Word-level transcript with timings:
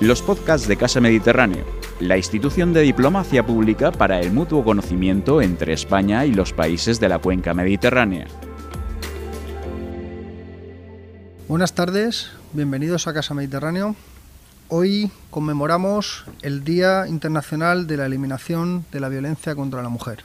los 0.00 0.22
podcasts 0.22 0.68
de 0.68 0.76
Casa 0.76 1.00
Mediterráneo, 1.00 1.64
la 1.98 2.16
institución 2.16 2.72
de 2.72 2.82
diplomacia 2.82 3.44
pública 3.44 3.90
para 3.90 4.20
el 4.20 4.30
mutuo 4.30 4.62
conocimiento 4.62 5.42
entre 5.42 5.72
España 5.72 6.24
y 6.24 6.32
los 6.32 6.52
países 6.52 7.00
de 7.00 7.08
la 7.08 7.18
cuenca 7.18 7.52
mediterránea. 7.52 8.28
Buenas 11.48 11.74
tardes, 11.74 12.30
bienvenidos 12.52 13.08
a 13.08 13.12
Casa 13.12 13.34
Mediterráneo. 13.34 13.96
Hoy 14.68 15.10
conmemoramos 15.30 16.26
el 16.42 16.62
Día 16.62 17.08
Internacional 17.08 17.88
de 17.88 17.96
la 17.96 18.06
Eliminación 18.06 18.84
de 18.92 19.00
la 19.00 19.08
Violencia 19.08 19.56
contra 19.56 19.82
la 19.82 19.88
Mujer. 19.88 20.22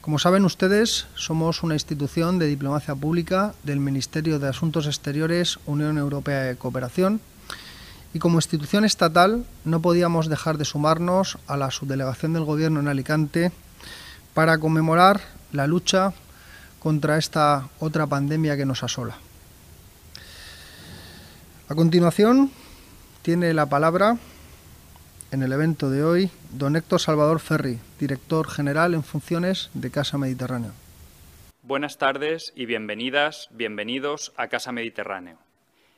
Como 0.00 0.18
saben 0.18 0.44
ustedes, 0.44 1.06
somos 1.14 1.62
una 1.62 1.74
institución 1.74 2.40
de 2.40 2.46
diplomacia 2.46 2.96
pública 2.96 3.54
del 3.62 3.78
Ministerio 3.78 4.40
de 4.40 4.48
Asuntos 4.48 4.86
Exteriores, 4.86 5.60
Unión 5.66 5.98
Europea 5.98 6.42
de 6.42 6.56
Cooperación, 6.56 7.20
y 8.14 8.20
como 8.20 8.38
institución 8.38 8.84
estatal 8.84 9.44
no 9.64 9.82
podíamos 9.82 10.28
dejar 10.28 10.56
de 10.56 10.64
sumarnos 10.64 11.36
a 11.48 11.56
la 11.56 11.72
subdelegación 11.72 12.32
del 12.32 12.44
Gobierno 12.44 12.78
en 12.78 12.88
Alicante 12.88 13.50
para 14.32 14.56
conmemorar 14.58 15.20
la 15.52 15.66
lucha 15.66 16.14
contra 16.78 17.18
esta 17.18 17.68
otra 17.80 18.06
pandemia 18.06 18.56
que 18.56 18.64
nos 18.64 18.84
asola. 18.84 19.16
A 21.68 21.74
continuación, 21.74 22.52
tiene 23.22 23.52
la 23.52 23.66
palabra 23.66 24.16
en 25.32 25.42
el 25.42 25.52
evento 25.52 25.90
de 25.90 26.04
hoy 26.04 26.30
don 26.52 26.76
Héctor 26.76 27.00
Salvador 27.00 27.40
Ferri, 27.40 27.80
director 27.98 28.48
general 28.48 28.94
en 28.94 29.02
funciones 29.02 29.70
de 29.74 29.90
Casa 29.90 30.18
Mediterráneo. 30.18 30.70
Buenas 31.62 31.98
tardes 31.98 32.52
y 32.54 32.66
bienvenidas, 32.66 33.48
bienvenidos 33.50 34.32
a 34.36 34.46
Casa 34.46 34.70
Mediterráneo. 34.70 35.38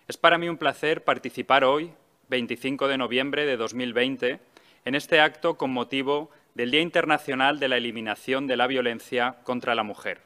Es 0.08 0.16
para 0.16 0.38
mí 0.38 0.48
un 0.48 0.56
placer 0.56 1.04
participar 1.04 1.64
hoy 1.64 1.92
25 2.28 2.88
de 2.88 2.98
noviembre 2.98 3.46
de 3.46 3.56
2020, 3.56 4.40
en 4.84 4.94
este 4.94 5.20
acto 5.20 5.56
con 5.56 5.70
motivo 5.72 6.30
del 6.54 6.70
Día 6.70 6.80
Internacional 6.80 7.58
de 7.58 7.68
la 7.68 7.76
Eliminación 7.76 8.46
de 8.46 8.56
la 8.56 8.66
Violencia 8.66 9.36
contra 9.44 9.74
la 9.74 9.82
Mujer. 9.82 10.22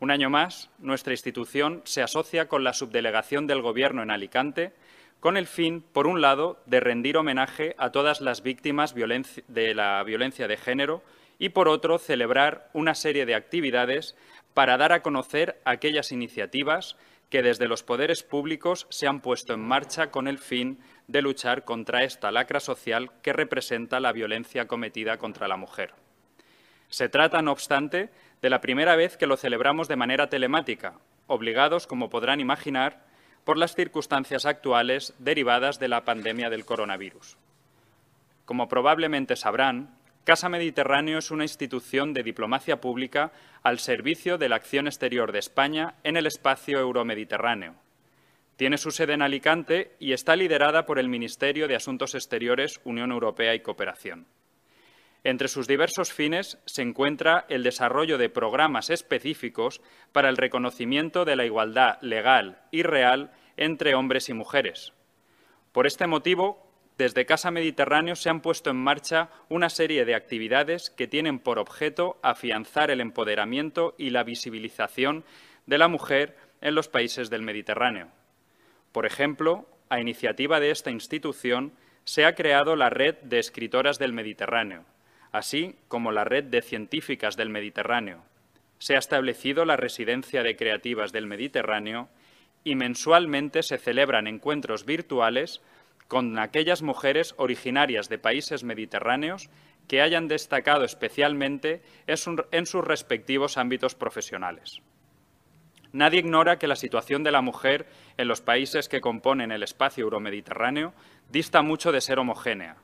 Un 0.00 0.10
año 0.10 0.30
más, 0.30 0.70
nuestra 0.78 1.12
institución 1.12 1.82
se 1.84 2.02
asocia 2.02 2.48
con 2.48 2.64
la 2.64 2.72
subdelegación 2.72 3.46
del 3.46 3.62
Gobierno 3.62 4.02
en 4.02 4.10
Alicante 4.10 4.72
con 5.20 5.36
el 5.36 5.46
fin, 5.46 5.84
por 5.92 6.06
un 6.06 6.22
lado, 6.22 6.62
de 6.64 6.80
rendir 6.80 7.18
homenaje 7.18 7.74
a 7.78 7.90
todas 7.90 8.22
las 8.22 8.42
víctimas 8.42 8.94
de 8.94 9.74
la 9.74 10.02
violencia 10.02 10.48
de 10.48 10.56
género 10.56 11.02
y, 11.38 11.50
por 11.50 11.68
otro, 11.68 11.98
celebrar 11.98 12.70
una 12.72 12.94
serie 12.94 13.26
de 13.26 13.34
actividades 13.34 14.16
para 14.54 14.78
dar 14.78 14.92
a 14.92 15.02
conocer 15.02 15.60
aquellas 15.64 16.10
iniciativas 16.12 16.96
que 17.28 17.42
desde 17.42 17.68
los 17.68 17.82
poderes 17.82 18.22
públicos 18.22 18.86
se 18.90 19.06
han 19.06 19.20
puesto 19.20 19.52
en 19.52 19.60
marcha 19.60 20.10
con 20.10 20.26
el 20.26 20.38
fin 20.38 20.78
de 21.10 21.22
luchar 21.22 21.64
contra 21.64 22.04
esta 22.04 22.30
lacra 22.30 22.60
social 22.60 23.10
que 23.22 23.32
representa 23.32 23.98
la 23.98 24.12
violencia 24.12 24.68
cometida 24.68 25.18
contra 25.18 25.48
la 25.48 25.56
mujer. 25.56 25.92
Se 26.88 27.08
trata, 27.08 27.42
no 27.42 27.50
obstante, 27.52 28.10
de 28.40 28.50
la 28.50 28.60
primera 28.60 28.94
vez 28.94 29.16
que 29.16 29.26
lo 29.26 29.36
celebramos 29.36 29.88
de 29.88 29.96
manera 29.96 30.28
telemática, 30.28 30.94
obligados, 31.26 31.86
como 31.86 32.10
podrán 32.10 32.40
imaginar, 32.40 33.04
por 33.44 33.58
las 33.58 33.74
circunstancias 33.74 34.46
actuales 34.46 35.14
derivadas 35.18 35.80
de 35.80 35.88
la 35.88 36.04
pandemia 36.04 36.48
del 36.48 36.64
coronavirus. 36.64 37.36
Como 38.44 38.68
probablemente 38.68 39.34
sabrán, 39.34 39.96
Casa 40.24 40.48
Mediterráneo 40.48 41.18
es 41.18 41.30
una 41.30 41.44
institución 41.44 42.12
de 42.12 42.22
diplomacia 42.22 42.80
pública 42.80 43.32
al 43.62 43.78
servicio 43.78 44.38
de 44.38 44.48
la 44.48 44.56
acción 44.56 44.86
exterior 44.86 45.32
de 45.32 45.38
España 45.40 45.94
en 46.04 46.16
el 46.16 46.26
espacio 46.26 46.78
euromediterráneo. 46.78 47.74
Tiene 48.60 48.76
su 48.76 48.90
sede 48.90 49.14
en 49.14 49.22
Alicante 49.22 49.96
y 49.98 50.12
está 50.12 50.36
liderada 50.36 50.84
por 50.84 50.98
el 50.98 51.08
Ministerio 51.08 51.66
de 51.66 51.76
Asuntos 51.76 52.14
Exteriores, 52.14 52.78
Unión 52.84 53.10
Europea 53.10 53.54
y 53.54 53.60
Cooperación. 53.60 54.26
Entre 55.24 55.48
sus 55.48 55.66
diversos 55.66 56.12
fines 56.12 56.58
se 56.66 56.82
encuentra 56.82 57.46
el 57.48 57.62
desarrollo 57.62 58.18
de 58.18 58.28
programas 58.28 58.90
específicos 58.90 59.80
para 60.12 60.28
el 60.28 60.36
reconocimiento 60.36 61.24
de 61.24 61.36
la 61.36 61.46
igualdad 61.46 61.96
legal 62.02 62.60
y 62.70 62.82
real 62.82 63.32
entre 63.56 63.94
hombres 63.94 64.28
y 64.28 64.34
mujeres. 64.34 64.92
Por 65.72 65.86
este 65.86 66.06
motivo, 66.06 66.70
desde 66.98 67.24
Casa 67.24 67.50
Mediterráneo 67.50 68.14
se 68.14 68.28
han 68.28 68.42
puesto 68.42 68.68
en 68.68 68.76
marcha 68.76 69.30
una 69.48 69.70
serie 69.70 70.04
de 70.04 70.14
actividades 70.14 70.90
que 70.90 71.08
tienen 71.08 71.38
por 71.38 71.58
objeto 71.58 72.18
afianzar 72.22 72.90
el 72.90 73.00
empoderamiento 73.00 73.94
y 73.96 74.10
la 74.10 74.22
visibilización 74.22 75.24
de 75.64 75.78
la 75.78 75.88
mujer 75.88 76.36
en 76.60 76.74
los 76.74 76.88
países 76.88 77.30
del 77.30 77.40
Mediterráneo. 77.40 78.19
Por 78.92 79.06
ejemplo, 79.06 79.68
a 79.88 80.00
iniciativa 80.00 80.60
de 80.60 80.70
esta 80.70 80.90
institución 80.90 81.72
se 82.04 82.24
ha 82.24 82.34
creado 82.34 82.76
la 82.76 82.90
Red 82.90 83.16
de 83.22 83.38
Escritoras 83.38 83.98
del 83.98 84.12
Mediterráneo, 84.12 84.84
así 85.32 85.76
como 85.88 86.12
la 86.12 86.24
Red 86.24 86.44
de 86.44 86.62
Científicas 86.62 87.36
del 87.36 87.50
Mediterráneo. 87.50 88.22
Se 88.78 88.96
ha 88.96 88.98
establecido 88.98 89.64
la 89.64 89.76
Residencia 89.76 90.42
de 90.42 90.56
Creativas 90.56 91.12
del 91.12 91.26
Mediterráneo 91.26 92.08
y 92.64 92.74
mensualmente 92.74 93.62
se 93.62 93.78
celebran 93.78 94.26
encuentros 94.26 94.84
virtuales 94.84 95.60
con 96.08 96.38
aquellas 96.38 96.82
mujeres 96.82 97.34
originarias 97.36 98.08
de 98.08 98.18
países 98.18 98.64
mediterráneos 98.64 99.50
que 99.86 100.02
hayan 100.02 100.28
destacado 100.28 100.84
especialmente 100.84 101.82
en 102.06 102.66
sus 102.66 102.84
respectivos 102.84 103.56
ámbitos 103.56 103.94
profesionales. 103.94 104.82
Nadie 105.92 106.20
ignora 106.20 106.58
que 106.58 106.68
la 106.68 106.76
situación 106.76 107.24
de 107.24 107.32
la 107.32 107.42
mujer 107.42 107.86
en 108.16 108.28
los 108.28 108.40
países 108.40 108.88
que 108.88 109.00
componen 109.00 109.50
el 109.50 109.62
espacio 109.62 110.04
euromediterráneo 110.04 110.94
dista 111.30 111.62
mucho 111.62 111.90
de 111.90 112.00
ser 112.00 112.18
homogénea. 112.18 112.76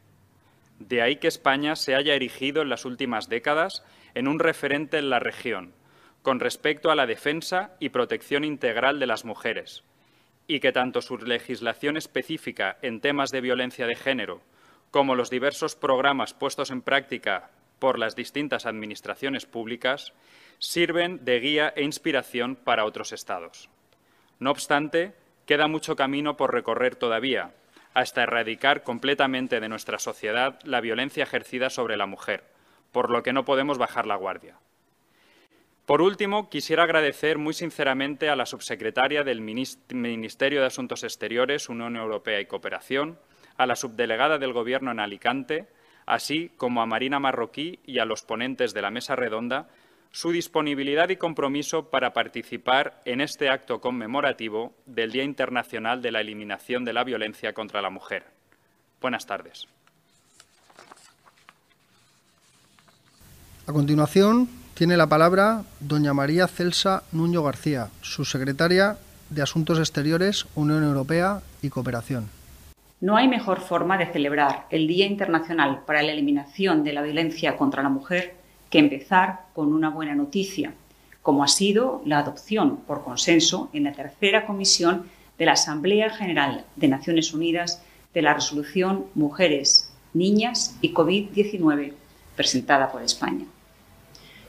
De 0.79 1.03
ahí 1.03 1.17
que 1.17 1.29
España 1.29 1.77
se 1.77 1.95
haya 1.95 2.15
erigido 2.15 2.63
en 2.63 2.69
las 2.69 2.85
últimas 2.85 3.29
décadas 3.29 3.85
en 4.15 4.29
un 4.29 4.39
referente 4.39 4.99
en 4.99 5.09
la 5.09 5.21
región, 5.21 5.73
con 6.23 6.41
respecto 6.41 6.91
a 6.91 6.97
la 6.97 7.07
defensa 7.07 7.77
y 7.79 7.91
protección 7.91 8.45
integral 8.45 8.99
de 8.99 9.07
las 9.07 9.25
mujeres, 9.25 9.85
y 10.49 10.61
que 10.61 10.73
tanto 10.73 11.01
su 11.01 11.17
legislación 11.19 11.97
específica 11.97 12.77
en 12.83 13.01
temas 13.01 13.31
de 13.31 13.41
violencia 13.41 13.87
de 13.87 13.95
género 13.95 14.43
como 14.91 15.15
los 15.15 15.31
diversos 15.31 15.77
programas 15.77 16.35
puestos 16.35 16.71
en 16.71 16.81
práctica 16.81 17.51
por 17.79 17.99
las 17.99 18.17
distintas 18.17 18.67
administraciones 18.67 19.45
públicas 19.45 20.13
sirven 20.59 21.25
de 21.25 21.41
guía 21.41 21.73
e 21.77 21.83
inspiración 21.83 22.57
para 22.57 22.85
otros 22.85 23.13
Estados. 23.13 23.69
No 24.39 24.51
obstante, 24.51 25.15
queda 25.47 25.69
mucho 25.69 25.97
camino 25.97 26.37
por 26.37 26.53
recorrer 26.53 26.97
todavía, 26.97 27.55
hasta 27.95 28.23
erradicar 28.23 28.83
completamente 28.83 29.61
de 29.61 29.69
nuestra 29.69 29.99
sociedad 29.99 30.59
la 30.65 30.81
violencia 30.81 31.23
ejercida 31.23 31.71
sobre 31.71 31.97
la 31.97 32.07
mujer, 32.07 32.45
por 32.93 33.11
lo 33.11 33.23
que 33.23 33.33
no 33.33 33.45
podemos 33.45 33.79
bajar 33.79 34.07
la 34.07 34.17
guardia. 34.17 34.59
Por 35.87 36.03
último, 36.03 36.51
quisiera 36.51 36.83
agradecer 36.83 37.39
muy 37.39 37.55
sinceramente 37.55 38.29
a 38.29 38.37
la 38.37 38.45
subsecretaria 38.45 39.23
del 39.23 39.41
Ministerio 39.41 40.61
de 40.61 40.67
Asuntos 40.67 41.05
Exteriores, 41.05 41.69
Unión 41.69 41.97
Europea 41.97 42.41
y 42.41 42.47
Cooperación, 42.47 43.19
a 43.57 43.67
la 43.67 43.77
subdelegada 43.77 44.39
del 44.39 44.53
Gobierno 44.53 44.91
en 44.91 45.01
Alicante, 45.01 45.69
así 46.05 46.51
como 46.57 46.83
a 46.83 46.87
Marina 46.87 47.21
Marroquí 47.21 47.79
y 47.87 48.01
a 48.01 48.05
los 48.05 48.23
ponentes 48.23 48.75
de 48.75 48.83
la 48.83 48.91
mesa 48.91 49.15
redonda, 49.17 49.69
su 50.17 50.31
disponibilidad 50.31 51.11
y 51.11 51.17
compromiso 51.17 51.91
para 51.91 52.15
participar 52.15 53.03
en 53.05 53.21
este 53.21 53.51
acto 53.51 53.83
conmemorativo 53.83 54.73
del 54.87 55.13
Día 55.13 55.25
Internacional 55.25 56.01
de 56.01 56.11
la 56.11 56.23
Eliminación 56.23 56.87
de 56.87 56.95
la 56.95 57.05
Violencia 57.05 57.53
contra 57.53 57.83
la 57.83 57.91
Mujer. 57.91 58.25
Buenas 58.99 59.27
tardes. 59.27 59.67
A 63.67 63.73
continuación, 63.75 64.49
tiene 64.73 64.97
la 64.97 65.07
palabra 65.07 65.65
doña 65.81 66.15
María 66.15 66.49
Celsa 66.49 67.03
Nuño 67.13 67.43
García, 67.43 67.91
subsecretaria 68.01 68.97
de 69.29 69.43
Asuntos 69.43 69.79
Exteriores, 69.79 70.47
Unión 70.55 70.83
Europea 70.83 71.43
y 71.61 71.69
Cooperación. 71.69 72.31
No 73.03 73.19
hay 73.19 73.29
mejor 73.29 73.61
forma 73.61 73.99
de 73.99 74.07
celebrar 74.07 74.65
el 74.71 74.87
Día 74.87 75.05
Internacional 75.05 75.83
para 75.87 76.03
la 76.03 76.13
Eliminación 76.13 76.85
de 76.85 76.95
la 76.95 77.03
Violencia 77.03 77.59
contra 77.59 77.83
la 77.83 77.91
Mujer 77.91 78.46
que 78.71 78.79
empezar 78.79 79.47
con 79.55 79.73
una 79.73 79.91
buena 79.91 80.15
noticia, 80.15 80.75
como 81.23 81.43
ha 81.43 81.49
sido 81.49 82.03
la 82.05 82.19
adopción 82.19 82.79
por 82.87 83.05
consenso 83.05 83.69
en 83.73 83.85
la 83.85 83.93
tercera 83.93 84.47
comisión 84.47 85.07
de 85.39 85.47
la 85.47 85.53
Asamblea 85.53 86.11
General 86.11 86.65
de 86.77 86.89
Naciones 86.89 87.35
Unidas 87.35 87.83
de 88.15 88.23
la 88.23 88.35
resolución 88.35 89.07
Mujeres, 89.15 89.93
Niñas 90.15 90.77
y 90.81 90.95
COVID-19 90.95 91.93
presentada 92.37 92.91
por 92.91 93.03
España. 93.03 93.45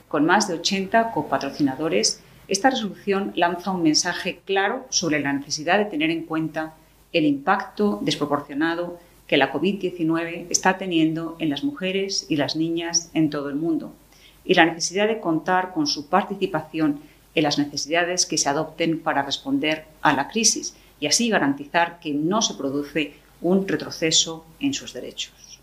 Con 0.08 0.26
más 0.26 0.48
de 0.48 0.54
80 0.54 1.12
copatrocinadores, 1.12 2.22
esta 2.48 2.70
resolución 2.70 3.34
lanza 3.36 3.72
un 3.72 3.84
mensaje 3.84 4.40
claro 4.46 4.86
sobre 4.90 5.20
la 5.20 5.34
necesidad 5.34 5.78
de 5.78 5.86
tener 5.86 6.12
en 6.12 6.24
cuenta 6.24 6.76
el 7.12 7.26
impacto 7.26 8.00
desproporcionado 8.02 9.00
que 9.28 9.36
la 9.36 9.52
COVID-19 9.52 10.46
está 10.50 10.78
teniendo 10.78 11.36
en 11.40 11.50
las 11.50 11.66
mujeres 11.66 12.26
y 12.30 12.38
las 12.38 12.56
niñas 12.56 13.12
en 13.14 13.30
todo 13.30 13.50
el 13.50 13.56
mundo 13.56 13.94
y 14.48 14.54
la 14.54 14.66
necesidad 14.66 15.08
de 15.08 15.20
contar 15.20 15.74
con 15.74 15.86
su 15.86 16.08
participación 16.08 17.02
en 17.36 17.44
las 17.44 17.60
necesidades 17.60 18.26
que 18.26 18.38
se 18.38 18.50
adopten 18.50 19.00
para 19.00 19.22
responder 19.22 19.86
a 20.02 20.14
la 20.14 20.30
crisis 20.30 20.76
y 21.00 21.06
así 21.06 21.30
garantizar 21.30 22.00
que 22.00 22.14
no 22.14 22.42
se 22.42 22.56
produce 22.56 23.14
un 23.42 23.68
retroceso 23.68 24.46
en 24.60 24.74
sus 24.74 24.94
derechos. 24.94 25.60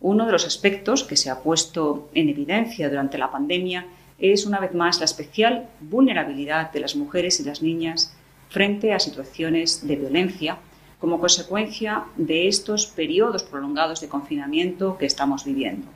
Uno 0.00 0.26
de 0.26 0.32
los 0.32 0.44
aspectos 0.44 1.04
que 1.04 1.16
se 1.16 1.30
ha 1.30 1.40
puesto 1.40 2.10
en 2.14 2.28
evidencia 2.28 2.90
durante 2.90 3.16
la 3.16 3.30
pandemia 3.30 3.86
es 4.18 4.44
una 4.44 4.58
vez 4.58 4.74
más 4.74 4.98
la 4.98 5.06
especial 5.06 5.68
vulnerabilidad 5.80 6.72
de 6.72 6.80
las 6.80 6.96
mujeres 6.96 7.40
y 7.40 7.44
las 7.44 7.62
niñas 7.62 8.14
frente 8.50 8.92
a 8.92 8.98
situaciones 8.98 9.86
de 9.86 9.96
violencia 9.96 10.58
como 11.00 11.20
consecuencia 11.20 12.04
de 12.16 12.48
estos 12.48 12.86
periodos 12.86 13.44
prolongados 13.44 14.00
de 14.00 14.08
confinamiento 14.08 14.98
que 14.98 15.06
estamos 15.06 15.44
viviendo. 15.44 15.86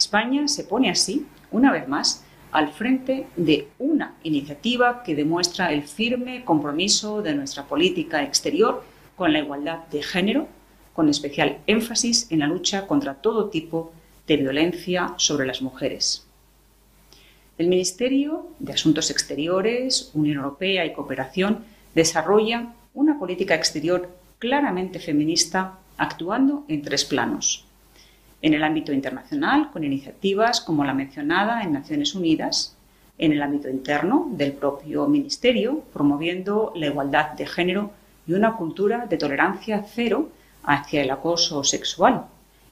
España 0.00 0.48
se 0.48 0.64
pone 0.64 0.88
así, 0.90 1.26
una 1.52 1.70
vez 1.70 1.86
más, 1.86 2.24
al 2.52 2.72
frente 2.72 3.26
de 3.36 3.68
una 3.78 4.14
iniciativa 4.22 5.02
que 5.02 5.14
demuestra 5.14 5.72
el 5.72 5.82
firme 5.82 6.42
compromiso 6.42 7.20
de 7.20 7.34
nuestra 7.34 7.66
política 7.66 8.22
exterior 8.22 8.82
con 9.14 9.34
la 9.34 9.40
igualdad 9.40 9.86
de 9.88 10.02
género, 10.02 10.48
con 10.94 11.10
especial 11.10 11.58
énfasis 11.66 12.32
en 12.32 12.38
la 12.38 12.46
lucha 12.46 12.86
contra 12.86 13.14
todo 13.14 13.50
tipo 13.50 13.92
de 14.26 14.38
violencia 14.38 15.12
sobre 15.18 15.46
las 15.46 15.60
mujeres. 15.60 16.26
El 17.58 17.68
Ministerio 17.68 18.48
de 18.58 18.72
Asuntos 18.72 19.10
Exteriores, 19.10 20.10
Unión 20.14 20.38
Europea 20.38 20.86
y 20.86 20.94
Cooperación 20.94 21.58
desarrolla 21.94 22.72
una 22.94 23.18
política 23.18 23.54
exterior 23.54 24.08
claramente 24.38 24.98
feminista 24.98 25.78
actuando 25.98 26.64
en 26.68 26.80
tres 26.80 27.04
planos. 27.04 27.66
En 28.42 28.54
el 28.54 28.64
ámbito 28.64 28.92
internacional, 28.92 29.70
con 29.70 29.84
iniciativas 29.84 30.60
como 30.60 30.84
la 30.84 30.94
mencionada 30.94 31.62
en 31.62 31.72
Naciones 31.72 32.14
Unidas, 32.14 32.76
en 33.18 33.32
el 33.32 33.42
ámbito 33.42 33.68
interno 33.68 34.28
del 34.32 34.52
propio 34.52 35.06
Ministerio, 35.06 35.84
promoviendo 35.92 36.72
la 36.74 36.86
igualdad 36.86 37.32
de 37.32 37.46
género 37.46 37.90
y 38.26 38.32
una 38.32 38.56
cultura 38.56 39.06
de 39.06 39.18
tolerancia 39.18 39.84
cero 39.86 40.30
hacia 40.62 41.02
el 41.02 41.10
acoso 41.10 41.62
sexual, 41.64 42.24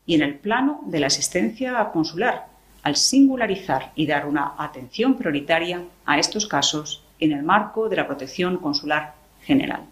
y 0.07 0.15
en 0.15 0.23
el 0.23 0.37
plano 0.37 0.81
de 0.87 1.01
la 1.01 1.09
asistencia 1.09 1.91
consular, 1.93 2.47
al 2.83 2.97
singularizar 2.97 3.93
y 3.95 4.07
dar 4.07 4.27
una 4.27 4.55
atención 4.57 5.17
prioritaria 5.17 5.85
a 6.07 6.19
estos 6.19 6.47
casos 6.47 7.05
en 7.21 7.33
el 7.33 7.43
marco 7.43 7.91
de 7.91 7.97
la 7.97 8.07
protección 8.07 8.57
consular 8.57 9.15
general. 9.43 9.83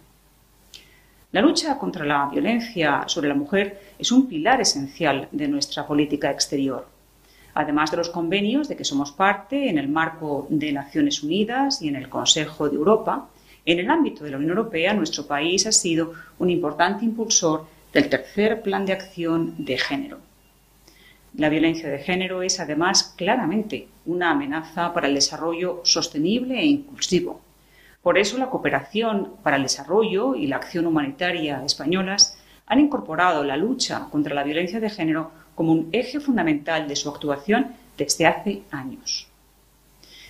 La 1.37 1.43
lucha 1.43 1.77
contra 1.77 2.07
la 2.07 2.31
violencia 2.33 3.05
sobre 3.09 3.29
la 3.29 3.35
mujer 3.35 3.79
es 3.99 4.11
un 4.11 4.27
pilar 4.27 4.63
esencial 4.63 5.29
de 5.33 5.47
nuestra 5.49 5.87
política 5.87 6.31
exterior. 6.31 6.89
Además 7.53 7.91
de 7.91 7.99
los 7.99 8.09
convenios 8.09 8.69
de 8.69 8.77
que 8.79 8.87
somos 8.87 9.13
parte 9.13 9.69
en 9.69 9.77
el 9.77 9.87
marco 9.87 10.47
de 10.49 10.73
Naciones 10.73 11.23
Unidas 11.23 11.83
y 11.83 11.89
en 11.89 11.97
el 11.97 12.09
Consejo 12.09 12.71
de 12.71 12.77
Europa, 12.77 13.29
en 13.67 13.79
el 13.79 13.91
ámbito 13.91 14.25
de 14.25 14.31
la 14.31 14.39
Unión 14.39 14.53
Europea 14.53 14.95
nuestro 14.95 15.27
país 15.27 15.67
ha 15.67 15.73
sido 15.73 16.15
un 16.39 16.49
importante 16.49 17.05
impulsor 17.05 17.67
del 17.93 18.09
tercer 18.09 18.63
plan 18.63 18.87
de 18.87 18.95
acción 18.95 19.57
de 19.59 19.77
género. 19.77 20.21
La 21.35 21.51
violencia 21.51 21.91
de 21.91 21.99
género 21.99 22.41
es 22.41 22.61
además 22.61 23.13
claramente 23.15 23.89
una 24.07 24.31
amenaza 24.31 24.95
para 24.95 25.07
el 25.07 25.15
desarrollo 25.15 25.83
sostenible 25.85 26.59
e 26.59 26.65
inclusivo 26.65 27.43
por 28.07 28.19
eso 28.19 28.39
la 28.39 28.51
cooperación 28.51 29.33
para 29.43 29.57
el 29.57 29.65
desarrollo 29.65 30.37
y 30.37 30.47
la 30.47 30.59
acción 30.59 30.87
humanitaria 30.87 31.65
españolas 31.65 32.39
han 32.65 32.79
incorporado 32.79 33.43
la 33.43 33.57
lucha 33.57 34.07
contra 34.13 34.33
la 34.33 34.45
violencia 34.45 34.79
de 34.79 34.91
género 34.91 35.33
como 35.57 35.73
un 35.73 35.89
eje 35.91 36.21
fundamental 36.21 36.87
de 36.87 36.95
su 36.95 37.09
actuación 37.09 37.73
desde 37.99 38.29
hace 38.29 38.63
años. 38.71 39.27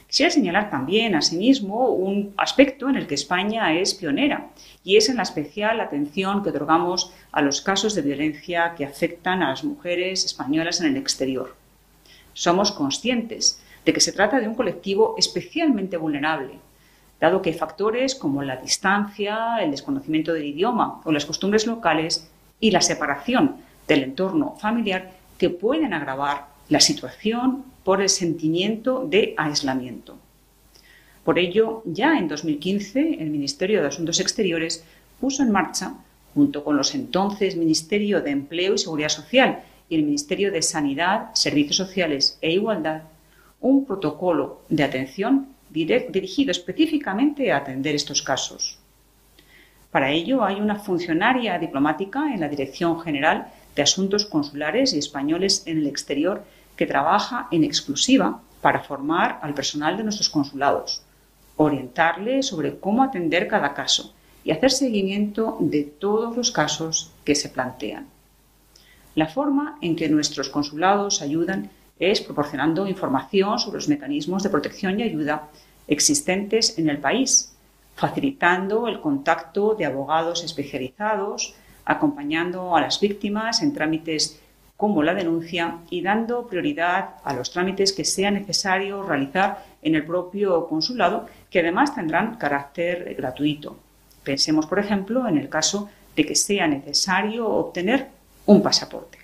Quisiera 0.07 0.31
señalar 0.31 0.71
también, 0.71 1.15
asimismo, 1.17 1.91
un 1.91 2.33
aspecto 2.39 2.89
en 2.89 2.97
el 2.97 3.07
que 3.07 3.15
España 3.15 3.71
es 3.75 3.93
pionera, 3.93 4.49
y 4.83 4.97
es 4.97 5.11
en 5.11 5.17
la 5.17 5.25
especial 5.25 5.79
atención 5.83 6.43
que 6.43 6.49
otorgamos 6.49 7.13
a 7.31 7.43
los 7.43 7.61
casos 7.61 7.95
de 7.95 8.01
violencia 8.01 8.73
que 8.75 8.87
afectan 8.87 9.43
a 9.43 9.51
las 9.51 9.65
mujeres 9.65 10.25
españolas 10.25 10.81
en 10.81 10.87
el 10.87 10.97
exterior. 10.97 11.55
Somos 12.33 12.73
conscientes 12.73 13.61
de 13.85 13.93
que 13.93 14.01
se 14.01 14.13
trata 14.13 14.41
de 14.41 14.49
un 14.49 14.55
colectivo 14.55 15.15
especialmente 15.19 15.99
vulnerable, 15.99 16.59
dado 17.21 17.43
que 17.43 17.53
factores 17.53 18.15
como 18.15 18.43
la 18.43 18.57
distancia, 18.57 19.59
el 19.61 19.71
desconocimiento 19.71 20.33
del 20.33 20.45
idioma 20.45 21.01
o 21.05 21.13
las 21.13 21.25
costumbres 21.25 21.67
locales 21.67 22.29
y 22.61 22.71
la 22.71 22.81
separación 22.81 23.57
del 23.89 24.03
entorno 24.03 24.57
familiar 24.61 25.13
que 25.39 25.51
pueden 25.51 25.95
agravar 25.95 26.47
la 26.69 26.81
situación 26.81 27.65
por 27.85 28.03
el 28.03 28.09
sentimiento 28.09 29.07
de 29.09 29.35
aislamiento. 29.37 30.17
Por 31.25 31.39
ello, 31.39 31.83
ya 31.85 32.19
en 32.19 32.29
2015, 32.29 33.19
el 33.21 33.31
Ministerio 33.31 33.81
de 33.81 33.89
Asuntos 33.89 34.21
Exteriores 34.21 34.85
puso 35.21 35.43
en 35.43 35.51
marcha, 35.51 35.95
junto 36.35 36.63
con 36.65 36.77
los 36.77 36.95
entonces 36.95 37.57
Ministerio 37.57 38.21
de 38.21 38.31
Empleo 38.31 38.75
y 38.75 38.79
Seguridad 38.79 39.09
Social 39.09 39.63
y 39.89 39.97
el 39.97 40.03
Ministerio 40.03 40.53
de 40.53 40.63
Sanidad, 40.63 41.31
Servicios 41.35 41.77
Sociales 41.77 42.39
e 42.43 42.53
Igualdad, 42.53 43.03
un 43.61 43.87
protocolo 43.87 44.61
de 44.69 44.85
atención 44.85 45.49
dirigido 45.85 46.51
específicamente 46.51 47.53
a 47.53 47.59
atender 47.59 47.95
estos 47.95 48.23
casos. 48.23 48.79
Para 49.91 50.11
ello 50.11 50.45
hay 50.45 50.61
una 50.61 50.77
funcionaria 50.77 51.59
diplomática 51.59 52.33
en 52.33 52.41
la 52.41 52.49
Dirección 52.49 53.01
General 53.01 53.53
de 53.75 53.83
Asuntos 53.83 54.27
Consulares 54.27 54.93
y 54.93 54.99
Españoles 54.99 55.63
en 55.67 55.79
el 55.79 55.87
Exterior 55.87 56.45
que 56.77 56.87
trabaja 56.87 57.49
en 57.51 57.65
exclusiva 57.65 58.41
para 58.61 58.81
formar 58.81 59.39
al 59.43 59.55
personal 59.55 59.97
de 59.97 60.05
nuestros 60.05 60.29
consulados, 60.29 61.03
orientarle 61.57 62.43
sobre 62.43 62.79
cómo 62.79 63.03
atender 63.03 63.49
cada 63.49 63.75
caso 63.75 64.15
y 64.45 64.51
hacer 64.51 64.71
seguimiento 64.71 65.57
de 65.61 65.83
todos 65.83 66.37
los 66.37 66.51
casos 66.51 67.13
que 67.25 67.35
se 67.35 67.49
plantean. 67.49 68.07
La 69.15 69.27
forma 69.27 69.79
en 69.81 69.97
que 69.97 70.09
nuestros 70.09 70.51
consulados 70.51 71.23
ayudan 71.23 71.71
es 71.99 72.21
proporcionando 72.21 72.87
información 72.87 73.59
sobre 73.59 73.79
los 73.79 73.89
mecanismos 73.89 74.43
de 74.43 74.51
protección 74.51 75.01
y 75.01 75.05
ayuda 75.05 75.49
existentes 75.89 76.79
en 76.79 76.89
el 76.91 76.99
país, 76.99 77.53
facilitando 77.95 78.89
el 78.89 79.01
contacto 79.01 79.75
de 79.75 79.87
abogados 79.87 80.45
especializados, 80.45 81.55
acompañando 81.85 82.77
a 82.77 82.81
las 82.81 83.01
víctimas 83.01 83.63
en 83.63 83.73
trámites 83.73 84.41
como 84.77 85.03
la 85.03 85.15
denuncia 85.15 85.79
y 85.89 86.03
dando 86.03 86.47
prioridad 86.47 87.15
a 87.25 87.33
los 87.33 87.51
trámites 87.51 87.93
que 87.93 88.05
sea 88.05 88.31
necesario 88.31 89.03
realizar 89.03 89.65
en 89.83 89.95
el 89.95 90.05
propio 90.05 90.67
consulado, 90.67 91.27
que 91.49 91.61
además 91.61 91.95
tendrán 91.95 92.37
carácter 92.37 93.15
gratuito. 93.17 93.79
Pensemos, 94.23 94.67
por 94.67 94.79
ejemplo, 94.79 95.27
en 95.27 95.39
el 95.39 95.49
caso 95.49 95.89
de 96.15 96.27
que 96.27 96.35
sea 96.35 96.67
necesario 96.67 97.49
obtener 97.49 98.09
un 98.45 98.63
pasaporte. 98.63 99.19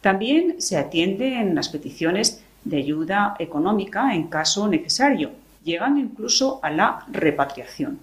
También 0.00 0.60
se 0.60 0.76
atienden 0.76 1.54
las 1.54 1.68
peticiones 1.68 2.42
de 2.64 2.78
ayuda 2.78 3.36
económica 3.38 4.14
en 4.14 4.28
caso 4.28 4.66
necesario, 4.68 5.30
llegando 5.64 6.00
incluso 6.00 6.60
a 6.62 6.70
la 6.70 7.04
repatriación. 7.10 7.98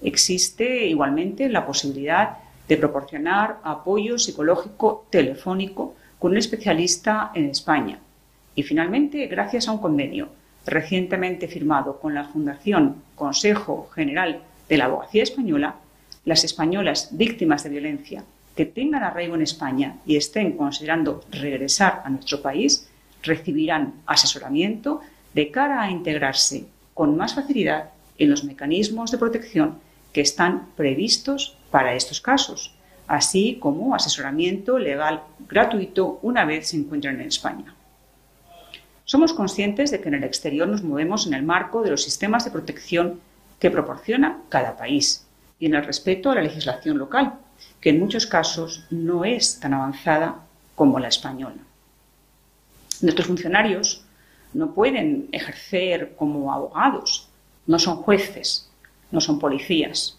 Existe 0.00 0.86
igualmente 0.86 1.48
la 1.48 1.66
posibilidad 1.66 2.38
de 2.68 2.76
proporcionar 2.76 3.58
apoyo 3.64 4.18
psicológico 4.18 5.06
telefónico 5.10 5.94
con 6.18 6.32
un 6.32 6.38
especialista 6.38 7.32
en 7.34 7.46
España. 7.46 7.98
Y 8.54 8.62
finalmente, 8.62 9.26
gracias 9.26 9.68
a 9.68 9.72
un 9.72 9.78
convenio 9.78 10.28
recientemente 10.66 11.48
firmado 11.48 11.98
con 11.98 12.14
la 12.14 12.24
Fundación 12.24 13.02
Consejo 13.14 13.88
General 13.94 14.42
de 14.68 14.76
la 14.76 14.84
Abogacía 14.84 15.22
Española, 15.22 15.76
las 16.24 16.44
españolas 16.44 17.08
víctimas 17.12 17.64
de 17.64 17.70
violencia 17.70 18.24
que 18.54 18.66
tengan 18.66 19.04
arraigo 19.04 19.36
en 19.36 19.42
España 19.42 19.96
y 20.04 20.16
estén 20.16 20.56
considerando 20.56 21.22
regresar 21.30 22.02
a 22.04 22.10
nuestro 22.10 22.42
país 22.42 22.88
recibirán 23.22 23.94
asesoramiento 24.04 25.00
de 25.38 25.52
cara 25.52 25.80
a 25.80 25.88
integrarse 25.92 26.66
con 26.94 27.16
más 27.16 27.36
facilidad 27.36 27.90
en 28.18 28.28
los 28.28 28.42
mecanismos 28.42 29.12
de 29.12 29.18
protección 29.18 29.78
que 30.12 30.20
están 30.20 30.66
previstos 30.74 31.56
para 31.70 31.94
estos 31.94 32.20
casos, 32.20 32.74
así 33.06 33.56
como 33.60 33.94
asesoramiento 33.94 34.80
legal 34.80 35.22
gratuito 35.48 36.18
una 36.22 36.44
vez 36.44 36.70
se 36.70 36.76
encuentren 36.76 37.20
en 37.20 37.28
España. 37.28 37.72
Somos 39.04 39.32
conscientes 39.32 39.92
de 39.92 40.00
que 40.00 40.08
en 40.08 40.16
el 40.16 40.24
exterior 40.24 40.66
nos 40.66 40.82
movemos 40.82 41.28
en 41.28 41.34
el 41.34 41.44
marco 41.44 41.82
de 41.82 41.90
los 41.90 42.02
sistemas 42.02 42.44
de 42.44 42.50
protección 42.50 43.20
que 43.60 43.70
proporciona 43.70 44.40
cada 44.48 44.76
país 44.76 45.24
y 45.60 45.66
en 45.66 45.76
el 45.76 45.84
respeto 45.84 46.32
a 46.32 46.34
la 46.34 46.42
legislación 46.42 46.98
local, 46.98 47.34
que 47.80 47.90
en 47.90 48.00
muchos 48.00 48.26
casos 48.26 48.86
no 48.90 49.24
es 49.24 49.60
tan 49.60 49.72
avanzada 49.72 50.40
como 50.74 50.98
la 50.98 51.06
española. 51.06 51.62
Nuestros 53.02 53.28
funcionarios 53.28 54.04
no 54.54 54.74
pueden 54.74 55.28
ejercer 55.32 56.14
como 56.16 56.52
abogados, 56.52 57.28
no 57.66 57.78
son 57.78 57.96
jueces, 57.96 58.70
no 59.10 59.20
son 59.20 59.38
policías. 59.38 60.18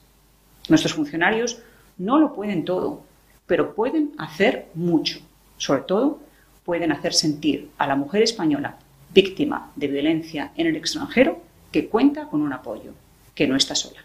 Nuestros 0.67 0.93
funcionarios 0.93 1.59
no 1.97 2.19
lo 2.19 2.33
pueden 2.33 2.65
todo, 2.65 3.01
pero 3.47 3.73
pueden 3.73 4.11
hacer 4.17 4.67
mucho. 4.75 5.19
Sobre 5.57 5.81
todo, 5.81 6.19
pueden 6.63 6.91
hacer 6.91 7.13
sentir 7.13 7.71
a 7.77 7.87
la 7.87 7.95
mujer 7.95 8.21
española 8.21 8.77
víctima 9.13 9.71
de 9.75 9.87
violencia 9.87 10.51
en 10.55 10.67
el 10.67 10.75
extranjero 10.75 11.41
que 11.71 11.87
cuenta 11.87 12.27
con 12.27 12.41
un 12.41 12.53
apoyo, 12.53 12.93
que 13.35 13.47
no 13.47 13.55
está 13.55 13.75
sola. 13.75 13.99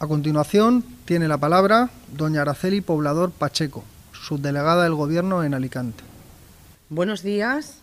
A 0.00 0.06
continuación, 0.06 0.84
tiene 1.04 1.28
la 1.28 1.38
palabra 1.38 1.90
doña 2.16 2.42
Araceli 2.42 2.80
Poblador 2.80 3.30
Pacheco, 3.30 3.84
subdelegada 4.12 4.84
del 4.84 4.94
Gobierno 4.94 5.44
en 5.44 5.54
Alicante. 5.54 6.02
Buenos 6.88 7.22
días. 7.22 7.79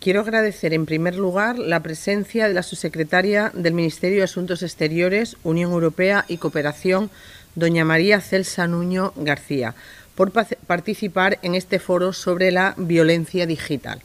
Quiero 0.00 0.20
agradecer 0.20 0.72
en 0.72 0.86
primer 0.86 1.16
lugar 1.16 1.58
la 1.58 1.80
presencia 1.80 2.46
de 2.46 2.54
la 2.54 2.62
subsecretaria 2.62 3.50
del 3.54 3.72
Ministerio 3.74 4.18
de 4.18 4.24
Asuntos 4.24 4.62
Exteriores, 4.62 5.36
Unión 5.42 5.72
Europea 5.72 6.24
y 6.28 6.36
Cooperación, 6.36 7.10
doña 7.54 7.84
María 7.84 8.20
Celsa 8.20 8.66
Nuño 8.68 9.12
García, 9.16 9.74
por 10.14 10.30
participar 10.30 11.38
en 11.42 11.54
este 11.54 11.78
foro 11.78 12.12
sobre 12.12 12.52
la 12.52 12.74
violencia 12.76 13.46
digital. 13.46 14.00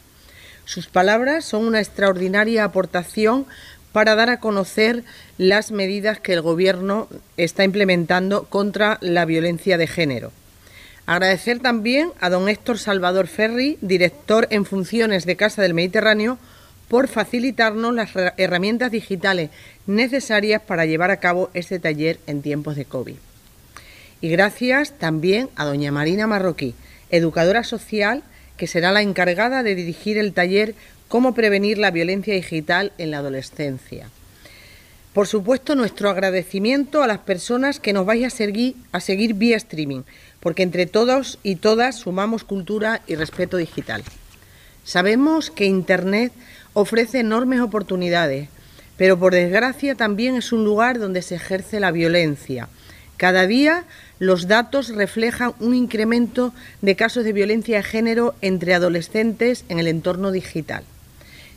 Sus 0.66 0.88
palabras 0.88 1.46
son 1.46 1.66
una 1.66 1.80
extraordinaria 1.80 2.64
aportación 2.64 3.46
para 3.92 4.16
dar 4.16 4.30
a 4.30 4.40
conocer 4.40 5.04
las 5.38 5.72
medidas 5.72 6.20
que 6.20 6.34
el 6.34 6.42
Gobierno 6.42 7.10
está 7.36 7.64
implementando 7.64 8.46
contra 8.46 8.98
la 9.02 9.26
violencia 9.26 9.78
de 9.78 9.88
género. 9.88 10.32
Agradecer 11.06 11.60
también 11.60 12.12
a 12.20 12.30
don 12.30 12.48
Héctor 12.48 12.78
Salvador 12.78 13.28
Ferri, 13.28 13.78
director 13.82 14.48
en 14.52 14.66
funciones 14.66 15.26
de 15.26 15.36
Casa 15.36 15.62
del 15.62 15.74
Mediterráneo, 15.74 16.38
por 16.88 17.08
facilitarnos 17.08 17.94
las 17.94 18.10
herramientas 18.38 18.92
digitales 18.92 19.50
necesarias 19.88 20.62
para 20.62 20.86
llevar 20.86 21.10
a 21.10 21.18
cabo 21.18 21.50
este 21.54 21.80
taller 21.80 22.20
en 22.28 22.42
tiempos 22.42 22.76
de 22.76 22.86
COVID. 22.86 23.16
Y 24.20 24.30
gracias 24.30 24.98
también 25.00 25.50
a 25.56 25.66
doña 25.66 25.92
Marina 25.92 26.28
Marroquí, 26.28 26.76
educadora 27.10 27.64
social, 27.64 28.24
que 28.58 28.68
será 28.68 28.92
la 28.92 29.02
encargada 29.02 29.64
de 29.64 29.76
dirigir 29.76 30.18
el 30.18 30.34
taller 30.34 30.76
Cómo 31.08 31.34
prevenir 31.34 31.78
la 31.78 31.92
violencia 31.92 32.34
digital 32.34 32.94
en 32.98 33.12
la 33.12 33.18
adolescencia. 33.18 34.10
Por 35.14 35.28
supuesto, 35.28 35.76
nuestro 35.76 36.10
agradecimiento 36.10 37.04
a 37.04 37.08
las 37.08 37.18
personas 37.18 37.82
que 37.82 37.92
nos 37.92 38.06
vais 38.06 38.26
a 38.26 38.30
seguir, 38.30 38.76
a 38.94 39.02
seguir 39.02 39.34
vía 39.34 39.58
streaming, 39.58 40.04
porque 40.42 40.64
entre 40.64 40.86
todos 40.86 41.40
y 41.44 41.56
todas 41.56 41.96
sumamos 41.96 42.44
cultura 42.44 43.02
y 43.08 43.16
respeto 43.16 43.58
digital. 43.58 44.04
Sabemos 44.84 45.52
que 45.52 45.66
Internet 45.66 46.34
ofrece 46.74 47.20
enormes 47.20 47.62
oportunidades, 47.62 48.50
pero 48.98 49.18
por 49.18 49.34
desgracia 49.34 49.96
también 49.96 50.36
es 50.36 50.52
un 50.52 50.66
lugar 50.66 51.00
donde 51.00 51.22
se 51.22 51.36
ejerce 51.36 51.80
la 51.80 51.92
violencia. 51.92 52.68
Cada 53.18 53.46
día 53.46 53.86
los 54.18 54.48
datos 54.48 54.90
reflejan 54.90 55.54
un 55.60 55.76
incremento 55.76 56.54
de 56.82 56.96
casos 56.96 57.24
de 57.24 57.34
violencia 57.34 57.78
de 57.78 57.84
género 57.84 58.34
entre 58.42 58.74
adolescentes 58.74 59.64
en 59.70 59.80
el 59.80 59.88
entorno 59.88 60.32
digital. 60.32 60.84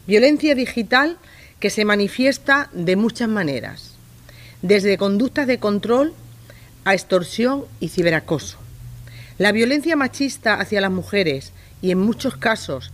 Violencia 0.07 0.55
digital 0.55 1.17
que 1.61 1.71
se 1.71 1.87
manifiesta 1.87 2.69
de 2.75 2.97
muchas 2.97 3.29
maneras, 3.29 3.95
desde 4.61 4.99
conductas 4.99 5.47
de 5.47 5.59
control 5.59 6.13
a 6.85 6.93
extorsión 6.93 7.65
y 7.81 7.89
ciberacoso. 7.89 8.64
La 9.37 9.51
violencia 9.51 9.97
machista 9.97 10.55
hacia 10.55 10.81
las 10.81 10.93
mujeres 10.93 11.53
y 11.83 11.91
en 11.91 11.99
muchos 11.99 12.37
casos 12.37 12.93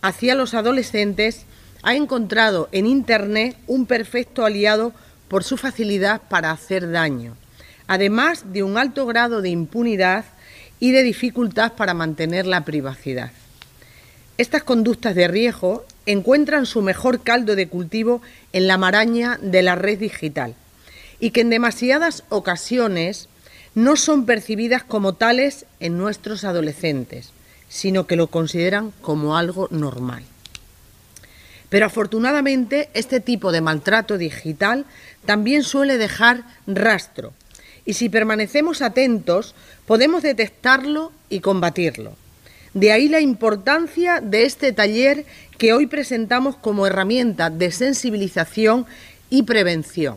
hacia 0.00 0.34
los 0.34 0.54
adolescentes 0.54 1.44
ha 1.82 1.94
encontrado 1.94 2.70
en 2.72 2.86
Internet 2.86 3.56
un 3.66 3.84
perfecto 3.84 4.46
aliado 4.46 4.92
por 5.28 5.44
su 5.44 5.58
facilidad 5.58 6.22
para 6.28 6.50
hacer 6.50 6.90
daño, 6.90 7.36
además 7.86 8.52
de 8.52 8.62
un 8.62 8.78
alto 8.78 9.04
grado 9.04 9.42
de 9.42 9.50
impunidad 9.50 10.24
y 10.80 10.92
de 10.92 11.02
dificultad 11.02 11.72
para 11.74 11.92
mantener 11.92 12.46
la 12.46 12.64
privacidad. 12.64 13.32
Estas 14.38 14.62
conductas 14.62 15.14
de 15.14 15.28
riesgo 15.28 15.84
encuentran 16.06 16.64
su 16.64 16.80
mejor 16.80 17.22
caldo 17.22 17.56
de 17.56 17.68
cultivo 17.68 18.22
en 18.54 18.66
la 18.66 18.78
maraña 18.78 19.38
de 19.42 19.62
la 19.62 19.74
red 19.74 19.98
digital 19.98 20.54
y 21.20 21.30
que 21.30 21.42
en 21.42 21.50
demasiadas 21.50 22.24
ocasiones 22.30 23.28
no 23.74 23.96
son 23.96 24.26
percibidas 24.26 24.84
como 24.84 25.14
tales 25.14 25.66
en 25.80 25.98
nuestros 25.98 26.44
adolescentes, 26.44 27.30
sino 27.68 28.06
que 28.06 28.16
lo 28.16 28.28
consideran 28.28 28.92
como 29.00 29.36
algo 29.36 29.68
normal. 29.70 30.22
Pero 31.68 31.86
afortunadamente 31.86 32.88
este 32.94 33.20
tipo 33.20 33.50
de 33.50 33.60
maltrato 33.60 34.16
digital 34.16 34.84
también 35.24 35.62
suele 35.64 35.98
dejar 35.98 36.44
rastro 36.66 37.32
y 37.84 37.94
si 37.94 38.08
permanecemos 38.08 38.82
atentos 38.82 39.54
podemos 39.86 40.22
detectarlo 40.22 41.12
y 41.28 41.40
combatirlo. 41.40 42.16
De 42.72 42.92
ahí 42.92 43.08
la 43.08 43.20
importancia 43.20 44.20
de 44.20 44.44
este 44.44 44.72
taller 44.72 45.26
que 45.58 45.72
hoy 45.72 45.86
presentamos 45.86 46.56
como 46.56 46.86
herramienta 46.86 47.50
de 47.50 47.70
sensibilización 47.70 48.86
y 49.30 49.42
prevención. 49.44 50.16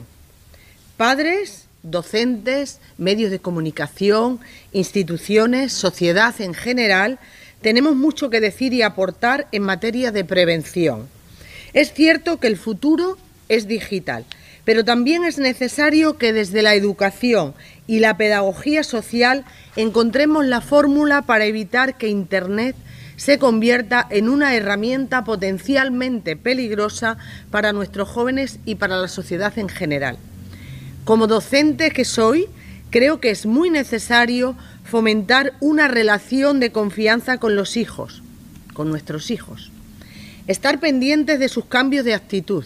Padres, 0.95 1.66
docentes, 1.83 2.79
medios 2.97 3.31
de 3.31 3.39
comunicación, 3.39 4.39
instituciones, 4.71 5.73
sociedad 5.73 6.39
en 6.41 6.53
general, 6.53 7.19
tenemos 7.61 7.95
mucho 7.95 8.29
que 8.29 8.41
decir 8.41 8.73
y 8.73 8.81
aportar 8.81 9.47
en 9.51 9.63
materia 9.63 10.11
de 10.11 10.23
prevención. 10.23 11.07
Es 11.73 11.93
cierto 11.93 12.39
que 12.39 12.47
el 12.47 12.57
futuro 12.57 13.17
es 13.49 13.67
digital, 13.67 14.25
pero 14.65 14.83
también 14.83 15.23
es 15.23 15.37
necesario 15.37 16.17
que 16.17 16.33
desde 16.33 16.61
la 16.61 16.75
educación 16.75 17.53
y 17.87 17.99
la 17.99 18.17
pedagogía 18.17 18.83
social 18.83 19.45
encontremos 19.75 20.45
la 20.45 20.61
fórmula 20.61 21.21
para 21.21 21.45
evitar 21.45 21.97
que 21.97 22.09
Internet 22.09 22.75
se 23.15 23.39
convierta 23.39 24.05
en 24.09 24.29
una 24.29 24.55
herramienta 24.55 25.23
potencialmente 25.23 26.35
peligrosa 26.35 27.17
para 27.49 27.73
nuestros 27.73 28.07
jóvenes 28.07 28.59
y 28.65 28.75
para 28.75 28.97
la 28.97 29.07
sociedad 29.07 29.57
en 29.57 29.69
general. 29.69 30.17
Como 31.07 31.27
docente 31.27 31.91
que 31.91 32.03
soy, 32.03 32.49
creo 32.89 33.21
que 33.21 33.29
es 33.29 33.45
muy 33.45 33.69
necesario 33.69 34.57
fomentar 34.83 35.53
una 35.61 35.87
relación 35.87 36.59
de 36.59 36.73
confianza 36.73 37.37
con 37.37 37.55
los 37.55 37.77
hijos, 37.77 38.21
con 38.73 38.89
nuestros 38.89 39.31
hijos. 39.31 39.71
Estar 40.47 40.81
pendientes 40.81 41.39
de 41.39 41.47
sus 41.47 41.63
cambios 41.63 42.03
de 42.03 42.13
actitud, 42.13 42.65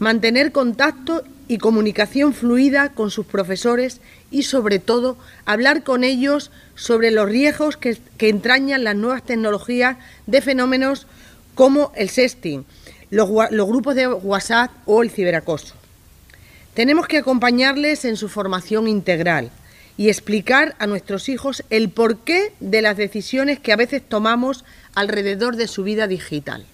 mantener 0.00 0.50
contacto 0.50 1.22
y 1.46 1.58
comunicación 1.58 2.34
fluida 2.34 2.88
con 2.88 3.12
sus 3.12 3.26
profesores 3.26 4.00
y, 4.32 4.42
sobre 4.42 4.80
todo, 4.80 5.16
hablar 5.44 5.84
con 5.84 6.02
ellos 6.02 6.50
sobre 6.74 7.12
los 7.12 7.28
riesgos 7.28 7.76
que, 7.76 7.96
entrañan 8.18 8.82
las 8.82 8.96
nuevas 8.96 9.22
tecnologías 9.22 9.98
de 10.26 10.40
fenómenos 10.40 11.06
como 11.54 11.92
el 11.94 12.08
sexting, 12.08 12.64
los, 13.10 13.30
los 13.52 13.68
grupos 13.68 13.94
de 13.94 14.08
WhatsApp 14.08 14.72
o 14.84 15.04
el 15.04 15.10
ciberacoso. 15.12 15.85
Tenemos 16.76 17.08
que 17.08 17.16
acompañarles 17.16 18.04
en 18.04 18.18
su 18.18 18.28
formación 18.28 18.86
integral 18.86 19.50
y 19.96 20.10
explicar 20.10 20.76
a 20.78 20.86
nuestros 20.86 21.30
hijos 21.30 21.64
el 21.70 21.88
porqué 21.88 22.52
de 22.60 22.82
las 22.82 22.98
decisiones 22.98 23.58
que 23.58 23.72
a 23.72 23.76
veces 23.76 24.02
tomamos 24.06 24.62
alrededor 24.94 25.56
de 25.56 25.68
su 25.68 25.84
vida 25.84 26.06
digital. 26.06 26.66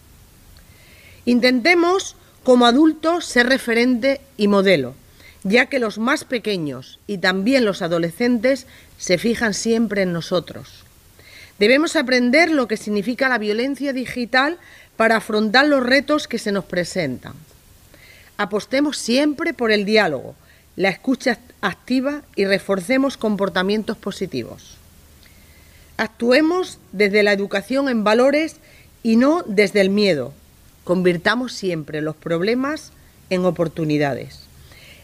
Intentemos 1.24 2.16
como 2.42 2.66
adultos 2.66 3.26
ser 3.26 3.46
referente 3.46 4.20
y 4.36 4.48
modelo, 4.48 4.96
ya 5.44 5.66
que 5.66 5.78
los 5.78 5.98
más 5.98 6.24
pequeños 6.24 6.98
y 7.06 7.18
también 7.18 7.64
los 7.64 7.80
adolescentes 7.80 8.66
se 8.98 9.18
fijan 9.18 9.54
siempre 9.54 10.02
en 10.02 10.12
nosotros. 10.12 10.82
Debemos 11.60 11.94
aprender 11.94 12.50
lo 12.50 12.66
que 12.66 12.76
significa 12.76 13.28
la 13.28 13.38
violencia 13.38 13.92
digital 13.92 14.58
para 14.96 15.18
afrontar 15.18 15.66
los 15.66 15.80
retos 15.80 16.26
que 16.26 16.40
se 16.40 16.50
nos 16.50 16.64
presentan. 16.64 17.34
Apostemos 18.36 18.96
siempre 18.96 19.54
por 19.54 19.72
el 19.72 19.84
diálogo, 19.84 20.34
la 20.76 20.88
escucha 20.88 21.38
activa 21.60 22.22
y 22.34 22.44
reforcemos 22.44 23.16
comportamientos 23.16 23.96
positivos. 23.96 24.76
Actuemos 25.96 26.78
desde 26.92 27.22
la 27.22 27.32
educación 27.32 27.88
en 27.88 28.04
valores 28.04 28.56
y 29.02 29.16
no 29.16 29.42
desde 29.46 29.80
el 29.80 29.90
miedo, 29.90 30.32
Convirtamos 30.84 31.52
siempre 31.52 32.00
los 32.00 32.16
problemas 32.16 32.90
en 33.30 33.44
oportunidades. 33.44 34.40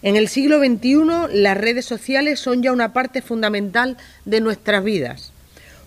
En 0.02 0.16
el 0.16 0.28
siglo 0.28 0.58
XXI 0.58 1.32
las 1.32 1.56
redes 1.56 1.84
sociales 1.84 2.40
son 2.40 2.62
ya 2.62 2.72
una 2.72 2.92
parte 2.92 3.22
fundamental 3.22 3.96
de 4.24 4.40
nuestras 4.40 4.82
vidas. 4.82 5.32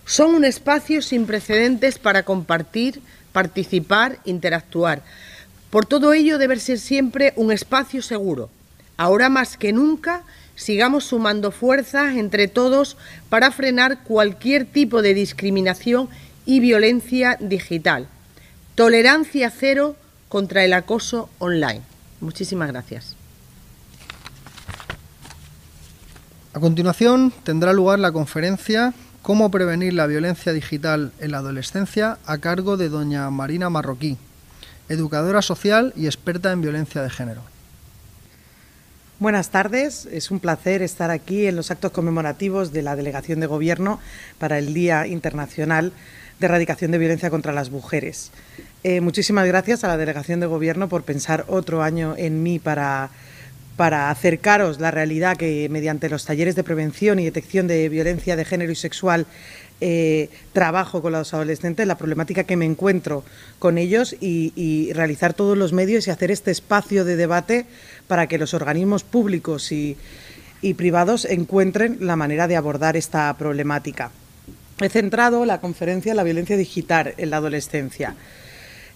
Son 0.06 0.34
un 0.34 0.46
espacio 0.46 1.02
sin 1.02 1.26
precedentes 1.26 1.98
para 1.98 2.24
compartir, 2.24 3.02
participar, 3.34 4.20
interactuar. 4.26 5.04
Por 5.72 5.88
todo 5.88 6.14
ello 6.14 6.38
debe 6.38 6.60
ser 6.60 6.78
siempre 6.78 7.34
un 7.36 7.52
espacio 7.52 8.04
seguro. 8.04 8.50
Ahora 8.98 9.30
más 9.30 9.58
que 9.58 9.74
nunca 9.74 10.22
sigamos 10.56 11.06
sumando 11.06 11.52
fuerzas 11.52 12.16
entre 12.16 12.48
todos 12.48 12.98
para 13.30 13.50
frenar 13.52 14.04
cualquier 14.04 14.66
tipo 14.66 15.02
de 15.02 15.16
discriminación 15.16 16.10
y 16.46 16.60
violencia 16.60 17.38
digital. 17.40 18.08
Tolerancia 18.76 19.50
cero 19.50 19.96
contra 20.30 20.64
el 20.64 20.74
acoso 20.74 21.30
online. 21.40 21.82
Muchísimas 22.20 22.68
gracias. 22.68 23.16
A 26.54 26.60
continuación 26.60 27.34
tendrá 27.44 27.74
lugar 27.74 27.98
la 27.98 28.12
conferencia 28.12 28.94
Cómo 29.22 29.52
prevenir 29.52 29.94
la 29.94 30.08
violencia 30.08 30.52
digital 30.52 31.12
en 31.20 31.32
la 31.32 31.38
adolescencia 31.38 32.18
a 32.26 32.40
cargo 32.40 32.76
de 32.76 32.90
doña 32.90 33.30
Marina 33.30 33.70
Marroquí, 33.70 34.18
educadora 34.92 35.42
social 35.42 35.94
y 35.96 36.06
experta 36.06 36.52
en 36.52 36.62
violencia 36.62 37.02
de 37.02 37.10
género. 37.10 37.42
Buenas 39.20 39.50
tardes, 39.50 40.08
es 40.12 40.32
un 40.32 40.40
placer 40.40 40.82
estar 40.82 41.12
aquí 41.12 41.46
en 41.46 41.56
los 41.56 41.70
actos 41.70 41.92
conmemorativos 41.92 42.74
de 42.74 42.82
la 42.82 42.96
Delegación 42.96 43.40
de 43.40 43.46
Gobierno 43.46 44.00
para 44.40 44.58
el 44.58 44.74
Día 44.74 45.06
Internacional 45.08 45.94
de 46.40 46.46
Erradicación 46.48 46.92
de 46.92 46.98
Violencia 46.98 47.30
contra 47.30 47.54
las 47.54 47.70
Mujeres. 47.70 48.32
Eh, 48.84 49.00
muchísimas 49.00 49.46
gracias 49.46 49.84
a 49.84 49.88
la 49.88 49.98
Delegación 49.98 50.40
de 50.40 50.48
Gobierno 50.48 50.90
por 50.90 51.04
pensar 51.04 51.46
otro 51.48 51.84
año 51.84 52.16
en 52.18 52.42
mí 52.42 52.58
para, 52.58 53.12
para 53.78 54.10
acercaros 54.10 54.80
la 54.80 54.90
realidad 54.90 55.38
que 55.38 55.70
mediante 55.70 56.10
los 56.10 56.26
talleres 56.26 56.56
de 56.56 56.64
prevención 56.64 57.20
y 57.20 57.26
detección 57.26 57.68
de 57.68 57.90
violencia 57.90 58.36
de 58.36 58.44
género 58.44 58.72
y 58.72 58.76
sexual 58.76 59.28
eh, 59.84 60.30
trabajo 60.54 61.02
con 61.02 61.14
los 61.14 61.34
adolescentes, 61.34 61.88
la 61.88 61.98
problemática 61.98 62.44
que 62.44 62.56
me 62.56 62.66
encuentro 62.66 63.24
con 63.58 63.80
ellos 63.80 64.16
y, 64.22 64.94
realizar 64.94 65.34
todos 65.34 65.58
los 65.58 65.74
medios 65.74 66.06
y 66.06 66.12
hacer 66.12 66.30
este 66.30 66.52
espacio 66.52 67.04
de 67.04 67.16
debate 67.16 67.66
para 68.08 68.28
que 68.28 68.38
los 68.38 68.54
organismos 68.54 69.04
públicos 69.04 69.72
y, 69.72 69.98
privados 70.78 71.26
encuentren 71.26 71.98
la 72.02 72.16
manera 72.16 72.48
de 72.48 72.56
abordar 72.56 72.96
esta 72.96 73.36
problemática. 73.36 74.12
He 74.80 74.90
centrado 74.90 75.46
la 75.46 75.60
conferencia 75.60 76.12
en 76.12 76.18
la 76.18 76.24
violencia 76.24 76.58
digital 76.58 77.16
en 77.18 77.32
la 77.32 77.38
adolescencia. 77.38 78.16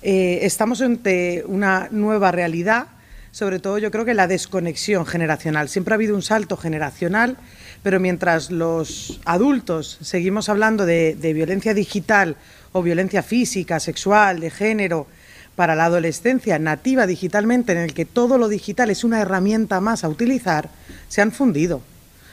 Eh, 0.03 0.39
estamos 0.43 0.81
ante 0.81 1.43
una 1.47 1.87
nueva 1.89 2.31
realidad, 2.31 2.89
sobre 3.31 3.57
todo 3.57 3.79
yo 3.79 3.89
creo 3.89 4.05
que 4.05 4.13
la 4.13 4.27
desconexión 4.27 5.07
generacional. 5.07 5.67
Siempre 5.67 5.93
ha 5.93 5.95
habido 5.95 6.15
un 6.15 6.21
salto 6.21 6.57
generacional 6.57 7.37
pero 7.85 7.99
mientras 7.99 8.49
los 8.49 9.19
adultos 9.25 9.99
seguimos 10.01 10.49
hablando 10.49 10.87
de, 10.87 11.15
violencia 11.35 11.75
digital 11.75 12.35
o 12.71 12.81
violencia 12.81 13.21
física, 13.21 13.79
sexual, 13.79 14.39
de 14.39 14.49
género, 14.49 15.05
para 15.55 15.75
la 15.75 15.85
adolescencia 15.85 16.57
nativa 16.57 17.05
digitalmente, 17.05 17.73
en 17.73 17.77
el 17.77 17.93
que 17.93 18.05
todo 18.05 18.39
lo 18.39 18.47
digital 18.47 18.89
es 18.89 19.03
una 19.03 19.21
herramienta 19.21 19.81
más 19.81 20.03
a 20.03 20.09
utilizar, 20.09 20.71
se 21.09 21.21
han 21.21 21.31
fundido. 21.31 21.77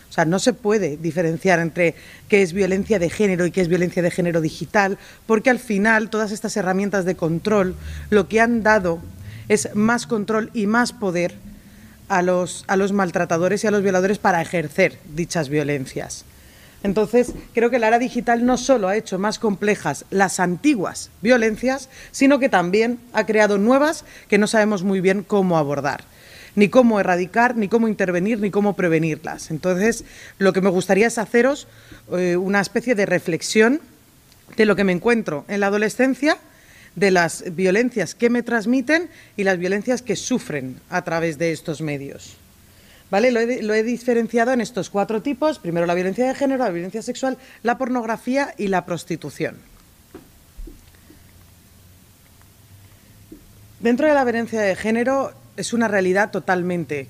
O 0.08 0.12
sea, 0.14 0.24
no 0.24 0.38
se 0.38 0.54
puede 0.54 0.96
diferenciar 0.96 1.58
entre 1.58 1.96
qué 2.30 2.40
es 2.40 2.54
violencia 2.54 2.98
de 2.98 3.10
género 3.10 3.44
y 3.44 3.50
qué 3.50 3.60
es 3.60 3.68
violencia 3.68 4.02
de 4.02 4.10
género 4.10 4.40
digital, 4.40 4.96
porque 5.26 5.50
al 5.50 5.58
final 5.58 6.08
todas 6.08 6.32
estas 6.32 6.56
herramientas 6.56 7.04
de 7.04 7.14
control 7.14 7.74
lo 8.08 8.26
que 8.26 8.40
han 8.40 8.62
dado 8.62 9.00
es 9.50 9.68
más 9.74 10.06
control 10.06 10.48
y 10.54 10.66
más 10.66 10.94
poder 10.94 11.34
a 12.12 12.20
los, 12.20 12.92
maltratadores 12.92 13.64
y 13.64 13.66
a 13.66 13.70
los 13.70 13.82
violadores 13.82 14.18
para 14.18 14.42
ejercer 14.42 14.98
dichas 15.14 15.48
violencias. 15.48 16.26
Entonces, 16.82 17.32
creo 17.54 17.70
que 17.70 17.78
la 17.78 17.88
era 17.88 17.98
digital 17.98 18.44
no 18.44 18.58
solo 18.58 18.88
ha 18.88 18.96
hecho 18.96 19.18
más 19.18 19.38
complejas 19.38 20.04
las 20.10 20.38
antiguas 20.38 21.10
violencias, 21.22 21.88
sino 22.10 22.38
que 22.38 22.48
también 22.48 22.98
ha 23.14 23.24
creado 23.24 23.56
nuevas 23.56 24.04
que 24.28 24.36
no 24.36 24.46
sabemos 24.46 24.82
muy 24.82 25.00
bien 25.00 25.22
cómo 25.22 25.56
abordar, 25.56 26.04
ni 26.54 26.68
cómo 26.68 27.00
erradicar, 27.00 27.56
ni 27.56 27.68
cómo 27.68 27.88
intervenir, 27.88 28.40
ni 28.40 28.50
cómo 28.50 28.74
prevenirlas. 28.74 29.50
Entonces, 29.50 30.04
lo 30.38 30.52
que 30.52 30.60
me 30.60 30.70
gustaría 30.70 31.06
es 31.06 31.18
haceros 31.18 31.66
eh, 32.12 32.36
una 32.36 32.60
especie 32.60 32.94
de 32.94 33.06
reflexión 33.06 33.80
de 34.56 34.66
lo 34.66 34.76
que 34.76 34.84
me 34.84 34.92
encuentro 34.92 35.46
en 35.48 35.60
la 35.60 35.68
adolescencia 35.68 36.36
de 36.96 37.10
las 37.10 37.44
violencias 37.54 38.14
que 38.14 38.30
me 38.30 38.42
transmiten 38.42 39.08
y 39.36 39.44
las 39.44 39.58
violencias 39.58 40.02
que 40.02 40.16
sufren 40.16 40.80
a 40.90 41.02
través 41.02 41.38
de 41.38 41.52
estos 41.52 41.80
medios. 41.80 42.36
¿Vale? 43.10 43.30
Lo 43.30 43.74
he, 43.74 43.82
diferenciado 43.82 44.52
en 44.52 44.62
estos 44.62 44.88
cuatro 44.88 45.20
tipos. 45.20 45.58
Primero 45.58 45.84
la 45.84 45.94
violencia 45.94 46.26
de 46.26 46.34
género, 46.34 46.64
la 46.64 46.70
violencia 46.70 47.02
sexual, 47.02 47.36
la 47.62 47.76
pornografía 47.76 48.54
y 48.56 48.68
la 48.68 48.86
prostitución. 48.86 49.56
Dentro 53.80 54.06
de 54.06 54.14
la 54.14 54.24
violencia 54.24 54.62
de 54.62 54.76
género 54.76 55.34
es 55.56 55.74
una 55.74 55.88
realidad 55.88 56.30
totalmente 56.30 57.08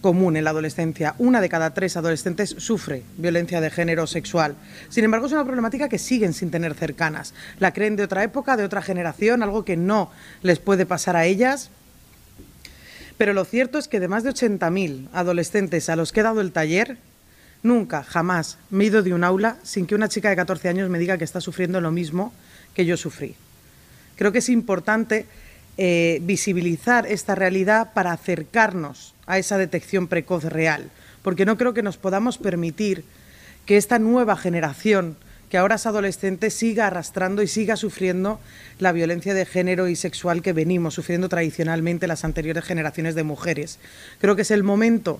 común 0.00 0.36
en 0.36 0.44
la 0.44 0.50
adolescencia. 0.50 1.14
Una 1.18 1.40
de 1.40 1.48
cada 1.48 1.74
tres 1.74 1.96
adolescentes 1.96 2.54
sufre 2.58 3.02
violencia 3.16 3.60
de 3.60 3.70
género 3.70 4.06
sexual. 4.06 4.56
Sin 4.88 5.04
embargo, 5.04 5.26
es 5.26 5.32
una 5.32 5.44
problemática 5.44 5.88
que 5.88 5.98
siguen 5.98 6.32
sin 6.32 6.50
tener 6.50 6.74
cercanas. 6.74 7.34
La 7.58 7.72
creen 7.72 7.96
de 7.96 8.04
otra 8.04 8.24
época, 8.24 8.56
de 8.56 8.64
otra 8.64 8.82
generación, 8.82 9.42
algo 9.42 9.64
que 9.64 9.76
no 9.76 10.10
les 10.42 10.58
puede 10.58 10.86
pasar 10.86 11.16
a 11.16 11.26
ellas. 11.26 11.70
Pero 13.18 13.34
lo 13.34 13.44
cierto 13.44 13.78
es 13.78 13.88
que 13.88 14.00
de 14.00 14.08
más 14.08 14.22
de 14.22 14.30
80.000 14.30 15.08
adolescentes 15.12 15.88
a 15.90 15.96
los 15.96 16.12
que 16.12 16.20
he 16.20 16.22
dado 16.22 16.40
el 16.40 16.52
taller, 16.52 16.96
nunca, 17.62 18.02
jamás 18.02 18.58
me 18.70 18.84
he 18.84 18.86
ido 18.86 19.02
de 19.02 19.12
un 19.12 19.24
aula 19.24 19.58
sin 19.62 19.86
que 19.86 19.94
una 19.94 20.08
chica 20.08 20.30
de 20.30 20.36
14 20.36 20.70
años 20.70 20.88
me 20.88 20.98
diga 20.98 21.18
que 21.18 21.24
está 21.24 21.40
sufriendo 21.40 21.80
lo 21.80 21.90
mismo 21.90 22.32
que 22.74 22.86
yo 22.86 22.96
sufrí. 22.96 23.36
Creo 24.16 24.32
que 24.32 24.38
es 24.38 24.48
importante 24.48 25.26
eh, 25.82 26.20
visibilizar 26.24 27.06
esta 27.06 27.34
realidad 27.34 27.94
para 27.94 28.12
acercarnos 28.12 29.14
a 29.24 29.38
esa 29.38 29.56
detección 29.56 30.08
precoz 30.08 30.44
real, 30.44 30.90
porque 31.22 31.46
no 31.46 31.56
creo 31.56 31.72
que 31.72 31.82
nos 31.82 31.96
podamos 31.96 32.36
permitir 32.36 33.02
que 33.64 33.78
esta 33.78 33.98
nueva 33.98 34.36
generación, 34.36 35.16
que 35.48 35.56
ahora 35.56 35.76
es 35.76 35.86
adolescente, 35.86 36.50
siga 36.50 36.86
arrastrando 36.86 37.40
y 37.40 37.46
siga 37.46 37.76
sufriendo 37.76 38.40
la 38.78 38.92
violencia 38.92 39.32
de 39.32 39.46
género 39.46 39.88
y 39.88 39.96
sexual 39.96 40.42
que 40.42 40.52
venimos 40.52 40.92
sufriendo 40.92 41.30
tradicionalmente 41.30 42.06
las 42.06 42.26
anteriores 42.26 42.64
generaciones 42.64 43.14
de 43.14 43.22
mujeres. 43.22 43.78
Creo 44.20 44.36
que 44.36 44.42
es 44.42 44.50
el 44.50 44.62
momento 44.62 45.18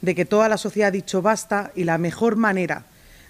de 0.00 0.14
que 0.14 0.24
toda 0.24 0.48
la 0.48 0.56
sociedad 0.56 0.88
ha 0.88 0.92
dicho 0.92 1.20
basta 1.20 1.70
y 1.76 1.84
la 1.84 1.98
mejor 1.98 2.36
manera 2.36 2.86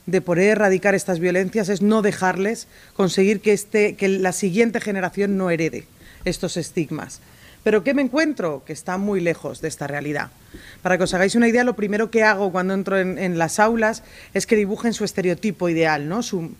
de 0.06 0.20
poder 0.20 0.50
erradicar 0.50 0.94
estas 0.94 1.18
violencias 1.18 1.70
es 1.70 1.82
no 1.82 2.02
dejarles 2.02 2.68
conseguir 2.94 3.40
que, 3.40 3.52
este, 3.52 3.96
que 3.96 4.06
la 4.06 4.30
siguiente 4.30 4.80
generación 4.80 5.36
no 5.36 5.50
herede 5.50 5.88
estos 6.28 6.56
estigmas. 6.56 7.20
Pero 7.64 7.84
¿qué 7.84 7.92
me 7.92 8.02
encuentro? 8.02 8.62
Que 8.64 8.72
está 8.72 8.96
muy 8.98 9.20
lejos 9.20 9.60
de 9.60 9.68
esta 9.68 9.86
realidad. 9.86 10.30
Para 10.82 10.96
que 10.96 11.04
os 11.04 11.14
hagáis 11.14 11.34
una 11.34 11.48
idea, 11.48 11.64
lo 11.64 11.76
primero 11.76 12.10
que 12.10 12.22
hago 12.22 12.52
cuando 12.52 12.74
entro 12.74 12.98
en, 12.98 13.38
las 13.38 13.58
aulas 13.58 14.02
es 14.32 14.46
que 14.46 14.56
dibujen 14.56 14.94
su 14.94 15.04
estereotipo 15.04 15.68
ideal, 15.68 16.08
¿no? 16.08 16.22
Su, 16.22 16.52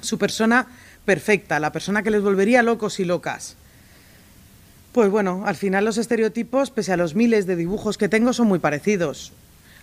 su 0.00 0.18
persona 0.18 0.66
perfecta, 1.04 1.60
la 1.60 1.72
persona 1.72 2.02
que 2.02 2.10
les 2.10 2.22
volvería 2.22 2.62
locos 2.62 3.00
y 3.00 3.04
locas. 3.04 3.56
Pues 4.92 5.10
bueno, 5.10 5.42
al 5.46 5.56
final 5.56 5.84
los 5.84 5.98
estereotipos, 5.98 6.70
pese 6.70 6.92
a 6.92 6.96
los 6.96 7.14
miles 7.14 7.46
de 7.46 7.56
dibujos 7.56 7.98
que 7.98 8.08
tengo, 8.08 8.32
son 8.32 8.48
muy 8.48 8.58
parecidos. 8.58 9.32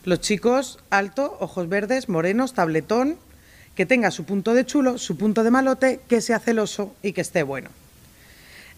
Los 0.06 0.22
chicos, 0.22 0.80
alto, 0.90 1.38
ojos 1.40 1.70
verdes, 1.70 2.10
morenos, 2.10 2.54
tabletón, 2.54 3.18
que 3.76 3.86
tenga 3.86 4.10
su 4.10 4.24
punto 4.24 4.54
de 4.54 4.66
chulo, 4.66 4.98
su 4.98 5.18
punto 5.18 5.44
de 5.44 5.52
malote, 5.52 6.00
que 6.08 6.20
sea 6.22 6.40
celoso 6.40 6.96
y 7.04 7.14
que 7.14 7.22
esté 7.22 7.44
bueno. 7.44 7.70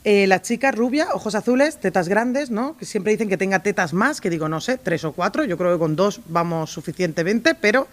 Eh, 0.05 0.27
la 0.27 0.41
chica 0.41 0.71
rubia, 0.71 1.09
ojos 1.13 1.35
azules, 1.35 1.77
tetas 1.77 2.07
grandes, 2.07 2.49
¿no? 2.51 2.77
Que 2.77 2.85
siempre 2.85 3.12
dicen 3.12 3.27
que 3.27 3.35
tenga 3.35 3.59
tetas 3.59 3.93
más, 3.93 4.21
que 4.21 4.29
digo, 4.29 4.47
no 4.47 4.62
sé, 4.62 4.77
tres 4.77 5.03
o 5.03 5.12
cuatro, 5.12 5.43
yo 5.43 5.57
creo 5.57 5.73
que 5.73 5.79
con 5.79 5.97
dos 5.97 6.21
vamos 6.27 6.71
suficientemente, 6.71 7.53
pero 7.53 7.88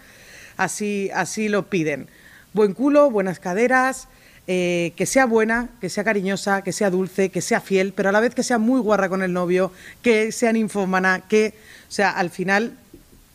así, 0.56 1.10
así 1.12 1.48
lo 1.48 1.68
piden. 1.68 2.06
Buen 2.52 2.74
culo, 2.74 3.10
buenas 3.10 3.40
caderas, 3.40 4.06
eh, 4.46 4.92
que 4.94 5.04
sea 5.04 5.26
buena, 5.26 5.68
que 5.80 5.90
sea 5.90 6.04
cariñosa, 6.04 6.62
que 6.62 6.72
sea 6.72 6.90
dulce, 6.90 7.30
que 7.30 7.40
sea 7.40 7.60
fiel, 7.60 7.92
pero 7.92 8.10
a 8.10 8.12
la 8.12 8.20
vez 8.20 8.36
que 8.36 8.44
sea 8.44 8.58
muy 8.58 8.80
guarra 8.80 9.08
con 9.08 9.22
el 9.24 9.32
novio, 9.32 9.72
que 10.02 10.30
sea 10.30 10.52
ninfómana, 10.52 11.24
que, 11.28 11.54
o 11.88 11.92
sea, 11.92 12.10
al 12.10 12.30
final 12.30 12.76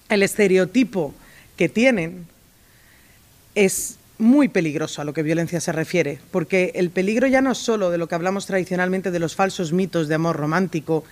el 0.07 0.23
estereotipo 0.23 1.13
que 1.57 1.67
tienen 1.67 2.25
es 3.53 3.97
muy 4.21 4.47
peligroso 4.47 5.01
a 5.01 5.05
lo 5.05 5.13
que 5.13 5.23
violencia 5.23 5.60
se 5.60 5.71
refiere, 5.71 6.19
porque 6.29 6.71
el 6.75 6.91
peligro 6.91 7.27
ya 7.27 7.41
no 7.41 7.51
es 7.51 7.57
solo 7.57 7.89
de 7.89 7.97
lo 7.97 8.07
que 8.07 8.15
hablamos 8.15 8.45
tradicionalmente 8.45 9.12
de 9.12 9.19
los 9.19 9.36
falsos 9.36 9.73
mitos 9.73 10.07
de 10.07 10.15
amor 10.15 10.38
romántico, 10.38 11.03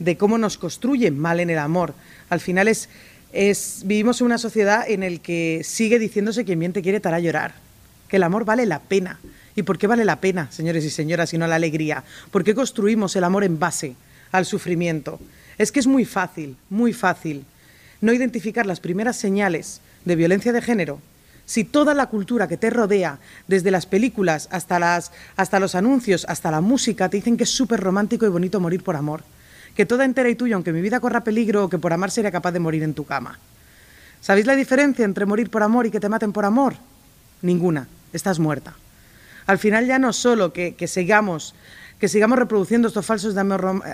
de 0.00 0.16
cómo 0.16 0.36
nos 0.36 0.58
construyen 0.58 1.18
mal 1.18 1.40
en 1.40 1.48
el 1.48 1.58
amor. 1.58 1.94
Al 2.28 2.40
final 2.40 2.68
es, 2.68 2.88
es 3.32 3.82
vivimos 3.84 4.20
en 4.20 4.26
una 4.26 4.38
sociedad 4.38 4.84
en 4.88 5.00
la 5.00 5.18
que 5.22 5.62
sigue 5.64 5.98
diciéndose 5.98 6.44
quien 6.44 6.58
bien 6.58 6.72
te 6.72 6.82
quiere 6.82 7.00
te 7.00 7.08
hará 7.08 7.20
llorar, 7.20 7.54
que 8.08 8.16
el 8.16 8.24
amor 8.24 8.44
vale 8.44 8.66
la 8.66 8.80
pena. 8.80 9.20
¿Y 9.54 9.62
por 9.62 9.78
qué 9.78 9.86
vale 9.86 10.04
la 10.04 10.20
pena, 10.20 10.50
señores 10.50 10.84
y 10.84 10.90
señoras, 10.90 11.32
y 11.32 11.38
no 11.38 11.46
la 11.46 11.54
alegría? 11.54 12.04
¿Por 12.30 12.44
qué 12.44 12.54
construimos 12.54 13.16
el 13.16 13.24
amor 13.24 13.44
en 13.44 13.58
base 13.58 13.94
al 14.32 14.44
sufrimiento? 14.44 15.18
Es 15.56 15.72
que 15.72 15.80
es 15.80 15.86
muy 15.86 16.04
fácil, 16.04 16.56
muy 16.68 16.92
fácil 16.92 17.44
no 18.00 18.12
identificar 18.12 18.66
las 18.66 18.80
primeras 18.80 19.16
señales 19.16 19.80
de 20.04 20.16
violencia 20.16 20.52
de 20.52 20.60
género 20.60 21.00
si 21.46 21.62
toda 21.62 21.94
la 21.94 22.06
cultura 22.06 22.48
que 22.48 22.56
te 22.56 22.70
rodea, 22.70 23.20
desde 23.46 23.70
las 23.70 23.86
películas 23.86 24.48
hasta, 24.50 24.78
las, 24.80 25.12
hasta 25.36 25.60
los 25.60 25.76
anuncios, 25.76 26.26
hasta 26.28 26.50
la 26.50 26.60
música, 26.60 27.08
te 27.08 27.16
dicen 27.16 27.36
que 27.36 27.44
es 27.44 27.50
súper 27.50 27.80
romántico 27.80 28.26
y 28.26 28.28
bonito 28.28 28.60
morir 28.60 28.82
por 28.82 28.96
amor, 28.96 29.22
que 29.76 29.86
toda 29.86 30.04
entera 30.04 30.28
y 30.28 30.34
tuya, 30.34 30.56
aunque 30.56 30.72
mi 30.72 30.82
vida 30.82 30.98
corra 30.98 31.22
peligro 31.22 31.64
o 31.64 31.70
que 31.70 31.78
por 31.78 31.92
amar 31.92 32.10
sería 32.10 32.32
capaz 32.32 32.50
de 32.50 32.58
morir 32.58 32.82
en 32.82 32.94
tu 32.94 33.04
cama. 33.04 33.38
¿Sabéis 34.20 34.46
la 34.46 34.56
diferencia 34.56 35.04
entre 35.04 35.24
morir 35.24 35.48
por 35.48 35.62
amor 35.62 35.86
y 35.86 35.90
que 35.92 36.00
te 36.00 36.08
maten 36.08 36.32
por 36.32 36.44
amor? 36.44 36.74
Ninguna, 37.42 37.86
estás 38.12 38.40
muerta. 38.40 38.74
Al 39.46 39.58
final 39.58 39.86
ya 39.86 40.00
no 40.00 40.12
solo 40.12 40.52
que, 40.52 40.74
sigamos 40.88 41.54
que 42.00 42.08
sigamos 42.08 42.38
reproduciendo 42.38 42.88
estos 42.88 43.06
falsos, 43.06 43.36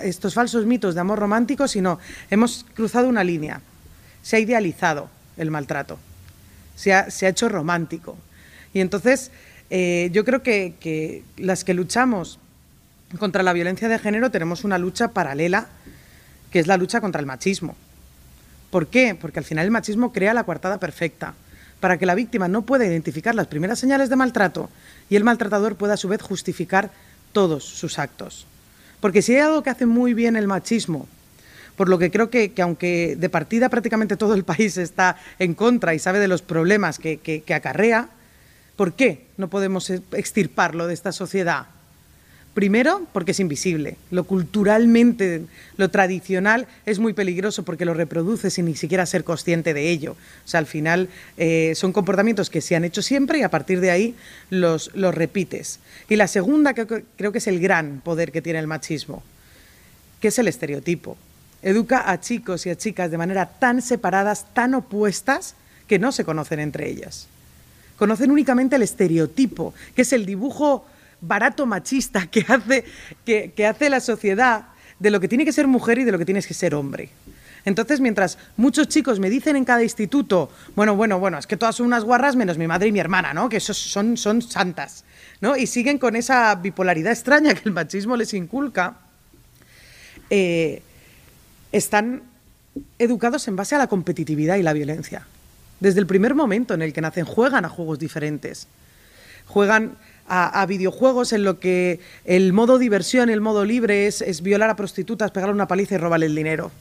estos 0.01 0.33
falsos 0.33 0.65
mitos 0.65 0.95
de 0.95 1.01
amor 1.01 1.19
romántico, 1.19 1.67
sino 1.67 1.99
hemos 2.31 2.65
cruzado 2.73 3.07
una 3.07 3.23
línea. 3.23 3.61
Se 4.23 4.37
ha 4.37 4.39
idealizado 4.39 5.09
el 5.37 5.51
maltrato 5.51 5.99
se 6.75 6.93
ha, 6.93 7.07
hecho 7.21 7.49
romántico. 7.49 8.17
Y 8.73 8.79
entonces 8.79 9.31
eh, 9.69 10.09
yo 10.11 10.25
creo 10.25 10.43
que, 10.43 11.23
las 11.37 11.63
que 11.63 11.73
luchamos 11.73 12.39
contra 13.19 13.43
la 13.43 13.53
violencia 13.53 13.87
de 13.87 13.99
género 13.99 14.31
tenemos 14.31 14.63
una 14.63 14.77
lucha 14.77 15.09
paralela, 15.09 15.67
que 16.51 16.59
es 16.59 16.67
la 16.67 16.77
lucha 16.77 17.01
contra 17.01 17.19
el 17.19 17.25
machismo. 17.25 17.75
¿Por 18.69 18.87
qué? 18.87 19.15
Porque 19.19 19.39
al 19.39 19.45
final 19.45 19.65
el 19.65 19.71
machismo 19.71 20.11
crea 20.11 20.33
la 20.33 20.43
coartada 20.43 20.79
perfecta, 20.79 21.35
para 21.79 21.97
que 21.97 22.05
la 22.05 22.15
víctima 22.15 22.47
no 22.47 22.63
pueda 22.63 22.85
identificar 22.85 23.35
las 23.35 23.47
primeras 23.47 23.77
señales 23.77 24.09
de 24.09 24.15
maltrato 24.15 24.69
y 25.09 25.15
el 25.15 25.23
maltratador 25.23 25.75
pueda 25.75 25.95
a 25.95 25.97
su 25.97 26.07
vez 26.07 26.21
justificar 26.21 26.91
todos 27.33 27.63
sus 27.65 27.99
actos. 27.99 28.47
Porque 28.99 29.21
si 29.21 29.33
hay 29.35 29.41
algo 29.41 29.63
que 29.63 29.69
hace 29.69 29.85
muy 29.85 30.13
bien 30.13 30.37
el 30.37 30.47
machismo, 30.47 31.07
por 31.75 31.89
lo 31.89 31.97
que 31.99 32.11
creo 32.11 32.29
que, 32.29 32.51
aunque 32.61 33.15
de 33.17 33.29
partida 33.29 33.69
prácticamente 33.69 34.17
todo 34.17 34.33
el 34.33 34.43
país 34.45 34.77
está 34.77 35.17
en 35.39 35.53
contra 35.53 35.93
y 35.93 35.99
sabe 35.99 36.19
de 36.19 36.27
los 36.27 36.41
problemas 36.41 36.99
que, 36.99 37.17
que 37.17 37.53
acarrea, 37.53 38.09
¿por 38.75 38.93
qué 38.93 39.25
no 39.37 39.49
podemos 39.49 39.89
extirparlo 39.89 40.87
de 40.87 40.93
esta 40.93 41.11
sociedad? 41.11 41.67
Primero, 42.53 43.07
porque 43.13 43.31
es 43.31 43.39
invisible. 43.39 43.97
Lo 44.11 44.25
culturalmente, 44.25 45.41
lo 45.77 45.89
tradicional 45.89 46.67
es 46.85 46.99
muy 46.99 47.13
peligroso 47.13 47.63
porque 47.63 47.83
lo 47.83 47.95
reproduce 47.95 48.51
sin 48.51 48.65
ni 48.65 48.75
siquiera 48.75 49.07
ser 49.07 49.23
consciente 49.23 49.73
de 49.73 49.89
ello. 49.89 50.11
O 50.11 50.47
sea, 50.47 50.59
al 50.59 50.67
final 50.67 51.09
eh, 51.37 51.73
son 51.75 51.93
comportamientos 51.93 52.51
que 52.51 52.61
se 52.61 52.75
han 52.75 52.83
hecho 52.83 53.01
siempre 53.01 53.39
y 53.39 53.41
a 53.41 53.49
partir 53.49 53.79
de 53.79 53.89
ahí 53.89 54.15
los, 54.51 54.91
los 54.93 55.15
repites. 55.15 55.79
Y 56.09 56.15
la 56.15 56.27
segunda, 56.27 56.75
que 56.75 56.85
creo 57.17 57.31
que 57.31 57.39
es 57.39 57.47
el 57.47 57.59
gran 57.59 58.01
poder 58.01 58.31
que 58.31 58.43
tiene 58.43 58.59
el 58.59 58.67
machismo, 58.67 59.23
que 60.21 60.27
es 60.27 60.37
el 60.37 60.47
estereotipo. 60.47 61.17
Educa 61.63 62.11
a 62.11 62.19
chicos 62.19 62.65
y 62.65 62.69
a 62.69 62.77
chicas 62.77 63.09
de 63.09 63.17
manera 63.17 63.45
tan 63.47 63.81
separadas, 63.81 64.45
tan 64.53 64.75
opuestas, 64.75 65.55
que 65.87 65.99
no 65.99 66.11
se 66.11 66.25
conocen 66.25 66.59
entre 66.59 66.89
ellas. 66.89 67.27
Conocen 67.97 68.31
únicamente 68.31 68.75
el 68.75 68.81
estereotipo, 68.81 69.73
que 69.95 70.01
es 70.03 70.13
el 70.13 70.25
dibujo 70.25 70.85
barato 71.21 71.65
machista 71.65 72.27
que 72.27 72.45
hace, 72.47 72.83
que, 73.25 73.67
hace 73.67 73.89
la 73.89 73.99
sociedad 73.99 74.65
de 74.99 75.11
lo 75.11 75.19
que 75.19 75.27
tiene 75.27 75.45
que 75.45 75.53
ser 75.53 75.67
mujer 75.67 75.99
y 75.99 76.03
de 76.03 76.11
lo 76.11 76.17
que 76.17 76.25
tienes 76.25 76.47
que 76.47 76.53
ser 76.53 76.75
hombre. 76.75 77.09
Entonces, 77.65 78.01
mientras 78.01 78.37
muchos 78.57 78.89
chicos 78.89 79.19
me 79.19 79.29
dicen 79.29 79.55
en 79.55 79.63
cada 79.63 79.83
instituto, 79.83 80.51
bueno, 80.75 80.97
bueno, 80.97 81.17
bueno, 81.19 81.37
es 81.37 81.47
que 81.47 81.55
todas 81.55 81.75
son 81.75 81.85
unas 81.85 82.03
guarras 82.03 82.35
menos 82.35 82.57
mi 82.57 82.67
madre 82.67 82.89
y 82.89 82.91
mi 82.91 82.99
hermana, 82.99 83.33
¿no? 83.33 83.47
Que 83.47 83.57
esos 83.57 83.77
son, 83.77 84.17
son 84.17 84.41
santas, 84.41 85.05
¿no? 85.39 85.55
Y 85.55 85.67
siguen 85.67 85.97
con 85.97 86.17
esa 86.17 86.53
bipolaridad 86.55 87.13
extraña 87.13 87.53
que 87.53 87.61
el 87.63 87.71
machismo 87.71 88.17
les 88.17 88.33
inculca, 88.33 88.97
eh, 90.29 90.81
están 91.73 92.23
educados 92.99 93.47
en 93.49 93.57
base 93.57 93.75
a 93.75 93.79
la 93.79 93.87
competitividad 93.87 94.55
y 94.55 94.63
la 94.63 94.73
violencia. 94.73 95.27
Desde 95.79 95.99
el 95.99 96.07
primer 96.07 96.33
momento 96.35 96.73
en 96.73 96.81
el 96.81 96.93
que 96.93 97.01
nacen, 97.01 97.25
juegan 97.25 97.65
a 97.65 97.69
juegos 97.69 97.99
diferentes. 97.99 98.67
Juegan 99.47 99.97
a, 100.27 100.65
videojuegos 100.65 101.33
en 101.33 101.43
lo 101.43 101.59
que 101.59 101.99
el 102.23 102.53
modo 102.53 102.79
diversión, 102.79 103.29
el 103.29 103.41
modo 103.41 103.65
libre 103.65 104.07
es, 104.07 104.41
violar 104.41 104.69
a 104.69 104.75
prostitutas, 104.75 105.31
pegarle 105.31 105.53
una 105.53 105.67
paliza 105.67 105.95
y 105.95 105.97
robarle 105.97 106.27
el 106.27 106.35
dinero. 106.35 106.71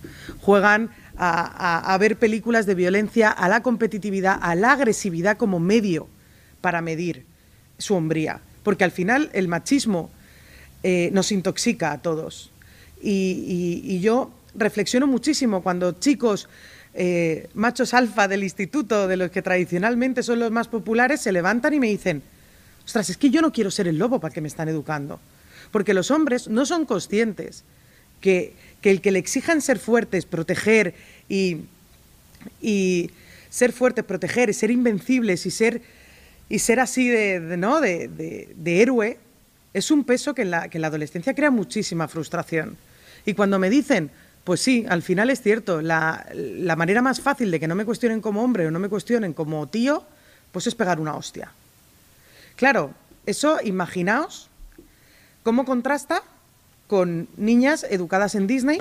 Juegan 0.41 0.91
a, 1.17 1.97
ver 1.99 2.17
películas 2.17 2.67
de 2.67 2.75
violencia, 2.75 3.31
a 3.31 3.49
la 3.49 3.63
competitividad, 3.63 4.39
a 4.41 4.55
la 4.55 4.73
agresividad 4.73 5.37
como 5.37 5.59
medio 5.59 6.07
para 6.61 6.81
medir 6.81 7.25
su 7.79 7.95
hombría. 7.95 8.41
Porque 8.63 8.85
al 8.85 8.93
final 8.93 9.31
el 9.33 9.49
machismo 9.49 10.11
eh, 10.83 11.11
nos 11.13 11.33
intoxica 11.33 11.93
a 11.93 11.99
todos. 11.99 12.53
Y, 13.03 13.99
yo 14.01 14.31
reflexiono 14.55 15.07
muchísimo 15.07 15.63
cuando 15.63 15.93
chicos 15.93 16.49
eh, 16.95 17.49
machos 17.55 17.95
alfa 17.95 18.29
del 18.29 18.43
instituto, 18.43 19.09
de 19.09 19.17
los 19.17 19.31
que 19.31 19.43
tradicionalmente 19.43 20.23
son 20.23 20.41
los 20.41 20.51
más 20.51 20.69
populares, 20.69 21.21
se 21.21 21.33
levantan 21.33 21.75
y 21.75 21.81
me 21.81 21.89
dicen, 21.89 22.23
Ostras, 22.85 23.11
es 23.11 23.17
que 23.17 23.31
yo 23.31 23.41
no 23.41 23.53
quiero 23.53 23.71
ser 23.71 23.89
el 23.89 23.99
lobo 23.99 24.21
para 24.21 24.35
que 24.35 24.41
me 24.41 24.49
están 24.49 24.69
educando. 24.69 25.21
Porque 25.71 25.95
los 25.95 26.11
hombres 26.11 26.49
no 26.49 26.67
son 26.67 26.85
conscientes 26.85 27.65
que, 28.21 28.55
el 28.83 29.01
que 29.01 29.13
le 29.13 29.19
exijan 29.19 29.61
ser 29.61 29.79
fuertes, 29.79 30.27
proteger 30.27 30.95
y, 31.29 31.61
ser 33.51 33.73
fuertes, 33.73 34.05
proteger, 34.05 34.51
y 34.51 34.55
ser 34.55 34.71
invencibles 34.71 35.47
y 35.47 35.51
ser, 35.51 35.83
y 36.49 36.59
ser 36.59 36.81
así 36.81 37.09
de, 37.09 37.41
¿no? 37.57 37.81
de, 37.81 38.51
héroe, 38.65 39.19
es 39.73 39.91
un 39.91 40.05
peso 40.05 40.35
que 40.35 40.43
en, 40.43 40.51
la, 40.51 40.69
que 40.69 40.79
en 40.79 40.83
la 40.83 40.89
adolescencia 40.89 41.35
crea 41.35 41.51
muchísima 41.51 42.09
frustración. 42.09 42.77
Y 43.25 43.35
cuando 43.35 43.59
me 43.59 43.71
dicen, 43.71 44.11
pues 44.45 44.61
sí, 44.61 44.85
al 44.89 45.03
final 45.03 45.31
es 45.31 45.41
cierto, 45.41 45.83
la, 45.83 46.27
la 46.35 46.77
manera 46.77 47.03
más 47.03 47.21
fácil 47.21 47.51
de 47.51 47.61
que 47.61 47.69
no 47.69 47.75
me 47.75 47.85
cuestionen 47.85 48.21
como 48.21 48.43
hombre 48.43 48.67
o 48.67 48.71
no 48.71 48.79
me 48.79 48.89
cuestionen 48.89 49.33
como 49.33 49.67
tío, 49.69 50.05
pues 50.51 50.67
es 50.67 50.75
pegar 50.75 51.01
una 51.01 51.15
hostia. 51.15 51.53
Claro, 52.57 52.93
eso 53.27 53.59
imaginaos 53.63 54.49
cómo 55.43 55.65
contrasta 55.65 56.23
con 56.87 57.29
niñas 57.37 57.87
educadas 57.89 58.35
en 58.35 58.47
Disney, 58.47 58.81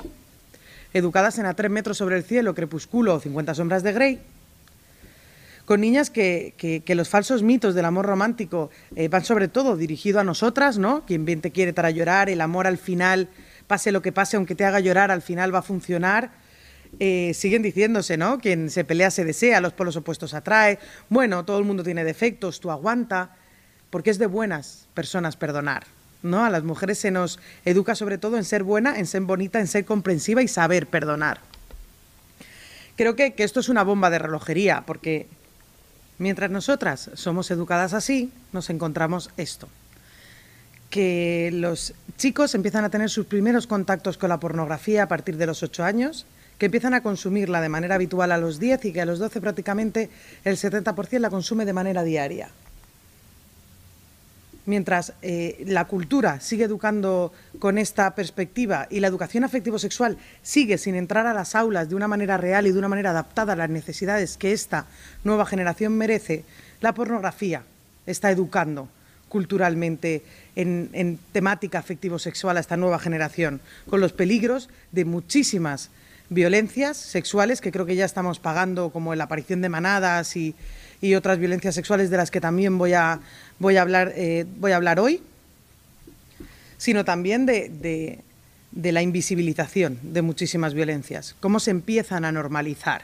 educadas 0.92 1.38
en 1.38 1.46
A 1.46 1.54
tres 1.54 1.70
metros 1.70 1.96
sobre 1.96 2.16
el 2.16 2.24
cielo, 2.24 2.54
Crepúsculo 2.54 3.14
o 3.14 3.20
50 3.20 3.54
sombras 3.54 3.82
de 3.82 3.92
Grey, 3.92 4.20
con 5.64 5.80
niñas 5.80 6.10
que, 6.10 6.82
los 6.88 7.08
falsos 7.08 7.42
mitos 7.42 7.74
del 7.74 7.84
amor 7.84 8.06
romántico 8.06 8.70
eh, 8.96 9.08
van 9.08 9.24
sobre 9.24 9.48
todo 9.48 9.76
dirigido 9.76 10.20
a 10.20 10.24
nosotras, 10.24 10.76
¿no? 10.76 11.04
Quien 11.06 11.24
bien 11.24 11.40
te 11.40 11.52
quiere 11.52 11.72
para 11.72 11.90
llorar, 11.90 12.28
el 12.28 12.40
amor 12.40 12.66
al 12.66 12.78
final, 12.78 13.28
pase 13.72 13.90
lo 13.90 14.02
que 14.02 14.12
pase, 14.12 14.36
aunque 14.36 14.54
te 14.54 14.66
haga 14.66 14.80
llorar, 14.80 15.10
al 15.10 15.22
final 15.22 15.54
va 15.54 15.60
a 15.60 15.62
funcionar. 15.62 16.30
Eh, 17.00 17.32
siguen 17.32 17.62
diciéndose, 17.62 18.18
¿no? 18.18 18.38
Quien 18.38 18.68
se 18.68 18.84
pelea 18.84 19.10
se 19.10 19.24
desea, 19.24 19.62
los 19.62 19.72
polos 19.72 19.96
opuestos 19.96 20.34
atrae. 20.34 20.78
Bueno, 21.08 21.46
todo 21.46 21.58
el 21.58 21.64
mundo 21.64 21.82
tiene 21.82 22.04
defectos, 22.04 22.60
tú 22.60 22.70
aguanta 22.70 23.34
porque 23.88 24.10
es 24.10 24.18
de 24.18 24.26
buenas 24.26 24.88
personas 24.92 25.36
perdonar. 25.36 25.84
¿no? 26.22 26.44
A 26.44 26.50
las 26.50 26.64
mujeres 26.64 26.98
se 26.98 27.10
nos 27.10 27.38
educa 27.64 27.94
sobre 27.94 28.18
todo 28.18 28.36
en 28.36 28.44
ser 28.44 28.62
buena, 28.62 28.98
en 28.98 29.06
ser 29.06 29.22
bonita, 29.22 29.58
en 29.58 29.68
ser 29.68 29.86
comprensiva 29.86 30.42
y 30.42 30.48
saber 30.48 30.86
perdonar. 30.86 31.40
Creo 32.96 33.16
que, 33.16 33.32
que 33.32 33.44
esto 33.44 33.60
es 33.60 33.70
una 33.70 33.84
bomba 33.84 34.10
de 34.10 34.18
relojería, 34.18 34.82
porque 34.86 35.28
mientras 36.18 36.50
nosotras 36.50 37.08
somos 37.14 37.50
educadas 37.50 37.94
así, 37.94 38.30
nos 38.52 38.68
encontramos 38.68 39.30
esto. 39.38 39.66
Que 40.90 41.48
los 41.54 41.94
chicos 42.16 42.54
empiezan 42.54 42.84
a 42.84 42.90
tener 42.90 43.10
sus 43.10 43.26
primeros 43.26 43.66
contactos 43.66 44.18
con 44.18 44.28
la 44.28 44.40
pornografía 44.40 45.04
a 45.04 45.08
partir 45.08 45.36
de 45.36 45.46
los 45.46 45.62
8 45.62 45.84
años, 45.84 46.26
que 46.58 46.66
empiezan 46.66 46.94
a 46.94 47.02
consumirla 47.02 47.60
de 47.60 47.68
manera 47.68 47.96
habitual 47.96 48.30
a 48.30 48.38
los 48.38 48.60
10 48.60 48.84
y 48.84 48.92
que 48.92 49.00
a 49.00 49.06
los 49.06 49.18
12 49.18 49.40
prácticamente 49.40 50.10
el 50.44 50.56
70% 50.56 51.18
la 51.18 51.30
consume 51.30 51.64
de 51.64 51.72
manera 51.72 52.04
diaria. 52.04 52.50
Mientras 54.64 55.12
eh, 55.22 55.64
la 55.66 55.86
cultura 55.86 56.38
sigue 56.38 56.64
educando 56.64 57.32
con 57.58 57.78
esta 57.78 58.14
perspectiva 58.14 58.86
y 58.90 59.00
la 59.00 59.08
educación 59.08 59.42
afectivo-sexual 59.42 60.18
sigue 60.42 60.78
sin 60.78 60.94
entrar 60.94 61.26
a 61.26 61.34
las 61.34 61.56
aulas 61.56 61.88
de 61.88 61.96
una 61.96 62.06
manera 62.06 62.36
real 62.36 62.68
y 62.68 62.70
de 62.70 62.78
una 62.78 62.88
manera 62.88 63.10
adaptada 63.10 63.54
a 63.54 63.56
las 63.56 63.70
necesidades 63.70 64.36
que 64.36 64.52
esta 64.52 64.86
nueva 65.24 65.46
generación 65.46 65.98
merece, 65.98 66.44
la 66.80 66.94
pornografía 66.94 67.64
está 68.06 68.30
educando 68.30 68.88
culturalmente 69.28 70.22
en, 70.56 71.18
temática 71.32 71.78
afectivo-sexual 71.78 72.56
a 72.56 72.60
esta 72.60 72.76
nueva 72.76 72.98
generación, 72.98 73.60
con 73.88 74.00
los 74.00 74.12
peligros 74.12 74.68
de 74.92 75.04
muchísimas 75.04 75.90
violencias 76.28 76.96
sexuales 76.96 77.60
que 77.60 77.72
creo 77.72 77.86
que 77.86 77.96
ya 77.96 78.04
estamos 78.04 78.38
pagando, 78.38 78.90
como 78.90 79.14
la 79.14 79.24
aparición 79.24 79.60
de 79.60 79.68
manadas 79.68 80.36
y, 80.36 80.54
y 81.00 81.14
otras 81.14 81.38
violencias 81.38 81.74
sexuales 81.74 82.10
de 82.10 82.16
las 82.16 82.30
que 82.30 82.40
también 82.40 82.78
voy 82.78 82.94
a, 82.94 83.20
voy 83.58 83.76
a, 83.76 83.82
hablar, 83.82 84.12
eh, 84.16 84.46
voy 84.58 84.72
a 84.72 84.76
hablar 84.76 85.00
hoy, 85.00 85.22
sino 86.78 87.04
también 87.04 87.46
de, 87.46 88.20
de 88.72 88.92
la 88.92 89.02
invisibilización 89.02 89.98
de 90.02 90.22
muchísimas 90.22 90.74
violencias, 90.74 91.36
cómo 91.40 91.60
se 91.60 91.70
empiezan 91.70 92.24
a 92.24 92.32
normalizar. 92.32 93.02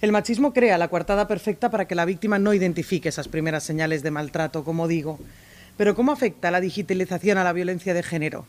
El 0.00 0.10
machismo 0.10 0.52
crea 0.52 0.78
la 0.78 0.88
coartada 0.88 1.28
perfecta 1.28 1.70
para 1.70 1.86
que 1.86 1.94
la 1.94 2.04
víctima 2.04 2.38
no 2.38 2.52
identifique 2.52 3.08
esas 3.08 3.28
primeras 3.28 3.62
señales 3.62 4.02
de 4.02 4.10
maltrato, 4.10 4.64
como 4.64 4.88
digo. 4.88 5.20
Pero 5.76 5.94
¿cómo 5.94 6.12
afecta 6.12 6.50
la 6.50 6.60
digitalización 6.60 7.38
a 7.38 7.44
la 7.44 7.52
violencia 7.52 7.94
de 7.94 8.02
género? 8.02 8.46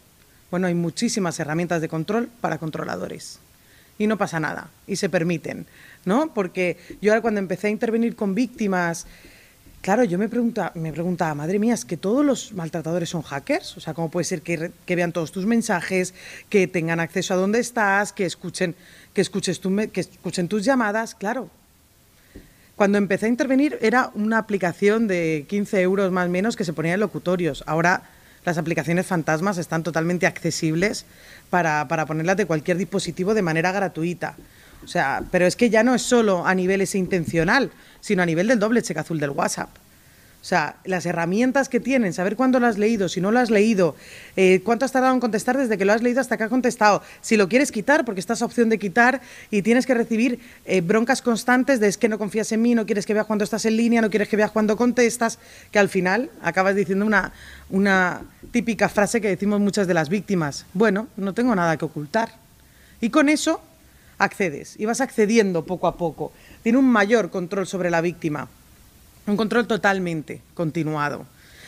Bueno, 0.52 0.68
hay 0.68 0.74
muchísimas 0.76 1.40
herramientas 1.40 1.82
de 1.82 1.90
control 1.90 2.30
para 2.42 2.58
controladores 2.60 3.40
y 3.98 4.08
no 4.08 4.18
pasa 4.18 4.40
nada 4.40 4.70
y 4.88 4.98
se 4.98 5.10
permiten, 5.10 5.66
¿no? 6.06 6.34
Porque 6.34 6.78
yo 7.02 7.12
ahora 7.12 7.22
cuando 7.22 7.40
empecé 7.40 7.68
a 7.68 7.70
intervenir 7.72 8.16
con 8.16 8.36
víctimas, 8.36 9.08
claro, 9.82 10.04
yo 10.04 10.18
me 10.18 10.30
preguntaba, 10.30 10.72
me 10.76 10.92
preguntaba, 10.92 11.34
madre 11.34 11.60
mía, 11.60 11.74
¿es 11.74 11.86
que 11.86 11.98
todos 11.98 12.26
los 12.26 12.54
maltratadores 12.54 13.10
son 13.10 13.22
hackers? 13.22 13.78
O 13.78 13.80
sea, 13.80 13.94
¿cómo 13.94 14.12
puede 14.12 14.26
ser 14.26 14.42
que, 14.42 14.72
vean 14.88 15.12
todos 15.12 15.32
tus 15.32 15.46
mensajes, 15.46 16.14
que 16.50 16.68
tengan 16.68 17.00
acceso 17.00 17.34
a 17.34 17.38
dónde 17.38 17.60
estás, 17.60 18.14
que 18.14 18.26
escuchen, 18.26 18.76
que 19.14 19.22
escuches 19.22 19.60
que 19.92 20.02
escuchen 20.02 20.48
tus 20.48 20.66
llamadas? 20.66 21.16
Claro. 21.16 21.50
Cuando 22.76 22.98
empecé 22.98 23.28
a 23.28 23.30
intervenir 23.30 23.78
era 23.82 24.10
una 24.16 24.40
aplicación 24.40 25.08
de 25.08 25.46
15 25.48 25.82
euros 25.82 26.12
más 26.12 26.28
o 26.28 26.30
menos 26.30 26.56
que 26.56 26.66
se 26.66 26.74
ponía 26.74 26.96
en 26.96 27.00
locutorios. 27.00 27.64
Ahora 27.68 28.04
las 28.46 28.58
aplicaciones 28.58 29.06
fantasmas 29.06 29.58
están 29.58 29.84
totalmente 29.84 30.26
accesibles 30.26 31.06
para, 31.50 31.88
para 31.88 32.06
ponerlas 32.06 32.38
de 32.38 32.46
cualquier 32.46 32.78
dispositivo 32.78 33.34
de 33.34 33.44
manera 33.44 33.72
gratuita. 33.72 34.36
O 34.84 34.88
sea, 34.88 35.24
pero 35.32 35.46
es 35.46 35.56
que 35.56 35.70
ya 35.70 35.84
no 35.84 35.96
es 35.96 36.02
solo 36.02 36.46
a 36.46 36.56
nivel 36.56 36.82
ese 36.82 36.98
intencional, 36.98 37.72
sino 38.02 38.24
a 38.24 38.26
nivel 38.26 38.48
del 38.48 38.60
doble 38.60 38.82
cheque 38.82 39.00
azul 39.00 39.20
del 39.20 39.30
WhatsApp. 39.30 39.70
O 40.44 40.46
sea, 40.46 40.76
las 40.84 41.06
herramientas 41.06 41.70
que 41.70 41.80
tienen, 41.80 42.12
saber 42.12 42.36
cuándo 42.36 42.60
lo 42.60 42.68
has 42.68 42.78
leído, 42.78 43.08
si 43.08 43.22
no 43.22 43.32
lo 43.32 43.40
has 43.40 43.50
leído, 43.50 43.96
eh, 44.36 44.60
cuánto 44.66 44.84
has 44.84 44.92
tardado 44.92 45.14
en 45.14 45.22
contestar 45.22 45.58
desde 45.58 45.78
que 45.78 45.86
lo 45.86 45.94
has 45.94 46.04
leído 46.04 46.20
hasta 46.20 46.36
que 46.36 46.44
ha 46.44 46.50
contestado, 46.50 47.02
si 47.22 47.38
lo 47.38 47.48
quieres 47.48 47.72
quitar, 47.72 48.04
porque 48.04 48.20
estás 48.20 48.42
a 48.42 48.46
opción 48.46 48.68
de 48.68 48.78
quitar 48.78 49.22
y 49.52 49.62
tienes 49.62 49.86
que 49.86 49.94
recibir 49.94 50.42
eh, 50.66 50.82
broncas 50.82 51.22
constantes 51.22 51.80
de 51.80 51.88
es 51.88 51.98
que 51.98 52.10
no 52.10 52.18
confías 52.18 52.52
en 52.52 52.62
mí, 52.62 52.76
no 52.76 52.86
quieres 52.86 53.06
que 53.06 53.14
veas 53.14 53.26
cuando 53.26 53.46
estás 53.46 53.64
en 53.64 53.78
línea, 53.78 54.02
no 54.02 54.10
quieres 54.10 54.28
que 54.28 54.36
veas 54.36 54.52
cuando 54.52 54.76
contestas, 54.76 55.40
que 55.72 55.80
al 55.80 55.88
final 55.88 56.30
acabas 56.42 56.76
diciendo 56.76 57.06
una, 57.06 57.32
una 57.70 58.24
típica 58.52 58.90
frase 58.90 59.22
que 59.22 59.30
decimos 59.30 59.62
muchas 59.62 59.88
de 59.88 59.94
las 59.94 60.10
víctimas, 60.10 60.66
bueno, 60.74 61.08
no 61.16 61.34
tengo 61.34 61.56
nada 61.56 61.78
que 61.78 61.86
ocultar. 61.86 62.34
Y 63.00 63.12
con 63.12 63.30
eso 63.30 63.62
accedes 64.18 64.78
y 64.78 64.84
vas 64.84 65.00
accediendo 65.00 65.64
poco 65.64 65.88
a 65.88 65.96
poco. 65.96 66.34
Tiene 66.64 66.80
un 66.80 66.90
mayor 66.90 67.30
control 67.30 67.66
sobre 67.66 67.90
la 67.90 68.02
víctima 68.02 68.50
un 69.28 69.38
control 69.38 69.68
totalmente 69.68 70.42
continuado, 70.54 71.26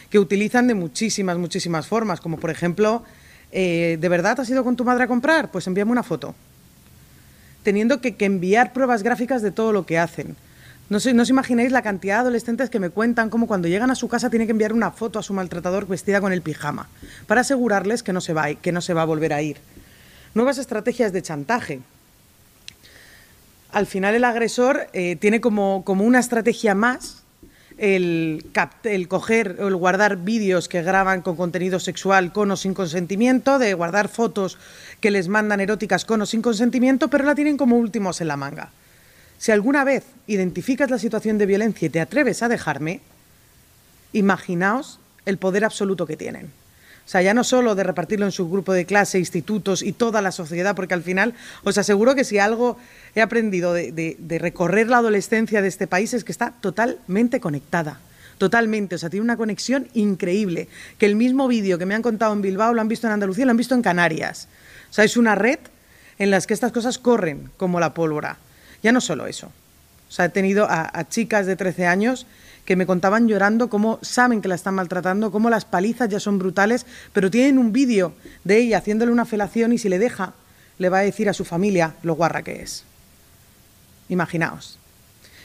que 0.09 0.19
utilizan 0.19 0.67
de 0.67 0.73
muchísimas, 0.73 1.37
muchísimas 1.37 1.87
formas, 1.87 2.19
como 2.21 2.37
por 2.37 2.49
ejemplo, 2.49 3.03
eh, 3.51 3.97
¿de 3.99 4.09
verdad 4.09 4.39
has 4.39 4.49
ido 4.49 4.63
con 4.63 4.75
tu 4.75 4.83
madre 4.83 5.05
a 5.05 5.07
comprar? 5.07 5.51
Pues 5.51 5.67
envíame 5.67 5.91
una 5.91 6.03
foto. 6.03 6.35
Teniendo 7.63 8.01
que, 8.01 8.15
enviar 8.19 8.73
pruebas 8.73 9.01
gráficas 9.03 9.41
de 9.41 9.51
todo 9.51 9.71
lo 9.71 9.85
que 9.85 9.97
hacen. 9.97 10.35
No, 10.89 10.99
no 11.13 11.21
os 11.23 11.29
imagináis 11.29 11.71
la 11.71 11.81
cantidad 11.81 12.17
de 12.17 12.21
adolescentes 12.21 12.69
que 12.69 12.79
me 12.79 12.91
cuentan 12.91 13.31
cómo 13.31 13.47
cuando 13.47 13.67
llegan 13.67 13.89
a 13.89 13.95
su 13.95 14.07
casa 14.07 14.29
tienen 14.29 14.47
que 14.47 14.51
enviar 14.51 14.71
una 14.71 14.91
foto 14.91 15.17
a 15.17 15.23
su 15.23 15.33
maltratador 15.33 15.87
vestida 15.87 16.21
con 16.21 16.31
el 16.31 16.43
pijama, 16.43 16.87
para 17.25 17.41
asegurarles 17.41 18.03
que 18.03 18.13
no 18.13 18.21
se 18.21 18.33
va, 18.33 18.53
que 18.53 18.71
no 18.71 18.81
se 18.81 18.93
va 18.93 19.01
a 19.01 19.05
volver 19.05 19.33
a 19.33 19.41
ir. 19.41 19.57
Nuevas 20.35 20.59
estrategias 20.59 21.11
de 21.11 21.23
chantaje. 21.23 21.79
Al 23.71 23.87
final 23.87 24.13
el 24.13 24.25
agresor 24.25 24.87
eh, 24.93 25.15
tiene 25.15 25.41
como, 25.41 25.83
como 25.83 26.03
una 26.03 26.19
estrategia 26.19 26.75
más 26.75 27.24
el, 27.77 28.45
el 28.83 29.07
coger 29.07 29.57
o 29.59 29.67
el 29.67 29.75
guardar 29.75 30.17
vídeos 30.17 30.69
que 30.69 30.81
graban 30.81 31.21
con 31.21 31.35
contenido 31.35 31.79
sexual 31.79 32.31
con 32.31 32.51
o 32.51 32.57
sin 32.57 32.73
consentimiento, 32.73 33.59
de 33.59 33.73
guardar 33.73 34.07
fotos 34.07 34.57
que 35.01 35.11
les 35.11 35.27
mandan 35.27 35.59
eróticas 35.59 36.05
con 36.05 36.21
o 36.21 36.25
sin 36.25 36.41
consentimiento, 36.41 37.09
pero 37.09 37.25
la 37.25 37.35
tienen 37.35 37.57
como 37.57 37.77
últimos 37.77 38.21
en 38.21 38.27
la 38.27 38.37
manga. 38.37 38.71
Si 39.37 39.51
alguna 39.51 39.83
vez 39.83 40.05
identificas 40.27 40.89
la 40.89 40.99
situación 40.99 41.37
de 41.37 41.45
violencia 41.45 41.85
y 41.85 41.89
te 41.89 42.01
atreves 42.01 42.41
a 42.41 42.47
dejarme, 42.47 43.01
imaginaos 44.13 44.99
el 45.25 45.37
poder 45.37 45.65
absoluto 45.65 46.05
que 46.05 46.17
tienen. 46.17 46.51
O 47.05 47.07
sea, 47.07 47.21
ya 47.21 47.35
no 47.35 47.43
solo 47.43 47.75
de 47.75 47.83
repartirlo 47.83 48.25
en 48.25 48.31
su 48.31 48.49
grupo 48.49 48.73
de 48.73 48.85
clase, 48.85 49.19
institutos 49.19 49.83
y 49.83 49.91
toda 49.91 50.23
la 50.23 50.31
sociedad, 50.31 50.75
porque 50.75 50.95
al 50.95 51.03
final 51.03 51.35
os 51.63 51.77
aseguro 51.77 52.15
que 52.15 52.23
si 52.23 52.39
algo 52.39 52.77
he 53.13 53.21
aprendido 53.21 53.73
de, 53.73 54.39
recorrer 54.41 54.87
la 54.89 54.97
adolescencia 54.97 55.61
de 55.61 55.67
este 55.67 55.85
país 55.85 56.15
es 56.15 56.23
que 56.23 56.31
está 56.31 56.53
totalmente 56.61 57.39
conectada. 57.39 57.99
Totalmente, 58.39 58.95
o 58.95 58.97
sea, 58.97 59.09
tiene 59.09 59.23
una 59.23 59.37
conexión 59.37 59.87
increíble. 59.93 60.67
Que 60.97 61.05
el 61.05 61.15
mismo 61.15 61.47
vídeo 61.47 61.77
que 61.77 61.85
me 61.85 61.93
han 61.93 62.01
contado 62.01 62.33
en 62.33 62.41
Bilbao 62.41 62.73
lo 62.73 62.81
han 62.81 62.87
visto 62.87 63.05
en 63.05 63.13
Andalucía, 63.13 63.45
lo 63.45 63.51
han 63.51 63.57
visto 63.57 63.75
en 63.75 63.83
Canarias. 63.83 64.47
O 64.89 64.93
sea, 64.93 65.05
es 65.05 65.15
una 65.15 65.35
red 65.35 65.59
en 66.17 66.31
la 66.31 66.41
que 66.41 66.53
estas 66.53 66.71
cosas 66.71 66.97
corren 66.97 67.51
como 67.55 67.79
la 67.79 67.93
pólvora. 67.93 68.37
Ya 68.81 68.91
no 68.91 68.99
solo 68.99 69.27
eso. 69.27 69.51
O 70.09 70.11
sea, 70.11 70.25
he 70.25 70.29
tenido 70.29 70.67
a 70.69 71.07
chicas 71.07 71.45
de 71.45 71.55
13 71.55 71.85
años 71.85 72.25
que 72.65 72.75
me 72.75 72.87
contaban 72.87 73.27
llorando 73.27 73.69
cómo 73.69 73.99
saben 74.01 74.41
que 74.41 74.47
la 74.47 74.55
están 74.55 74.75
maltratando, 74.75 75.31
cómo 75.31 75.49
las 75.49 75.65
palizas 75.65 76.09
ya 76.09 76.19
son 76.19 76.39
brutales, 76.39 76.85
pero 77.13 77.29
tienen 77.31 77.57
un 77.59 77.71
vídeo 77.71 78.13
de 78.43 78.57
ella 78.57 78.79
haciéndole 78.79 79.11
una 79.11 79.25
felación 79.25 79.71
y 79.71 79.77
si 79.77 79.87
le 79.87 79.99
deja, 79.99 80.33
le 80.79 80.89
va 80.89 80.99
a 80.99 81.03
decir 81.03 81.29
a 81.29 81.33
su 81.33 81.45
familia 81.45 81.93
lo 82.01 82.15
guarra 82.15 82.43
que 82.43 82.63
es. 82.63 82.83
Imaginaos. 84.09 84.79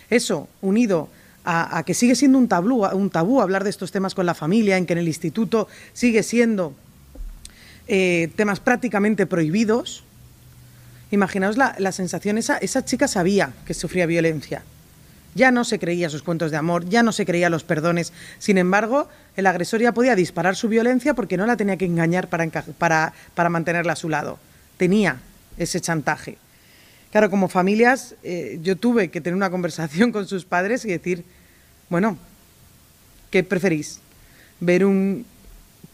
Eso, 0.09 0.49
unido 0.63 1.09
a, 1.45 1.83
que 1.87 1.95
sigue 1.95 2.15
siendo 2.15 2.39
un 2.39 2.49
tabú, 2.49 2.87
un 2.87 3.11
tabú 3.11 3.41
hablar 3.41 3.65
de 3.65 3.71
estos 3.71 3.93
temas 3.93 4.15
con 4.15 4.27
la 4.27 4.35
familia, 4.35 4.77
en 4.77 4.87
que 4.87 4.95
en 4.95 4.99
el 4.99 5.09
instituto 5.09 5.69
sigue 5.93 6.23
siendo 6.23 6.75
eh, 7.87 8.31
temas 8.35 8.61
prácticamente 8.61 9.27
prohibidos, 9.27 10.05
imaginaos 11.11 11.57
la, 11.57 11.75
la 11.79 11.93
sensación, 11.93 12.39
esa, 12.39 12.57
esa 12.59 12.85
chica 12.85 13.09
sabía 13.09 13.53
que 13.67 13.75
sufría 13.75 14.07
violencia 14.07 14.63
ya 15.35 15.51
no 15.51 15.65
se 15.65 15.79
creía 15.79 16.11
sus 16.11 16.23
cuentos 16.23 16.51
de 16.51 16.57
amor, 16.57 16.89
ya 16.89 17.03
no 17.03 17.13
se 17.13 17.25
creía 17.25 17.51
los 17.51 17.65
perdones. 17.65 18.13
Sin 18.39 18.59
embargo, 18.59 19.09
el 19.37 19.47
agresor 19.47 19.81
ya 19.81 19.93
podía 19.93 20.17
disparar 20.17 20.57
su 20.57 20.69
violencia 20.69 21.15
porque 21.15 21.37
no 21.37 21.47
la 21.47 21.57
tenía 21.57 21.77
que 21.77 21.85
engañar 21.85 22.29
para, 22.29 23.13
para, 23.35 23.49
mantenerla 23.51 23.93
a 23.93 23.97
su 23.97 24.09
lado. 24.09 24.39
Tenía 24.77 25.21
ese 25.57 25.81
chantaje. 25.81 26.39
Claro, 27.13 27.31
como 27.31 27.49
familias, 27.49 28.15
eh, 28.23 28.59
yo 28.63 28.77
tuve 28.77 29.11
que 29.11 29.21
tener 29.21 29.37
una 29.37 29.51
conversación 29.51 30.13
con 30.13 30.27
sus 30.27 30.45
padres 30.45 30.85
y 30.85 30.89
decir, 30.89 31.25
bueno, 31.89 32.19
¿qué 33.31 33.43
preferís? 33.43 34.01
¿Ver 34.61 34.85
un. 34.85 35.27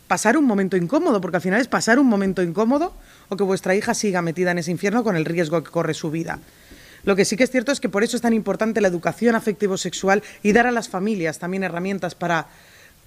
pasar 0.08 0.36
un 0.36 0.44
momento 0.44 0.76
incómodo? 0.76 1.20
Porque 1.20 1.36
al 1.36 1.42
final 1.42 1.60
es 1.60 1.68
pasar 1.68 1.98
un 1.98 2.06
momento 2.06 2.42
incómodo 2.42 2.94
o 3.28 3.36
que 3.36 3.44
vuestra 3.44 3.74
hija 3.74 3.94
siga 3.94 4.22
metida 4.22 4.50
en 4.50 4.58
ese 4.58 4.70
infierno 4.70 5.04
con 5.04 5.16
el 5.16 5.24
riesgo 5.24 5.62
que 5.62 5.70
corre 5.70 5.94
su 5.94 6.10
vida. 6.10 6.38
Lo 7.06 7.14
que 7.14 7.24
sí 7.24 7.36
que 7.36 7.44
es 7.44 7.50
cierto 7.52 7.70
es 7.70 7.78
que 7.78 7.88
por 7.88 8.02
eso 8.02 8.16
es 8.16 8.22
tan 8.22 8.34
importante 8.34 8.80
la 8.80 8.88
educación 8.88 9.36
afectivo-sexual 9.36 10.24
y 10.42 10.52
dar 10.52 10.66
a 10.66 10.72
las 10.72 10.88
familias 10.88 11.38
también 11.38 11.62
herramientas 11.62 12.16
para, 12.16 12.48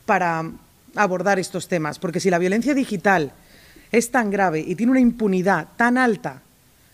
para 0.06 0.50
abordar 0.96 1.38
estos 1.38 1.68
temas. 1.68 2.00
Porque 2.00 2.22
si 2.22 2.30
la 2.30 2.40
violencia 2.40 2.74
digital 2.74 3.34
es 3.92 4.10
tan 4.10 4.32
grave 4.32 4.62
y 4.62 4.76
tiene 4.76 4.92
una 4.92 5.02
impunidad 5.02 5.68
tan 5.76 5.98
alta, 5.98 6.42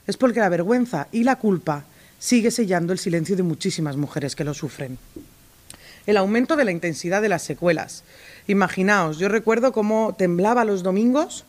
es 0.08 0.18
porque 0.18 0.39
la 0.39 0.50
vergüenza 0.50 1.08
y 1.12 1.24
la 1.24 1.36
culpa 1.36 1.86
sigue 2.18 2.50
sellando 2.50 2.91
el 2.91 2.98
silencio 2.98 3.36
de 3.36 3.44
muchísimas 3.44 3.98
mujeres 3.98 4.36
que 4.36 4.44
lo 4.44 4.56
sufren. 4.56 4.98
El 6.08 6.18
aumento 6.18 6.56
de 6.56 6.65
la 6.65 6.72
intensidad 6.72 7.22
de 7.22 7.30
las 7.30 7.44
secuelas. 7.44 8.04
Imaginaos, 8.48 9.20
yo 9.20 9.30
recuerdo 9.30 9.74
cómo 9.74 10.15
temblaba 10.18 10.65
los 10.65 10.82
domingos 10.82 11.46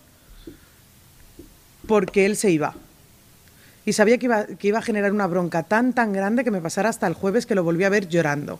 porque 1.87 2.27
él 2.27 2.37
se 2.37 2.51
iba 2.51 2.75
y 3.87 3.93
sabía 3.93 4.19
que 4.19 4.27
iba, 4.27 4.79
a 4.79 4.83
generar 4.83 5.13
una 5.13 5.29
bronca 5.29 5.63
tan, 5.63 5.93
tan 5.93 6.13
grande 6.13 6.43
que 6.43 6.51
me 6.51 6.61
pasara 6.61 6.89
hasta 6.89 7.07
el 7.07 7.15
jueves 7.15 7.47
que 7.47 7.55
lo 7.55 7.63
volví 7.63 7.85
a 7.85 7.89
ver 7.89 8.09
llorando. 8.09 8.59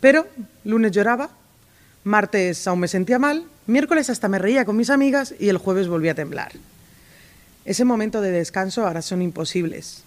Pero 0.00 0.28
lunes 0.64 0.92
lloraba, 0.92 1.30
martes 2.04 2.66
aún 2.68 2.78
me 2.78 2.88
sentía 2.88 3.18
mal, 3.18 3.44
miércoles 3.66 4.10
hasta 4.10 4.28
me 4.28 4.38
reía 4.38 4.64
con 4.64 4.76
mis 4.76 4.88
amigas 4.88 5.34
y 5.36 5.48
el 5.48 5.58
jueves 5.58 5.88
volví 5.88 6.08
a 6.08 6.14
temblar. 6.14 6.52
Ese 7.64 7.84
momento 7.84 8.20
de 8.20 8.30
descanso 8.30 8.86
ahora 8.86 9.02
son 9.02 9.20
imposibles. 9.20 10.04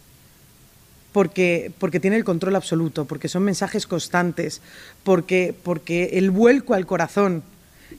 Porque, 1.11 1.71
porque 1.77 1.99
tiene 1.99 2.15
el 2.15 2.23
control 2.23 2.55
absoluto, 2.55 3.05
porque 3.05 3.27
son 3.27 3.43
mensajes 3.43 3.87
constantes, 3.87 4.61
porque, 5.03 5.53
porque 5.63 6.11
el 6.13 6.31
vuelco 6.31 6.75
al 6.75 6.85
corazón 6.85 7.43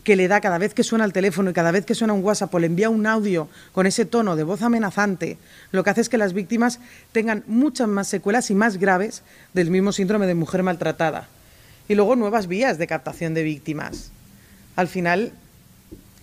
que 0.05 0.17
le 0.17 0.29
da 0.29 0.41
cada 0.41 0.59
vez 0.59 0.75
que 0.75 0.83
suena 0.83 1.05
el 1.05 1.13
teléfono 1.13 1.51
y 1.51 1.53
cada 1.53 1.71
vez 1.71 1.85
que 1.85 1.95
suena 1.95 2.13
un 2.13 2.25
WhatsApp 2.25 2.55
o 2.55 2.59
le 2.59 2.67
envía 2.67 2.91
un 2.91 3.07
audio 3.07 3.49
con 3.73 3.87
ese 3.87 4.05
tono 4.05 4.37
de 4.37 4.43
voz 4.43 4.63
amenazante, 4.63 5.39
lo 5.71 5.85
que 5.85 5.91
hace 5.91 6.01
es 6.01 6.09
que 6.09 6.19
las 6.19 6.33
víctimas 6.33 6.81
tengan 7.13 7.45
muchas 7.47 7.89
más 7.89 8.09
secuelas 8.09 8.51
y 8.51 8.55
más 8.55 8.79
graves 8.79 9.23
del 9.55 9.71
mismo 9.71 9.93
síndrome 9.93 10.27
de 10.27 10.35
mujer 10.35 10.63
maltratada. 10.63 11.29
Y 11.89 11.95
luego 11.95 12.17
nuevas 12.17 12.47
vías 12.47 12.79
de 12.79 12.87
captación 12.87 13.35
de 13.35 13.43
víctimas. 13.43 14.11
Al 14.77 14.89
final 14.89 15.33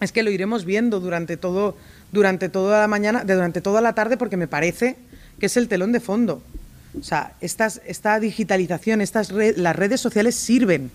es 0.01 0.11
que 0.11 0.23
lo 0.23 0.31
iremos 0.31 0.65
viendo 0.65 0.99
durante 0.99 1.37
todo 1.37 1.75
durante 2.11 2.49
toda 2.49 2.81
la 2.81 2.87
mañana, 2.87 3.23
durante 3.25 3.61
toda 3.61 3.81
la 3.81 3.93
tarde 3.93 4.15
porque 4.15 4.37
me 4.37 4.47
parece 4.47 4.95
que 5.39 5.47
es 5.47 5.57
el 5.57 5.67
telón 5.67 5.91
de 5.91 5.99
fondo. 5.99 6.41
O 6.97 7.03
sea, 7.03 7.33
esta 7.41 8.19
digitalización, 8.19 9.01
estas 9.01 9.31
las 9.31 9.75
redes 9.75 9.99
sociales 9.99 10.35
sirven 10.35 10.91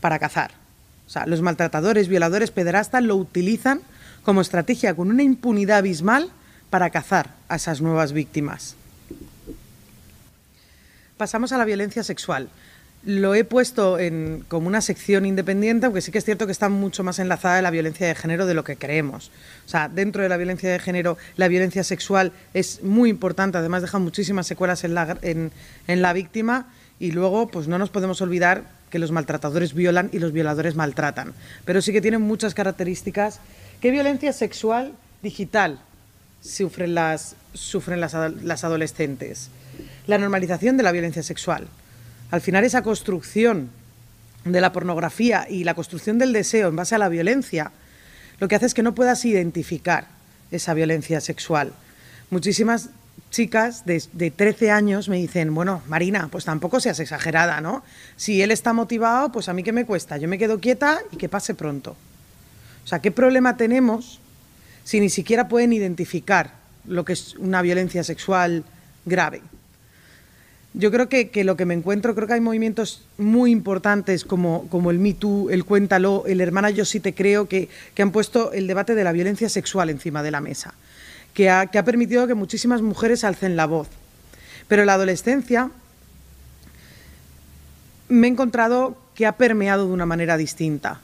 para 0.00 0.18
cazar 0.18 0.61
o 1.06 1.10
sea, 1.10 1.26
los 1.26 1.42
maltratadores, 1.42 2.08
violadores, 2.08 2.50
pederastas 2.50 3.02
lo 3.02 3.16
utilizan 3.16 3.80
como 4.22 4.40
estrategia 4.40 4.94
con 4.94 5.10
una 5.10 5.22
impunidad 5.22 5.78
abismal 5.78 6.30
para 6.70 6.90
cazar 6.90 7.34
a 7.48 7.56
esas 7.56 7.80
nuevas 7.80 8.12
víctimas. 8.12 8.76
Pasamos 11.16 11.52
a 11.52 11.58
la 11.58 11.64
violencia 11.64 12.02
sexual. 12.02 12.48
Lo 13.04 13.34
he 13.34 13.44
puesto 13.44 13.98
en, 13.98 14.44
como 14.48 14.68
una 14.68 14.80
sección 14.80 15.26
independiente, 15.26 15.86
aunque 15.86 16.00
sí 16.00 16.12
que 16.12 16.18
es 16.18 16.24
cierto 16.24 16.46
que 16.46 16.52
está 16.52 16.68
mucho 16.68 17.02
más 17.02 17.18
enlazada 17.18 17.58
a 17.58 17.62
la 17.62 17.70
violencia 17.70 18.06
de 18.06 18.14
género 18.14 18.46
de 18.46 18.54
lo 18.54 18.62
que 18.62 18.76
creemos. 18.76 19.30
O 19.66 19.68
sea, 19.68 19.88
dentro 19.88 20.22
de 20.22 20.28
la 20.28 20.36
violencia 20.36 20.70
de 20.70 20.78
género, 20.78 21.18
la 21.36 21.48
violencia 21.48 21.82
sexual 21.82 22.32
es 22.54 22.82
muy 22.82 23.10
importante, 23.10 23.58
además 23.58 23.82
deja 23.82 23.98
muchísimas 23.98 24.46
secuelas 24.46 24.84
en 24.84 24.94
la, 24.94 25.18
en 25.22 25.52
la 26.02 26.12
víctima 26.12 26.72
y 27.00 27.10
luego 27.10 27.48
pues 27.48 27.66
no 27.66 27.78
nos 27.78 27.90
podemos 27.90 28.20
olvidar 28.22 28.81
que 28.92 28.98
los 28.98 29.10
maltratadores 29.10 29.72
violan 29.72 30.10
y 30.12 30.18
los 30.18 30.32
violadores 30.32 30.76
maltratan, 30.76 31.32
pero 31.64 31.80
sí 31.80 31.94
que 31.94 32.02
tienen 32.02 32.20
muchas 32.20 32.52
características. 32.52 33.40
¿Qué 33.80 33.90
violencia 33.90 34.34
sexual 34.34 34.92
digital 35.22 35.80
sufren 36.42 36.94
las, 36.94 37.34
sufren 37.54 38.02
las, 38.02 38.14
las 38.42 38.64
adolescentes? 38.64 39.48
La 40.06 40.18
normalización 40.18 40.76
de 40.76 40.82
la 40.82 40.92
violencia 40.92 41.22
sexual. 41.22 41.68
Al 42.30 42.42
final 42.42 42.64
esa 42.64 42.82
construcción 42.82 43.70
de 44.44 44.60
la 44.60 44.72
pornografía 44.72 45.46
y 45.48 45.64
la 45.64 45.72
construcción 45.72 46.18
del 46.18 46.34
deseo 46.34 46.68
en 46.68 46.76
base 46.76 46.94
a 46.94 46.98
la 46.98 47.08
violencia, 47.08 47.72
lo 48.40 48.46
que 48.48 48.56
hace 48.56 48.66
es 48.66 48.74
que 48.74 48.82
no 48.82 48.94
puedas 48.94 49.24
identificar 49.24 50.08
esa 50.50 50.74
violencia 50.74 51.22
sexual. 51.22 51.72
Muchísimas 52.28 52.90
chicas 53.32 53.84
de, 53.86 54.00
de, 54.12 54.30
13 54.30 54.70
años 54.70 55.08
me 55.08 55.16
dicen, 55.16 55.52
bueno, 55.54 55.82
Marina, 55.88 56.28
pues 56.30 56.44
tampoco 56.44 56.78
seas 56.78 57.00
exagerada, 57.00 57.60
¿no? 57.60 57.82
Si 58.14 58.42
él 58.42 58.52
está 58.52 58.74
motivado, 58.74 59.32
pues 59.32 59.48
a 59.48 59.54
mí 59.54 59.64
qué 59.64 59.72
me 59.72 59.86
cuesta, 59.86 60.18
yo 60.18 60.28
me 60.28 60.38
quedo 60.38 60.60
quieta 60.60 61.00
y 61.10 61.16
que 61.16 61.28
pase 61.28 61.54
pronto. 61.54 61.96
O 62.84 62.86
sea, 62.86 63.00
¿qué 63.00 63.10
problema 63.10 63.56
tenemos 63.56 64.20
si 64.84 65.00
ni 65.00 65.08
siquiera 65.08 65.48
pueden 65.48 65.72
identificar 65.72 66.52
lo 66.86 67.04
que 67.04 67.14
es 67.14 67.34
una 67.36 67.62
violencia 67.62 68.04
sexual 68.04 68.64
grave? 69.06 69.40
Yo 70.74 70.90
creo 70.90 71.08
que, 71.08 71.30
que, 71.30 71.44
lo 71.44 71.56
que 71.56 71.64
me 71.64 71.74
encuentro, 71.74 72.14
creo 72.14 72.26
que 72.26 72.34
hay 72.34 72.40
movimientos 72.40 73.02
muy 73.16 73.50
importantes 73.50 74.24
como, 74.24 74.68
como 74.68 74.90
el 74.90 74.98
Me 74.98 75.14
Too, 75.14 75.50
el 75.50 75.64
Cuéntalo, 75.64 76.24
el 76.26 76.40
Hermana 76.40 76.70
Yo 76.70 76.84
sí 76.84 77.00
te 77.00 77.14
creo, 77.14 77.48
que, 77.48 77.68
que 77.94 78.02
han 78.02 78.10
puesto 78.10 78.52
el 78.52 78.66
debate 78.66 78.94
de 78.94 79.04
la 79.04 79.12
violencia 79.12 79.48
sexual 79.48 79.90
encima 79.90 80.22
de 80.22 80.30
la 80.30 80.40
mesa 80.40 80.74
que 81.34 81.50
ha, 81.50 81.66
que 81.66 81.78
ha 81.78 81.84
permitido 81.84 82.26
que 82.26 82.34
muchísimas 82.34 82.82
mujeres 82.82 83.24
alcen 83.24 83.56
la 83.56 83.66
voz. 83.66 83.88
Pero 84.68 84.84
la 84.84 84.94
adolescencia 84.94 85.70
me 88.08 88.26
he 88.26 88.30
encontrado 88.30 88.96
que 89.14 89.26
ha 89.26 89.32
permeado 89.32 89.86
de 89.86 89.92
una 89.92 90.06
manera 90.06 90.36
distinta. 90.36 91.00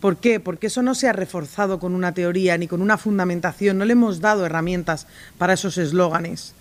¿Por 0.00 0.16
qué? 0.16 0.40
Porque 0.40 0.66
eso 0.66 0.82
no 0.82 0.94
se 0.94 1.08
ha 1.08 1.12
reforzado 1.12 1.78
con 1.78 1.94
una 1.94 2.12
teoría 2.12 2.58
ni 2.58 2.66
con 2.66 2.82
una 2.82 2.98
fundamentación, 2.98 3.78
no 3.78 3.84
le 3.84 3.92
hemos 3.92 4.20
dado 4.20 4.44
herramientas 4.44 5.06
para 5.38 5.52
esos 5.52 5.78
eslóganes. 5.78 6.54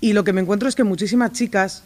Y 0.00 0.12
lo 0.12 0.24
que 0.24 0.32
me 0.32 0.40
encuentro 0.40 0.68
es 0.68 0.76
que 0.76 0.84
muchísimas 0.84 1.32
chicas 1.32 1.82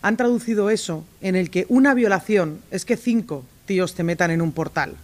han 0.00 0.16
traducido 0.16 0.70
eso 0.70 1.04
en 1.20 1.36
el 1.36 1.50
que 1.50 1.66
una 1.68 1.94
violación 1.94 2.60
es 2.70 2.84
que 2.84 2.96
cinco 2.96 3.44
tíos 3.66 3.94
te 3.94 4.04
metan 4.04 4.30
en 4.30 4.42
un 4.42 4.52
portal 4.52 4.96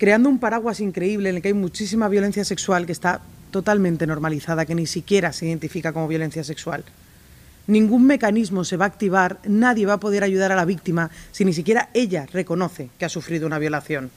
creando 0.00 0.30
un 0.30 0.38
paraguas 0.38 0.80
increíble 0.80 1.28
en 1.28 1.36
el 1.36 1.42
que 1.42 1.48
hay 1.48 1.54
muchísima 1.54 2.08
violencia 2.08 2.42
sexual 2.42 2.86
que 2.86 2.92
está 2.92 3.20
totalmente 3.50 4.06
normalizada, 4.06 4.64
que 4.64 4.74
ni 4.74 4.86
siquiera 4.86 5.30
se 5.34 5.44
identifica 5.44 5.92
como 5.92 6.08
violencia 6.08 6.42
sexual. 6.42 6.84
Ningún 7.66 8.06
mecanismo 8.06 8.64
se 8.64 8.78
va 8.78 8.86
a 8.86 8.88
activar, 8.88 9.40
nadie 9.44 9.84
va 9.84 9.92
a 9.94 10.00
poder 10.00 10.24
ayudar 10.24 10.52
a 10.52 10.56
la 10.56 10.64
víctima 10.64 11.10
si 11.32 11.44
ni 11.44 11.52
siquiera 11.52 11.90
ella 11.92 12.26
reconoce 12.32 12.88
que 12.98 13.04
ha 13.04 13.10
sufrido 13.10 13.46
una 13.46 13.58
violación. 13.58 14.10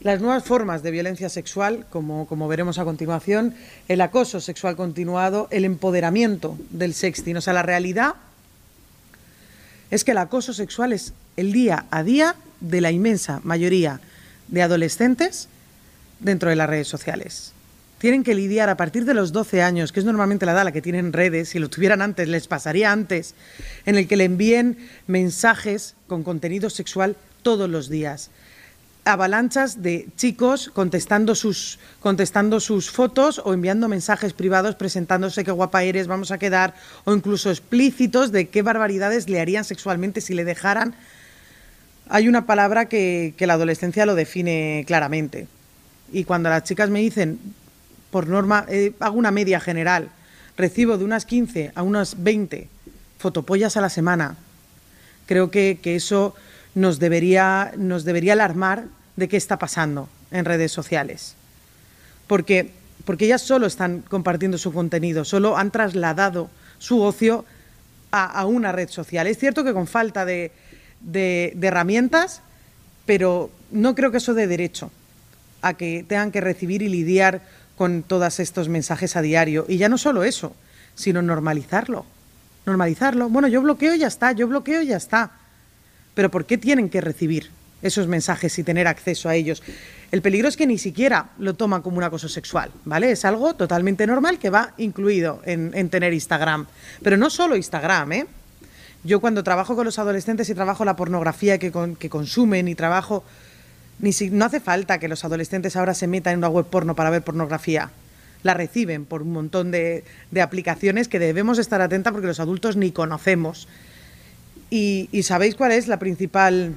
Las 0.00 0.22
nuevas 0.22 0.44
formas 0.44 0.82
de 0.82 0.92
violencia 0.92 1.28
sexual, 1.28 1.84
como, 1.90 2.26
como 2.26 2.48
veremos 2.48 2.78
a 2.78 2.84
continuación, 2.84 3.54
el 3.86 4.00
acoso 4.00 4.40
sexual 4.40 4.76
continuado, 4.76 5.46
el 5.50 5.66
empoderamiento 5.66 6.56
del 6.70 6.94
sexting, 6.94 7.36
o 7.36 7.42
sea, 7.42 7.52
la 7.52 7.62
realidad 7.62 8.14
es 9.90 10.04
que 10.04 10.12
el 10.12 10.18
acoso 10.18 10.54
sexual 10.54 10.94
es 10.94 11.12
el 11.36 11.52
día 11.52 11.84
a 11.90 12.02
día 12.02 12.34
de 12.62 12.80
la 12.80 12.90
inmensa 12.90 13.40
mayoría 13.44 14.00
de 14.50 14.62
adolescentes 14.62 15.48
dentro 16.18 16.50
de 16.50 16.56
las 16.56 16.68
redes 16.68 16.88
sociales. 16.88 17.52
Tienen 17.98 18.24
que 18.24 18.34
lidiar 18.34 18.70
a 18.70 18.76
partir 18.76 19.04
de 19.04 19.12
los 19.12 19.30
12 19.32 19.62
años, 19.62 19.92
que 19.92 20.00
es 20.00 20.06
normalmente 20.06 20.46
la 20.46 20.52
edad 20.52 20.62
a 20.62 20.64
la 20.64 20.72
que 20.72 20.80
tienen 20.80 21.12
redes, 21.12 21.50
si 21.50 21.58
lo 21.58 21.68
tuvieran 21.68 22.00
antes, 22.00 22.28
les 22.28 22.48
pasaría 22.48 22.92
antes, 22.92 23.34
en 23.84 23.96
el 23.96 24.08
que 24.08 24.16
le 24.16 24.24
envíen 24.24 24.78
mensajes 25.06 25.96
con 26.06 26.22
contenido 26.22 26.70
sexual 26.70 27.16
todos 27.42 27.68
los 27.68 27.90
días. 27.90 28.30
Avalanchas 29.04 29.82
de 29.82 30.08
chicos 30.16 30.70
contestando 30.72 31.34
sus, 31.34 31.78
contestando 32.00 32.60
sus 32.60 32.90
fotos 32.90 33.40
o 33.44 33.52
enviando 33.52 33.88
mensajes 33.88 34.32
privados 34.32 34.76
presentándose 34.76 35.44
qué 35.44 35.50
guapa 35.50 35.82
eres, 35.82 36.06
vamos 36.06 36.30
a 36.30 36.38
quedar, 36.38 36.74
o 37.04 37.12
incluso 37.12 37.50
explícitos 37.50 38.32
de 38.32 38.48
qué 38.48 38.62
barbaridades 38.62 39.28
le 39.28 39.40
harían 39.40 39.64
sexualmente 39.64 40.20
si 40.20 40.34
le 40.34 40.44
dejaran 40.44 40.94
hay 42.10 42.26
una 42.26 42.44
palabra 42.44 42.86
que, 42.86 43.34
la 43.38 43.54
adolescencia 43.54 44.04
lo 44.04 44.16
define 44.16 44.84
claramente. 44.86 45.46
Y 46.12 46.24
cuando 46.24 46.48
las 46.50 46.64
chicas 46.64 46.90
me 46.90 46.98
dicen, 46.98 47.38
por 48.10 48.26
norma, 48.26 48.66
eh, 48.68 48.92
hago 48.98 49.16
una 49.16 49.30
media 49.30 49.60
general, 49.60 50.10
recibo 50.56 50.98
de 50.98 51.04
unas 51.04 51.24
15 51.24 51.70
a 51.72 51.82
unas 51.84 52.20
20 52.22 52.68
fotopollas 53.16 53.76
a 53.76 53.80
la 53.80 53.90
semana, 53.90 54.36
creo 55.26 55.52
que, 55.52 55.78
que 55.80 55.94
eso 55.94 56.34
nos 56.74 56.98
debería, 56.98 57.72
nos 57.76 58.04
debería 58.04 58.32
alarmar 58.32 58.86
de 59.14 59.28
qué 59.28 59.36
está 59.36 59.60
pasando 59.60 60.08
en 60.32 60.44
redes 60.44 60.72
sociales. 60.72 61.36
Porque, 62.26 62.72
porque 63.04 63.26
ellas 63.26 63.42
solo 63.42 63.68
están 63.68 64.00
compartiendo 64.00 64.58
su 64.58 64.72
contenido, 64.72 65.24
solo 65.24 65.56
han 65.56 65.70
trasladado 65.70 66.50
su 66.80 67.02
ocio 67.02 67.44
a 68.10 68.44
una 68.46 68.72
red 68.72 68.88
social. 68.88 69.28
Es 69.28 69.38
cierto 69.38 69.62
que 69.62 69.72
con 69.72 69.86
falta 69.86 70.24
de, 70.24 70.50
de, 71.00 71.56
herramientas, 71.60 72.42
pero 73.06 73.50
no 73.70 73.94
creo 73.94 74.10
que 74.10 74.18
eso 74.18 74.34
dé 74.34 74.46
derecho 74.46 74.90
a 75.62 75.74
que 75.74 76.04
tengan 76.06 76.30
que 76.30 76.40
recibir 76.40 76.82
y 76.82 76.88
lidiar 76.88 77.42
con 77.76 78.02
todos 78.02 78.40
estos 78.40 78.68
mensajes 78.68 79.16
a 79.16 79.22
diario. 79.22 79.64
Y 79.68 79.76
ya 79.78 79.88
no 79.88 79.98
solo 79.98 80.24
eso, 80.24 80.54
sino 80.94 81.22
normalizarlo. 81.22 82.06
Normalizarlo. 82.66 83.28
Bueno, 83.28 83.48
yo 83.48 83.62
bloqueo 83.62 83.94
y 83.94 83.98
ya 83.98 84.06
está, 84.06 84.32
yo 84.32 84.46
bloqueo 84.48 84.82
y 84.82 84.88
ya 84.88 84.96
está. 84.96 85.32
Pero 86.14 86.30
¿por 86.30 86.44
qué 86.44 86.58
tienen 86.58 86.90
que 86.90 87.00
recibir 87.00 87.50
esos 87.82 88.06
mensajes 88.06 88.58
y 88.58 88.64
tener 88.64 88.86
acceso 88.86 89.28
a 89.28 89.34
ellos? 89.34 89.62
El 90.12 90.22
peligro 90.22 90.48
es 90.48 90.56
que 90.56 90.66
ni 90.66 90.76
siquiera 90.76 91.30
lo 91.38 91.54
toman 91.54 91.82
como 91.82 91.98
un 91.98 92.02
acoso 92.02 92.28
sexual, 92.28 92.70
¿vale? 92.84 93.12
Es 93.12 93.24
algo 93.24 93.54
totalmente 93.54 94.06
normal 94.06 94.38
que 94.38 94.50
va 94.50 94.74
incluido 94.76 95.40
en, 95.44 95.70
en 95.74 95.88
tener 95.88 96.12
Instagram. 96.12 96.66
Pero 97.02 97.16
no 97.16 97.30
solo 97.30 97.56
Instagram, 97.56 98.12
¿eh? 98.12 98.26
Yo 99.02 99.20
cuando 99.20 99.42
trabajo 99.42 99.76
con 99.76 99.86
los 99.86 99.98
adolescentes 99.98 100.48
y 100.50 100.54
trabajo 100.54 100.84
la 100.84 100.96
pornografía 100.96 101.58
que, 101.58 101.72
con, 101.72 101.96
que 101.96 102.10
consumen 102.10 102.68
y 102.68 102.74
trabajo... 102.74 103.24
Ni 103.98 104.14
si, 104.14 104.30
no 104.30 104.46
hace 104.46 104.60
falta 104.60 104.98
que 104.98 105.08
los 105.08 105.24
adolescentes 105.26 105.76
ahora 105.76 105.92
se 105.92 106.06
metan 106.06 106.32
en 106.32 106.38
una 106.38 106.48
web 106.48 106.66
porno 106.66 106.94
para 106.94 107.10
ver 107.10 107.22
pornografía. 107.22 107.90
La 108.42 108.54
reciben 108.54 109.04
por 109.04 109.20
un 109.22 109.32
montón 109.32 109.70
de, 109.70 110.04
aplicaciones 110.40 111.06
que 111.08 111.18
debemos 111.18 111.58
estar 111.58 111.82
atentas 111.82 112.12
porque 112.12 112.26
los 112.26 112.40
adultos 112.40 112.76
ni 112.76 112.92
conocemos. 112.92 113.68
Y, 114.70 115.10
y 115.12 115.24
¿sabéis 115.24 115.54
cuál 115.54 115.72
es 115.72 115.86
la 115.86 115.98
principal, 115.98 116.74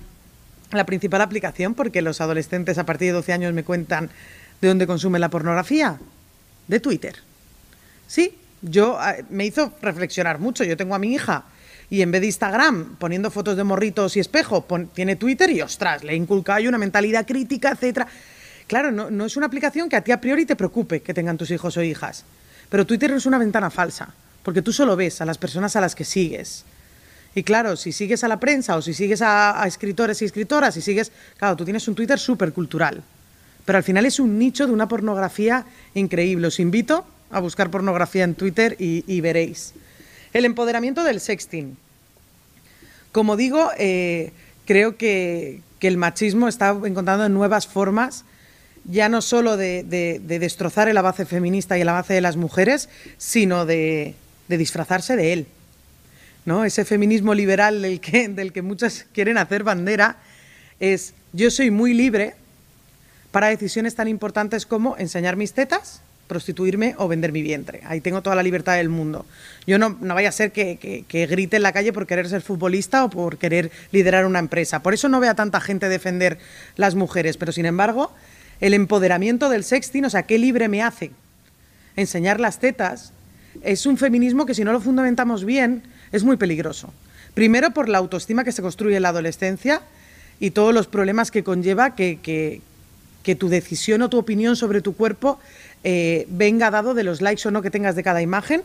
la 0.71 0.85
principal 0.85 1.21
aplicación? 1.21 1.75
Porque 1.75 2.01
los 2.01 2.19
adolescentes 2.19 2.77
a 2.77 2.85
partir 2.85 3.07
de 3.07 3.13
12 3.13 3.31
años 3.31 3.53
me 3.53 3.63
cuentan 3.63 4.09
de 4.59 4.67
dónde 4.67 4.85
consumen 4.85 5.21
la 5.21 5.29
pornografía. 5.29 5.99
De 6.67 6.81
Twitter. 6.81 7.15
Sí, 8.07 8.37
yo 8.61 8.97
eh, 9.01 9.23
me 9.29 9.45
hizo 9.45 9.71
reflexionar 9.81 10.39
mucho. 10.39 10.65
Yo 10.65 10.75
tengo 10.75 10.95
a 10.95 10.99
mi 10.99 11.13
hija 11.13 11.45
y 11.93 12.01
en 12.01 12.09
vez 12.09 12.21
de 12.21 12.27
Instagram 12.27 12.95
poniendo 12.95 13.29
fotos 13.29 13.55
de 13.55 13.63
morritos 13.63 14.17
y 14.17 14.19
espejo, 14.19 14.65
tiene 14.95 15.15
Twitter 15.15 15.51
y 15.51 15.61
ostras, 15.61 16.03
le 16.03 16.15
inculca 16.15 16.57
una 16.67 16.79
mentalidad 16.79 17.23
crítica, 17.23 17.69
etcétera. 17.69 18.07
Claro, 18.65 18.91
no, 18.91 19.25
es 19.27 19.37
una 19.37 19.45
aplicación 19.45 19.89
que 19.89 19.97
a 19.97 20.01
ti 20.01 20.11
a 20.11 20.19
priori 20.19 20.47
te 20.47 20.55
preocupe 20.55 21.03
que 21.03 21.13
tengan 21.13 21.37
tus 21.37 21.51
hijos 21.51 21.77
o 21.77 21.83
hijas, 21.83 22.25
pero 22.69 22.87
Twitter 22.87 23.11
es 23.11 23.27
una 23.27 23.37
ventana 23.37 23.69
falsa, 23.69 24.11
porque 24.41 24.63
tú 24.63 24.73
solo 24.73 24.95
ves 24.95 25.21
a 25.21 25.25
las 25.25 25.37
personas 25.37 25.75
a 25.75 25.81
las 25.81 25.93
que 25.93 26.03
sigues. 26.03 26.65
Y 27.35 27.43
claro, 27.43 27.75
si 27.75 27.91
sigues 27.91 28.23
a 28.23 28.27
la 28.27 28.39
prensa 28.39 28.75
o 28.75 28.81
si 28.81 28.95
sigues 28.95 29.21
a, 29.21 29.61
a 29.61 29.67
escritores 29.67 30.19
y 30.23 30.25
escritoras, 30.25 30.73
si 30.73 30.81
sigues, 30.81 31.11
claro, 31.37 31.55
tú 31.55 31.63
tienes 31.63 31.87
un 31.87 31.93
Twitter 31.93 32.17
súper 32.17 32.53
cultural, 32.53 33.03
pero 33.65 33.77
al 33.77 33.83
final 33.83 34.07
es 34.07 34.19
un 34.19 34.39
nicho 34.39 34.65
de 34.65 34.73
una 34.73 34.87
pornografía 34.87 35.67
increíble. 35.93 36.47
Os 36.47 36.59
invito 36.59 37.05
a 37.29 37.39
buscar 37.39 37.69
pornografía 37.69 38.23
en 38.23 38.33
Twitter 38.33 38.77
y, 38.79 39.03
y 39.05 39.21
veréis. 39.21 39.75
El 40.33 40.45
empoderamiento 40.45 41.03
del 41.03 41.19
sexting. 41.19 41.77
Como 43.13 43.37
digo, 43.37 43.69
eh, 43.77 44.33
creo 44.65 44.97
que, 44.97 45.61
el 45.79 45.97
machismo 45.97 46.47
está 46.47 46.69
encontrando 46.85 47.27
nuevas 47.27 47.67
formas, 47.67 48.23
ya 48.85 49.09
no 49.09 49.21
solo 49.21 49.57
de, 49.57 49.83
de, 49.83 50.21
de, 50.23 50.39
destrozar 50.39 50.87
el 50.87 50.95
avance 50.95 51.25
feminista 51.25 51.77
y 51.77 51.81
el 51.81 51.89
avance 51.89 52.13
de 52.13 52.21
las 52.21 52.37
mujeres, 52.37 52.87
sino 53.17 53.65
de, 53.65 54.15
de 54.47 54.57
disfrazarse 54.57 55.17
de 55.17 55.33
él. 55.33 55.47
¿no? 56.45 56.63
Ese 56.63 56.85
feminismo 56.85 57.33
liberal 57.33 57.81
del 57.81 57.99
que, 57.99 58.29
del 58.29 58.53
que 58.53 58.61
muchas 58.61 59.05
quieren 59.13 59.37
hacer 59.37 59.63
bandera 59.63 60.17
es 60.79 61.13
yo 61.33 61.51
soy 61.51 61.69
muy 61.69 61.93
libre 61.93 62.35
para 63.31 63.47
decisiones 63.47 63.95
tan 63.95 64.07
importantes 64.07 64.65
como 64.65 64.95
enseñar 64.97 65.35
mis 65.35 65.53
tetas 65.53 66.01
prostituirme 66.27 66.95
o 66.97 67.07
vender 67.07 67.31
mi 67.31 67.41
vientre. 67.41 67.81
Ahí 67.85 68.01
tengo 68.01 68.21
toda 68.21 68.35
la 68.35 68.43
libertad 68.43 68.75
del 68.75 68.89
mundo. 68.89 69.25
Yo 69.67 69.77
no, 69.77 69.97
no 70.01 70.15
vaya 70.15 70.29
a 70.29 70.31
ser 70.31 70.51
que, 70.51 70.77
que, 71.07 71.27
grite 71.27 71.57
en 71.57 71.63
la 71.63 71.73
calle 71.73 71.93
por 71.93 72.07
querer 72.07 72.27
ser 72.29 72.41
futbolista 72.41 73.03
o 73.03 73.09
por 73.09 73.37
querer 73.37 73.71
liderar 73.91 74.25
una 74.25 74.39
empresa. 74.39 74.81
Por 74.81 74.93
eso 74.93 75.09
no 75.09 75.19
veo 75.19 75.31
a 75.31 75.35
tanta 75.35 75.59
gente 75.61 75.89
defender 75.89 76.37
las 76.75 76.95
mujeres, 76.95 77.37
pero 77.37 77.51
sin 77.51 77.65
embargo, 77.65 78.11
el 78.61 78.73
empoderamiento 78.73 79.49
del 79.49 79.63
sexting, 79.63 80.05
o 80.05 80.09
sea, 80.09 80.23
qué 80.23 80.37
libre 80.37 80.69
me 80.69 80.81
hace 80.81 81.11
enseñar 81.95 82.39
las 82.39 82.59
tetas, 82.59 83.13
es 83.61 83.85
un 83.85 83.97
feminismo 83.97 84.45
que 84.45 84.55
si 84.55 84.63
no 84.63 84.71
lo 84.71 84.81
fundamentamos 84.81 85.45
bien 85.45 85.83
es 86.11 86.23
muy 86.23 86.37
peligroso. 86.37 86.93
Primero 87.33 87.71
por 87.71 87.89
la 87.89 87.97
autoestima 87.97 88.43
que 88.43 88.51
se 88.51 88.61
construye 88.61 88.95
en 88.95 89.03
la 89.03 89.09
adolescencia 89.09 89.81
y 90.39 90.51
todos 90.51 90.73
los 90.73 90.87
problemas 90.87 91.31
que 91.31 91.43
conlleva 91.43 91.95
que, 91.95 92.19
que 93.23 93.35
tu 93.35 93.49
decisión 93.49 94.01
o 94.01 94.09
tu 94.09 94.17
opinión 94.17 94.55
sobre 94.55 94.81
tu 94.81 94.95
cuerpo 94.95 95.39
eh, 95.83 96.25
venga 96.29 96.71
dado 96.71 96.93
de 96.93 97.03
los 97.03 97.21
likes 97.21 97.47
o 97.47 97.51
no 97.51 97.61
que 97.61 97.71
tengas 97.71 97.95
de 97.95 98.03
cada 98.03 98.21
imagen, 98.21 98.63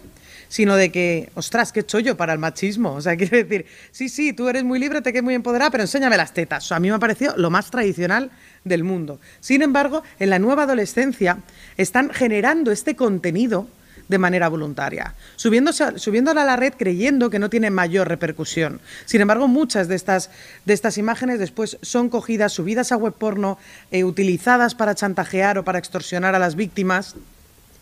sino 0.48 0.76
de 0.76 0.90
que, 0.90 1.30
ostras, 1.34 1.72
qué 1.72 1.84
chollo 1.84 2.16
para 2.16 2.32
el 2.32 2.38
machismo. 2.38 2.94
O 2.94 3.00
sea, 3.00 3.16
quiero 3.18 3.36
decir, 3.36 3.66
sí, 3.90 4.08
sí, 4.08 4.32
tú 4.32 4.48
eres 4.48 4.64
muy 4.64 4.78
libre, 4.78 5.02
te 5.02 5.12
quedas 5.12 5.24
muy 5.24 5.34
empoderada, 5.34 5.70
pero 5.70 5.84
enséñame 5.84 6.16
las 6.16 6.32
tetas. 6.32 6.72
A 6.72 6.80
mí 6.80 6.88
me 6.88 6.94
ha 6.94 6.98
parecido 6.98 7.36
lo 7.36 7.50
más 7.50 7.70
tradicional 7.70 8.30
del 8.64 8.84
mundo. 8.84 9.20
Sin 9.40 9.62
embargo, 9.62 10.02
en 10.18 10.30
la 10.30 10.38
nueva 10.38 10.64
adolescencia 10.64 11.38
están 11.76 12.10
generando 12.10 12.72
este 12.72 12.96
contenido 12.96 13.68
de 14.08 14.18
manera 14.18 14.48
voluntaria, 14.48 15.14
subiéndola 15.36 16.42
a 16.42 16.44
la 16.44 16.56
red 16.56 16.74
creyendo 16.76 17.30
que 17.30 17.38
no 17.38 17.50
tiene 17.50 17.70
mayor 17.70 18.08
repercusión. 18.08 18.80
Sin 19.04 19.20
embargo, 19.20 19.48
muchas 19.48 19.86
de 19.88 19.94
estas, 19.94 20.30
de 20.64 20.74
estas 20.74 20.98
imágenes 20.98 21.38
después 21.38 21.78
son 21.82 22.08
cogidas, 22.08 22.52
subidas 22.52 22.90
a 22.90 22.96
web 22.96 23.12
porno, 23.12 23.58
eh, 23.90 24.04
utilizadas 24.04 24.74
para 24.74 24.94
chantajear 24.94 25.58
o 25.58 25.64
para 25.64 25.78
extorsionar 25.78 26.34
a 26.34 26.38
las 26.38 26.56
víctimas. 26.56 27.16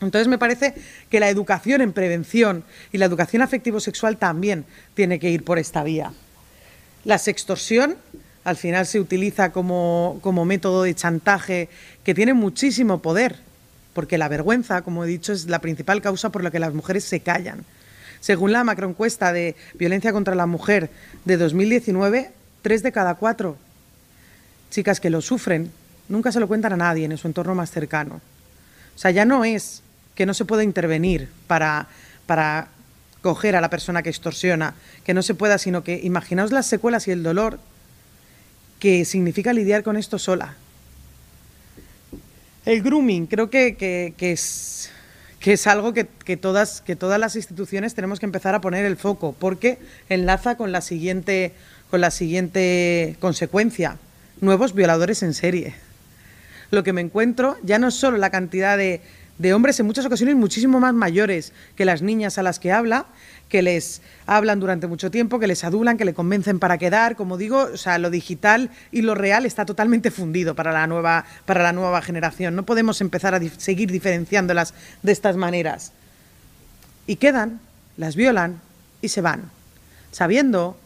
Entonces 0.00 0.28
me 0.28 0.38
parece 0.38 0.74
que 1.08 1.20
la 1.20 1.30
educación 1.30 1.80
en 1.80 1.92
prevención 1.92 2.64
y 2.92 2.98
la 2.98 3.06
educación 3.06 3.42
afectivo-sexual 3.42 4.18
también 4.18 4.66
tiene 4.94 5.18
que 5.18 5.30
ir 5.30 5.44
por 5.44 5.58
esta 5.58 5.82
vía. 5.82 6.12
La 7.04 7.18
sextorsión 7.18 7.96
al 8.44 8.56
final 8.56 8.86
se 8.86 9.00
utiliza 9.00 9.52
como, 9.52 10.18
como 10.22 10.44
método 10.44 10.82
de 10.82 10.94
chantaje 10.94 11.68
que 12.04 12.14
tiene 12.14 12.34
muchísimo 12.34 13.00
poder 13.00 13.45
porque 13.96 14.18
la 14.18 14.28
vergüenza, 14.28 14.82
como 14.82 15.04
he 15.04 15.08
dicho, 15.08 15.32
es 15.32 15.46
la 15.46 15.60
principal 15.60 16.02
causa 16.02 16.28
por 16.28 16.44
la 16.44 16.50
que 16.50 16.58
las 16.58 16.74
mujeres 16.74 17.02
se 17.04 17.20
callan. 17.20 17.64
Según 18.20 18.52
la 18.52 18.62
macroencuesta 18.62 19.32
de 19.32 19.56
violencia 19.72 20.12
contra 20.12 20.34
la 20.34 20.44
mujer 20.44 20.90
de 21.24 21.38
2019, 21.38 22.30
tres 22.60 22.82
de 22.82 22.92
cada 22.92 23.14
cuatro 23.14 23.56
chicas 24.70 25.00
que 25.00 25.08
lo 25.08 25.22
sufren 25.22 25.72
nunca 26.10 26.30
se 26.30 26.40
lo 26.40 26.46
cuentan 26.46 26.74
a 26.74 26.76
nadie 26.76 27.06
en 27.06 27.16
su 27.16 27.26
entorno 27.26 27.54
más 27.54 27.70
cercano. 27.70 28.20
O 28.94 28.98
sea, 28.98 29.12
ya 29.12 29.24
no 29.24 29.46
es 29.46 29.80
que 30.14 30.26
no 30.26 30.34
se 30.34 30.44
pueda 30.44 30.62
intervenir 30.62 31.30
para, 31.46 31.88
para 32.26 32.68
coger 33.22 33.56
a 33.56 33.62
la 33.62 33.70
persona 33.70 34.02
que 34.02 34.10
extorsiona, 34.10 34.74
que 35.04 35.14
no 35.14 35.22
se 35.22 35.34
pueda, 35.34 35.56
sino 35.56 35.82
que 35.82 36.00
imaginaos 36.02 36.52
las 36.52 36.66
secuelas 36.66 37.08
y 37.08 37.12
el 37.12 37.22
dolor 37.22 37.58
que 38.78 39.06
significa 39.06 39.54
lidiar 39.54 39.82
con 39.82 39.96
esto 39.96 40.18
sola. 40.18 40.54
El 42.66 42.82
grooming 42.82 43.26
creo 43.26 43.48
que, 43.48 44.16
es, 44.18 44.90
algo 45.68 45.94
que, 45.94 46.36
todas, 46.36 46.80
que 46.80 46.96
todas 46.96 47.20
las 47.20 47.36
instituciones 47.36 47.94
tenemos 47.94 48.18
que 48.18 48.26
empezar 48.26 48.56
a 48.56 48.60
poner 48.60 48.84
el 48.84 48.96
foco, 48.96 49.36
porque 49.38 49.78
enlaza 50.08 50.56
con 50.56 50.72
la 50.72 50.80
siguiente, 50.80 51.52
con 51.90 52.00
la 52.00 52.10
siguiente 52.10 53.16
consecuencia, 53.20 53.98
nuevos 54.40 54.74
violadores 54.74 55.22
en 55.22 55.32
serie. 55.32 55.74
Lo 56.72 56.82
que 56.82 56.92
me 56.92 57.02
encuentro 57.02 57.56
ya 57.62 57.78
no 57.78 57.86
es 57.86 57.94
solo 57.94 58.18
la 58.18 58.30
cantidad 58.30 58.76
de, 58.76 59.00
de 59.38 59.52
hombres 59.52 59.78
en 59.80 59.86
muchas 59.86 60.06
ocasiones 60.06 60.34
muchísimo 60.34 60.80
más 60.80 60.94
mayores 60.94 61.52
que 61.76 61.84
las 61.84 62.02
niñas 62.02 62.38
a 62.38 62.42
las 62.42 62.58
que 62.58 62.72
habla, 62.72 63.06
que 63.48 63.62
les 63.62 64.00
hablan 64.26 64.60
durante 64.60 64.86
mucho 64.86 65.10
tiempo, 65.10 65.38
que 65.38 65.46
les 65.46 65.62
adulan, 65.62 65.98
que 65.98 66.04
le 66.04 66.14
convencen 66.14 66.58
para 66.58 66.78
quedar. 66.78 67.16
Como 67.16 67.36
digo, 67.36 67.68
o 67.72 67.76
sea, 67.76 67.98
lo 67.98 68.10
digital 68.10 68.70
y 68.90 69.02
lo 69.02 69.14
real 69.14 69.46
está 69.46 69.64
totalmente 69.66 70.10
fundido 70.10 70.54
para 70.54 70.72
la 70.72 70.86
nueva, 70.86 71.24
para 71.44 71.62
la 71.62 71.72
nueva 71.72 72.02
generación. 72.02 72.56
No 72.56 72.64
podemos 72.64 73.00
empezar 73.00 73.34
a 73.34 73.40
seguir 73.58 73.90
diferenciándolas 73.90 74.74
de 75.02 75.12
estas 75.12 75.36
maneras. 75.36 75.92
Y 77.06 77.16
quedan, 77.16 77.60
las 77.96 78.16
violan 78.16 78.60
y 79.00 79.08
se 79.08 79.20
van, 79.20 79.50
sabiendo 80.10 80.76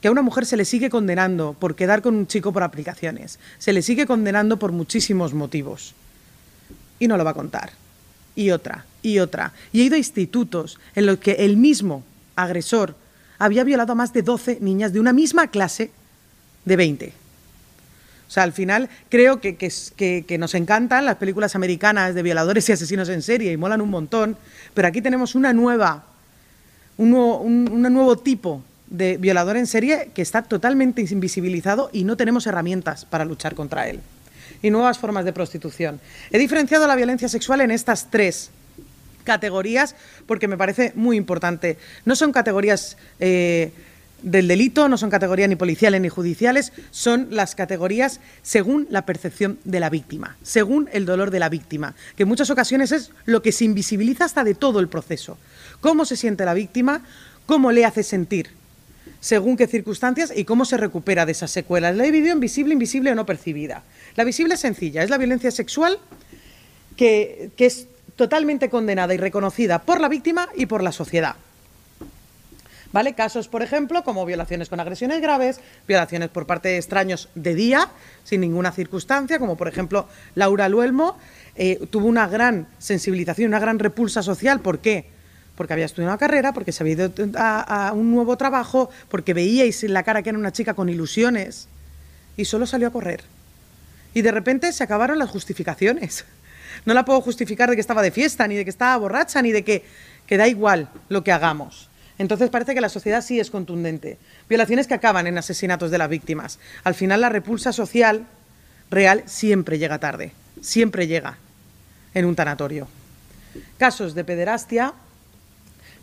que 0.00 0.08
a 0.08 0.10
una 0.10 0.22
mujer 0.22 0.46
se 0.46 0.56
le 0.56 0.64
sigue 0.64 0.88
condenando 0.88 1.54
por 1.58 1.74
quedar 1.74 2.02
con 2.02 2.14
un 2.14 2.26
chico 2.26 2.52
por 2.52 2.62
aplicaciones, 2.62 3.38
se 3.58 3.72
le 3.72 3.82
sigue 3.82 4.06
condenando 4.06 4.58
por 4.58 4.72
muchísimos 4.72 5.34
motivos. 5.34 5.94
Y 6.98 7.08
no 7.08 7.18
lo 7.18 7.24
va 7.24 7.32
a 7.32 7.34
contar 7.34 7.72
y 8.36 8.50
otra 8.50 8.84
y 9.02 9.18
otra. 9.18 9.52
Y 9.72 9.80
he 9.80 9.84
ido 9.84 9.94
a 9.94 9.98
institutos 9.98 10.78
en 10.94 11.06
los 11.06 11.18
que 11.18 11.32
el 11.32 11.56
mismo 11.56 12.04
agresor 12.34 12.94
había 13.38 13.64
violado 13.64 13.92
a 13.92 13.96
más 13.96 14.12
de 14.12 14.22
12 14.22 14.58
niñas 14.60 14.92
de 14.92 15.00
una 15.00 15.12
misma 15.12 15.48
clase 15.48 15.90
de 16.64 16.76
20. 16.76 17.12
O 18.28 18.30
sea, 18.30 18.42
al 18.42 18.52
final 18.52 18.88
creo 19.08 19.40
que, 19.40 19.56
que, 19.56 20.38
nos 20.38 20.54
encantan 20.54 21.04
las 21.04 21.16
películas 21.16 21.54
americanas 21.54 22.14
de 22.14 22.22
violadores 22.22 22.68
y 22.68 22.72
asesinos 22.72 23.08
en 23.08 23.22
serie 23.22 23.52
y 23.52 23.56
molan 23.56 23.80
un 23.80 23.90
montón, 23.90 24.36
pero 24.74 24.88
aquí 24.88 25.00
tenemos 25.00 25.36
una 25.36 25.52
nueva, 25.52 26.06
un 26.96 27.10
nuevo, 27.10 27.38
un 27.38 27.82
nuevo 27.82 28.16
tipo 28.16 28.64
de 28.88 29.16
violador 29.16 29.56
en 29.56 29.68
serie 29.68 30.10
que 30.12 30.22
está 30.22 30.42
totalmente 30.42 31.02
invisibilizado 31.02 31.90
y 31.92 32.02
no 32.02 32.16
tenemos 32.16 32.46
herramientas 32.48 33.04
para 33.04 33.24
luchar 33.24 33.54
contra 33.54 33.88
él 33.88 34.00
y 34.66 34.70
nuevas 34.70 34.98
formas 34.98 35.24
de 35.24 35.32
prostitución. 35.32 36.00
He 36.32 36.38
diferenciado 36.38 36.88
la 36.88 36.96
violencia 36.96 37.28
sexual 37.28 37.60
en 37.60 37.70
estas 37.70 38.10
tres 38.10 38.50
categorías 39.22 39.94
porque 40.26 40.48
me 40.48 40.56
parece 40.56 40.92
muy 40.96 41.16
importante. 41.16 41.78
No 42.04 42.16
son 42.16 42.32
categorías 42.32 42.96
eh, 43.20 43.70
del 44.22 44.48
delito, 44.48 44.88
no 44.88 44.98
son 44.98 45.08
categorías 45.08 45.48
ni 45.48 45.54
policiales 45.54 46.00
ni 46.00 46.08
judiciales, 46.08 46.72
son 46.90 47.28
las 47.30 47.54
categorías 47.54 48.18
según 48.42 48.88
la 48.90 49.06
percepción 49.06 49.60
de 49.64 49.78
la 49.78 49.88
víctima, 49.88 50.36
según 50.42 50.88
el 50.92 51.06
dolor 51.06 51.30
de 51.30 51.38
la 51.38 51.48
víctima, 51.48 51.94
que 52.16 52.24
en 52.24 52.28
muchas 52.28 52.50
ocasiones 52.50 52.90
es 52.90 53.12
lo 53.24 53.42
que 53.42 53.52
se 53.52 53.64
invisibiliza 53.64 54.24
hasta 54.24 54.42
de 54.42 54.54
todo 54.54 54.80
el 54.80 54.88
proceso. 54.88 55.38
Cómo 55.80 56.04
se 56.04 56.16
siente 56.16 56.44
la 56.44 56.54
víctima, 56.54 57.02
cómo 57.46 57.70
le 57.70 57.84
hace 57.84 58.02
sentir 58.02 58.50
según 59.20 59.56
qué 59.56 59.66
circunstancias 59.66 60.32
y 60.34 60.44
cómo 60.44 60.64
se 60.64 60.76
recupera 60.76 61.26
de 61.26 61.32
esas 61.32 61.50
secuelas. 61.50 61.96
La 61.96 62.04
he 62.04 62.06
dividido 62.06 62.32
en 62.32 62.40
visible, 62.40 62.72
invisible 62.72 63.10
o 63.10 63.14
no 63.14 63.26
percibida. 63.26 63.82
La 64.16 64.24
visible 64.24 64.54
es 64.54 64.60
sencilla, 64.60 65.02
es 65.02 65.10
la 65.10 65.18
violencia 65.18 65.50
sexual 65.50 65.98
que, 66.96 67.50
es 67.58 67.86
totalmente 68.16 68.70
condenada 68.70 69.12
y 69.12 69.18
reconocida 69.18 69.82
por 69.82 70.00
la 70.00 70.08
víctima 70.08 70.48
y 70.56 70.64
por 70.64 70.82
la 70.82 70.90
sociedad. 70.90 71.36
¿Vale? 72.92 73.14
Casos, 73.14 73.48
por 73.48 73.62
ejemplo, 73.62 74.04
como 74.04 74.24
violaciones 74.24 74.70
con 74.70 74.80
agresiones 74.80 75.20
graves, 75.20 75.60
violaciones 75.86 76.30
por 76.30 76.46
parte 76.46 76.70
de 76.70 76.76
extraños 76.78 77.28
de 77.34 77.54
día, 77.54 77.90
sin 78.24 78.40
ninguna 78.40 78.72
circunstancia, 78.72 79.38
como 79.38 79.56
por 79.56 79.68
ejemplo 79.68 80.08
Laura 80.34 80.70
Luelmo, 80.70 81.18
eh, 81.56 81.86
tuvo 81.90 82.06
una 82.06 82.26
gran 82.26 82.68
sensibilización, 82.78 83.48
una 83.48 83.58
gran 83.58 83.78
repulsa 83.78 84.22
social. 84.22 84.60
¿Por 84.60 84.78
qué? 84.78 85.10
Porque 85.56 85.74
había 85.74 85.84
estudiado 85.84 86.12
una 86.12 86.18
carrera, 86.18 86.54
porque 86.54 86.72
se 86.72 86.82
había 86.82 86.94
ido 86.94 87.12
a, 87.34 87.88
a 87.88 87.92
un 87.92 88.10
nuevo 88.10 88.38
trabajo, 88.38 88.88
porque 89.10 89.34
veíais 89.34 89.84
en 89.84 89.92
la 89.92 90.02
cara 90.02 90.22
que 90.22 90.30
era 90.30 90.38
una 90.38 90.52
chica 90.52 90.72
con 90.72 90.88
ilusiones 90.88 91.68
y 92.38 92.46
solo 92.46 92.64
salió 92.64 92.88
a 92.88 92.92
correr. 92.92 93.35
Y 94.16 94.22
de 94.22 94.30
repente 94.30 94.72
se 94.72 94.82
acabaron 94.82 95.18
las 95.18 95.28
justificaciones. 95.28 96.24
No 96.86 96.94
la 96.94 97.04
puedo 97.04 97.20
justificar 97.20 97.68
de 97.68 97.76
que 97.76 97.82
estaba 97.82 98.00
de 98.00 98.10
fiesta, 98.10 98.48
ni 98.48 98.54
de 98.54 98.64
que 98.64 98.70
estaba 98.70 98.96
borracha, 98.96 99.42
ni 99.42 99.52
de 99.52 99.62
que, 99.62 99.84
que 100.26 100.38
da 100.38 100.48
igual 100.48 100.88
lo 101.10 101.22
que 101.22 101.32
hagamos. 101.32 101.90
Entonces 102.16 102.48
parece 102.48 102.74
que 102.74 102.80
la 102.80 102.88
sociedad 102.88 103.20
sí 103.20 103.38
es 103.40 103.50
contundente. 103.50 104.16
Violaciones 104.48 104.86
que 104.86 104.94
acaban 104.94 105.26
en 105.26 105.36
asesinatos 105.36 105.90
de 105.90 105.98
las 105.98 106.08
víctimas. 106.08 106.58
Al 106.82 106.94
final 106.94 107.20
la 107.20 107.28
repulsa 107.28 107.74
social 107.74 108.26
real 108.90 109.22
siempre 109.26 109.78
llega 109.78 109.98
tarde, 109.98 110.32
siempre 110.62 111.06
llega 111.06 111.36
en 112.14 112.24
un 112.24 112.36
tanatorio. 112.36 112.88
Casos 113.76 114.14
de 114.14 114.24
pederastia, 114.24 114.94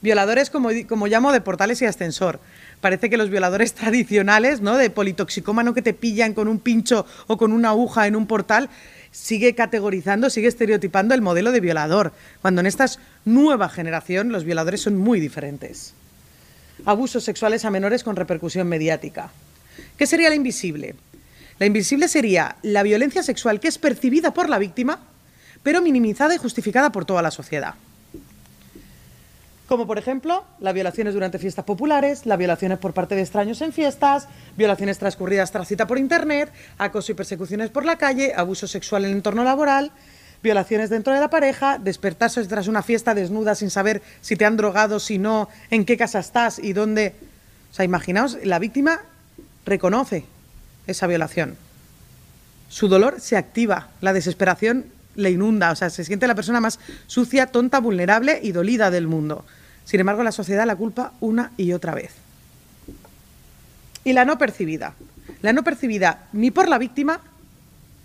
violadores 0.04 0.52
como, 0.52 0.70
como 0.88 1.08
llamo 1.08 1.32
de 1.32 1.42
portales 1.42 1.82
y 1.82 1.86
ascensor 1.86 2.40
parece 2.84 3.10
que 3.10 3.16
los 3.16 3.30
violadores 3.30 3.74
tradicionales, 3.82 4.60
¿no? 4.60 4.76
De 4.76 4.90
politoxicómano 4.90 5.74
que 5.74 5.82
te 5.82 5.94
pillan 5.94 6.34
con 6.34 6.50
un 6.50 6.60
pincho 6.60 7.06
o 7.28 7.38
con 7.38 7.54
una 7.54 7.70
aguja 7.70 8.06
en 8.08 8.16
un 8.18 8.28
portal, 8.28 8.70
sigue 9.10 9.56
categorizando, 9.56 10.30
sigue 10.30 10.50
estereotipando 10.50 11.16
el 11.16 11.22
modelo 11.22 11.54
de 11.54 11.62
violador, 11.62 12.12
cuando 12.42 12.60
en 12.60 12.68
esta 12.68 12.86
nueva 13.24 13.70
generación 13.70 14.34
los 14.34 14.44
violadores 14.44 14.82
son 14.82 14.98
muy 14.98 15.22
diferentes. 15.22 15.94
Abusos 16.84 17.24
sexuales 17.24 17.64
a 17.64 17.72
menores 17.72 18.04
con 18.04 18.18
repercusión 18.18 18.68
mediática. 18.68 19.32
¿Qué 19.98 20.06
sería 20.06 20.28
la 20.28 20.36
invisible? 20.36 20.96
La 21.60 21.66
invisible 21.66 22.10
sería 22.10 22.58
la 22.64 22.84
violencia 22.84 23.24
sexual 23.24 23.62
que 23.62 23.70
es 23.70 23.78
percibida 23.78 24.34
por 24.34 24.50
la 24.50 24.60
víctima, 24.60 25.00
pero 25.62 25.82
minimizada 25.82 26.36
y 26.36 26.38
justificada 26.38 26.92
por 26.92 27.06
toda 27.06 27.22
la 27.22 27.32
sociedad 27.32 27.76
como 29.74 29.88
por 29.88 29.98
ejemplo 29.98 30.46
las 30.60 30.76
violaciones 30.76 31.16
durante 31.16 31.40
fiestas 31.40 31.66
populares, 31.66 32.28
las 32.28 32.38
violaciones 32.38 32.78
por 32.78 32.94
parte 32.94 33.16
de 33.16 33.22
extraños 33.22 33.60
en 33.64 33.74
fiestas, 33.74 34.28
violaciones 34.56 35.00
transcurridas 35.00 35.52
tras 35.52 35.68
cita 35.68 35.88
por 35.88 35.98
internet, 35.98 36.52
acoso 36.78 37.12
y 37.12 37.16
persecuciones 37.16 37.72
por 37.72 37.84
la 37.84 37.98
calle, 37.98 38.34
abuso 38.36 38.68
sexual 38.68 39.04
en 39.04 39.10
el 39.10 39.18
entorno 39.18 39.44
laboral, 39.44 39.92
violaciones 40.44 40.92
dentro 40.92 41.12
de 41.12 41.20
la 41.20 41.32
pareja, 41.32 41.80
despertarse 41.80 42.46
tras 42.46 42.68
una 42.68 42.84
fiesta 42.84 43.16
desnuda 43.16 43.56
sin 43.56 43.72
saber 43.72 44.04
si 44.22 44.36
te 44.36 44.46
han 44.46 44.58
drogado, 44.58 45.00
si 45.00 45.18
no, 45.18 45.50
en 45.72 45.86
qué 45.86 45.98
casa 45.98 46.20
estás 46.20 46.60
y 46.60 46.74
dónde. 46.74 47.16
O 47.72 47.74
sea, 47.74 47.84
imaginaos, 47.84 48.38
la 48.44 48.60
víctima 48.60 49.02
reconoce 49.66 50.24
esa 50.86 51.08
violación. 51.08 51.56
Su 52.70 52.90
dolor 52.90 53.20
se 53.20 53.38
activa, 53.38 53.88
la 54.02 54.14
desesperación 54.14 54.86
le 55.16 55.32
inunda, 55.32 55.72
o 55.72 55.76
sea, 55.76 55.90
se 55.90 56.04
siente 56.04 56.28
la 56.28 56.36
persona 56.36 56.60
más 56.60 56.80
sucia, 57.08 57.48
tonta, 57.48 57.80
vulnerable 57.80 58.40
y 58.42 58.52
dolida 58.52 58.92
del 58.92 59.08
mundo. 59.08 59.46
Sin 59.86 60.00
embargo, 60.00 60.24
la 60.24 60.32
sociedad 60.32 60.66
la 60.66 60.76
culpa 60.76 61.14
una 61.20 61.52
y 61.58 61.74
otra 61.74 61.94
vez. 61.94 62.12
Y 64.04 64.14
la 64.14 64.26
no 64.26 64.38
percibida. 64.38 64.96
La 65.42 65.54
no 65.54 65.64
percibida 65.64 66.28
ni 66.34 66.52
por 66.52 66.68
la 66.68 66.78
víctima 66.78 67.22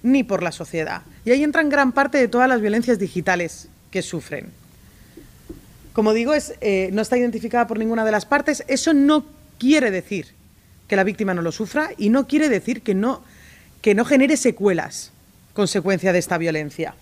ni 0.03 0.23
por 0.25 0.43
la 0.43 0.53
sociedad. 0.53 1.03
Y 1.25 1.31
ahí 1.31 1.43
entran 1.43 1.69
gran 1.69 1.93
parte 1.93 2.19
de 2.19 2.29
todas 2.29 2.49
las 2.49 2.61
violencias 2.61 2.99
digitales 2.99 3.69
que 3.91 4.03
sufren. 4.03 4.51
Como 5.93 6.13
digo, 6.13 6.35
es, 6.35 6.55
eh, 6.61 6.91
no 6.93 7.03
está 7.03 7.19
identificada 7.19 7.67
por 7.67 7.79
ninguna 7.79 8.05
de 8.05 8.13
las 8.13 8.27
partes. 8.27 8.65
Eso 8.69 8.95
no 8.95 9.25
quiere 9.59 9.91
decir 9.91 10.27
que 10.87 10.97
la 10.97 11.05
víctima 11.05 11.35
no 11.35 11.43
lo 11.43 11.53
sufra 11.53 11.91
y 11.99 12.09
no 12.09 12.27
quiere 12.27 12.49
decir 12.49 12.83
que 12.83 12.95
no, 12.95 13.23
que 13.83 13.95
no 13.95 14.05
genere 14.05 14.37
secuelas 14.37 15.13
consecuencia 15.53 16.13
de 16.13 16.21
esta 16.21 16.39
violencia. 16.39 16.95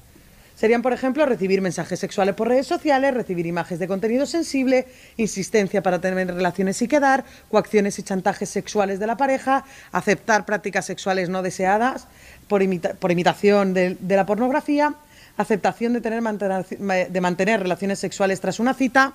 Serían, 0.57 0.81
por 0.81 0.95
ejemplo, 0.95 1.27
recibir 1.27 1.61
mensajes 1.61 2.01
sexuales 2.01 2.35
por 2.35 2.49
redes 2.49 2.67
sociales, 2.67 3.13
recibir 3.13 3.45
imágenes 3.45 3.79
de 3.79 3.87
contenido 3.87 4.25
sensible, 4.25 4.87
insistencia 5.19 5.83
para 5.83 6.01
tener 6.01 6.29
relaciones 6.29 6.81
y 6.81 6.89
quedar, 6.89 7.25
coacciones 7.51 7.99
y 7.99 8.03
chantajes 8.03 8.49
sexuales 8.49 8.99
de 8.99 9.07
la 9.07 9.19
pareja, 9.19 9.67
aceptar 9.93 10.47
prácticas 10.47 10.87
sexuales 10.87 11.29
no 11.29 11.43
deseadas 11.43 12.07
por, 12.49 12.63
imitación 12.63 13.75
de, 13.75 13.99
la 14.09 14.25
pornografía, 14.25 14.95
aceptación 15.37 15.93
de, 15.93 16.01
tener, 16.01 16.23
de 16.23 17.21
mantener 17.21 17.61
relaciones 17.61 17.99
sexuales 17.99 18.41
tras 18.41 18.59
una 18.59 18.73
cita. 18.73 19.13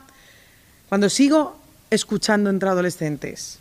Cuando 0.90 1.10
sigo 1.10 1.58
escuchando 1.90 2.52
entre 2.52 2.70
adolescentes, 2.70 3.58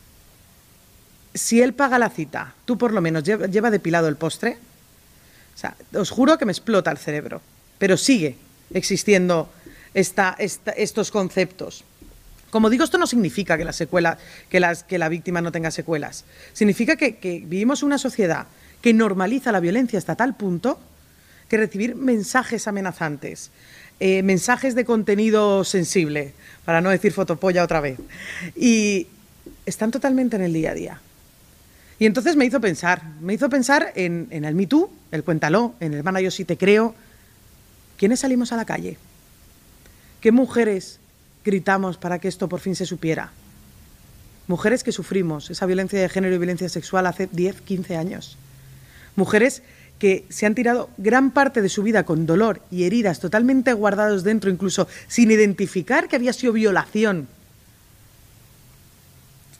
si 1.32 1.62
él 1.62 1.72
paga 1.72 1.98
la 1.98 2.10
cita, 2.10 2.52
tú 2.66 2.76
por 2.76 2.92
lo 2.92 3.00
menos 3.00 3.24
lleva, 3.24 3.70
depilado 3.70 4.06
el 4.08 4.16
postre, 4.16 4.58
os 5.94 6.10
juro 6.10 6.36
que 6.36 6.44
me 6.44 6.52
explota 6.52 6.90
el 6.90 6.98
cerebro 6.98 7.40
pero 7.80 7.96
sigue 7.96 8.36
existiendo 8.72 9.50
estos 9.94 11.10
conceptos. 11.10 11.82
Como 12.50 12.68
digo, 12.68 12.84
esto 12.84 12.98
no 12.98 13.06
significa 13.06 13.56
que 13.56 13.64
la, 13.64 14.18
que, 14.50 14.76
que 14.86 14.98
la 14.98 15.08
víctima 15.08 15.40
no 15.40 15.50
tenga 15.50 15.70
secuelas. 15.70 16.24
Significa 16.52 16.96
que, 16.96 17.18
vivimos 17.46 17.82
una 17.82 17.96
sociedad 17.96 18.46
que 18.82 18.92
normaliza 18.92 19.50
la 19.50 19.60
violencia 19.60 19.98
hasta 19.98 20.14
tal 20.14 20.36
punto 20.36 20.78
que 21.48 21.56
recibir 21.56 21.96
mensajes 21.96 22.68
amenazantes, 22.68 23.50
eh, 23.98 24.22
mensajes 24.22 24.74
de 24.74 24.84
contenido 24.84 25.64
sensible, 25.64 26.34
para 26.64 26.80
no 26.80 26.90
decir 26.90 27.12
fotopolla 27.12 27.64
otra 27.64 27.80
vez, 27.80 27.98
y 28.54 29.08
están 29.66 29.90
totalmente 29.90 30.36
en 30.36 30.42
el 30.42 30.52
día 30.52 30.70
a 30.70 30.74
día. 30.74 31.00
Y 31.98 32.06
entonces 32.06 32.34
me 32.36 32.46
hizo 32.46 32.60
pensar, 32.60 33.02
me 33.20 33.34
hizo 33.34 33.50
pensar 33.50 33.92
en, 33.94 34.28
el 34.30 34.54
Me 34.54 34.66
Too, 34.66 34.90
el 35.12 35.22
Cuéntalo, 35.22 35.74
en 35.80 35.92
el 35.92 35.98
Hermana 35.98 36.20
Yo 36.20 36.30
sí 36.30 36.44
te 36.44 36.56
creo, 36.56 36.94
¿Quiénes 38.00 38.20
salimos 38.20 38.50
a 38.50 38.56
la 38.56 38.64
calle? 38.64 38.96
¿Qué 40.22 40.32
mujeres 40.32 41.00
gritamos 41.44 41.98
para 41.98 42.18
que 42.18 42.28
esto 42.28 42.48
por 42.48 42.60
fin 42.60 42.74
se 42.74 42.86
supiera? 42.86 43.30
Mujeres 44.46 44.82
que 44.82 44.90
sufrimos 44.90 45.50
esa 45.50 45.66
violencia 45.66 46.00
de 46.00 46.08
género 46.08 46.34
y 46.34 46.38
violencia 46.38 46.70
sexual 46.70 47.06
hace 47.06 47.28
10, 47.30 47.60
15 47.60 47.96
años. 47.98 48.38
Mujeres 49.16 49.62
que 49.98 50.24
se 50.30 50.46
han 50.46 50.54
tirado 50.54 50.88
gran 50.96 51.30
parte 51.30 51.60
de 51.60 51.68
su 51.68 51.82
vida 51.82 52.04
con 52.04 52.24
dolor 52.24 52.62
y 52.70 52.84
heridas 52.84 53.20
totalmente 53.20 53.74
guardados 53.74 54.24
dentro, 54.24 54.50
incluso 54.50 54.88
sin 55.06 55.30
identificar 55.30 56.08
que 56.08 56.16
había 56.16 56.32
sido 56.32 56.54
violación, 56.54 57.28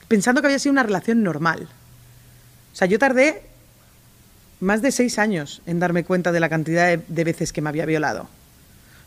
pensando 0.08 0.40
que 0.40 0.46
había 0.46 0.58
sido 0.58 0.72
una 0.72 0.82
relación 0.82 1.22
normal. 1.22 1.68
O 2.72 2.74
sea, 2.74 2.88
yo 2.88 2.98
tardé 2.98 3.49
más 4.60 4.82
de 4.82 4.92
seis 4.92 5.18
años 5.18 5.62
en 5.66 5.80
darme 5.80 6.04
cuenta 6.04 6.32
de 6.32 6.40
la 6.40 6.48
cantidad 6.48 6.96
de, 6.96 7.24
veces 7.24 7.52
que 7.52 7.62
me 7.62 7.70
había 7.70 7.86
violado. 7.86 8.28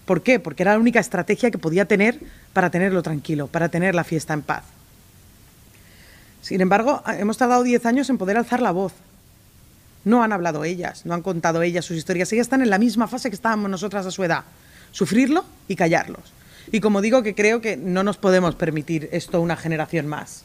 ¿Por 0.06 0.24
qué? 0.24 0.40
Porque 0.40 0.64
era 0.64 0.74
la 0.74 0.80
única 0.80 1.00
estrategia 1.00 1.52
que 1.52 1.58
podía 1.58 1.86
tener 1.86 2.20
para 2.52 2.70
tenerlo 2.70 3.02
tranquilo, 3.04 3.48
para 3.48 3.70
tener 3.70 3.96
la 3.96 4.04
fiesta 4.04 4.34
en 4.34 4.42
paz. 4.42 4.64
Sin 6.42 6.60
embargo, 6.60 7.02
hemos 7.08 7.38
tardado 7.38 7.64
diez 7.64 7.86
años 7.86 8.10
en 8.10 8.18
poder 8.18 8.38
alzar 8.38 8.62
la 8.62 8.72
voz. 8.72 8.94
No 10.04 10.24
han 10.24 10.34
hablado 10.34 10.66
ellas, 10.66 11.06
no 11.06 11.14
han 11.14 11.22
contado 11.22 11.62
ellas 11.62 11.86
sus 11.86 11.96
historias. 11.96 12.34
Ellas 12.34 12.48
están 12.48 12.62
en 12.62 12.70
la 12.70 12.80
misma 12.80 13.08
fase 13.08 13.30
que 13.30 13.36
estábamos 13.36 13.70
nosotras 13.70 14.06
a 14.06 14.12
su 14.12 14.24
edad. 14.24 14.44
Sufrirlo 14.92 15.46
y 15.70 15.78
callarlos. 15.78 16.34
Y 16.72 16.82
como 16.82 17.02
digo 17.02 17.24
que 17.24 17.36
creo 17.36 17.62
que 17.62 17.78
no 17.78 18.04
nos 18.04 18.18
podemos 18.18 18.56
permitir 18.56 19.08
esto 19.14 19.40
una 19.40 19.56
generación 19.56 20.08
más. 20.08 20.44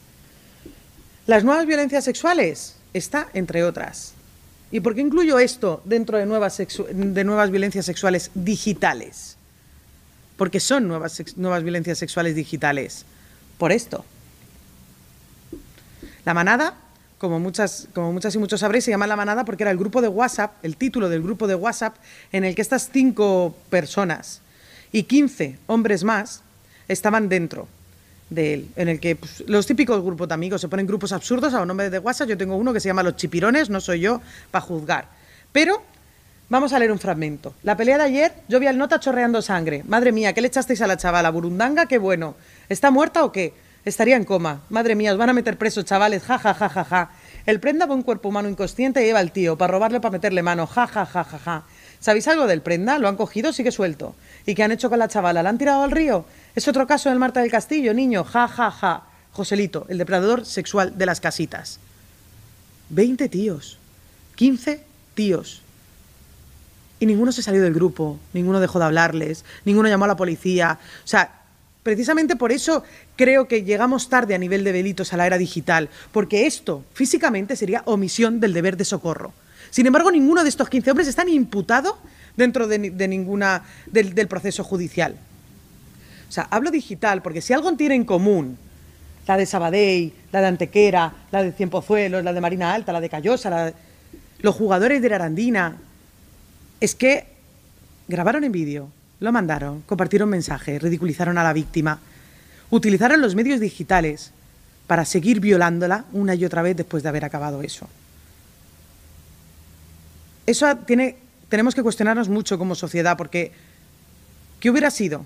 Las 1.27 1.43
nuevas 1.43 1.65
violencias 1.65 2.05
sexuales 2.05 2.75
está 2.93 3.27
entre 3.33 3.63
otras. 3.63 4.13
¿Y 4.71 4.81
por 4.81 4.93
qué 4.93 5.01
incluyo 5.01 5.39
esto 5.39 5.81
dentro 5.85 6.17
de 6.17 6.25
nuevas, 6.25 6.57
de 6.57 7.23
nuevas 7.23 7.49
violencias 7.49 7.85
sexuales 7.85 8.31
digitales? 8.35 9.35
Porque 10.37 10.59
son 10.59 10.87
nuevas, 10.87 11.21
nuevas 11.37 11.63
violencias 11.63 11.97
sexuales 11.97 12.35
digitales. 12.35 13.05
Por 13.57 13.71
esto. 13.71 14.05
La 16.23 16.33
manada, 16.33 16.75
como 17.17 17.39
muchas, 17.39 17.87
como 17.93 18.13
muchas 18.13 18.35
y 18.35 18.37
muchos 18.37 18.59
sabréis, 18.59 18.85
se 18.85 18.91
llama 18.91 19.07
La 19.07 19.15
Manada 19.15 19.43
porque 19.43 19.63
era 19.63 19.71
el 19.71 19.77
grupo 19.77 20.01
de 20.01 20.07
WhatsApp, 20.07 20.53
el 20.63 20.77
título 20.77 21.09
del 21.09 21.23
grupo 21.23 21.47
de 21.47 21.55
WhatsApp, 21.55 21.95
en 22.31 22.45
el 22.45 22.53
que 22.53 22.61
estas 22.61 22.89
cinco 22.93 23.55
personas 23.69 24.41
y 24.91 25.03
15 25.03 25.57
hombres 25.67 26.03
más 26.03 26.43
estaban 26.87 27.27
dentro 27.27 27.67
de 28.29 28.53
él, 28.53 28.69
en 28.75 28.89
el 28.89 28.99
que 28.99 29.15
pues, 29.15 29.43
los 29.47 29.65
típicos 29.65 30.03
grupos 30.03 30.27
de 30.27 30.33
amigos 30.33 30.61
se 30.61 30.67
ponen 30.67 30.85
grupos 30.85 31.11
absurdos 31.11 31.53
a 31.53 31.61
un 31.61 31.67
nombre 31.67 31.89
de 31.89 31.99
WhatsApp. 31.99 32.29
Yo 32.29 32.37
tengo 32.37 32.55
uno 32.55 32.73
que 32.73 32.79
se 32.79 32.87
llama 32.87 33.03
Los 33.03 33.15
Chipirones, 33.15 33.69
no 33.69 33.81
soy 33.81 34.01
yo 34.01 34.21
para 34.51 34.63
juzgar. 34.63 35.07
Pero 35.51 35.81
vamos 36.47 36.73
a 36.73 36.79
leer 36.79 36.91
un 36.91 36.99
fragmento. 36.99 37.53
La 37.63 37.75
pelea 37.75 37.97
de 37.97 38.03
ayer, 38.03 38.33
yo 38.47 38.59
vi 38.59 38.67
al 38.67 38.77
nota 38.77 38.99
chorreando 38.99 39.41
sangre. 39.41 39.83
Madre 39.87 40.11
mía, 40.11 40.33
¿qué 40.33 40.41
le 40.41 40.47
echasteis 40.47 40.81
a 40.81 40.87
la 40.87 40.97
chavala? 40.97 41.31
Burundanga, 41.31 41.87
qué 41.87 41.97
bueno. 41.97 42.35
¿Está 42.69 42.91
muerta 42.91 43.23
o 43.23 43.31
qué? 43.31 43.53
Estaría 43.85 44.17
en 44.17 44.25
coma. 44.25 44.61
Madre 44.69 44.95
mía, 44.95 45.13
os 45.13 45.17
van 45.17 45.29
a 45.29 45.33
meter 45.33 45.57
presos, 45.57 45.85
chavales. 45.85 46.23
Ja, 46.23 46.37
ja, 46.37 46.53
ja, 46.53 46.69
ja, 46.69 46.83
ja. 46.83 47.11
El 47.45 47.59
prenda 47.59 47.85
va 47.85 47.95
un 47.95 48.03
cuerpo 48.03 48.29
humano 48.29 48.49
inconsciente 48.49 49.01
y 49.01 49.05
lleva 49.05 49.19
al 49.19 49.31
tío 49.31 49.57
para 49.57 49.71
robarle 49.71 49.99
para 49.99 50.11
meterle 50.11 50.43
mano. 50.43 50.67
Ja, 50.67 50.85
ja, 50.85 51.05
ja, 51.05 51.23
ja, 51.23 51.39
ja. 51.39 51.63
¿Sabéis 51.99 52.27
algo 52.27 52.45
del 52.45 52.61
prenda? 52.61 52.99
Lo 52.99 53.07
han 53.07 53.15
cogido, 53.15 53.51
sigue 53.53 53.71
suelto. 53.71 54.15
¿Y 54.49 54.55
qué 54.55 54.63
han 54.63 54.71
hecho 54.71 54.89
con 54.89 54.97
la 54.97 55.07
chavala? 55.07 55.43
¿La 55.43 55.49
han 55.51 55.59
tirado 55.59 55.83
al 55.83 55.91
río? 55.91 56.25
Es 56.55 56.67
otro 56.67 56.87
caso 56.87 57.09
del 57.09 57.19
Marta 57.19 57.39
del 57.39 57.51
Castillo, 57.51 57.93
niño. 57.93 58.23
Ja, 58.23 58.47
ja, 58.47 58.71
ja. 58.71 59.03
Joselito, 59.31 59.85
el 59.89 59.99
depredador 59.99 60.43
sexual 60.43 60.97
de 60.97 61.05
las 61.05 61.21
casitas. 61.21 61.79
Veinte 62.89 63.29
tíos. 63.29 63.77
Quince 64.33 64.83
tíos. 65.13 65.61
Y 66.99 67.05
ninguno 67.05 67.31
se 67.31 67.43
salió 67.43 67.61
del 67.61 67.75
grupo, 67.75 68.17
ninguno 68.33 68.59
dejó 68.59 68.79
de 68.79 68.85
hablarles, 68.85 69.45
ninguno 69.65 69.87
llamó 69.87 70.05
a 70.05 70.07
la 70.07 70.17
policía. 70.17 70.79
O 71.05 71.07
sea, 71.07 71.43
precisamente 71.83 72.35
por 72.35 72.51
eso 72.51 72.83
creo 73.17 73.47
que 73.47 73.63
llegamos 73.63 74.09
tarde 74.09 74.33
a 74.33 74.39
nivel 74.39 74.63
de 74.63 74.71
delitos 74.71 75.13
a 75.13 75.17
la 75.17 75.27
era 75.27 75.37
digital, 75.37 75.89
porque 76.11 76.47
esto 76.47 76.83
físicamente 76.95 77.55
sería 77.55 77.83
omisión 77.85 78.39
del 78.39 78.53
deber 78.53 78.77
de 78.77 78.85
socorro. 78.85 79.31
Sin 79.69 79.85
embargo, 79.85 80.09
ninguno 80.09 80.41
de 80.41 80.49
estos 80.49 80.69
15 80.69 80.89
hombres 80.89 81.07
está 81.07 81.23
imputado 81.29 81.99
dentro 82.39 82.67
de, 82.67 83.07
ninguna 83.07 83.63
del 83.85 84.27
proceso 84.27 84.63
judicial. 84.63 85.15
O 86.27 86.31
sea, 86.31 86.47
hablo 86.49 86.71
digital 86.71 87.21
porque 87.21 87.41
si 87.41 87.53
algo 87.53 87.71
tiene 87.73 87.95
en 87.95 88.05
común 88.05 88.57
la 89.27 89.37
de 89.37 89.45
Sabadell, 89.45 90.11
la 90.31 90.41
de 90.41 90.47
Antequera, 90.47 91.13
la 91.31 91.43
de 91.43 91.51
Cienpozuelos, 91.51 92.23
la 92.23 92.33
de 92.33 92.41
Marina 92.41 92.73
Alta, 92.73 92.91
la 92.91 92.99
de 92.99 93.09
Callosa, 93.09 93.73
los 94.39 94.55
jugadores 94.55 95.03
de 95.03 95.09
la 95.09 95.15
Arandina, 95.17 95.77
es 96.79 96.95
que 96.95 97.27
grabaron 98.07 98.43
en 98.43 98.51
vídeo, 98.51 98.89
lo 99.19 99.31
mandaron, 99.31 99.81
compartieron 99.81 100.29
mensajes, 100.29 100.81
ridiculizaron 100.81 101.37
a 101.37 101.43
la 101.43 101.53
víctima, 101.53 101.99
utilizaron 102.71 103.21
los 103.21 103.35
medios 103.35 103.59
digitales 103.59 104.31
para 104.87 105.05
seguir 105.05 105.39
violándola 105.39 106.05
una 106.11 106.33
y 106.33 106.43
otra 106.43 106.63
vez 106.63 106.75
después 106.75 107.03
de 107.03 107.09
haber 107.09 107.23
acabado 107.23 107.61
eso. 107.61 107.87
Eso 110.47 110.75
tiene, 110.77 111.17
tenemos 111.49 111.75
que 111.75 111.83
cuestionarnos 111.83 112.29
mucho 112.29 112.57
como 112.57 112.75
sociedad 112.75 113.17
porque 113.17 113.51
¿qué 114.59 114.69
hubiera 114.69 114.91
sido 114.91 115.25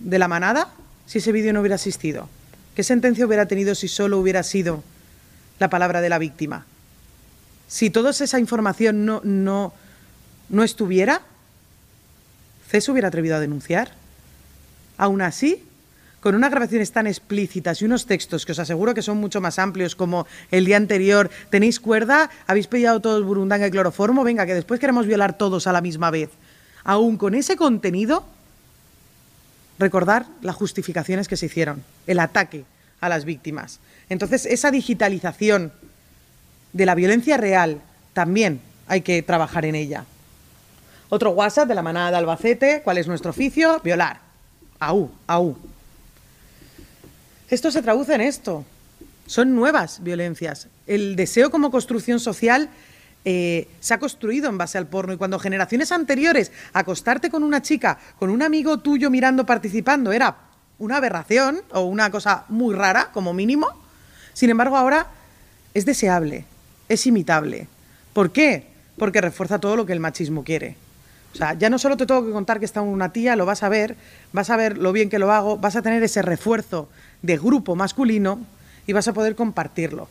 de 0.00 0.18
la 0.18 0.28
manada 0.28 0.68
si 1.06 1.18
ese 1.18 1.32
vídeo 1.32 1.52
no 1.52 1.60
hubiera 1.60 1.76
existido? 1.76 2.28
¿Qué 2.74 2.82
sentencia 2.82 3.26
hubiera 3.26 3.46
tenido 3.46 3.74
si 3.74 3.86
solo 3.86 4.18
hubiera 4.18 4.42
sido 4.42 4.82
la 5.58 5.68
palabra 5.68 6.00
de 6.00 6.08
la 6.08 6.18
víctima? 6.18 6.64
Si 7.68 7.90
toda 7.90 8.10
esa 8.10 8.38
información 8.38 9.04
no, 9.04 9.20
no, 9.24 9.72
no 10.48 10.62
estuviera, 10.62 11.22
¿CES 12.70 12.88
hubiera 12.88 13.08
atrevido 13.08 13.36
a 13.36 13.40
denunciar? 13.40 13.92
Aún 14.96 15.20
así, 15.20 15.64
con 16.22 16.36
unas 16.36 16.52
grabaciones 16.52 16.92
tan 16.92 17.08
explícitas 17.08 17.82
y 17.82 17.84
unos 17.84 18.06
textos 18.06 18.46
que 18.46 18.52
os 18.52 18.58
aseguro 18.60 18.94
que 18.94 19.02
son 19.02 19.18
mucho 19.18 19.40
más 19.40 19.58
amplios, 19.58 19.96
como 19.96 20.26
el 20.52 20.64
día 20.64 20.76
anterior, 20.76 21.28
¿tenéis 21.50 21.80
cuerda? 21.80 22.30
¿Habéis 22.46 22.68
pillado 22.68 23.00
todos 23.00 23.24
burundanga 23.24 23.66
y 23.66 23.72
cloroformo? 23.72 24.22
Venga, 24.22 24.46
que 24.46 24.54
después 24.54 24.78
queremos 24.78 25.06
violar 25.06 25.36
todos 25.36 25.66
a 25.66 25.72
la 25.72 25.80
misma 25.80 26.12
vez. 26.12 26.30
Aún 26.84 27.16
con 27.16 27.34
ese 27.34 27.56
contenido, 27.56 28.24
recordar 29.80 30.26
las 30.42 30.54
justificaciones 30.54 31.26
que 31.26 31.36
se 31.36 31.46
hicieron, 31.46 31.82
el 32.06 32.20
ataque 32.20 32.64
a 33.00 33.08
las 33.08 33.24
víctimas. 33.24 33.80
Entonces, 34.08 34.46
esa 34.46 34.70
digitalización 34.70 35.72
de 36.72 36.86
la 36.86 36.94
violencia 36.94 37.36
real 37.36 37.80
también 38.12 38.60
hay 38.86 39.00
que 39.00 39.22
trabajar 39.22 39.64
en 39.64 39.74
ella. 39.74 40.04
Otro 41.08 41.30
WhatsApp 41.30 41.66
de 41.66 41.74
la 41.74 41.82
manada 41.82 42.12
de 42.12 42.16
Albacete, 42.18 42.82
¿cuál 42.84 42.98
es 42.98 43.08
nuestro 43.08 43.30
oficio? 43.30 43.80
Violar. 43.82 44.20
Aú, 44.78 45.10
aú. 45.26 45.56
Esto 47.52 47.70
se 47.70 47.82
traduce 47.82 48.14
en 48.14 48.22
esto. 48.22 48.64
Son 49.26 49.54
nuevas 49.54 50.02
violencias. 50.02 50.68
El 50.86 51.16
deseo 51.16 51.50
como 51.50 51.70
construcción 51.70 52.18
social 52.18 52.70
eh, 53.26 53.68
se 53.78 53.92
ha 53.92 53.98
construido 53.98 54.48
en 54.48 54.56
base 54.56 54.78
al 54.78 54.86
porno 54.86 55.12
y 55.12 55.18
cuando 55.18 55.38
generaciones 55.38 55.92
anteriores 55.92 56.50
acostarte 56.72 57.28
con 57.28 57.42
una 57.42 57.60
chica, 57.60 57.98
con 58.18 58.30
un 58.30 58.40
amigo 58.40 58.78
tuyo 58.78 59.10
mirando, 59.10 59.44
participando, 59.44 60.12
era 60.12 60.34
una 60.78 60.96
aberración 60.96 61.60
o 61.72 61.82
una 61.82 62.10
cosa 62.10 62.46
muy 62.48 62.74
rara, 62.74 63.10
como 63.12 63.34
mínimo, 63.34 63.68
sin 64.32 64.48
embargo 64.48 64.78
ahora 64.78 65.08
es 65.74 65.84
deseable, 65.84 66.46
es 66.88 67.06
imitable. 67.06 67.68
¿Por 68.14 68.32
qué? 68.32 68.68
Porque 68.96 69.20
refuerza 69.20 69.58
todo 69.58 69.76
lo 69.76 69.84
que 69.84 69.92
el 69.92 70.00
machismo 70.00 70.42
quiere. 70.42 70.78
O 71.34 71.36
sea, 71.36 71.52
ya 71.52 71.68
no 71.68 71.78
solo 71.78 71.98
te 71.98 72.06
tengo 72.06 72.24
que 72.24 72.32
contar 72.32 72.58
que 72.58 72.64
está 72.64 72.80
una 72.80 73.12
tía, 73.12 73.36
lo 73.36 73.44
vas 73.44 73.62
a 73.62 73.68
ver, 73.68 73.96
vas 74.32 74.48
a 74.48 74.56
ver 74.56 74.78
lo 74.78 74.92
bien 74.92 75.10
que 75.10 75.18
lo 75.18 75.32
hago, 75.32 75.58
vas 75.58 75.76
a 75.76 75.82
tener 75.82 76.02
ese 76.02 76.22
refuerzo 76.22 76.88
de 77.22 77.38
grupo 77.38 77.76
masculino 77.76 78.40
y 78.86 78.92
vas 78.92 79.08
a 79.08 79.12
poder 79.12 79.34
compartirlo. 79.34 80.08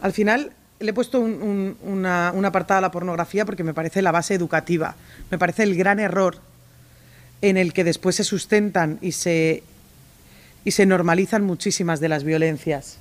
Al 0.00 0.12
final 0.12 0.52
le 0.78 0.90
he 0.90 0.94
puesto 0.94 1.20
un, 1.20 1.76
una, 1.82 2.28
apartado 2.28 2.78
a 2.78 2.82
la 2.82 2.90
pornografía 2.90 3.44
porque 3.44 3.64
me 3.64 3.74
parece 3.74 4.02
la 4.02 4.12
base 4.12 4.34
educativa, 4.34 4.94
me 5.30 5.38
parece 5.38 5.62
el 5.62 5.74
gran 5.74 5.98
error 5.98 6.38
en 7.42 7.56
el 7.56 7.72
que 7.72 7.84
después 7.84 8.16
se 8.16 8.24
sustentan 8.24 8.98
y 9.00 9.12
se, 9.12 9.62
y 10.64 10.70
se 10.72 10.86
normalizan 10.86 11.44
muchísimas 11.44 12.00
de 12.00 12.08
las 12.08 12.24
violencias. 12.24 12.98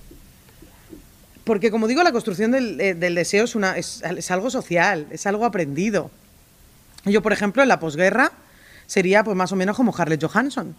Porque, 1.43 1.69
como 1.69 1.87
digo, 1.87 2.01
la 2.01 2.11
construcción 2.11 2.51
del, 2.51 2.81
eh, 2.81 2.95
deseo 2.95 3.43
es, 3.43 3.55
una, 3.55 3.77
es, 3.77 4.31
algo 4.31 4.49
social, 4.49 5.05
es 5.11 5.27
algo 5.27 5.45
aprendido. 5.45 6.09
Yo, 7.05 7.21
por 7.21 7.33
ejemplo, 7.33 7.61
en 7.61 7.69
la 7.69 7.79
posguerra 7.79 8.31
sería 8.87 9.23
pues, 9.23 9.35
más 9.35 9.51
o 9.51 9.55
menos 9.55 9.75
como 9.75 9.95
Harley 9.95 10.19
Johansson. 10.21 10.75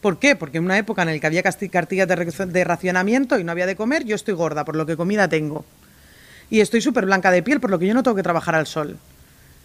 ¿Por 0.00 0.18
qué? 0.18 0.34
Porque 0.36 0.58
en 0.58 0.64
una 0.64 0.78
época 0.78 1.02
en 1.02 1.08
la 1.08 1.18
que 1.18 1.26
había 1.26 1.42
cartillas 1.42 2.08
de, 2.08 2.64
racionamiento 2.64 3.38
y 3.38 3.44
no 3.44 3.52
había 3.52 3.66
de 3.66 3.76
comer, 3.76 4.04
yo 4.04 4.16
estoy 4.16 4.34
gorda, 4.34 4.64
por 4.64 4.76
lo 4.76 4.86
que 4.86 4.96
comida 4.96 5.28
tengo. 5.28 5.64
Y 6.48 6.60
estoy 6.60 6.80
súper 6.80 7.04
blanca 7.04 7.30
de 7.30 7.42
piel, 7.42 7.60
por 7.60 7.70
lo 7.70 7.78
que 7.78 7.86
yo 7.86 7.94
no 7.94 8.02
tengo 8.02 8.16
que 8.16 8.22
trabajar 8.22 8.54
al 8.54 8.66
sol. 8.66 8.96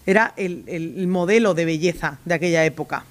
Era 0.06 0.34
el 0.36 1.08
modelo 1.08 1.54
de 1.54 1.66
belleza 1.66 2.20
de 2.26 2.34
aquella 2.34 2.66
época. 2.66 3.06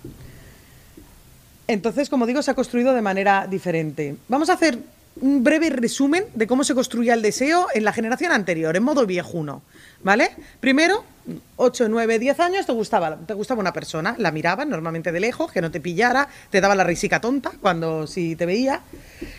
Entonces, 1.67 2.11
como 2.11 2.27
digo, 2.27 2.43
se 2.43 2.51
ha 2.51 2.55
construido 2.55 2.93
de 2.93 3.01
manera 3.01 3.47
diferente. 3.49 4.17
Vamos 4.29 4.51
a 4.51 4.55
hacer 4.55 4.79
un 5.21 5.45
breve 5.45 5.71
resumen 5.71 6.25
de 6.35 6.47
cómo 6.47 6.65
se 6.65 6.75
construía 6.75 7.15
el 7.15 7.23
deseo 7.23 7.69
en 7.73 7.85
la 7.85 7.93
generación 7.93 8.33
anterior, 8.33 8.77
en 8.77 8.83
modo 8.83 9.07
viejuno, 9.07 9.63
Primero, 10.61 11.03
8, 11.57 11.89
9, 11.89 12.19
10 12.19 12.41
años 12.41 12.67
te 12.67 12.73
gustaba, 12.73 13.17
te 13.17 13.33
gustaba 13.33 13.61
una 13.61 13.73
persona, 13.73 14.15
la 14.19 14.31
mirabas 14.31 14.67
normalmente 14.67 15.11
de 15.13 15.21
lejos, 15.21 15.51
que 15.51 15.63
no 15.63 15.71
te 15.71 15.81
pillara, 15.81 16.29
te 16.51 16.61
daba 16.61 16.75
la 16.75 16.85
risica 16.85 17.21
tonta 17.21 17.53
cuando 17.61 18.07
si 18.07 18.37
te 18.37 18.45
veía. 18.45 18.83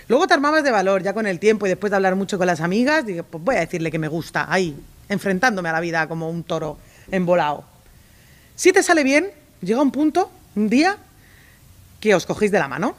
Luego 0.07 0.25
te 0.25 0.33
armabas 0.33 0.63
de 0.63 0.71
valor 0.71 1.03
ya 1.03 1.13
con 1.13 1.27
el 1.27 1.39
tiempo 1.39 1.67
y 1.67 1.69
después 1.69 1.91
de 1.91 1.97
hablar 1.97 2.15
mucho 2.15 2.39
con 2.39 2.47
las 2.47 2.61
amigas, 2.61 3.05
pues 3.29 3.43
voy 3.43 3.55
a 3.55 3.59
decirle 3.59 3.91
que 3.91 3.99
me 3.99 4.07
gusta, 4.07 4.51
ahí, 4.51 4.75
enfrentándome 5.07 5.69
a 5.69 5.73
la 5.73 5.79
vida 5.79 6.07
como 6.07 6.29
un 6.29 6.43
toro 6.43 6.79
embolado. 7.11 7.63
Si 8.55 8.71
te 8.71 8.81
sale 8.81 9.03
bien, 9.03 9.29
llega 9.61 9.81
un 9.81 9.91
punto, 9.91 10.31
un 10.55 10.69
día, 10.69 10.97
que 11.99 12.15
os 12.15 12.25
cogéis 12.25 12.51
de 12.51 12.59
la 12.59 12.67
mano, 12.67 12.95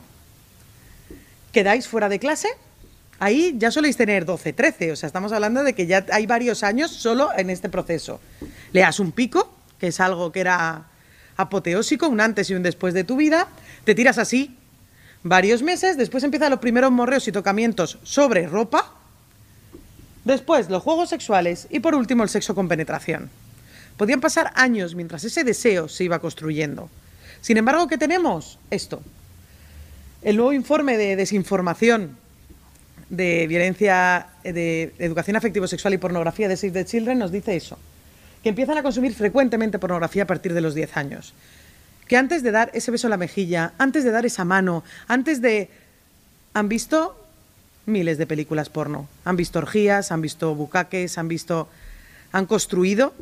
quedáis 1.50 1.88
fuera 1.88 2.08
de 2.08 2.20
clase 2.20 2.48
Ahí 3.18 3.54
ya 3.56 3.70
soléis 3.70 3.96
tener 3.96 4.24
12, 4.26 4.52
13, 4.52 4.92
o 4.92 4.96
sea, 4.96 5.06
estamos 5.06 5.32
hablando 5.32 5.64
de 5.64 5.72
que 5.74 5.86
ya 5.86 6.04
hay 6.12 6.26
varios 6.26 6.62
años 6.62 6.90
solo 6.90 7.30
en 7.36 7.48
este 7.48 7.68
proceso. 7.68 8.20
Le 8.72 8.80
das 8.80 9.00
un 9.00 9.12
pico, 9.12 9.54
que 9.78 9.88
es 9.88 10.00
algo 10.00 10.32
que 10.32 10.40
era 10.40 10.84
apoteósico, 11.36 12.08
un 12.08 12.20
antes 12.20 12.50
y 12.50 12.54
un 12.54 12.62
después 12.62 12.92
de 12.92 13.04
tu 13.04 13.16
vida, 13.16 13.48
te 13.84 13.94
tiras 13.94 14.18
así 14.18 14.56
varios 15.22 15.62
meses, 15.62 15.96
después 15.96 16.24
empiezan 16.24 16.50
los 16.50 16.60
primeros 16.60 16.92
morreos 16.92 17.26
y 17.26 17.32
tocamientos 17.32 17.98
sobre 18.02 18.46
ropa, 18.46 18.92
después 20.24 20.68
los 20.68 20.82
juegos 20.82 21.08
sexuales 21.08 21.66
y 21.70 21.80
por 21.80 21.94
último 21.94 22.22
el 22.22 22.28
sexo 22.28 22.54
con 22.54 22.68
penetración. 22.68 23.30
Podían 23.96 24.20
pasar 24.20 24.52
años 24.56 24.94
mientras 24.94 25.24
ese 25.24 25.42
deseo 25.42 25.88
se 25.88 26.04
iba 26.04 26.18
construyendo. 26.18 26.90
Sin 27.40 27.56
embargo, 27.56 27.88
¿qué 27.88 27.96
tenemos? 27.96 28.58
Esto. 28.70 29.02
El 30.22 30.36
nuevo 30.36 30.52
informe 30.52 30.98
de 30.98 31.16
desinformación 31.16 32.18
de 33.08 33.46
violencia, 33.46 34.28
eh, 34.42 34.52
de 34.52 34.94
educación 34.98 35.36
afectivo-sexual 35.36 35.94
y 35.94 35.98
pornografía 35.98 36.48
de 36.48 36.56
Save 36.56 36.72
the 36.72 36.84
Children 36.84 37.18
nos 37.18 37.30
dice 37.30 37.56
eso, 37.56 37.78
que 38.42 38.48
empiezan 38.48 38.78
a 38.78 38.82
consumir 38.82 39.14
frecuentemente 39.14 39.78
pornografía 39.78 40.24
a 40.24 40.26
partir 40.26 40.54
de 40.54 40.60
los 40.60 40.74
10 40.74 40.96
años. 40.96 41.34
Que 42.08 42.16
antes 42.16 42.42
de 42.42 42.50
dar 42.50 42.70
ese 42.74 42.90
beso 42.90 43.06
en 43.06 43.12
la 43.12 43.16
mejilla, 43.16 43.72
antes 43.78 44.04
de 44.04 44.10
dar 44.10 44.26
esa 44.26 44.44
mano, 44.44 44.84
antes 45.08 45.40
de... 45.40 45.68
Han 46.54 46.68
visto 46.68 47.22
miles 47.84 48.16
de 48.16 48.26
películas 48.26 48.70
porno. 48.70 49.08
Han 49.24 49.36
visto 49.36 49.58
orgías, 49.58 50.10
han 50.12 50.22
visto 50.22 50.54
bucaques, 50.54 51.18
han 51.18 51.28
visto... 51.28 51.68
Han 52.32 52.46
construido 52.46 53.12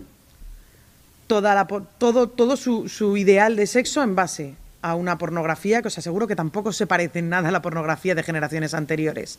toda 1.27 1.55
la, 1.55 1.67
todo, 1.67 2.29
todo 2.29 2.57
su, 2.57 2.89
su 2.89 3.17
ideal 3.17 3.57
de 3.57 3.67
sexo 3.67 4.03
en 4.03 4.15
base 4.15 4.55
a 4.83 4.95
una 4.95 5.17
pornografía 5.17 5.81
que 5.81 5.89
os 5.89 5.99
aseguro 5.99 6.27
que 6.27 6.37
tampoco 6.37 6.73
se 6.73 6.87
parece 6.87 7.21
en 7.21 7.31
nada 7.31 7.49
a 7.49 7.53
la 7.53 7.63
pornografía 7.63 8.15
de 8.15 8.23
generaciones 8.23 8.75
anteriores 8.75 9.39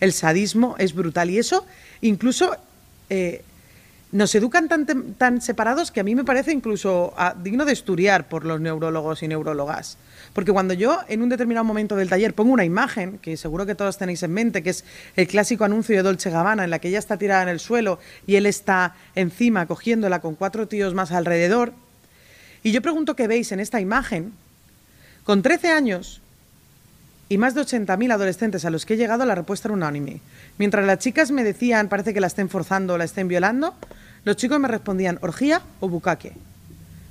el 0.00 0.12
sadismo 0.12 0.76
es 0.78 0.94
brutal. 0.94 1.30
Y 1.30 1.38
eso 1.38 1.66
incluso 2.00 2.56
eh, 3.10 3.42
nos 4.10 4.34
educan 4.34 4.68
tan, 5.18 5.42
separados 5.42 5.90
que 5.90 6.00
a 6.00 6.04
mí 6.04 6.14
me 6.14 6.24
parece 6.24 6.52
incluso 6.52 7.12
ah, 7.16 7.34
digno 7.42 7.64
de 7.64 7.72
estudiar 7.72 8.28
por 8.28 8.44
los 8.44 8.60
neurólogos 8.60 9.22
y 9.22 9.28
neurólogas. 9.28 9.98
Porque 10.32 10.52
cuando 10.52 10.74
yo 10.74 10.98
en 11.08 11.22
un 11.22 11.28
determinado 11.28 11.64
momento 11.64 11.96
del 11.96 12.08
taller 12.08 12.34
pongo 12.34 12.52
una 12.52 12.64
imagen, 12.64 13.18
que 13.18 13.36
seguro 13.36 13.66
que 13.66 13.74
todos 13.74 13.98
tenéis 13.98 14.22
en 14.22 14.32
mente, 14.32 14.62
que 14.62 14.70
es 14.70 14.84
el 15.16 15.26
clásico 15.26 15.64
anuncio 15.64 15.96
de 15.96 16.02
Dolce 16.02 16.30
Gabbana, 16.30 16.64
en 16.64 16.70
la 16.70 16.78
que 16.78 16.88
ella 16.88 16.98
está 16.98 17.16
tirada 17.16 17.42
en 17.42 17.48
el 17.48 17.60
suelo 17.60 17.98
y 18.26 18.36
él 18.36 18.46
está 18.46 18.94
encima 19.14 19.66
cogiéndola 19.66 20.20
con 20.20 20.36
cuatro 20.36 20.68
tíos 20.68 20.94
más 20.94 21.12
alrededor, 21.12 21.72
y 22.62 22.72
yo 22.72 22.82
pregunto 22.82 23.16
qué 23.16 23.28
veis 23.28 23.52
en 23.52 23.60
esta 23.60 23.80
imagen, 23.80 24.32
con 25.24 25.42
13 25.42 25.70
años 25.70 26.20
y 27.28 27.38
más 27.38 27.54
de 27.54 27.60
80.000 27.60 28.12
adolescentes 28.12 28.64
a 28.64 28.70
los 28.70 28.86
que 28.86 28.94
he 28.94 28.96
llegado, 28.96 29.24
la 29.26 29.34
respuesta 29.34 29.68
era 29.68 29.74
unánime. 29.74 30.20
Mientras 30.56 30.86
las 30.86 30.98
chicas 30.98 31.30
me 31.30 31.44
decían, 31.44 31.88
parece 31.88 32.14
que 32.14 32.20
la 32.20 32.26
estén 32.26 32.48
forzando 32.48 32.94
o 32.94 32.98
la 32.98 33.04
estén 33.04 33.28
violando, 33.28 33.74
los 34.24 34.36
chicos 34.36 34.58
me 34.58 34.68
respondían, 34.68 35.18
orgía 35.20 35.62
o 35.80 35.88
bucaque. 35.88 36.32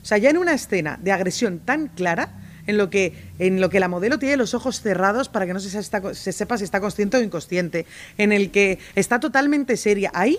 O 0.02 0.06
sea, 0.06 0.18
ya 0.18 0.30
en 0.30 0.38
una 0.38 0.54
escena 0.54 0.98
de 1.02 1.12
agresión 1.12 1.60
tan 1.60 1.88
clara, 1.88 2.30
en 2.66 2.78
lo 2.78 2.90
que, 2.90 3.14
en 3.40 3.62
lo 3.62 3.70
que 3.70 3.80
la 3.80 3.88
modelo 3.88 4.20
tiene 4.20 4.38
los 4.38 4.54
ojos 4.54 4.82
cerrados 4.82 5.30
para 5.30 5.46
que 5.46 5.54
no 5.54 5.60
se, 5.60 5.70
se 5.70 6.32
sepa 6.32 6.58
si 6.58 6.64
está 6.64 6.82
consciente 6.82 7.18
o 7.18 7.22
inconsciente, 7.22 7.86
en 8.18 8.32
el 8.32 8.52
que 8.52 8.80
está 8.96 9.20
totalmente 9.20 9.78
seria, 9.78 10.12
ahí 10.14 10.38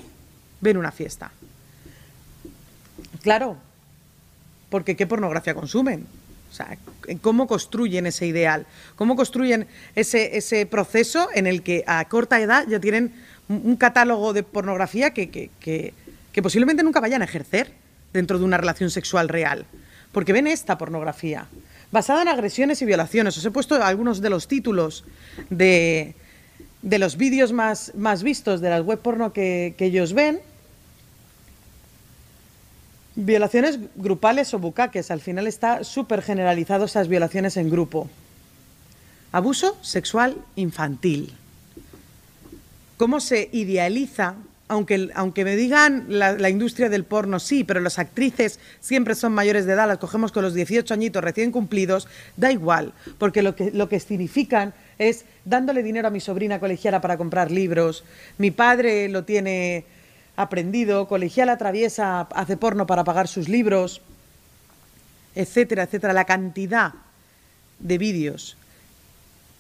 ven 0.61 0.77
una 0.77 0.93
fiesta. 0.93 1.31
Claro, 3.23 3.57
porque 4.71 4.97
¿qué 4.97 5.07
pornografía 5.07 5.55
consumen? 5.55 6.07
O 6.51 6.55
sea, 6.55 6.79
cómo 7.21 7.47
construyen 7.47 8.07
ese 8.07 8.27
ideal, 8.27 8.67
cómo 8.97 9.17
construyen 9.17 9.67
ese, 9.95 10.37
ese 10.37 10.67
proceso 10.67 11.29
en 11.35 11.47
el 11.47 11.63
que 11.63 11.85
a 11.87 12.05
corta 12.09 12.41
edad 12.41 12.67
ya 12.69 12.81
tienen 12.81 13.13
un 13.49 13.77
catálogo 13.77 14.33
de 14.33 14.43
pornografía 14.43 15.11
que, 15.13 15.31
que, 15.31 15.51
que, 15.61 16.43
posiblemente 16.43 16.83
nunca 16.83 17.01
vayan 17.01 17.23
a 17.23 17.25
ejercer 17.25 17.73
dentro 18.13 18.39
de 18.39 18.45
una 18.45 18.59
relación 18.59 18.91
sexual 18.91 19.29
real, 19.29 19.67
porque 20.13 20.33
ven 20.33 20.47
esta 20.47 20.79
pornografía, 20.79 21.47
basada 21.91 22.23
en 22.23 22.29
agresiones 22.29 22.81
y 22.83 22.85
violaciones. 22.85 23.37
Os 23.37 23.45
he 23.45 23.51
puesto 23.51 23.83
algunos 23.83 24.21
de 24.21 24.31
los 24.31 24.49
títulos 24.49 25.05
de, 25.51 26.15
de 26.83 26.99
los 26.99 27.17
vídeos 27.17 27.53
más, 27.53 27.93
más 27.95 28.23
vistos 28.23 28.61
de 28.61 28.71
las 28.71 28.83
web 28.83 29.01
porno 29.01 29.33
que, 29.33 29.75
que 29.77 29.87
ellos 29.87 30.13
ven, 30.13 30.41
Violaciones 33.21 33.81
grupales 33.97 34.55
o 34.55 34.61
bucaques. 34.61 35.11
Al 35.11 35.21
final 35.21 35.49
está 35.49 35.83
súper 35.83 36.23
generalizado 36.23 36.85
esas 36.85 37.09
violaciones 37.09 37.57
en 37.57 37.69
grupo. 37.69 38.09
Abuso 39.33 39.77
sexual 39.83 40.37
infantil. 40.55 41.35
¿Cómo 42.97 43.19
se 43.19 43.49
idealiza? 43.51 44.37
Aunque, 44.69 45.09
aunque 45.17 45.45
me 45.45 45.57
digan 45.57 46.05
la, 46.09 46.49
industria 46.49 46.89
del 46.89 47.03
porno, 47.03 47.41
sí, 47.41 47.65
pero 47.65 47.81
las 47.81 47.99
actrices 47.99 48.61
siempre 48.79 49.17
son 49.17 49.33
mayores 49.33 49.67
de 49.67 49.73
edad, 49.73 49.89
las 49.89 49.99
cogemos 49.99 50.31
con 50.31 50.45
los 50.45 50.55
18 50.55 50.95
añitos 50.95 51.25
recién 51.25 51.51
cumplidos, 51.51 52.07
da 52.37 52.53
igual, 52.53 52.93
porque 53.19 53.43
lo 53.43 53.57
que, 53.57 53.73
lo 53.73 53.89
que 53.89 53.99
significan 53.99 54.75
es 54.99 55.25
dándole 55.45 55.83
dinero 55.83 56.07
a 56.07 56.13
mi 56.13 56.21
sobrina 56.21 56.61
colegiala 56.61 57.01
para 57.01 57.17
comprar 57.17 57.51
libros, 57.51 58.05
mi 58.37 58.51
padre 58.51 59.09
lo 59.09 59.25
tiene 59.25 59.87
aprendido, 60.39 61.09
colegial 61.09 61.49
atraviesa, 61.49 62.21
hace 62.21 62.57
porno 62.57 62.87
para 62.87 63.03
pagar 63.03 63.27
sus 63.27 63.49
libros, 63.49 64.01
etcétera, 65.35 65.83
etcétera. 65.83 66.13
La 66.13 66.27
cantidad 66.27 66.95
de 67.81 67.99
vídeos 67.99 68.57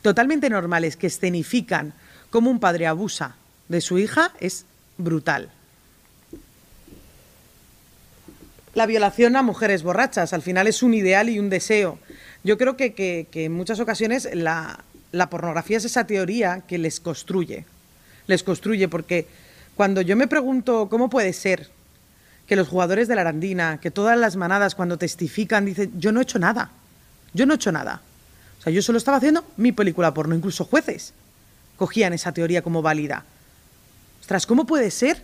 totalmente 0.02 0.48
normales 0.48 0.96
que 0.96 1.08
escenifican 1.08 1.94
cómo 2.30 2.48
un 2.48 2.60
padre 2.60 2.86
abusa 2.86 3.34
de 3.68 3.80
su 3.80 3.98
hija 3.98 4.32
es 4.38 4.66
brutal. 4.98 5.50
La 8.74 8.86
violación 8.86 9.34
a 9.34 9.42
mujeres 9.42 9.82
borrachas, 9.82 10.32
al 10.32 10.42
final 10.42 10.68
es 10.68 10.84
un 10.84 10.94
ideal 10.94 11.28
y 11.28 11.40
un 11.40 11.50
deseo. 11.50 11.98
Yo 12.44 12.56
creo 12.56 12.76
que, 12.76 13.26
en 13.32 13.52
muchas 13.52 13.80
ocasiones 13.80 14.28
la, 14.32 14.84
la 15.10 15.28
pornografía 15.28 15.78
es 15.78 15.84
esa 15.86 16.06
teoría 16.06 16.62
que 16.68 16.78
les 16.78 17.00
construye. 17.00 17.64
Les 18.28 18.44
construye 18.44 18.86
porque 18.86 19.26
cuando 19.78 20.00
yo 20.00 20.16
me 20.16 20.26
pregunto 20.26 20.88
cómo 20.90 21.08
puede 21.08 21.32
ser 21.32 21.70
que 22.48 22.56
los 22.56 22.66
jugadores 22.66 23.06
de 23.06 23.14
la 23.14 23.20
Arandina, 23.20 23.78
que 23.80 23.92
todas 23.92 24.18
las 24.18 24.34
manadas 24.34 24.74
cuando 24.74 24.98
testifican 24.98 25.64
dicen, 25.64 25.92
yo 26.00 26.10
no 26.10 26.18
he 26.18 26.24
hecho 26.24 26.40
nada, 26.40 26.72
yo 27.32 27.46
no 27.46 27.52
he 27.52 27.56
hecho 27.56 27.70
nada. 27.70 28.02
O 28.58 28.62
sea, 28.62 28.72
yo 28.72 28.82
solo 28.82 28.98
estaba 28.98 29.18
haciendo 29.18 29.44
mi 29.56 29.70
película 29.70 30.12
porno, 30.12 30.34
incluso 30.34 30.64
jueces 30.64 31.14
cogían 31.76 32.12
esa 32.12 32.32
teoría 32.32 32.60
como 32.60 32.82
válida. 32.82 33.24
Ostras, 34.20 34.46
¿cómo 34.46 34.66
puede 34.66 34.90
ser 34.90 35.22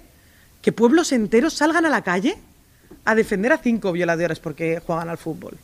que 0.62 0.70
pueblos 0.70 1.10
enteros 1.10 1.54
salgan 1.54 1.84
a 1.84 1.90
la 1.90 2.02
calle 2.02 2.38
a 3.04 3.16
defender 3.16 3.52
a 3.52 3.58
cinco 3.58 3.90
violadores 3.90 4.38
porque 4.38 4.80
juegan 4.86 5.08
al 5.08 5.18
fútbol. 5.18 5.58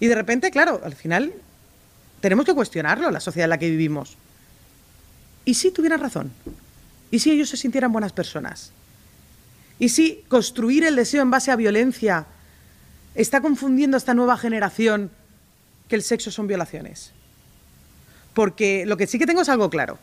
Y 0.00 0.06
de 0.06 0.14
repente, 0.14 0.50
claro, 0.50 0.82
al 0.84 0.94
final 0.94 1.32
tenemos 2.20 2.44
que 2.44 2.52
cuestionarlo, 2.52 3.10
la 3.10 3.20
sociedad 3.20 3.46
en 3.46 3.50
la 3.50 3.58
que 3.58 3.70
vivimos. 3.70 4.18
¿Y 5.46 5.54
si 5.54 5.70
tuvieran 5.70 6.00
razón? 6.00 6.30
¿Y 7.12 7.18
si 7.18 7.30
ellos 7.30 7.50
se 7.50 7.58
sintieran 7.58 7.92
buenas 7.92 8.12
personas? 8.12 8.72
¿Y 9.78 9.90
si 9.90 10.24
construir 10.28 10.82
el 10.82 10.96
deseo 10.96 11.20
en 11.20 11.30
base 11.30 11.50
a 11.50 11.56
violencia 11.56 12.24
está 13.14 13.42
confundiendo 13.42 13.96
a 13.96 13.98
esta 13.98 14.14
nueva 14.14 14.38
generación 14.38 15.10
que 15.88 15.94
el 15.94 16.02
sexo 16.02 16.30
son 16.30 16.46
violaciones? 16.46 17.12
Porque 18.32 18.86
lo 18.86 18.96
que 18.96 19.06
sí 19.06 19.18
que 19.18 19.26
tengo 19.26 19.42
es 19.42 19.50
algo 19.50 19.68
claro. 19.68 19.98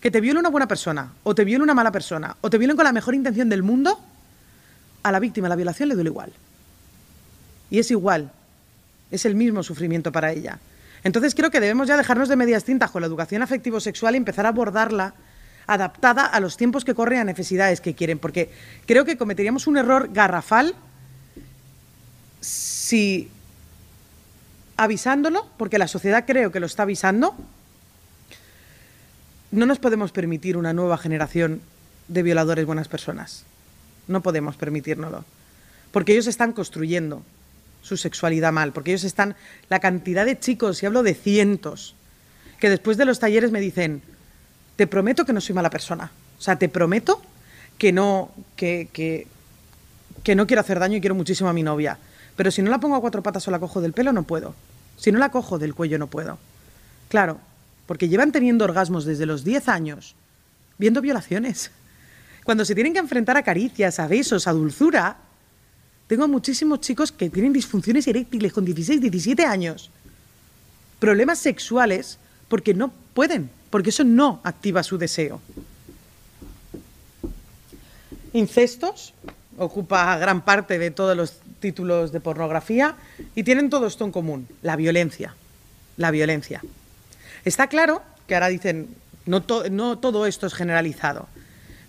Que 0.00 0.10
te 0.10 0.22
viole 0.22 0.40
una 0.40 0.48
buena 0.48 0.66
persona, 0.66 1.12
o 1.22 1.34
te 1.34 1.44
viole 1.44 1.64
una 1.64 1.74
mala 1.74 1.92
persona, 1.92 2.36
o 2.40 2.48
te 2.48 2.56
violen 2.56 2.76
con 2.76 2.84
la 2.84 2.92
mejor 2.92 3.14
intención 3.14 3.50
del 3.50 3.62
mundo, 3.62 4.00
a 5.02 5.12
la 5.12 5.20
víctima 5.20 5.50
la 5.50 5.56
violación 5.56 5.90
le 5.90 5.96
duele 5.96 6.08
igual. 6.08 6.32
Y 7.68 7.78
es 7.78 7.90
igual. 7.90 8.32
Es 9.10 9.26
el 9.26 9.34
mismo 9.34 9.62
sufrimiento 9.62 10.12
para 10.12 10.32
ella. 10.32 10.60
Entonces 11.04 11.34
creo 11.34 11.50
que 11.50 11.60
debemos 11.60 11.88
ya 11.88 11.98
dejarnos 11.98 12.30
de 12.30 12.36
medias 12.36 12.64
tintas 12.64 12.90
con 12.90 13.02
la 13.02 13.06
educación 13.06 13.42
afectivo-sexual 13.42 14.14
y 14.14 14.16
empezar 14.16 14.46
a 14.46 14.50
abordarla 14.50 15.12
adaptada 15.68 16.24
a 16.24 16.40
los 16.40 16.56
tiempos 16.56 16.84
que 16.84 16.94
corren, 16.94 17.20
a 17.20 17.24
necesidades 17.24 17.80
que 17.80 17.94
quieren, 17.94 18.18
porque 18.18 18.50
creo 18.86 19.04
que 19.04 19.16
cometeríamos 19.16 19.66
un 19.68 19.76
error 19.76 20.10
garrafal 20.12 20.74
si 22.40 23.30
avisándolo, 24.76 25.46
porque 25.58 25.78
la 25.78 25.86
sociedad 25.86 26.24
creo 26.26 26.50
que 26.50 26.60
lo 26.60 26.66
está 26.66 26.84
avisando, 26.84 27.36
no 29.50 29.66
nos 29.66 29.78
podemos 29.78 30.10
permitir 30.10 30.56
una 30.56 30.72
nueva 30.72 30.96
generación 30.96 31.60
de 32.08 32.22
violadores 32.22 32.64
buenas 32.64 32.88
personas. 32.88 33.44
No 34.06 34.22
podemos 34.22 34.56
permitírnoslo. 34.56 35.24
Porque 35.92 36.12
ellos 36.12 36.26
están 36.26 36.52
construyendo 36.52 37.22
su 37.82 37.96
sexualidad 37.96 38.52
mal, 38.52 38.72
porque 38.72 38.92
ellos 38.92 39.04
están, 39.04 39.36
la 39.68 39.80
cantidad 39.80 40.24
de 40.24 40.38
chicos, 40.38 40.82
y 40.82 40.86
hablo 40.86 41.02
de 41.02 41.14
cientos, 41.14 41.94
que 42.58 42.70
después 42.70 42.96
de 42.96 43.04
los 43.04 43.18
talleres 43.18 43.50
me 43.50 43.60
dicen, 43.60 44.02
te 44.78 44.86
prometo 44.86 45.24
que 45.24 45.32
no 45.32 45.40
soy 45.40 45.56
mala 45.56 45.70
persona. 45.70 46.08
O 46.38 46.40
sea, 46.40 46.56
te 46.56 46.68
prometo 46.68 47.20
que 47.78 47.90
no, 47.92 48.30
que, 48.54 48.88
que, 48.92 49.26
que 50.22 50.36
no 50.36 50.46
quiero 50.46 50.60
hacer 50.60 50.78
daño 50.78 50.98
y 50.98 51.00
quiero 51.00 51.16
muchísimo 51.16 51.50
a 51.50 51.52
mi 51.52 51.64
novia. 51.64 51.98
Pero 52.36 52.52
si 52.52 52.62
no 52.62 52.70
la 52.70 52.78
pongo 52.78 52.94
a 52.94 53.00
cuatro 53.00 53.20
patas 53.20 53.48
o 53.48 53.50
la 53.50 53.58
cojo 53.58 53.80
del 53.80 53.92
pelo, 53.92 54.12
no 54.12 54.22
puedo. 54.22 54.54
Si 54.96 55.10
no 55.10 55.18
la 55.18 55.32
cojo 55.32 55.58
del 55.58 55.74
cuello, 55.74 55.98
no 55.98 56.06
puedo. 56.06 56.38
Claro, 57.08 57.40
porque 57.86 58.08
llevan 58.08 58.30
teniendo 58.30 58.64
orgasmos 58.64 59.04
desde 59.04 59.26
los 59.26 59.42
10 59.42 59.68
años, 59.68 60.14
viendo 60.78 61.00
violaciones. 61.00 61.72
Cuando 62.44 62.64
se 62.64 62.76
tienen 62.76 62.92
que 62.92 63.00
enfrentar 63.00 63.36
a 63.36 63.42
caricias, 63.42 63.98
a 63.98 64.06
besos, 64.06 64.46
a 64.46 64.52
dulzura, 64.52 65.16
tengo 66.06 66.28
muchísimos 66.28 66.82
chicos 66.82 67.10
que 67.10 67.30
tienen 67.30 67.52
disfunciones 67.52 68.06
eréctiles 68.06 68.52
con 68.52 68.64
16, 68.64 69.00
17 69.00 69.44
años. 69.44 69.90
Problemas 71.00 71.40
sexuales 71.40 72.20
porque 72.48 72.74
no 72.74 72.92
pueden, 73.12 73.50
porque 73.70 73.90
eso 73.90 74.04
no 74.04 74.40
activa 74.44 74.82
su 74.82 74.98
deseo. 74.98 75.40
Incestos 78.32 79.14
ocupa 79.56 80.16
gran 80.18 80.42
parte 80.42 80.78
de 80.78 80.90
todos 80.90 81.16
los 81.16 81.40
títulos 81.60 82.12
de 82.12 82.20
pornografía 82.20 82.96
y 83.34 83.42
tienen 83.42 83.70
todo 83.70 83.86
esto 83.86 84.04
en 84.04 84.12
común, 84.12 84.48
la 84.62 84.76
violencia, 84.76 85.34
la 85.96 86.10
violencia. 86.10 86.62
Está 87.44 87.66
claro 87.66 88.02
que 88.26 88.34
ahora 88.34 88.48
dicen, 88.48 88.94
no, 89.26 89.44
no 89.70 89.98
todo 89.98 90.26
esto 90.26 90.46
es 90.46 90.54
generalizado, 90.54 91.28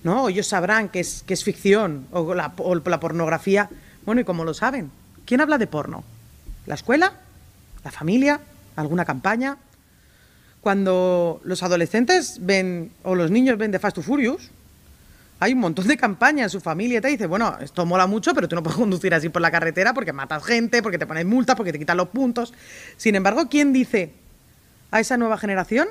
¿no? 0.03 0.29
Ellos 0.29 0.47
sabrán 0.47 0.89
que 0.89 0.99
es, 0.99 1.43
ficción 1.43 2.07
o 2.11 2.33
la, 2.33 2.53
o 2.57 2.75
la 2.75 2.99
pornografía. 2.99 3.69
Bueno, 4.05 4.21
¿y 4.21 4.23
cómo 4.23 4.43
lo 4.43 4.53
saben? 4.53 4.91
¿Quién 5.25 5.41
habla 5.41 5.57
de 5.57 5.67
porno? 5.67 6.03
¿La 6.65 6.75
escuela? 6.75 7.13
¿La 7.83 7.91
familia? 7.91 8.39
¿Alguna 8.75 9.05
campaña? 9.05 9.57
Cuando 10.61 11.41
los 11.43 11.63
adolescentes 11.63 12.37
ven 12.41 12.91
o 13.03 13.15
los 13.15 13.31
niños 13.31 13.57
ven 13.57 13.71
de 13.71 13.79
Fast 13.79 13.95
to 13.95 14.01
Furious, 14.01 14.51
hay 15.41 15.53
un 15.53 15.59
montón 15.59 15.87
de 15.87 15.95
campañas, 15.95 16.51
su 16.51 16.59
familia 16.59 16.99
te 16.99 17.07
dice, 17.07 17.25
bueno, 17.25 17.57
esto 17.61 17.85
mola 17.85 18.07
mucho, 18.07 18.33
pero 18.33 18.49
tú 18.49 18.55
no 18.55 18.63
puedes 18.63 18.77
conducir 18.77 19.13
así 19.13 19.29
por 19.29 19.41
la 19.41 19.51
carretera 19.51 19.93
porque 19.93 20.11
matas 20.11 20.43
gente, 20.43 20.83
porque 20.83 20.97
te 20.97 21.07
pones 21.07 21.25
multas, 21.25 21.55
porque 21.55 21.71
te 21.71 21.79
quitan 21.79 21.95
los 21.95 22.09
puntos. 22.09 22.53
Sin 22.97 23.15
embargo, 23.15 23.47
¿quién 23.49 23.71
dice 23.71 24.11
a 24.91 24.99
esa 24.99 25.15
nueva 25.15 25.37
generación 25.37 25.87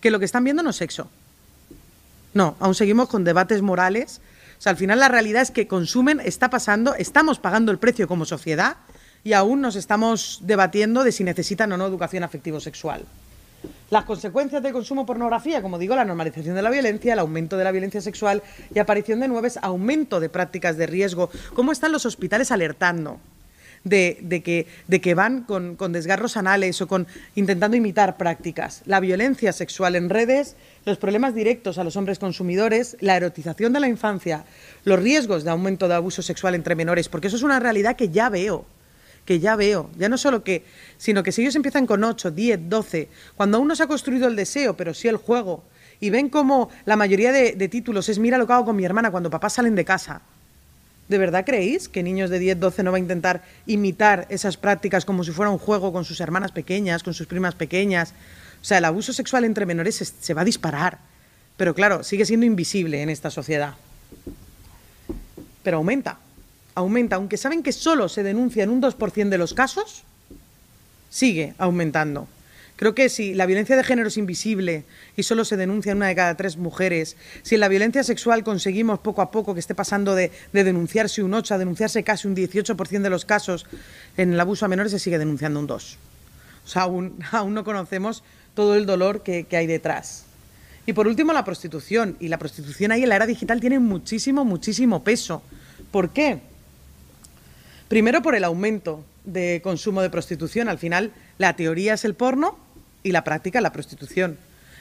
que 0.00 0.12
lo 0.12 0.20
que 0.20 0.24
están 0.24 0.44
viendo 0.44 0.62
no 0.62 0.70
es 0.70 0.76
sexo? 0.76 1.10
No, 2.32 2.54
aún 2.60 2.76
seguimos 2.76 3.08
con 3.08 3.24
debates 3.24 3.60
morales. 3.60 4.20
O 4.58 4.62
sea, 4.62 4.70
al 4.70 4.76
final 4.76 5.00
la 5.00 5.08
realidad 5.08 5.42
es 5.42 5.50
que 5.50 5.66
consumen, 5.66 6.20
está 6.20 6.48
pasando, 6.48 6.94
estamos 6.94 7.40
pagando 7.40 7.72
el 7.72 7.78
precio 7.78 8.06
como 8.06 8.24
sociedad 8.24 8.76
y 9.24 9.32
aún 9.32 9.60
nos 9.60 9.74
estamos 9.74 10.38
debatiendo 10.42 11.02
de 11.02 11.10
si 11.10 11.24
necesitan 11.24 11.72
o 11.72 11.76
no 11.76 11.86
educación 11.86 12.22
afectivo-sexual. 12.22 13.04
Las 13.90 14.04
consecuencias 14.04 14.62
del 14.62 14.72
consumo 14.72 15.02
de 15.02 15.06
pornografía, 15.06 15.60
como 15.60 15.78
digo, 15.78 15.94
la 15.94 16.04
normalización 16.04 16.54
de 16.54 16.62
la 16.62 16.70
violencia, 16.70 17.12
el 17.12 17.18
aumento 17.18 17.58
de 17.58 17.64
la 17.64 17.72
violencia 17.72 18.00
sexual 18.00 18.42
y 18.74 18.78
aparición 18.78 19.20
de 19.20 19.28
nuevas, 19.28 19.58
aumento 19.60 20.18
de 20.18 20.30
prácticas 20.30 20.76
de 20.76 20.86
riesgo. 20.86 21.30
¿Cómo 21.54 21.72
están 21.72 21.92
los 21.92 22.06
hospitales 22.06 22.50
alertando? 22.50 23.20
De, 23.84 24.42
que, 24.44 24.68
de 24.86 25.00
que, 25.00 25.14
van 25.14 25.42
con, 25.42 25.74
con, 25.74 25.92
desgarros 25.92 26.36
anales 26.36 26.80
o 26.80 26.86
con 26.86 27.08
intentando 27.34 27.76
imitar 27.76 28.16
prácticas. 28.16 28.82
La 28.86 29.00
violencia 29.00 29.52
sexual 29.52 29.96
en 29.96 30.08
redes, 30.08 30.54
los 30.84 30.98
problemas 30.98 31.34
directos 31.34 31.78
a 31.78 31.84
los 31.84 31.96
hombres 31.96 32.20
consumidores, 32.20 32.96
la 33.00 33.16
erotización 33.16 33.72
de 33.72 33.80
la 33.80 33.88
infancia, 33.88 34.44
los 34.84 35.00
riesgos 35.00 35.42
de 35.42 35.50
aumento 35.50 35.88
de 35.88 35.94
abuso 35.94 36.22
sexual 36.22 36.54
entre 36.54 36.76
menores, 36.76 37.08
porque 37.08 37.26
eso 37.26 37.36
es 37.36 37.42
una 37.42 37.58
realidad 37.58 37.96
que 37.96 38.08
ya 38.08 38.28
veo 38.28 38.64
que 39.24 39.40
ya 39.40 39.56
veo, 39.56 39.90
ya 39.96 40.08
no 40.08 40.18
solo 40.18 40.42
que, 40.42 40.64
sino 40.98 41.22
que 41.22 41.32
si 41.32 41.42
ellos 41.42 41.54
empiezan 41.54 41.86
con 41.86 42.02
8, 42.02 42.30
10, 42.30 42.68
12, 42.68 43.08
cuando 43.36 43.58
aún 43.58 43.68
no 43.68 43.76
se 43.76 43.84
ha 43.84 43.86
construido 43.86 44.28
el 44.28 44.36
deseo, 44.36 44.76
pero 44.76 44.94
sí 44.94 45.08
el 45.08 45.16
juego, 45.16 45.64
y 46.00 46.10
ven 46.10 46.28
como 46.28 46.70
la 46.84 46.96
mayoría 46.96 47.30
de, 47.30 47.68
títulos 47.68 48.08
es 48.08 48.18
mira 48.18 48.38
lo 48.38 48.46
que 48.46 48.52
hago 48.52 48.64
con 48.64 48.76
mi 48.76 48.84
hermana 48.84 49.12
cuando 49.12 49.30
papás 49.30 49.52
salen 49.52 49.76
de 49.76 49.84
casa. 49.84 50.20
¿De 51.08 51.18
verdad 51.18 51.44
creéis 51.44 51.88
que 51.88 52.02
niños 52.02 52.30
de 52.30 52.40
10, 52.40 52.58
12 52.58 52.82
no 52.82 52.90
va 52.90 52.96
a 52.96 53.00
intentar 53.00 53.42
imitar 53.66 54.26
esas 54.28 54.56
prácticas 54.56 55.04
como 55.04 55.22
si 55.22 55.30
fuera 55.30 55.50
un 55.50 55.58
juego 55.58 55.92
con 55.92 56.04
sus 56.04 56.20
hermanas 56.20 56.50
pequeñas, 56.50 57.04
con 57.04 57.14
sus 57.14 57.26
primas 57.28 57.54
pequeñas? 57.54 58.14
O 58.60 58.64
sea, 58.64 58.78
el 58.78 58.84
abuso 58.84 59.12
sexual 59.12 59.44
entre 59.44 59.66
menores 59.66 60.14
se 60.18 60.34
va 60.34 60.42
a 60.42 60.44
disparar. 60.44 60.98
Pero 61.56 61.74
claro, 61.74 62.02
sigue 62.02 62.24
siendo 62.24 62.46
invisible 62.46 63.02
en 63.02 63.10
esta 63.10 63.30
sociedad. 63.30 63.74
Pero 65.62 65.76
aumenta 65.76 66.18
aumenta, 66.74 67.16
aunque 67.16 67.36
saben 67.36 67.62
que 67.62 67.72
solo 67.72 68.08
se 68.08 68.22
denuncia 68.22 68.64
en 68.64 68.70
un 68.70 68.82
2% 68.82 69.28
de 69.28 69.38
los 69.38 69.54
casos, 69.54 70.04
sigue 71.10 71.54
aumentando. 71.58 72.28
Creo 72.76 72.94
que 72.94 73.08
si 73.08 73.34
la 73.34 73.46
violencia 73.46 73.76
de 73.76 73.84
género 73.84 74.08
es 74.08 74.16
invisible 74.16 74.84
y 75.16 75.22
solo 75.22 75.44
se 75.44 75.56
denuncia 75.56 75.92
en 75.92 75.98
una 75.98 76.08
de 76.08 76.16
cada 76.16 76.36
tres 76.36 76.56
mujeres, 76.56 77.16
si 77.42 77.54
en 77.54 77.60
la 77.60 77.68
violencia 77.68 78.02
sexual 78.02 78.42
conseguimos 78.42 78.98
poco 78.98 79.22
a 79.22 79.30
poco 79.30 79.54
que 79.54 79.60
esté 79.60 79.74
pasando 79.74 80.14
de, 80.14 80.32
de 80.52 80.64
denunciarse 80.64 81.22
un 81.22 81.34
8 81.34 81.54
a 81.54 81.58
denunciarse 81.58 82.02
casi 82.02 82.26
un 82.26 82.34
18% 82.34 83.02
de 83.02 83.10
los 83.10 83.24
casos, 83.24 83.66
en 84.16 84.32
el 84.32 84.40
abuso 84.40 84.64
a 84.64 84.68
menores 84.68 84.90
se 84.90 84.98
sigue 84.98 85.18
denunciando 85.18 85.60
un 85.60 85.66
2. 85.68 85.98
O 86.64 86.68
sea, 86.68 86.82
aún, 86.82 87.18
aún 87.30 87.54
no 87.54 87.62
conocemos 87.62 88.24
todo 88.54 88.74
el 88.74 88.86
dolor 88.86 89.22
que, 89.22 89.44
que 89.44 89.56
hay 89.56 89.66
detrás. 89.66 90.24
Y 90.84 90.94
por 90.94 91.06
último, 91.06 91.32
la 91.32 91.44
prostitución. 91.44 92.16
Y 92.18 92.28
la 92.28 92.38
prostitución 92.38 92.90
ahí 92.90 93.04
en 93.04 93.10
la 93.10 93.16
era 93.16 93.26
digital 93.26 93.60
tiene 93.60 93.78
muchísimo, 93.78 94.44
muchísimo 94.44 95.04
peso. 95.04 95.42
¿Por 95.92 96.10
qué? 96.10 96.40
Primero 97.92 98.22
por 98.22 98.34
el 98.34 98.44
aumento 98.44 99.04
de 99.26 99.60
consumo 99.62 100.00
de 100.00 100.08
prostitución. 100.08 100.70
Al 100.70 100.78
final, 100.78 101.12
la 101.36 101.56
teoría 101.56 101.92
es 101.92 102.06
el 102.06 102.14
porno 102.14 102.56
y 103.02 103.12
la 103.12 103.22
práctica 103.22 103.60
la 103.60 103.70
prostitución. 103.70 104.38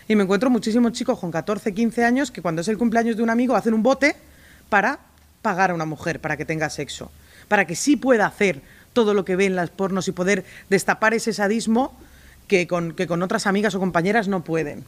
Y 0.08 0.16
me 0.16 0.24
encuentro 0.24 0.50
muchísimos 0.50 0.94
chicos 0.94 1.20
con 1.20 1.30
14, 1.30 1.74
15 1.74 2.06
años 2.06 2.32
que 2.32 2.42
cuando 2.42 2.62
es 2.62 2.70
el 2.70 2.78
cumpleaños 2.78 3.18
de 3.18 3.24
un 3.24 3.30
amigo 3.30 3.58
hacen 3.58 3.74
un 3.74 3.84
bote 3.84 4.16
para 4.70 5.00
pagar 5.42 5.72
a 5.72 5.74
una 5.74 5.84
mujer 5.84 6.22
para 6.22 6.38
que 6.38 6.46
tenga 6.46 6.70
sexo, 6.70 7.12
para 7.50 7.68
que 7.68 7.76
sí 7.76 7.98
pueda 7.98 8.26
hacer 8.26 8.62
todo 8.94 9.14
lo 9.14 9.26
que 9.26 9.36
ve 9.36 9.46
en 9.46 9.58
las 9.58 9.72
pornos 9.72 10.08
y 10.08 10.14
poder 10.14 10.46
destapar 10.70 11.14
ese 11.14 11.34
sadismo 11.34 11.94
que 12.48 12.66
con, 12.66 12.94
que 12.94 13.08
con 13.08 13.24
otras 13.24 13.46
amigas 13.46 13.76
o 13.76 13.80
compañeras 13.82 14.30
no 14.30 14.46
pueden. 14.46 14.86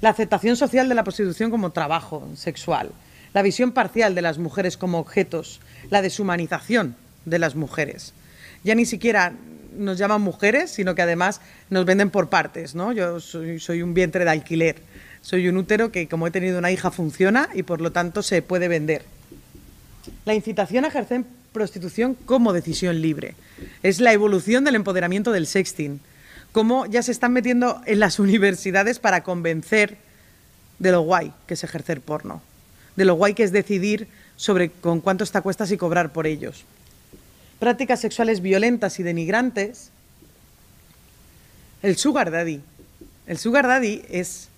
La 0.00 0.10
aceptación 0.10 0.54
social 0.54 0.88
de 0.88 0.94
la 0.94 1.02
prostitución 1.02 1.50
como 1.50 1.72
trabajo 1.72 2.28
sexual, 2.36 2.92
la 3.34 3.42
visión 3.42 3.72
parcial 3.72 4.14
de 4.14 4.22
las 4.22 4.38
mujeres 4.38 4.76
como 4.76 5.00
objetos, 5.00 5.60
la 5.90 6.02
deshumanización 6.02 6.94
de 7.26 7.38
las 7.38 7.54
mujeres. 7.54 8.14
Ya 8.64 8.74
ni 8.74 8.86
siquiera 8.86 9.34
nos 9.76 9.98
llaman 9.98 10.22
mujeres, 10.22 10.70
sino 10.70 10.94
que 10.94 11.02
además 11.02 11.42
nos 11.68 11.84
venden 11.84 12.08
por 12.08 12.30
partes, 12.30 12.74
¿no? 12.74 12.92
Yo 12.92 13.20
soy, 13.20 13.82
un 13.82 13.92
vientre 13.92 14.24
de 14.24 14.30
alquiler, 14.30 14.76
soy 15.20 15.48
un 15.48 15.58
útero 15.58 15.92
que 15.92 16.08
como 16.08 16.26
he 16.26 16.30
tenido 16.30 16.58
una 16.58 16.72
hija 16.72 16.90
funciona 16.90 17.50
y 17.52 17.62
por 17.62 17.82
lo 17.82 17.92
tanto 17.92 18.22
se 18.22 18.40
puede 18.40 18.68
vender. 18.68 19.02
La 20.24 20.34
incitación 20.34 20.86
a 20.86 20.88
ejercer 20.88 21.24
prostitución 21.52 22.14
como 22.14 22.54
decisión 22.54 23.02
libre. 23.02 23.34
Es 23.82 24.00
la 24.00 24.12
evolución 24.12 24.64
del 24.64 24.76
empoderamiento 24.76 25.32
del 25.32 25.46
sexting. 25.46 26.00
Cómo 26.52 26.86
ya 26.86 27.02
se 27.02 27.12
están 27.12 27.32
metiendo 27.32 27.82
en 27.84 28.00
las 28.00 28.18
universidades 28.18 28.98
para 28.98 29.22
convencer 29.22 29.98
de 30.78 30.92
lo 30.92 31.02
guay 31.02 31.32
que 31.46 31.54
es 31.54 31.64
ejercer 31.64 32.00
porno 32.00 32.40
de 32.96 33.04
lo 33.04 33.14
guay 33.14 33.34
que 33.34 33.44
es 33.44 33.52
decidir 33.52 34.08
sobre 34.36 34.70
con 34.70 35.00
cuántos 35.00 35.30
te 35.30 35.38
acuestas 35.38 35.70
y 35.70 35.76
cobrar 35.76 36.12
por 36.12 36.26
ellos. 36.26 36.64
Prácticas 37.58 38.00
sexuales 38.00 38.40
violentas 38.40 38.98
y 39.00 39.02
denigrantes. 39.02 39.90
El 41.82 41.96
sugar 41.96 42.30
daddy. 42.30 42.60
El 43.26 43.38
sugar 43.38 43.66
daddy 43.66 44.04
es 44.08 44.48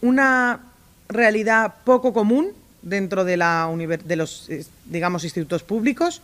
una 0.00 0.60
realidad 1.08 1.74
poco 1.84 2.12
común 2.12 2.52
dentro 2.82 3.24
de, 3.24 3.36
la 3.36 3.70
de 4.04 4.16
los, 4.16 4.48
eh, 4.50 4.64
digamos, 4.84 5.24
institutos 5.24 5.62
públicos 5.62 6.22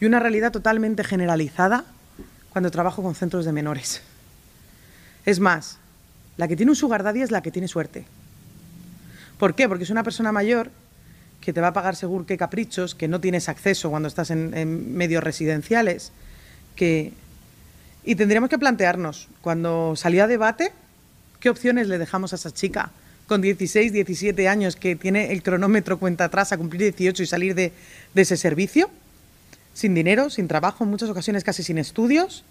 y 0.00 0.04
una 0.04 0.20
realidad 0.20 0.52
totalmente 0.52 1.04
generalizada 1.04 1.84
cuando 2.50 2.70
trabajo 2.70 3.02
con 3.02 3.14
centros 3.14 3.44
de 3.44 3.52
menores. 3.52 4.02
Es 5.24 5.40
más, 5.40 5.78
la 6.36 6.48
que 6.48 6.56
tiene 6.56 6.72
un 6.72 6.76
sugar 6.76 7.02
daddy 7.02 7.22
es 7.22 7.30
la 7.30 7.42
que 7.42 7.50
tiene 7.50 7.68
suerte. 7.68 8.04
¿Por 9.38 9.54
qué? 9.54 9.68
Porque 9.68 9.84
es 9.84 9.90
una 9.90 10.02
persona 10.02 10.32
mayor 10.32 10.70
que 11.42 11.52
te 11.52 11.60
va 11.60 11.68
a 11.68 11.72
pagar 11.74 11.96
seguro 11.96 12.24
qué 12.24 12.38
caprichos, 12.38 12.94
que 12.94 13.08
no 13.08 13.20
tienes 13.20 13.50
acceso 13.50 13.90
cuando 13.90 14.08
estás 14.08 14.30
en, 14.30 14.96
medios 14.96 15.22
residenciales, 15.22 16.12
que... 16.74 17.12
Y 18.04 18.14
tendríamos 18.14 18.48
que 18.48 18.58
plantearnos, 18.58 19.28
cuando 19.42 19.94
salió 19.94 20.24
a 20.24 20.26
debate, 20.26 20.72
¿qué 21.38 21.50
opciones 21.50 21.86
le 21.86 21.98
dejamos 21.98 22.32
a 22.32 22.36
esa 22.36 22.50
chica? 22.50 22.90
con 23.26 23.40
16, 23.40 23.92
17 23.92 24.46
años 24.46 24.76
que 24.76 24.94
tiene 24.94 25.32
el 25.32 25.42
cronómetro 25.42 25.98
cuenta 25.98 26.24
atrás 26.24 26.52
a 26.52 26.58
cumplir 26.58 26.82
18 26.82 27.22
y 27.22 27.26
salir 27.26 27.54
de, 27.54 27.72
ese 28.14 28.36
servicio, 28.36 28.90
sin 29.72 29.94
dinero, 29.94 30.28
sin 30.28 30.48
trabajo, 30.48 30.84
en 30.84 30.90
muchas 30.90 31.08
ocasiones 31.08 31.42
casi 31.44 31.62
sin 31.62 31.78
estudios, 31.78 32.44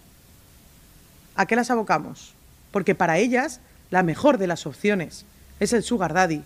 ¿a 1.35 1.45
qué 1.45 1.55
las 1.55 1.69
abocamos? 1.69 2.33
Porque 2.71 2.95
para 2.95 3.19
ellas 3.19 3.59
la 3.91 4.01
mejor 4.01 4.39
de 4.39 4.47
las 4.47 4.65
opciones 4.65 5.25
es 5.59 5.73
el 5.73 5.83
sugar 5.83 6.13
daddy, 6.13 6.41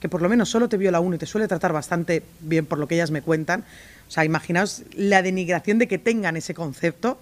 que 0.00 0.08
por 0.08 0.22
lo 0.22 0.28
menos 0.28 0.48
solo 0.48 0.68
te 0.68 0.76
viola 0.76 1.00
uno 1.00 1.16
y 1.16 1.18
te 1.18 1.26
suele 1.26 1.48
tratar 1.48 1.72
bastante 1.72 2.22
bien 2.40 2.66
por 2.66 2.78
lo 2.78 2.86
que 2.86 2.94
ellas 2.94 3.10
me 3.10 3.22
cuentan. 3.22 3.64
O 4.08 4.10
sea, 4.10 4.24
imaginaos 4.24 4.82
la 4.94 5.22
denigración 5.22 5.78
de 5.78 5.88
que 5.88 5.98
tengan 5.98 6.36
ese 6.36 6.54
concepto. 6.54 7.18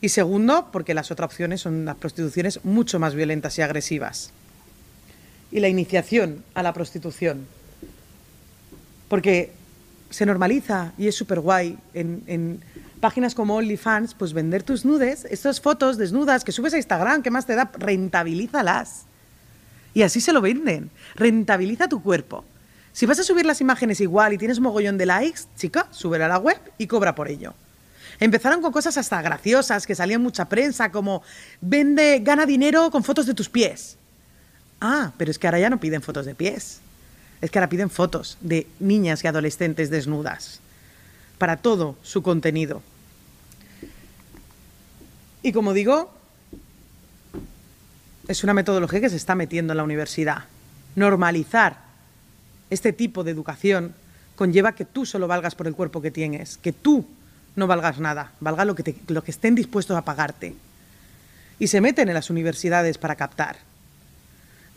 Y 0.00 0.10
segundo, 0.10 0.68
porque 0.70 0.94
las 0.94 1.10
otras 1.10 1.26
opciones 1.26 1.60
son 1.60 1.84
las 1.84 1.96
prostituciones 1.96 2.64
mucho 2.64 3.00
más 3.00 3.14
violentas 3.14 3.58
y 3.58 3.62
agresivas 3.62 4.32
y 5.50 5.60
la 5.60 5.68
iniciación 5.68 6.44
a 6.54 6.62
la 6.62 6.72
prostitución. 6.72 7.46
Porque 9.08 9.52
se 10.10 10.26
normaliza 10.26 10.92
y 10.98 11.08
es 11.08 11.14
súper 11.14 11.40
guay 11.40 11.78
en, 11.94 12.60
páginas 13.00 13.34
como 13.34 13.54
OnlyFans, 13.54 14.14
pues 14.14 14.32
vender 14.32 14.64
tus 14.64 14.84
nudes, 14.84 15.24
estas 15.30 15.60
fotos 15.60 15.98
desnudas 15.98 16.42
que 16.42 16.50
subes 16.50 16.74
a 16.74 16.78
Instagram, 16.78 17.22
¿qué 17.22 17.30
más 17.30 17.46
te 17.46 17.54
da? 17.54 17.70
Rentabilízalas. 17.78 19.04
Y 19.98 20.04
así 20.04 20.20
se 20.20 20.32
lo 20.32 20.40
venden. 20.40 20.92
Rentabiliza 21.16 21.88
tu 21.88 22.00
cuerpo. 22.00 22.44
Si 22.92 23.04
vas 23.04 23.18
a 23.18 23.24
subir 23.24 23.44
las 23.44 23.60
imágenes 23.60 24.00
igual 24.00 24.32
y 24.32 24.38
tienes 24.38 24.60
mogollón 24.60 24.96
de 24.96 25.06
likes, 25.06 25.40
chica, 25.56 25.88
súbela 25.90 26.26
a 26.26 26.28
la 26.28 26.38
web 26.38 26.56
y 26.78 26.86
cobra 26.86 27.16
por 27.16 27.26
ello. 27.26 27.52
Empezaron 28.20 28.62
con 28.62 28.70
cosas 28.70 28.96
hasta 28.96 29.20
graciosas 29.22 29.88
que 29.88 29.96
salían 29.96 30.22
mucha 30.22 30.44
prensa, 30.44 30.92
como 30.92 31.24
vende, 31.60 32.20
gana 32.22 32.46
dinero 32.46 32.92
con 32.92 33.02
fotos 33.02 33.26
de 33.26 33.34
tus 33.34 33.48
pies. 33.48 33.96
Ah, 34.80 35.10
pero 35.18 35.32
es 35.32 35.38
que 35.40 35.48
ahora 35.48 35.58
ya 35.58 35.68
no 35.68 35.80
piden 35.80 36.00
fotos 36.00 36.26
de 36.26 36.36
pies. 36.36 36.78
Es 37.40 37.50
que 37.50 37.58
ahora 37.58 37.68
piden 37.68 37.90
fotos 37.90 38.38
de 38.40 38.68
niñas 38.78 39.24
y 39.24 39.26
adolescentes 39.26 39.90
desnudas 39.90 40.60
para 41.38 41.56
todo 41.56 41.96
su 42.02 42.22
contenido. 42.22 42.82
Y 45.42 45.50
como 45.50 45.72
digo, 45.72 46.16
es 48.28 48.44
una 48.44 48.54
metodología 48.54 49.00
que 49.00 49.10
se 49.10 49.16
está 49.16 49.34
metiendo 49.34 49.72
en 49.72 49.78
la 49.78 49.84
universidad. 49.84 50.44
Normalizar 50.94 51.78
este 52.70 52.92
tipo 52.92 53.24
de 53.24 53.30
educación 53.30 53.94
conlleva 54.36 54.72
que 54.72 54.84
tú 54.84 55.06
solo 55.06 55.26
valgas 55.26 55.54
por 55.54 55.66
el 55.66 55.74
cuerpo 55.74 56.02
que 56.02 56.10
tienes, 56.10 56.58
que 56.58 56.72
tú 56.72 57.06
no 57.56 57.66
valgas 57.66 57.98
nada, 57.98 58.32
valga 58.40 58.64
lo 58.64 58.74
que, 58.74 58.94
estén 59.26 59.54
dispuestos 59.54 59.96
a 59.96 60.02
pagarte. 60.02 60.54
Y 61.58 61.66
se 61.66 61.80
meten 61.80 62.08
en 62.08 62.14
las 62.14 62.30
universidades 62.30 62.98
para 62.98 63.16
captar 63.16 63.56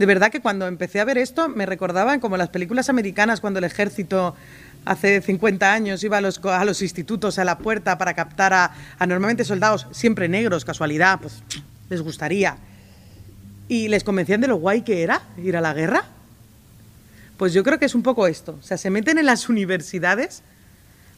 de 0.02 0.08
verdad 0.08 0.32
que 0.32 0.42
cuando 0.42 0.66
empecé 0.66 1.00
a 1.00 1.06
ver 1.06 1.20
esto 1.20 1.48
me 1.48 1.68
recordaban 1.68 2.20
como 2.20 2.36
las 2.36 2.50
películas 2.50 2.90
americanas 2.90 3.40
cuando 3.40 3.60
el 3.60 3.66
ejército 3.66 4.36
hace 4.84 5.22
50 5.22 5.72
años 5.72 6.04
iba 6.04 6.18
a 6.18 6.22
los, 6.22 6.44
a 6.44 6.66
los 6.66 6.82
institutos 6.82 7.38
a 7.38 7.46
la 7.46 7.60
puerta 7.60 8.00
para 8.00 8.16
captar 8.16 8.52
a, 8.52 8.72
normalmente 9.06 9.46
soldados, 9.46 9.86
siempre 9.92 10.28
negros, 10.28 10.66
casualidad, 10.66 11.20
pues 11.20 11.44
les 11.92 12.02
gustaría. 12.02 12.58
Y 13.72 13.88
les 13.88 14.04
convencían 14.04 14.42
de 14.42 14.50
lo 14.50 14.58
guay 14.58 14.82
que 14.82 15.02
era 15.02 15.22
ir 15.42 15.56
a 15.56 15.62
la 15.62 15.74
guerra. 15.74 16.04
Pues 17.38 17.54
yo 17.54 17.64
creo 17.64 17.80
que 17.80 17.86
es 17.86 17.96
un 17.96 18.04
poco 18.04 18.28
esto. 18.28 18.58
O 18.60 18.62
sea, 18.62 18.78
se 18.78 18.90
meten 18.90 19.18
en 19.18 19.26
las 19.26 19.48
universidades 19.48 20.44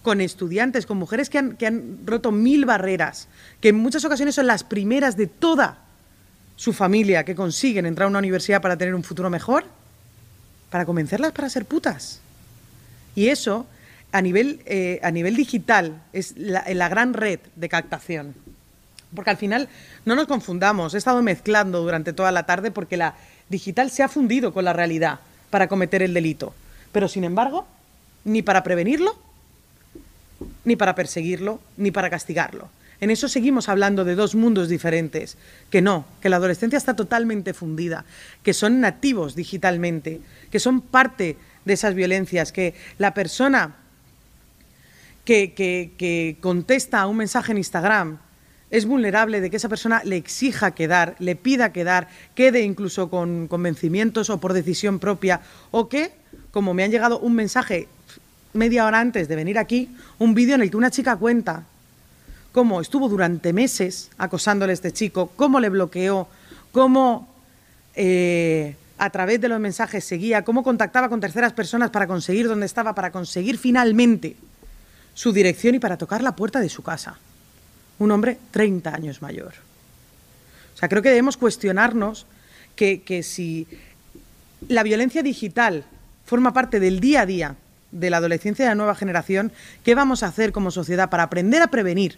con 0.03 0.21
estudiantes, 0.21 0.85
con 0.85 0.99
mujeres 0.99 1.31
que 1.31 1.39
han, 1.39 1.57
que 1.57 1.65
han 1.65 2.05
roto 2.05 2.31
mil 2.31 2.65
barreras, 2.65 3.27
que 3.59 3.69
en 3.69 3.77
muchas 3.77 4.05
ocasiones 4.05 4.35
son 4.35 4.45
las 4.45 4.63
primeras 4.63 5.17
de 5.17 5.25
toda 5.25 5.79
su 6.55 6.73
familia 6.73 7.25
que 7.25 7.33
consiguen 7.33 7.87
entrar 7.87 8.05
a 8.05 8.09
una 8.09 8.19
universidad 8.19 8.61
para 8.61 8.77
tener 8.77 8.93
un 8.93 9.03
futuro 9.03 9.31
mejor, 9.31 9.65
para 10.69 10.85
convencerlas 10.85 11.31
para 11.31 11.49
ser 11.49 11.65
putas. 11.65 12.19
Y 13.15 13.29
eso, 13.29 13.65
a 14.11 14.21
nivel, 14.21 14.61
eh, 14.67 14.99
a 15.01 15.09
nivel 15.09 15.35
digital, 15.35 16.03
es 16.13 16.37
la, 16.37 16.63
la 16.71 16.87
gran 16.87 17.15
red 17.15 17.39
de 17.55 17.67
captación. 17.67 18.35
Porque 19.15 19.29
al 19.29 19.37
final, 19.37 19.69
no 20.05 20.15
nos 20.15 20.27
confundamos, 20.27 20.93
he 20.93 20.97
estado 20.97 21.21
mezclando 21.21 21.81
durante 21.81 22.13
toda 22.13 22.31
la 22.31 22.45
tarde 22.45 22.71
porque 22.71 22.97
la 22.97 23.15
digital 23.49 23.91
se 23.91 24.03
ha 24.03 24.07
fundido 24.07 24.53
con 24.53 24.65
la 24.65 24.73
realidad 24.73 25.19
para 25.49 25.67
cometer 25.67 26.01
el 26.01 26.13
delito. 26.13 26.53
Pero 26.91 27.07
sin 27.07 27.23
embargo, 27.23 27.67
ni 28.23 28.41
para 28.41 28.63
prevenirlo, 28.63 29.15
ni 30.65 30.75
para 30.75 30.95
perseguirlo, 30.95 31.59
ni 31.77 31.91
para 31.91 32.09
castigarlo. 32.09 32.69
En 33.01 33.09
eso 33.09 33.27
seguimos 33.27 33.67
hablando 33.67 34.05
de 34.05 34.15
dos 34.15 34.33
mundos 34.33 34.69
diferentes, 34.69 35.37
que 35.69 35.81
no, 35.81 36.05
que 36.21 36.29
la 36.29 36.37
adolescencia 36.37 36.77
está 36.77 36.95
totalmente 36.95 37.53
fundida, 37.53 38.05
que 38.43 38.53
son 38.53 38.79
nativos 38.79 39.35
digitalmente, 39.35 40.21
que 40.51 40.59
son 40.59 40.79
parte 40.79 41.35
de 41.65 41.73
esas 41.73 41.95
violencias, 41.95 42.51
que 42.51 42.75
la 42.97 43.13
persona 43.13 43.75
que, 45.25 46.37
contesta 46.41 47.01
a 47.01 47.07
un 47.07 47.17
mensaje 47.17 47.51
en 47.51 47.57
Instagram 47.57 48.19
es 48.73 48.87
vulnerable 48.87 49.39
de 49.39 49.51
que 49.51 49.57
esa 49.57 49.69
persona 49.69 50.01
le 50.03 50.17
exija 50.17 50.71
quedar, 50.71 51.15
le 51.19 51.35
pida 51.35 51.71
quedar, 51.71 52.07
quede 52.33 52.61
incluso 52.61 53.07
con 53.07 53.47
convencimientos 53.47 54.31
o 54.31 54.39
por 54.39 54.51
decisión 54.51 54.97
propia, 54.97 55.41
o 55.69 55.87
que, 55.87 56.11
como 56.49 56.73
me 56.73 56.83
han 56.83 56.89
llegado 56.89 57.19
un 57.19 57.35
mensaje 57.35 57.87
media 58.53 58.87
hora 58.87 58.99
antes 58.99 59.27
de 59.27 59.35
venir 59.35 59.59
aquí, 59.59 59.95
un 60.17 60.33
vídeo 60.33 60.55
en 60.55 60.63
el 60.63 60.71
que 60.71 60.77
una 60.77 60.89
chica 60.89 61.15
cuenta 61.17 61.65
cómo 62.51 62.81
estuvo 62.81 63.09
durante 63.09 63.53
meses 63.53 64.09
acosándole 64.17 64.71
a 64.71 64.73
este 64.73 64.91
chico, 64.91 65.29
cómo 65.35 65.59
le 65.59 65.69
bloqueó, 65.69 66.27
cómo 66.71 67.31
eh, 67.93 68.75
a 68.97 69.11
través 69.11 69.39
de 69.39 69.49
los 69.49 69.59
mensajes 69.59 70.03
seguía, 70.03 70.43
cómo 70.43 70.63
contactaba 70.63 71.09
con 71.09 71.19
terceras 71.19 71.53
personas 71.53 71.91
para 71.91 72.07
conseguir 72.07 72.47
dónde 72.47 72.65
estaba, 72.65 72.95
para 72.95 73.11
conseguir 73.11 73.59
finalmente 73.59 74.35
su 75.13 75.31
dirección 75.31 75.75
y 75.75 75.79
para 75.79 75.95
tocar 75.95 76.23
la 76.23 76.35
puerta 76.35 76.59
de 76.59 76.69
su 76.69 76.81
casa. 76.81 77.19
Un 77.99 78.11
hombre 78.11 78.37
30 78.51 78.93
años 78.93 79.21
mayor. 79.21 79.53
O 80.73 80.77
sea, 80.77 80.89
creo 80.89 81.01
que 81.01 81.09
debemos 81.09 81.37
cuestionarnos 81.37 82.25
que, 82.75 83.01
que 83.01 83.23
si 83.23 83.67
la 84.67 84.83
violencia 84.83 85.23
digital 85.23 85.85
forma 86.25 86.53
parte 86.53 86.79
del 86.79 86.99
día 86.99 87.21
a 87.21 87.25
día 87.25 87.55
de 87.91 88.09
la 88.09 88.17
adolescencia 88.17 88.65
de 88.65 88.71
la 88.71 88.75
nueva 88.75 88.95
generación, 88.95 89.51
¿qué 89.83 89.93
vamos 89.93 90.23
a 90.23 90.27
hacer 90.27 90.51
como 90.51 90.71
sociedad 90.71 91.09
para 91.09 91.23
aprender 91.23 91.61
a 91.61 91.67
prevenir 91.67 92.17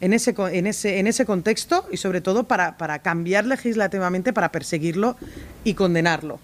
en 0.00 0.12
ese, 0.12 0.34
en 0.38 0.66
ese, 0.66 0.98
en 0.98 1.06
ese 1.06 1.24
contexto 1.24 1.86
y 1.90 1.96
sobre 1.98 2.20
todo 2.20 2.44
para, 2.44 2.74
cambiar 3.00 3.46
legislativamente 3.46 4.32
para 4.32 4.50
perseguirlo 4.50 5.16
y 5.64 5.74
condenarlo. 5.74 6.40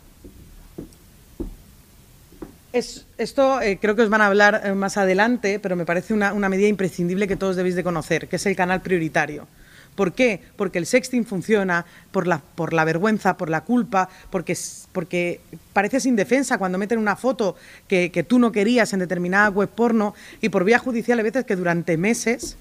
Es, 2.76 3.06
esto 3.16 3.62
eh, 3.62 3.78
creo 3.80 3.96
que 3.96 4.02
os 4.02 4.10
van 4.10 4.20
a 4.20 4.26
hablar 4.26 4.60
eh, 4.62 4.74
más 4.74 4.98
adelante, 4.98 5.58
pero 5.58 5.76
me 5.76 5.86
parece 5.86 6.12
una, 6.12 6.34
medida 6.50 6.68
imprescindible 6.68 7.26
que 7.26 7.34
todos 7.34 7.56
debéis 7.56 7.74
de 7.74 7.82
conocer, 7.82 8.28
que 8.28 8.36
es 8.36 8.44
el 8.44 8.54
canal 8.54 8.82
prioritario. 8.82 9.48
¿Por 9.94 10.12
qué? 10.12 10.42
Porque 10.56 10.76
el 10.76 10.84
sexting 10.84 11.24
funciona 11.24 11.86
por 12.12 12.26
la, 12.26 12.42
vergüenza, 12.84 13.38
por 13.38 13.48
la 13.48 13.62
culpa, 13.62 14.10
porque, 14.28 14.54
porque 14.92 15.40
pareces 15.72 16.04
indefensa 16.04 16.58
cuando 16.58 16.76
meten 16.76 16.98
una 16.98 17.16
foto 17.16 17.56
que, 17.88 18.26
tú 18.28 18.38
no 18.38 18.52
querías 18.52 18.92
en 18.92 18.98
determinada 18.98 19.48
web 19.48 19.70
porno 19.70 20.14
y 20.42 20.50
por 20.50 20.64
vía 20.64 20.78
judicial 20.78 21.18
hay 21.18 21.24
veces 21.24 21.46
que 21.46 21.56
durante 21.56 21.96
meses 21.96 22.58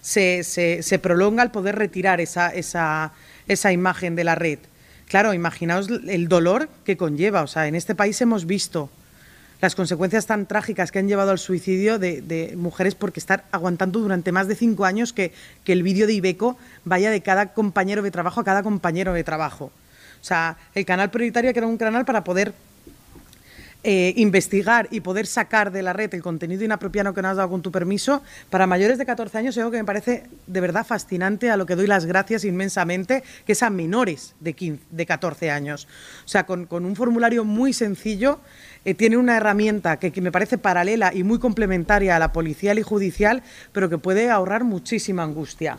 se, 0.00 0.98
prolonga 1.02 1.42
el 1.42 1.50
poder 1.50 1.76
retirar 1.76 2.22
esa, 2.22 2.48
esa, 2.48 3.12
esa 3.48 3.70
imagen 3.70 4.16
de 4.16 4.24
la 4.24 4.34
red. 4.34 4.60
Claro, 5.08 5.34
imaginaos 5.34 5.90
el 5.90 6.28
dolor 6.28 6.70
que 6.86 6.96
conlleva. 6.96 7.42
O 7.42 7.46
sea, 7.46 7.68
en 7.68 7.74
este 7.74 7.94
país 7.94 8.18
hemos 8.22 8.46
visto 8.46 8.88
las 9.62 9.76
consecuencias 9.76 10.26
tan 10.26 10.46
trágicas 10.46 10.90
que 10.90 10.98
han 10.98 11.06
llevado 11.06 11.30
al 11.30 11.38
suicidio 11.38 12.00
de, 12.00 12.52
mujeres 12.56 12.96
porque 12.96 13.20
estar 13.20 13.44
aguantando 13.52 14.00
durante 14.00 14.32
más 14.32 14.48
de 14.48 14.56
cinco 14.56 14.84
años 14.84 15.12
que, 15.12 15.32
que 15.62 15.72
el 15.72 15.84
vídeo 15.84 16.08
de 16.08 16.14
Ibeco 16.14 16.58
vaya 16.84 17.12
de 17.12 17.22
cada 17.22 17.54
compañero 17.54 18.02
de 18.02 18.10
trabajo 18.10 18.40
a 18.40 18.44
cada 18.44 18.64
compañero 18.64 19.12
de 19.12 19.22
trabajo. 19.22 19.66
O 20.20 20.24
sea, 20.24 20.56
el 20.74 20.84
canal 20.84 21.10
prioritario 21.10 21.52
que 21.52 21.60
era 21.60 21.68
un 21.68 21.76
canal 21.76 22.04
para 22.04 22.24
poder 22.24 22.52
eh, 23.84 24.14
investigar 24.16 24.86
y 24.92 25.00
poder 25.00 25.26
sacar 25.26 25.72
de 25.72 25.82
la 25.82 25.92
red 25.92 26.14
el 26.14 26.22
contenido 26.22 26.64
inapropiado 26.64 27.14
que 27.14 27.20
nos 27.20 27.32
has 27.32 27.36
dado 27.38 27.50
con 27.50 27.62
tu 27.62 27.72
permiso, 27.72 28.22
para 28.48 28.66
mayores 28.68 28.96
de 28.96 29.04
14 29.04 29.38
años 29.38 29.56
es 29.56 29.58
algo 29.58 29.72
que 29.72 29.78
me 29.78 29.84
parece 29.84 30.24
de 30.46 30.60
verdad 30.60 30.86
fascinante, 30.86 31.50
a 31.50 31.56
lo 31.56 31.66
que 31.66 31.74
doy 31.74 31.88
las 31.88 32.06
gracias 32.06 32.44
inmensamente, 32.44 33.24
que 33.44 33.52
es 33.52 33.62
a 33.62 33.70
menores 33.70 34.34
de, 34.38 34.78
de 34.90 35.06
14 35.06 35.50
años. 35.50 35.88
O 36.24 36.28
sea, 36.28 36.46
con, 36.46 36.68
un 36.70 36.96
formulario 36.96 37.44
muy 37.44 37.72
sencillo, 37.72 38.38
eh, 38.84 38.94
tiene 38.94 39.16
una 39.16 39.36
herramienta 39.36 39.98
que, 39.98 40.12
que, 40.12 40.20
me 40.20 40.30
parece 40.30 40.58
paralela 40.58 41.12
y 41.12 41.24
muy 41.24 41.40
complementaria 41.40 42.14
a 42.14 42.18
la 42.20 42.32
policial 42.32 42.78
y 42.78 42.82
judicial, 42.82 43.42
pero 43.72 43.90
que 43.90 43.98
puede 43.98 44.30
ahorrar 44.30 44.62
muchísima 44.64 45.24
angustia. 45.24 45.78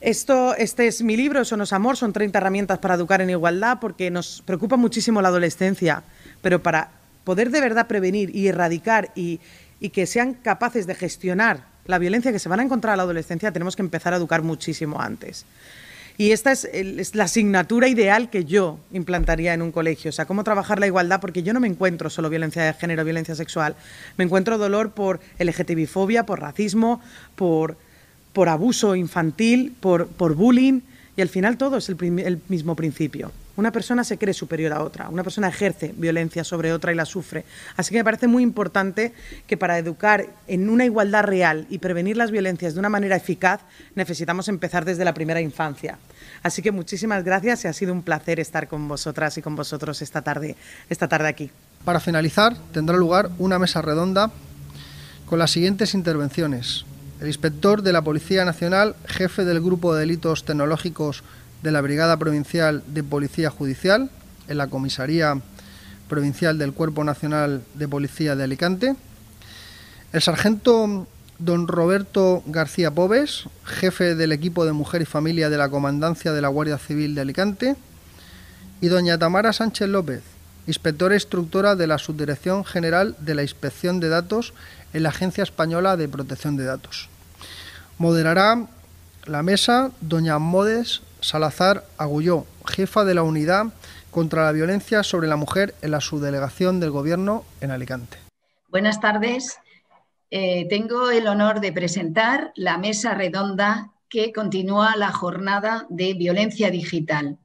Esto, 0.00 0.54
este 0.54 0.86
es 0.86 1.02
mi 1.02 1.16
libro, 1.16 1.40
Eso 1.40 1.56
no 1.56 1.64
es 1.64 1.72
amor, 1.72 1.96
son 1.96 2.12
30 2.12 2.38
herramientas 2.38 2.78
para 2.78 2.94
educar 2.94 3.20
en 3.20 3.30
igualdad, 3.30 3.78
porque 3.80 4.10
nos 4.10 4.42
preocupa 4.46 4.76
muchísimo 4.76 5.20
la 5.20 5.28
adolescencia, 5.28 6.04
pero 6.40 6.62
para 6.62 6.90
poder 7.24 7.50
de 7.50 7.60
verdad 7.60 7.88
prevenir 7.88 8.34
y 8.34 8.46
erradicar 8.46 9.10
y, 9.16 9.40
que 9.92 10.06
sean 10.06 10.34
capaces 10.34 10.86
de 10.86 10.94
gestionar 10.94 11.66
la 11.84 11.98
violencia 11.98 12.32
que 12.32 12.38
se 12.38 12.48
van 12.48 12.60
a 12.60 12.62
encontrar 12.62 12.94
a 12.94 12.96
la 12.96 13.02
adolescencia, 13.02 13.50
tenemos 13.50 13.74
que 13.74 13.82
empezar 13.82 14.12
a 14.12 14.16
educar 14.16 14.42
muchísimo 14.42 15.00
antes. 15.00 15.46
Y 16.16 16.32
esta 16.32 16.52
es, 16.52 16.64
es, 16.64 17.14
la 17.14 17.24
asignatura 17.24 17.88
ideal 17.88 18.28
que 18.28 18.44
yo 18.44 18.78
implantaría 18.92 19.54
en 19.54 19.62
un 19.62 19.72
colegio. 19.72 20.08
O 20.08 20.12
sea, 20.12 20.26
cómo 20.26 20.42
trabajar 20.42 20.80
la 20.80 20.86
igualdad, 20.86 21.20
porque 21.20 21.42
yo 21.42 21.52
no 21.52 21.60
me 21.60 21.68
encuentro 21.68 22.10
solo 22.10 22.28
violencia 22.28 22.62
de 22.62 22.72
género, 22.72 23.04
violencia 23.04 23.34
sexual. 23.34 23.76
Me 24.16 24.24
encuentro 24.24 24.58
dolor 24.58 24.92
por 24.92 25.20
LGTBI-fobia, 25.38 26.26
por 26.26 26.40
racismo, 26.40 27.00
por 27.36 27.76
por 28.38 28.48
abuso 28.48 28.94
infantil, 28.94 29.74
por, 29.80 30.06
por 30.06 30.36
bullying, 30.36 30.82
y 31.16 31.22
al 31.22 31.28
final 31.28 31.58
todo 31.58 31.76
es 31.76 31.88
el, 31.88 32.40
mismo 32.46 32.76
principio. 32.76 33.32
Una 33.56 33.72
persona 33.72 34.04
se 34.04 34.16
cree 34.16 34.32
superior 34.32 34.72
a 34.72 34.84
otra, 34.84 35.08
una 35.08 35.24
persona 35.24 35.48
ejerce 35.48 35.92
violencia 35.96 36.44
sobre 36.44 36.72
otra 36.72 36.92
y 36.92 36.94
la 36.94 37.04
sufre. 37.04 37.44
Así 37.76 37.90
que 37.90 37.98
me 37.98 38.04
parece 38.04 38.28
muy 38.28 38.44
importante 38.44 39.12
que 39.48 39.56
para 39.56 39.76
educar 39.76 40.24
en 40.46 40.70
una 40.70 40.84
igualdad 40.84 41.24
real 41.24 41.66
y 41.68 41.78
prevenir 41.78 42.16
las 42.16 42.30
violencias 42.30 42.74
de 42.74 42.78
una 42.78 42.88
manera 42.88 43.16
eficaz 43.16 43.62
necesitamos 43.96 44.46
empezar 44.46 44.84
desde 44.84 45.04
la 45.04 45.14
primera 45.14 45.40
infancia. 45.40 45.98
Así 46.44 46.62
que 46.62 46.70
muchísimas 46.70 47.24
gracias 47.24 47.64
y 47.64 47.66
ha 47.66 47.72
sido 47.72 47.92
un 47.92 48.02
placer 48.02 48.38
estar 48.38 48.68
con 48.68 48.86
vosotras 48.86 49.36
y 49.36 49.42
con 49.42 49.56
vosotros 49.56 50.00
esta 50.00 50.22
tarde, 50.22 50.54
esta 50.88 51.08
tarde 51.08 51.26
aquí. 51.26 51.50
Para 51.84 51.98
finalizar, 51.98 52.56
tendrá 52.72 52.96
lugar 52.96 53.30
una 53.40 53.58
mesa 53.58 53.82
redonda 53.82 54.30
con 55.26 55.40
las 55.40 55.50
siguientes 55.50 55.92
intervenciones 55.92 56.84
el 57.20 57.26
inspector 57.26 57.82
de 57.82 57.92
la 57.92 58.02
Policía 58.02 58.44
Nacional, 58.44 58.94
jefe 59.06 59.44
del 59.44 59.60
Grupo 59.60 59.94
de 59.94 60.00
Delitos 60.00 60.44
Tecnológicos 60.44 61.24
de 61.62 61.72
la 61.72 61.80
Brigada 61.80 62.16
Provincial 62.16 62.82
de 62.86 63.02
Policía 63.02 63.50
Judicial, 63.50 64.10
en 64.46 64.58
la 64.58 64.68
Comisaría 64.68 65.40
Provincial 66.08 66.58
del 66.58 66.72
Cuerpo 66.72 67.02
Nacional 67.02 67.62
de 67.74 67.88
Policía 67.88 68.36
de 68.36 68.44
Alicante, 68.44 68.94
el 70.12 70.22
sargento 70.22 71.06
don 71.38 71.68
Roberto 71.68 72.42
García 72.46 72.92
Pobes, 72.92 73.44
jefe 73.64 74.14
del 74.14 74.32
equipo 74.32 74.64
de 74.64 74.72
Mujer 74.72 75.02
y 75.02 75.06
Familia 75.06 75.50
de 75.50 75.58
la 75.58 75.68
Comandancia 75.68 76.32
de 76.32 76.40
la 76.40 76.48
Guardia 76.48 76.78
Civil 76.78 77.14
de 77.14 77.20
Alicante, 77.20 77.76
y 78.80 78.86
doña 78.86 79.18
Tamara 79.18 79.52
Sánchez 79.52 79.88
López, 79.88 80.22
inspectora 80.68 81.14
instructora 81.14 81.74
de 81.74 81.88
la 81.88 81.98
Subdirección 81.98 82.64
General 82.64 83.16
de 83.18 83.34
la 83.34 83.42
Inspección 83.42 83.98
de 83.98 84.08
Datos 84.08 84.54
en 84.92 85.02
la 85.02 85.10
Agencia 85.10 85.42
Española 85.42 85.96
de 85.96 86.08
Protección 86.08 86.56
de 86.56 86.64
Datos. 86.64 87.08
Moderará 87.98 88.66
la 89.24 89.42
mesa 89.42 89.90
doña 90.00 90.38
Modes 90.38 91.02
Salazar 91.20 91.84
Agulló, 91.98 92.46
jefa 92.66 93.04
de 93.04 93.14
la 93.14 93.22
Unidad 93.22 93.66
contra 94.10 94.44
la 94.44 94.52
Violencia 94.52 95.02
sobre 95.02 95.28
la 95.28 95.36
Mujer 95.36 95.74
en 95.82 95.90
la 95.90 96.00
Subdelegación 96.00 96.80
del 96.80 96.90
Gobierno 96.90 97.44
en 97.60 97.70
Alicante. 97.70 98.18
Buenas 98.68 99.00
tardes. 99.00 99.58
Eh, 100.30 100.66
tengo 100.68 101.10
el 101.10 101.26
honor 101.26 101.60
de 101.60 101.72
presentar 101.72 102.52
la 102.54 102.78
mesa 102.78 103.14
redonda 103.14 103.92
que 104.08 104.32
continúa 104.32 104.96
la 104.96 105.12
jornada 105.12 105.86
de 105.88 106.14
violencia 106.14 106.70
digital. 106.70 107.38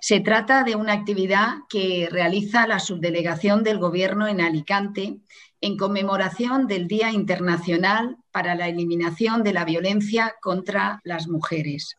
Se 0.00 0.20
trata 0.20 0.62
de 0.62 0.76
una 0.76 0.92
actividad 0.92 1.54
que 1.68 2.08
realiza 2.10 2.66
la 2.66 2.78
subdelegación 2.78 3.62
del 3.62 3.78
Gobierno 3.78 4.28
en 4.28 4.40
Alicante 4.40 5.16
en 5.66 5.76
conmemoración 5.76 6.68
del 6.68 6.86
Día 6.86 7.10
Internacional 7.10 8.18
para 8.30 8.54
la 8.54 8.68
Eliminación 8.68 9.42
de 9.42 9.52
la 9.52 9.64
Violencia 9.64 10.36
contra 10.40 11.00
las 11.02 11.26
Mujeres. 11.26 11.96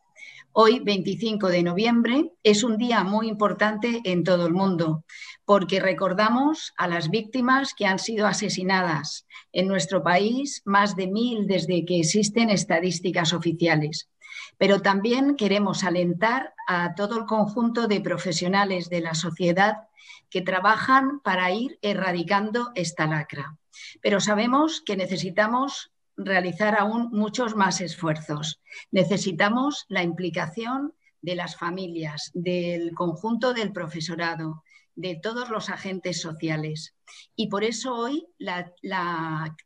Hoy, 0.54 0.80
25 0.80 1.50
de 1.50 1.64
noviembre, 1.64 2.32
es 2.44 2.64
un 2.64 2.78
día 2.78 3.04
muy 3.04 3.28
importante 3.28 4.00
en 4.06 4.24
todo 4.24 4.48
el 4.48 4.54
mundo 4.54 5.04
porque 5.44 5.82
recordamos 5.82 6.74
a 6.78 6.88
las 6.88 7.10
víctimas 7.10 7.74
que 7.74 7.86
han 7.86 8.00
sido 8.00 8.26
asesinadas 8.26 9.28
en 9.52 9.68
nuestro 9.68 10.02
país, 10.02 10.62
más 10.64 10.96
de 10.96 11.08
mil 11.08 11.46
desde 11.46 11.84
que 11.84 12.00
existen 12.00 12.50
estadísticas 12.50 13.34
oficiales. 13.34 14.10
Pero 14.58 14.82
también 14.82 15.36
queremos 15.36 15.84
alentar 15.84 16.54
a 16.68 16.96
todo 16.96 17.20
el 17.20 17.26
conjunto 17.26 17.88
de 17.88 18.00
profesionales 18.00 18.90
de 18.90 19.02
la 19.02 19.14
sociedad 19.14 19.87
que 20.30 20.42
trabajan 20.42 21.20
para 21.22 21.52
ir 21.52 21.80
erradicando 21.82 22.72
esta 22.76 23.08
lacra. 23.08 23.58
Pero 24.02 24.20
sabemos 24.20 24.82
que 24.82 24.98
necesitamos 24.98 25.92
realizar 26.16 26.76
aún 26.78 27.10
muchos 27.12 27.56
más 27.56 27.80
esfuerzos. 27.82 28.60
Necesitamos 28.92 29.86
la 29.88 30.04
implicación 30.04 30.94
de 31.22 31.36
las 31.36 31.56
familias, 31.56 32.32
del 32.34 32.94
conjunto 32.94 33.54
del 33.54 33.72
profesorado, 33.72 34.64
de 34.98 35.16
todos 35.16 35.50
los 35.50 35.70
agentes 35.70 36.20
sociales. 36.20 36.96
Y 37.36 37.48
por 37.48 37.64
eso 37.64 37.96
hoy 37.96 38.28
la, 38.40 38.74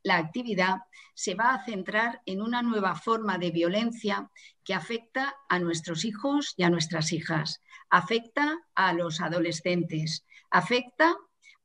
actividad 0.10 0.80
se 1.16 1.36
va 1.36 1.54
a 1.54 1.64
centrar 1.64 2.22
en 2.26 2.42
una 2.42 2.62
nueva 2.62 2.96
forma 2.96 3.38
de 3.38 3.52
violencia 3.52 4.30
que 4.66 4.74
afecta 4.74 5.34
a 5.48 5.60
nuestros 5.60 6.04
hijos 6.04 6.54
y 6.58 6.64
a 6.64 6.70
nuestras 6.70 7.14
hijas, 7.14 7.62
afecta 7.90 8.60
a 8.76 8.94
los 8.94 9.22
adolescentes, 9.22 10.26
afecta 10.52 11.16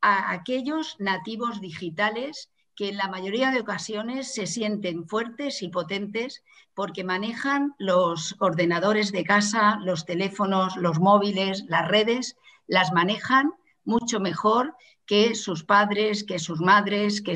a 0.01 0.31
aquellos 0.31 0.97
nativos 0.99 1.61
digitales 1.61 2.51
que 2.77 2.91
en 2.91 2.99
la 2.99 3.09
mayoría 3.09 3.51
de 3.51 3.61
ocasiones 3.61 4.35
se 4.35 4.47
sienten 4.47 5.09
fuertes 5.09 5.63
y 5.63 5.69
potentes 5.69 6.45
porque 6.75 7.05
manejan 7.05 7.75
los 7.79 8.37
ordenadores 8.39 9.13
de 9.13 9.25
casa, 9.25 9.79
los 9.83 10.05
teléfonos, 10.05 10.77
los 10.77 11.01
móviles, 11.01 11.65
las 11.69 11.89
redes 11.89 12.37
las 12.67 12.93
manejan 12.93 13.53
mucho 13.85 14.21
mejor 14.21 14.75
que 15.07 15.35
sus 15.35 15.65
padres, 15.65 16.25
que 16.25 16.39
sus 16.39 16.61
madres, 16.61 17.23
que 17.23 17.35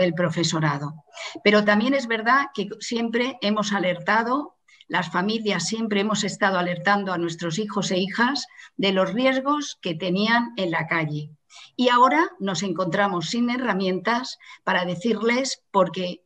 el 0.00 0.14
profesorado. 0.14 1.04
Pero 1.44 1.64
también 1.64 1.94
es 1.94 2.06
verdad 2.06 2.46
que 2.54 2.68
siempre 2.80 3.38
hemos 3.42 3.72
alertado, 3.72 4.56
las 4.90 5.12
familias 5.12 5.68
siempre 5.68 6.00
hemos 6.00 6.24
estado 6.24 6.58
alertando 6.58 7.12
a 7.12 7.18
nuestros 7.18 7.60
hijos 7.60 7.92
e 7.92 7.98
hijas 7.98 8.48
de 8.76 8.90
los 8.90 9.14
riesgos 9.14 9.78
que 9.80 9.94
tenían 9.94 10.52
en 10.56 10.72
la 10.72 10.88
calle. 10.88 11.30
Y 11.76 11.90
ahora 11.90 12.28
nos 12.40 12.64
encontramos 12.64 13.30
sin 13.30 13.50
herramientas 13.50 14.36
para 14.64 14.84
decirles, 14.84 15.62
porque 15.70 16.24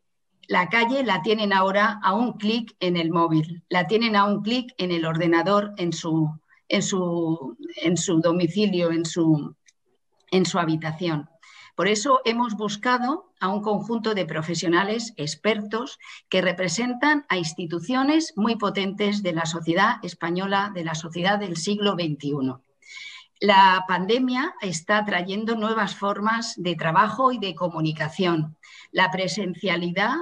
la 0.49 0.71
calle 0.71 1.05
la 1.05 1.21
tienen 1.21 1.53
ahora 1.53 2.01
a 2.03 2.15
un 2.15 2.39
clic 2.39 2.75
en 2.81 2.97
el 2.97 3.11
móvil, 3.11 3.63
la 3.69 3.87
tienen 3.87 4.17
a 4.17 4.25
un 4.25 4.41
clic 4.41 4.73
en 4.79 4.93
el 4.93 5.05
ordenador, 5.05 5.75
en 5.77 5.93
su, 5.93 6.31
en 6.67 6.83
su, 6.83 7.59
en 7.83 7.99
su 7.99 8.19
domicilio, 8.23 8.91
en 8.93 9.05
su, 9.05 9.55
en 10.31 10.47
su 10.47 10.59
habitación. 10.59 11.29
Por 11.75 11.89
eso 11.89 12.21
hemos 12.25 12.55
buscado 12.55 13.33
a 13.41 13.49
un 13.49 13.61
conjunto 13.61 14.15
de 14.15 14.27
profesionales 14.27 15.13
expertos 15.17 15.99
que 16.29 16.41
representan 16.41 17.27
a 17.29 17.37
instituciones 17.37 18.33
muy 18.37 18.57
potentes 18.57 19.23
de 19.25 19.33
la 19.33 19.45
sociedad 19.45 19.97
española, 20.05 20.71
de 20.73 20.85
la 20.85 20.95
sociedad 20.95 21.39
del 21.39 21.57
siglo 21.57 21.95
XXI. 21.95 22.55
La 23.41 23.85
pandemia 23.89 24.55
está 24.61 25.05
trayendo 25.05 25.57
nuevas 25.57 25.97
formas 25.97 26.55
de 26.57 26.77
trabajo 26.77 27.33
y 27.33 27.39
de 27.39 27.57
comunicación. 27.57 28.57
La 28.93 29.11
presencialidad 29.11 30.15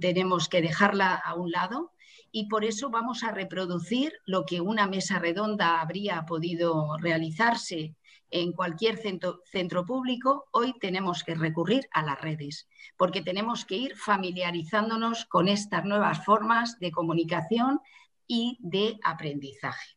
tenemos 0.00 0.50
que 0.50 0.60
dejarla 0.60 1.14
a 1.14 1.34
un 1.34 1.50
lado 1.50 1.92
y 2.30 2.48
por 2.48 2.64
eso 2.64 2.90
vamos 2.90 3.24
a 3.24 3.32
reproducir 3.32 4.12
lo 4.26 4.44
que 4.44 4.60
una 4.60 4.86
mesa 4.86 5.18
redonda 5.18 5.80
habría 5.80 6.26
podido 6.26 6.98
realizarse 6.98 7.94
en 8.30 8.52
cualquier 8.52 8.98
centro, 8.98 9.42
centro, 9.46 9.84
público, 9.84 10.48
hoy 10.52 10.74
tenemos 10.80 11.24
que 11.24 11.34
recurrir 11.34 11.88
a 11.92 12.02
las 12.02 12.20
redes, 12.20 12.68
porque 12.96 13.22
tenemos 13.22 13.64
que 13.64 13.76
ir 13.76 13.96
familiarizándonos 13.96 15.24
con 15.26 15.48
estas 15.48 15.84
nuevas 15.84 16.24
formas 16.24 16.78
de 16.78 16.90
comunicación 16.90 17.80
y 18.26 18.58
de 18.60 18.98
aprendizaje. 19.02 19.96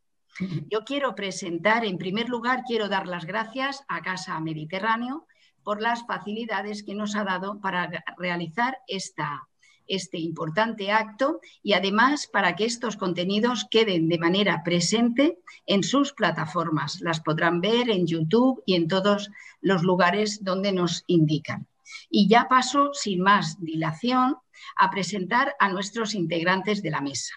Yo 0.70 0.86
quiero 0.86 1.14
presentar, 1.14 1.84
en 1.84 1.98
primer 1.98 2.30
lugar, 2.30 2.64
quiero 2.66 2.88
dar 2.88 3.08
las 3.08 3.26
gracias 3.26 3.84
a 3.90 4.02
Casa 4.02 4.40
Mediterráneo 4.40 5.28
por 5.64 5.82
las 5.82 6.06
facilidades 6.06 6.84
que 6.84 6.96
nos 6.96 7.16
ha 7.16 7.24
dado 7.24 7.60
para 7.60 7.90
realizar 8.18 8.78
esta, 8.88 9.48
este 9.92 10.18
importante 10.18 10.92
acto 10.92 11.40
y 11.62 11.74
además 11.74 12.28
para 12.28 12.56
que 12.56 12.66
estos 12.66 12.98
contenidos 12.98 13.68
queden 13.70 14.08
de 14.08 14.18
manera 14.18 14.64
presente 14.64 15.40
en 15.66 15.84
sus 15.84 16.14
plataformas. 16.14 17.02
Las 17.02 17.20
podrán 17.20 17.62
ver 17.62 17.90
en 17.90 18.08
YouTube 18.08 18.64
y 18.66 18.76
en 18.76 18.88
todos 18.88 19.30
los 19.62 19.84
lugares 19.84 20.44
donde 20.44 20.72
nos 20.72 21.04
indican. 21.08 21.68
Y 22.10 22.30
ya 22.30 22.48
paso, 22.48 22.94
sin 22.94 23.22
más 23.22 23.60
dilación, 23.60 24.38
a 24.78 24.90
presentar 24.90 25.56
a 25.60 25.70
nuestros 25.70 26.14
integrantes 26.14 26.82
de 26.82 26.92
la 26.92 27.02
mesa. 27.02 27.34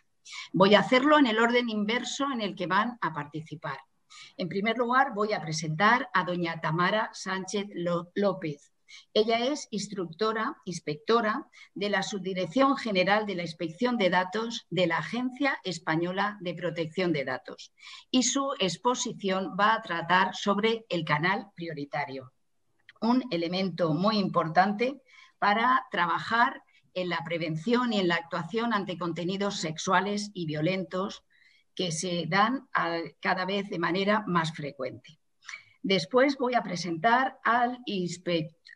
Voy 0.52 0.74
a 0.74 0.80
hacerlo 0.80 1.18
en 1.18 1.26
el 1.26 1.38
orden 1.38 1.68
inverso 1.68 2.30
en 2.32 2.40
el 2.40 2.54
que 2.54 2.66
van 2.66 2.98
a 3.00 3.12
participar. 3.12 3.78
En 4.36 4.48
primer 4.48 4.78
lugar, 4.78 5.12
voy 5.14 5.32
a 5.32 5.40
presentar 5.40 6.08
a 6.14 6.24
doña 6.24 6.60
Tamara 6.60 7.10
Sánchez 7.12 7.66
López. 8.14 8.73
Ella 9.12 9.38
es 9.38 9.68
instructora, 9.70 10.56
inspectora 10.64 11.48
de 11.74 11.88
la 11.88 12.02
Subdirección 12.02 12.76
General 12.76 13.26
de 13.26 13.34
la 13.34 13.42
Inspección 13.42 13.96
de 13.96 14.10
Datos 14.10 14.66
de 14.70 14.86
la 14.86 14.98
Agencia 14.98 15.58
Española 15.64 16.38
de 16.40 16.54
Protección 16.54 17.12
de 17.12 17.24
Datos 17.24 17.72
y 18.10 18.22
su 18.24 18.54
exposición 18.58 19.56
va 19.58 19.74
a 19.74 19.82
tratar 19.82 20.34
sobre 20.34 20.84
el 20.88 21.04
canal 21.04 21.48
prioritario, 21.54 22.32
un 23.00 23.24
elemento 23.30 23.94
muy 23.94 24.18
importante 24.18 25.02
para 25.38 25.86
trabajar 25.90 26.62
en 26.94 27.08
la 27.08 27.22
prevención 27.24 27.92
y 27.92 28.00
en 28.00 28.08
la 28.08 28.16
actuación 28.16 28.72
ante 28.72 28.96
contenidos 28.98 29.56
sexuales 29.56 30.30
y 30.32 30.46
violentos 30.46 31.24
que 31.74 31.90
se 31.90 32.26
dan 32.28 32.68
cada 33.20 33.44
vez 33.44 33.68
de 33.68 33.78
manera 33.78 34.24
más 34.26 34.52
frecuente. 34.52 35.18
Después 35.82 36.38
voy 36.38 36.54
a 36.54 36.62
presentar 36.62 37.38
al, 37.44 37.78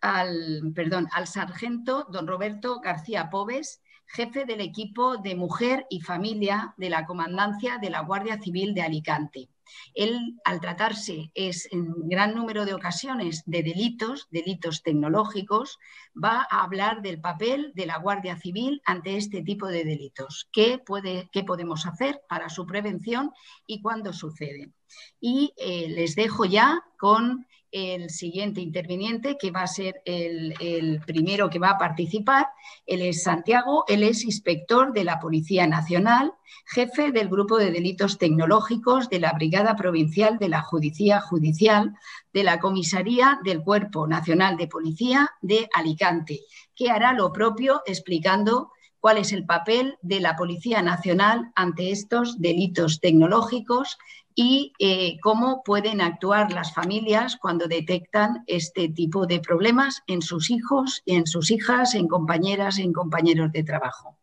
al, 0.01 0.73
perdón, 0.75 1.09
al 1.13 1.27
sargento 1.27 2.07
don 2.11 2.27
Roberto 2.27 2.81
García 2.81 3.31
Pobes, 3.31 3.83
jefe 4.07 4.45
del 4.47 4.61
equipo 4.61 5.19
de 5.19 5.35
mujer 5.35 5.87
y 5.91 6.01
familia 6.01 6.75
de 6.77 6.91
la 6.91 7.05
Comandancia 7.05 7.79
de 7.79 7.91
la 7.91 8.01
Guardia 8.01 8.41
Civil 8.41 8.75
de 8.75 8.83
Alicante. 8.83 9.49
Él, 9.95 10.41
al 10.45 10.61
tratarse 10.61 11.31
es 11.35 11.69
en 11.73 12.09
gran 12.09 12.35
número 12.35 12.65
de 12.65 12.75
ocasiones 12.75 13.43
de 13.45 13.63
delitos, 13.63 14.27
delitos 14.31 14.83
tecnológicos, 14.83 15.79
va 16.13 16.47
a 16.51 16.63
hablar 16.63 17.03
del 17.03 17.21
papel 17.21 17.73
de 17.75 17.87
la 17.87 17.99
Guardia 17.99 18.37
Civil 18.37 18.81
ante 18.85 19.17
este 19.17 19.43
tipo 19.43 19.67
de 19.67 19.85
delitos. 19.85 20.49
¿Qué, 20.53 20.79
puede, 20.79 21.29
qué 21.33 21.45
podemos 21.45 21.87
hacer 21.87 22.23
para 22.29 22.49
su 22.49 22.67
prevención 22.67 23.33
y 23.67 23.83
cuándo 23.83 24.13
sucede? 24.13 24.73
Y 25.21 25.53
eh, 25.59 25.89
les 25.91 26.15
dejo 26.15 26.47
ya 26.47 26.83
con 26.99 27.47
el 27.71 28.11
siguiente 28.11 28.61
interviniente, 28.61 29.37
que 29.39 29.51
va 29.51 29.63
a 29.63 29.67
ser 29.67 30.01
el, 30.05 31.01
primero 31.07 31.51
que 31.51 31.59
va 31.59 31.71
a 31.71 31.79
participar. 31.79 32.47
Él 32.87 33.03
es 33.03 33.23
Santiago, 33.23 33.85
él 33.89 34.03
es 34.03 34.25
inspector 34.25 34.93
de 34.93 35.05
la 35.05 35.19
Policía 35.19 35.67
Nacional, 35.67 36.33
jefe 36.67 37.13
del 37.13 37.29
Grupo 37.29 37.59
de 37.59 37.71
Delitos 37.71 38.19
Tecnológicos 38.19 39.09
de 39.09 39.21
la 39.21 39.33
Brigada 39.33 39.77
Provincial 39.77 40.39
de 40.39 40.49
la 40.49 40.63
Judicia 40.63 41.21
Judicial 41.21 41.95
de 42.33 42.43
la 42.43 42.59
Comisaría 42.59 43.39
del 43.45 43.63
Cuerpo 43.63 44.07
Nacional 44.07 44.57
de 44.57 44.69
Policía 44.69 45.31
de 45.41 45.69
Alicante, 45.75 46.41
que 46.75 46.91
hará 46.91 47.13
lo 47.13 47.33
propio 47.33 47.83
explicando 47.87 48.73
cuál 49.01 49.19
es 49.19 49.33
el 49.33 49.47
papel 49.47 49.97
de 50.03 50.21
la 50.21 50.37
Policía 50.37 50.83
Nacional 50.83 51.53
ante 51.55 51.91
estos 51.91 52.41
delitos 52.41 53.01
tecnológicos 53.01 53.99
y 54.41 54.73
eh, 54.79 55.19
cómo 55.21 55.65
pueden 55.65 56.01
actuar 56.01 56.53
las 56.53 56.73
familias 56.73 57.37
cuando 57.43 57.67
detectan 57.67 58.45
este 58.47 58.89
tipo 58.89 59.27
de 59.27 59.41
problemas 59.41 60.05
en 60.07 60.23
sus 60.23 60.53
hijos, 60.53 61.03
en 61.07 61.27
sus 61.27 61.51
hijas, 61.51 61.97
en 61.97 62.07
compañeras, 62.07 62.79
en 62.79 62.93
compañeros 62.93 63.51
de 63.51 63.65
trabajo. 63.65 64.17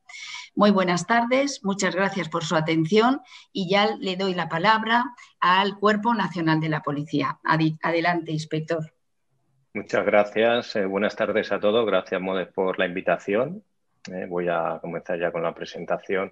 Muy 0.55 0.71
buenas 0.71 1.05
tardes, 1.05 1.65
muchas 1.65 1.93
gracias 1.93 2.29
por 2.29 2.45
su 2.45 2.55
atención 2.55 3.19
y 3.51 3.69
ya 3.69 3.97
le 3.97 4.15
doy 4.15 4.33
la 4.35 4.47
palabra 4.47 5.03
al 5.41 5.77
Cuerpo 5.77 6.13
Nacional 6.13 6.61
de 6.61 6.69
la 6.69 6.81
Policía. 6.81 7.37
Adelante, 7.43 8.31
inspector. 8.31 8.93
Muchas 9.73 10.05
gracias, 10.05 10.77
eh, 10.77 10.85
buenas 10.85 11.17
tardes 11.17 11.51
a 11.51 11.59
todos, 11.59 11.85
gracias 11.85 12.21
Modes 12.21 12.47
por 12.53 12.79
la 12.79 12.85
invitación. 12.85 13.65
Eh, 14.09 14.27
voy 14.29 14.47
a 14.47 14.79
comenzar 14.79 15.19
ya 15.19 15.33
con 15.33 15.43
la 15.43 15.53
presentación. 15.53 16.31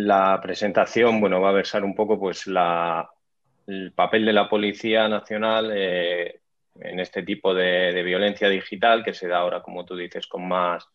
La 0.00 0.40
presentación, 0.40 1.20
bueno, 1.20 1.40
va 1.40 1.48
a 1.48 1.54
versar 1.54 1.82
un 1.82 1.92
poco 1.92 2.20
pues 2.20 2.46
el 2.46 3.92
papel 3.92 4.26
de 4.26 4.32
la 4.32 4.48
Policía 4.48 5.08
Nacional 5.08 5.72
eh, 5.74 6.40
en 6.76 7.00
este 7.00 7.24
tipo 7.24 7.52
de, 7.52 8.00
violencia 8.04 8.48
digital 8.48 9.02
que 9.02 9.12
se 9.12 9.26
da 9.26 9.38
ahora, 9.38 9.60
como 9.60 9.84
tú 9.84 9.96
dices, 9.96 10.28
con 10.28 10.46
más, 10.46 10.86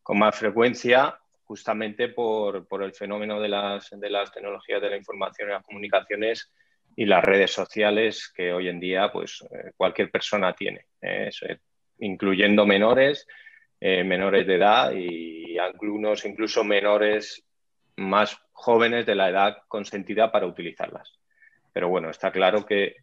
con 0.00 0.16
más 0.20 0.36
frecuencia, 0.36 1.18
justamente 1.42 2.10
por, 2.10 2.68
el 2.84 2.92
fenómeno 2.92 3.40
de 3.40 3.48
las, 3.48 3.90
de 3.90 4.08
las 4.10 4.30
tecnologías 4.30 4.80
de 4.80 4.90
la 4.90 4.96
información 4.96 5.48
y 5.48 5.52
las 5.54 5.64
comunicaciones 5.64 6.52
y 6.94 7.04
las 7.04 7.24
redes 7.24 7.50
sociales 7.50 8.32
que 8.32 8.52
hoy 8.52 8.68
en 8.68 8.78
día 8.78 9.10
pues, 9.10 9.42
eh, 9.50 9.72
cualquier 9.76 10.08
persona 10.08 10.54
tiene, 10.54 10.86
eh, 11.00 11.30
incluyendo 11.98 12.64
menores, 12.64 13.26
menores 13.80 14.46
de 14.46 14.54
edad 14.54 14.92
y 14.94 15.58
algunos 15.58 16.24
incluso 16.24 16.62
menores 16.62 17.44
más 17.96 18.38
jóvenes 18.52 19.06
de 19.06 19.14
la 19.14 19.28
edad 19.28 19.58
consentida 19.68 20.30
para 20.30 20.46
utilizarlas. 20.46 21.12
Pero 21.72 21.88
bueno, 21.88 22.10
está 22.10 22.30
claro 22.30 22.64
que, 22.64 22.96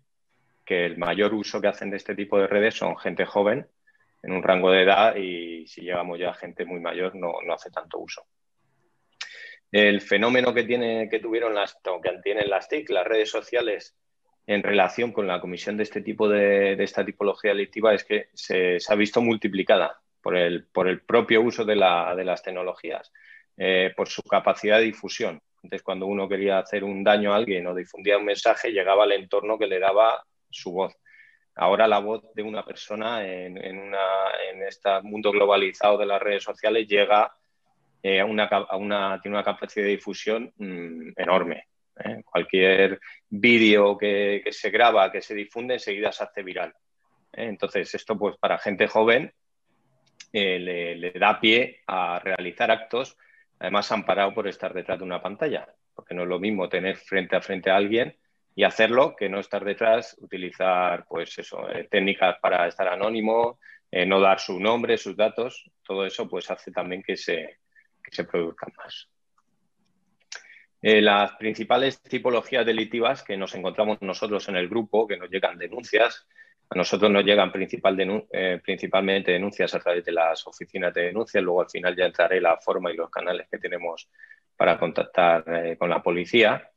el 0.66 1.00
mayor 1.00 1.34
uso 1.34 1.60
que 1.60 1.68
hacen 1.68 1.90
de 1.90 1.98
este 1.98 2.14
tipo 2.14 2.38
de 2.38 2.46
redes 2.46 2.76
son 2.76 2.96
gente 2.96 3.26
joven 3.26 3.68
en 4.22 4.32
un 4.32 4.44
rango 4.44 4.70
de 4.70 4.84
edad 4.84 5.16
y 5.16 5.66
si 5.66 5.82
llegamos 5.82 6.20
ya 6.20 6.30
a 6.30 6.36
gente 6.36 6.64
muy 6.64 6.80
mayor 6.80 7.16
no, 7.16 7.34
hace 7.52 7.72
tanto 7.72 7.98
uso. 7.98 8.24
El 9.72 10.02
fenómeno 10.02 10.54
que, 10.54 10.66
tiene, 10.66 11.10
que 11.10 11.20
tuvieron 11.20 11.56
las, 11.56 11.76
que 12.04 12.12
tienen 12.24 12.52
las 12.52 12.70
TIC, 12.70 12.88
las 12.92 13.08
redes 13.08 13.32
sociales, 13.32 13.98
en 14.46 14.62
relación 14.62 15.12
con 15.12 15.26
la 15.26 15.42
comisión 15.42 15.76
de 15.76 15.84
este 15.84 16.02
tipo 16.02 16.30
de, 16.30 16.74
esta 16.84 17.04
tipología 17.04 17.50
delictiva 17.50 17.96
es 17.96 18.04
que 18.04 18.30
se, 18.36 18.78
ha 18.88 18.96
visto 18.96 19.22
multiplicada 19.22 20.00
por 20.22 20.38
el, 20.38 20.66
por 20.66 20.88
el 20.88 21.02
propio 21.02 21.42
uso 21.42 21.66
de, 21.66 21.74
de 21.74 22.26
las 22.26 22.44
tecnologías. 22.44 23.12
Eh, 23.62 23.92
por 23.94 24.08
su 24.08 24.24
capacidad 24.24 24.78
de 24.78 24.86
difusión. 24.86 25.42
Entonces, 25.56 25.84
cuando 25.84 26.06
uno 26.06 26.30
quería 26.30 26.60
hacer 26.60 26.82
un 26.86 27.04
daño 27.04 27.34
a 27.34 27.36
alguien 27.36 27.68
o 27.68 27.76
difundía 27.76 28.18
un 28.18 28.24
mensaje, 28.24 28.72
llegaba 28.72 29.04
al 29.04 29.12
entorno 29.12 29.60
que 29.60 29.68
le 29.68 29.80
daba 29.80 30.24
su 30.50 30.72
voz. 30.72 30.96
Ahora 31.56 31.86
la 31.86 32.00
voz 32.00 32.24
de 32.34 32.42
una 32.42 32.64
persona 32.64 33.28
en, 33.28 33.58
este 34.66 35.02
mundo 35.02 35.32
globalizado 35.34 35.98
de 35.98 36.06
las 36.06 36.22
redes 36.22 36.42
sociales 36.42 36.88
llega 36.88 37.34
eh, 38.02 38.22
a, 38.22 38.26
una, 38.26 39.20
tiene 39.22 39.36
una 39.36 39.44
capacidad 39.44 39.84
de 39.84 39.92
difusión 39.92 40.54
mm, 40.56 41.10
enorme. 41.18 41.68
¿eh? 42.02 42.22
Cualquier 42.24 42.98
vídeo 43.28 43.98
que, 43.98 44.42
se 44.52 44.70
graba, 44.70 45.12
que 45.12 45.22
se 45.22 45.36
difunde, 45.36 45.74
enseguida 45.74 46.14
se 46.14 46.24
hace 46.24 46.44
viral. 46.44 46.74
Entonces, 47.34 47.94
esto 47.94 48.18
pues 48.18 48.38
para 48.38 48.58
gente 48.58 48.88
joven 48.88 49.34
le 50.32 51.12
da 51.16 51.42
pie 51.42 51.82
a 51.88 52.20
realizar 52.20 52.72
actos 52.72 53.18
además 53.60 53.92
amparado 53.92 54.34
por 54.34 54.48
estar 54.48 54.74
detrás 54.74 54.98
de 54.98 55.06
una 55.06 55.22
pantalla, 55.22 55.68
porque 55.94 56.14
no 56.14 56.24
es 56.24 56.30
lo 56.30 56.40
mismo 56.40 56.70
tener 56.70 56.98
frente 56.98 57.36
a 57.36 57.42
frente 57.42 57.70
a 57.70 57.76
alguien 57.76 58.18
y 58.56 58.64
hacerlo 58.64 59.16
que 59.16 59.30
no 59.30 59.40
estar 59.40 59.64
detrás, 59.64 60.18
utilizar 60.20 61.06
pues 61.08 61.38
eso, 61.38 61.70
eh, 61.70 61.88
técnicas 61.90 62.38
para 62.42 62.68
estar 62.68 62.88
anónimo, 62.88 63.60
eh, 63.92 64.06
no 64.06 64.20
dar 64.20 64.40
su 64.40 64.60
nombre, 64.60 64.98
sus 64.98 65.16
datos, 65.16 65.70
todo 65.84 66.06
eso 66.06 66.28
pues 66.28 66.50
hace 66.50 66.72
también 66.72 67.04
que 67.04 67.18
se, 67.18 67.60
que 68.04 68.12
se 68.12 68.24
produzcan 68.24 68.72
más. 68.78 69.10
Eh, 70.82 71.02
las 71.02 71.34
principales 71.34 72.02
tipologías 72.02 72.66
delictivas 72.66 73.24
que 73.24 73.36
nos 73.36 73.54
encontramos 73.54 74.02
nosotros 74.02 74.48
en 74.48 74.56
el 74.56 74.70
grupo, 74.70 75.08
que 75.08 75.18
nos 75.18 75.30
llegan 75.30 75.58
denuncias, 75.58 76.26
a 76.72 76.78
nosotros 76.78 77.10
nos 77.10 77.26
llegan 77.26 77.52
eh, 78.32 78.62
principalmente 78.64 79.32
denuncias 79.32 79.74
a 79.74 79.80
través 79.80 80.06
de 80.06 80.12
las 80.12 80.46
oficinas 80.46 80.94
de 80.94 81.06
denuncias, 81.06 81.44
luego 81.44 81.62
al 81.62 81.70
final 81.70 81.96
ya 81.96 82.06
entraré 82.06 82.40
la 82.40 82.58
forma 82.58 82.92
y 82.92 82.96
los 82.96 83.10
canales 83.10 83.48
que 83.50 83.58
tenemos 83.58 84.08
para 84.56 84.78
contactar 84.78 85.44
eh, 85.48 85.78
con 85.78 85.90
la 85.90 86.04
policía. 86.04 86.70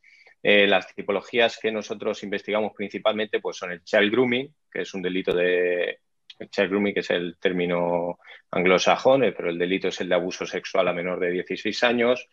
Eh, 0.42 0.66
las 0.66 0.92
tipologías 0.94 1.58
que 1.60 1.70
nosotros 1.70 2.22
investigamos 2.22 2.72
principalmente 2.74 3.38
pues 3.38 3.58
son 3.58 3.72
el 3.72 3.84
child 3.84 4.10
grooming, 4.10 4.54
que 4.70 4.80
es 4.80 4.94
un 4.94 5.02
delito 5.02 5.34
de... 5.34 6.00
El 6.38 6.48
child 6.48 6.70
grooming, 6.70 6.94
que 6.94 7.00
es 7.00 7.10
el 7.10 7.36
término 7.38 8.18
anglosajón, 8.50 9.20
pero 9.36 9.50
el 9.50 9.58
delito 9.58 9.88
es 9.88 10.00
el 10.00 10.08
de 10.08 10.14
abuso 10.14 10.46
sexual 10.46 10.88
a 10.88 10.94
menor 10.94 11.20
de 11.20 11.30
16 11.30 11.84
años. 11.84 12.28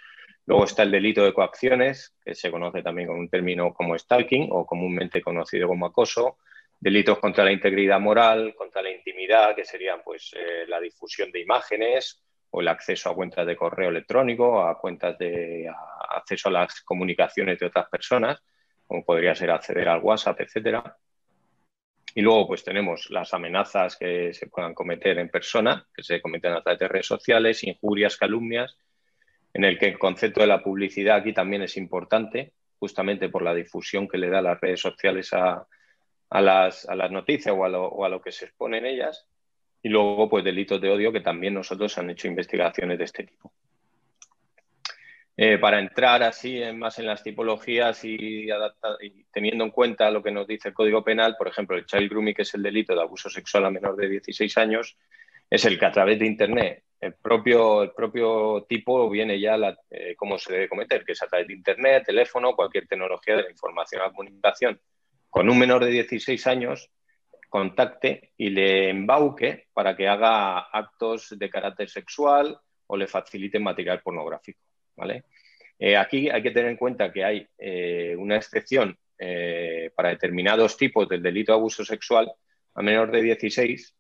Luego 0.46 0.64
está 0.64 0.84
el 0.84 0.92
delito 0.92 1.24
de 1.24 1.34
coacciones, 1.34 2.16
que 2.24 2.34
se 2.34 2.50
conoce 2.50 2.82
también 2.82 3.10
con 3.10 3.20
un 3.20 3.30
término 3.30 3.74
como 3.74 4.00
stalking 4.00 4.48
o 4.52 4.66
comúnmente 4.66 5.22
conocido 5.22 5.68
como 5.68 5.86
acoso 5.86 6.38
delitos 6.80 7.20
contra 7.20 7.44
la 7.44 7.52
integridad 7.52 8.00
moral, 8.00 8.56
contra 8.56 8.82
la 8.82 8.92
intimidad, 8.92 9.56
que 9.56 9.66
serían 9.66 10.02
pues 10.04 10.32
eh, 10.36 10.66
la 10.68 10.80
difusión 10.80 11.32
de 11.32 11.42
imágenes 11.42 12.24
o 12.52 12.62
el 12.62 12.68
acceso 12.68 13.10
a 13.10 13.16
cuentas 13.16 13.46
de 13.46 13.56
correo 13.56 13.90
electrónico, 13.90 14.64
a 14.64 14.80
cuentas 14.80 15.18
de 15.18 15.70
acceso 16.10 16.50
a 16.50 16.54
las 16.54 16.82
comunicaciones 16.82 17.60
de 17.60 17.66
otras 17.66 17.90
personas, 17.90 18.42
como 18.88 19.04
podría 19.04 19.36
ser 19.36 19.52
acceder 19.52 19.90
al 19.90 20.02
WhatsApp, 20.02 20.40
etcétera. 20.42 20.98
Y 22.16 22.22
luego, 22.22 22.48
pues 22.48 22.64
tenemos 22.64 23.10
las 23.12 23.34
amenazas 23.36 23.96
que 23.96 24.34
se 24.34 24.48
puedan 24.48 24.74
cometer 24.74 25.20
en 25.20 25.30
persona, 25.30 25.86
que 25.94 26.02
se 26.02 26.22
cometen 26.22 26.54
a 26.54 26.62
través 26.64 26.80
de 26.80 26.88
redes 26.88 27.06
sociales, 27.06 27.64
injurias, 27.64 28.18
calumnias, 28.18 28.78
en 29.54 29.64
el 29.64 29.78
que 29.78 29.90
el 29.90 30.00
concepto 30.00 30.42
de 30.42 30.48
la 30.48 30.64
publicidad 30.64 31.18
aquí 31.18 31.34
también 31.34 31.62
es 31.62 31.78
importante, 31.78 32.54
justamente 32.80 33.30
por 33.30 33.44
la 33.44 33.54
difusión 33.54 34.08
que 34.08 34.18
le 34.18 34.30
da 34.30 34.42
las 34.42 34.60
redes 34.60 34.80
sociales 34.80 35.34
a, 35.34 35.68
las, 36.32 36.88
noticias 37.12 37.56
o 37.58 37.66
a, 37.66 38.10
lo, 38.10 38.22
que 38.22 38.32
se 38.32 38.46
expone 38.46 38.78
en 38.78 38.86
ellas. 38.86 39.28
Y 39.82 39.90
luego, 39.90 40.30
pues 40.30 40.44
delitos 40.44 40.82
de 40.82 40.90
odio, 40.90 41.12
que 41.12 41.22
también 41.22 41.54
nosotros 41.54 41.98
han 41.98 42.10
hecho 42.10 42.28
investigaciones 42.28 42.98
de 42.98 43.04
este 43.06 43.24
tipo. 43.24 43.54
Eh, 45.38 45.58
para 45.58 45.80
entrar 45.80 46.22
así 46.22 46.62
más 46.74 47.00
en 47.00 47.06
las 47.06 47.24
tipologías 47.24 48.04
y, 48.04 48.48
teniendo 49.32 49.64
en 49.64 49.72
cuenta 49.72 50.12
lo 50.12 50.22
que 50.22 50.32
nos 50.32 50.46
dice 50.46 50.68
el 50.68 50.74
Código 50.74 51.02
Penal, 51.02 51.38
por 51.38 51.48
ejemplo, 51.48 51.78
el 51.78 51.86
child 51.86 52.10
grooming, 52.10 52.34
que 52.34 52.42
es 52.42 52.54
el 52.56 52.62
delito 52.62 52.94
de 52.94 53.02
abuso 53.02 53.30
sexual 53.30 53.66
a 53.66 53.72
menor 53.72 53.96
de 53.96 54.10
16 54.10 54.58
años, 54.58 54.98
es 55.50 55.64
el 55.64 55.80
que 55.80 55.86
a 55.86 55.92
través 55.92 56.20
de 56.20 56.26
Internet 56.26 56.84
el 57.00 57.14
propio, 57.14 57.84
el 57.84 57.92
propio 57.92 58.66
tipo 58.68 59.10
viene 59.10 59.40
ya 59.40 59.56
la, 59.56 59.78
eh, 59.90 60.16
cómo 60.18 60.38
se 60.38 60.52
debe 60.52 60.70
cometer, 60.70 61.06
que 61.06 61.14
es 61.14 61.24
a 61.24 61.28
través 61.28 61.48
de 61.48 61.54
Internet, 61.54 62.04
teléfono, 62.06 62.56
cualquier 62.56 62.88
tecnología 62.88 63.38
de 63.38 63.44
la 63.44 63.52
información 63.52 64.02
o 64.02 64.06
la 64.06 64.12
comunicación. 64.12 64.80
Con 65.30 65.50
un 65.50 65.58
menor 65.58 65.84
de 65.86 65.92
16 65.92 66.48
años, 66.48 66.90
contacte 67.50 68.32
y 68.38 68.50
le 68.50 68.90
embauque 68.90 69.68
para 69.74 69.96
que 69.96 70.08
haga 70.08 70.60
actos 70.60 71.36
de 71.38 71.50
carácter 71.50 71.90
sexual 71.90 72.60
o 72.88 72.98
le 72.98 73.08
facilite 73.08 73.60
material 73.60 74.02
pornográfico. 74.02 74.60
¿vale? 74.96 75.26
Eh, 75.78 75.96
aquí 75.98 76.30
hay 76.30 76.42
que 76.42 76.52
tener 76.52 76.72
en 76.72 76.78
cuenta 76.78 77.12
que 77.12 77.24
hay 77.24 77.48
eh, 77.58 78.16
una 78.18 78.36
excepción 78.36 78.98
para 79.96 80.12
determinados 80.12 80.78
tipos 80.78 81.10
del 81.10 81.22
delito 81.22 81.52
de 81.52 81.58
abuso 81.58 81.84
sexual 81.84 82.32
a 82.76 82.82
menor 82.82 83.12
de 83.12 83.22
16 83.22 83.94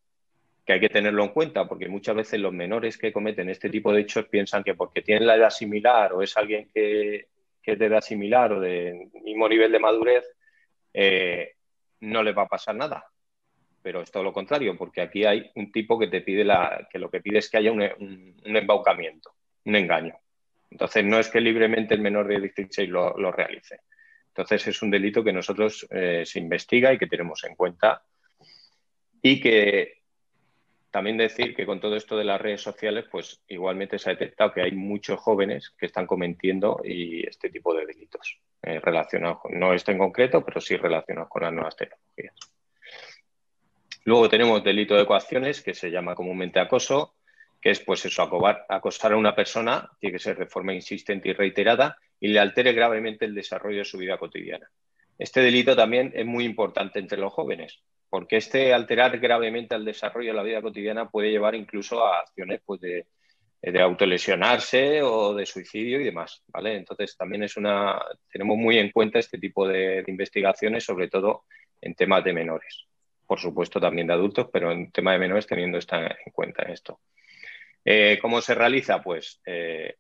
que 0.69 0.73
hay 0.73 0.80
que 0.81 0.89
tenerlo 0.89 1.23
en 1.23 1.31
cuenta, 1.31 1.68
porque 1.68 1.88
muchas 1.88 2.15
veces 2.15 2.39
los 2.39 2.53
menores 2.53 2.95
que 2.95 3.11
cometen 3.11 3.49
este 3.49 3.72
tipo 3.72 3.91
de 3.91 4.01
hechos 4.01 4.27
piensan 4.27 4.64
que 4.64 4.76
porque 4.76 5.01
tienen 5.01 5.26
la 5.26 5.35
edad 5.35 5.49
similar 5.49 6.14
o 6.14 6.22
es 6.22 6.38
alguien 6.38 6.69
que, 6.72 7.26
es 7.64 7.80
de 7.80 7.85
edad 7.88 8.01
similar 8.01 8.53
o 8.53 8.60
de 8.60 9.10
mismo 9.23 9.49
nivel 9.49 9.72
de 9.72 9.80
madurez, 9.80 10.26
eh, 10.94 11.56
no 12.02 12.24
le 12.24 12.34
va 12.34 12.44
a 12.44 12.48
pasar 12.48 12.76
nada. 12.76 13.06
Pero 13.82 14.02
es 14.02 14.11
todo 14.11 14.24
lo 14.24 14.34
contrario, 14.34 14.76
porque 14.78 15.02
aquí 15.02 15.26
hay 15.26 15.49
un 15.56 15.72
tipo 15.72 15.98
que 15.98 16.07
te 16.07 16.22
pide 16.22 16.44
la, 16.44 16.88
que 16.91 16.99
lo 16.99 17.10
que 17.10 17.22
pide 17.22 17.40
es 17.40 17.49
que 17.49 17.57
haya 17.57 17.72
un, 17.72 18.36
embaucamiento, 18.44 19.36
un 19.66 19.76
engaño. 19.76 20.16
Entonces 20.70 21.06
no 21.06 21.18
es 21.18 21.30
que 21.30 21.40
libremente 21.40 21.94
el 21.94 22.02
menor 22.02 22.28
de 22.28 22.40
16 22.41 22.90
lo, 22.90 23.18
lo 23.18 23.32
realice. 23.32 23.82
Entonces 24.28 24.68
es 24.68 24.82
un 24.82 24.91
delito 24.91 25.24
que 25.24 25.34
nosotros 25.34 25.88
eh, 25.90 26.24
se 26.26 26.40
investiga 26.40 26.94
y 26.94 26.98
que 26.98 27.07
tenemos 27.07 27.44
en 27.45 27.56
cuenta 27.56 28.03
y 29.22 29.40
que 29.40 29.99
también 30.91 31.18
decir 31.18 31.56
que 31.56 31.66
con 31.66 31.80
todo 31.80 31.95
esto 31.95 32.18
de 32.18 32.24
las 32.24 32.41
redes 32.41 32.61
sociales, 32.61 33.06
pues 33.11 33.41
igualmente 33.48 33.99
se 33.99 34.10
ha 34.10 34.14
detectado 34.14 34.53
que 34.53 34.61
hay 34.61 34.72
muchos 34.72 35.20
jóvenes 35.20 35.72
que 35.78 35.86
están 35.86 36.07
cometiendo 36.07 36.82
y 36.84 37.28
este 37.28 37.49
tipo 37.49 37.74
de 37.74 37.86
delitos 37.86 38.40
eh, 38.61 38.80
relacionados, 38.80 39.40
no 39.52 39.73
este 39.73 39.91
en 39.91 39.98
concreto, 39.98 40.44
pero 40.44 40.60
sí 40.60 40.76
relacionados 40.76 41.30
con 41.30 41.44
las 41.44 41.53
nuevas 41.53 41.76
tecnologías. 41.76 42.36
Luego 44.06 44.30
tenemos 44.30 44.64
delito 44.64 44.95
de 44.95 45.06
coacciones, 45.06 45.61
que 45.61 45.73
se 45.73 45.91
llama 45.91 46.15
comúnmente 46.15 46.60
acoso, 46.60 47.15
que 47.61 47.72
es 47.72 47.80
pues 47.80 48.06
eso, 48.06 48.27
acosar 48.69 49.14
a 49.14 49.18
una 49.18 49.36
persona, 49.36 49.90
tiene 49.99 50.14
que 50.14 50.23
ser 50.23 50.38
de 50.38 50.45
forma 50.45 50.73
insistente 50.73 51.30
y 51.30 51.34
reiterada, 51.34 51.98
y 52.19 52.30
le 52.30 52.40
altere 52.40 52.73
gravemente 52.73 53.26
el 53.26 53.36
desarrollo 53.36 53.80
de 53.80 53.86
su 53.86 53.98
vida 53.98 54.18
cotidiana. 54.18 54.69
Este 55.18 55.41
delito 55.41 55.76
también 55.76 56.11
es 56.15 56.26
muy 56.26 56.45
importante 56.45 56.99
entre 56.99 57.18
los 57.18 57.34
jóvenes, 57.34 57.81
porque 58.10 58.38
este 58.38 58.73
alterar 58.73 59.19
gravemente 59.19 59.76
el 59.76 59.86
desarrollo 59.86 60.31
de 60.31 60.38
la 60.38 60.44
vida 60.44 60.61
cotidiana 60.61 61.10
puede 61.10 61.31
llevar 61.31 61.56
incluso 61.56 62.06
a 62.06 62.19
acciones 62.19 62.61
pues, 62.65 62.80
de, 62.81 63.06
autolesionarse 63.81 65.02
o 65.02 65.34
de 65.34 65.45
suicidio 65.45 65.99
y 65.99 66.03
demás, 66.06 66.44
¿vale? 66.48 66.76
Entonces 66.76 67.15
también 67.18 67.44
es 67.44 67.57
una, 67.57 67.99
tenemos 68.31 68.57
muy 68.57 68.77
en 68.77 68.91
cuenta 68.91 69.19
este 69.19 69.38
tipo 69.38 69.68
de, 69.68 70.03
investigaciones, 70.07 70.86
sobre 70.86 71.10
todo 71.10 71.44
en 71.81 71.94
temas 71.95 72.23
de 72.23 72.34
menores. 72.34 72.86
Por 73.27 73.40
supuesto 73.40 73.80
también 73.80 74.07
de 74.07 74.14
adultos, 74.14 74.48
pero 74.52 74.72
en 74.72 74.91
tema 74.91 75.11
de 75.11 75.19
menores 75.19 75.45
teniendo 75.45 75.77
esta, 75.77 76.07
en 76.07 76.31
cuenta 76.31 76.64
esto. 76.64 77.02
Eh, 77.84 78.18
¿Cómo 78.22 78.41
se 78.41 78.56
realiza? 78.56 79.02
Pues 79.02 79.41
eh, 79.45 79.95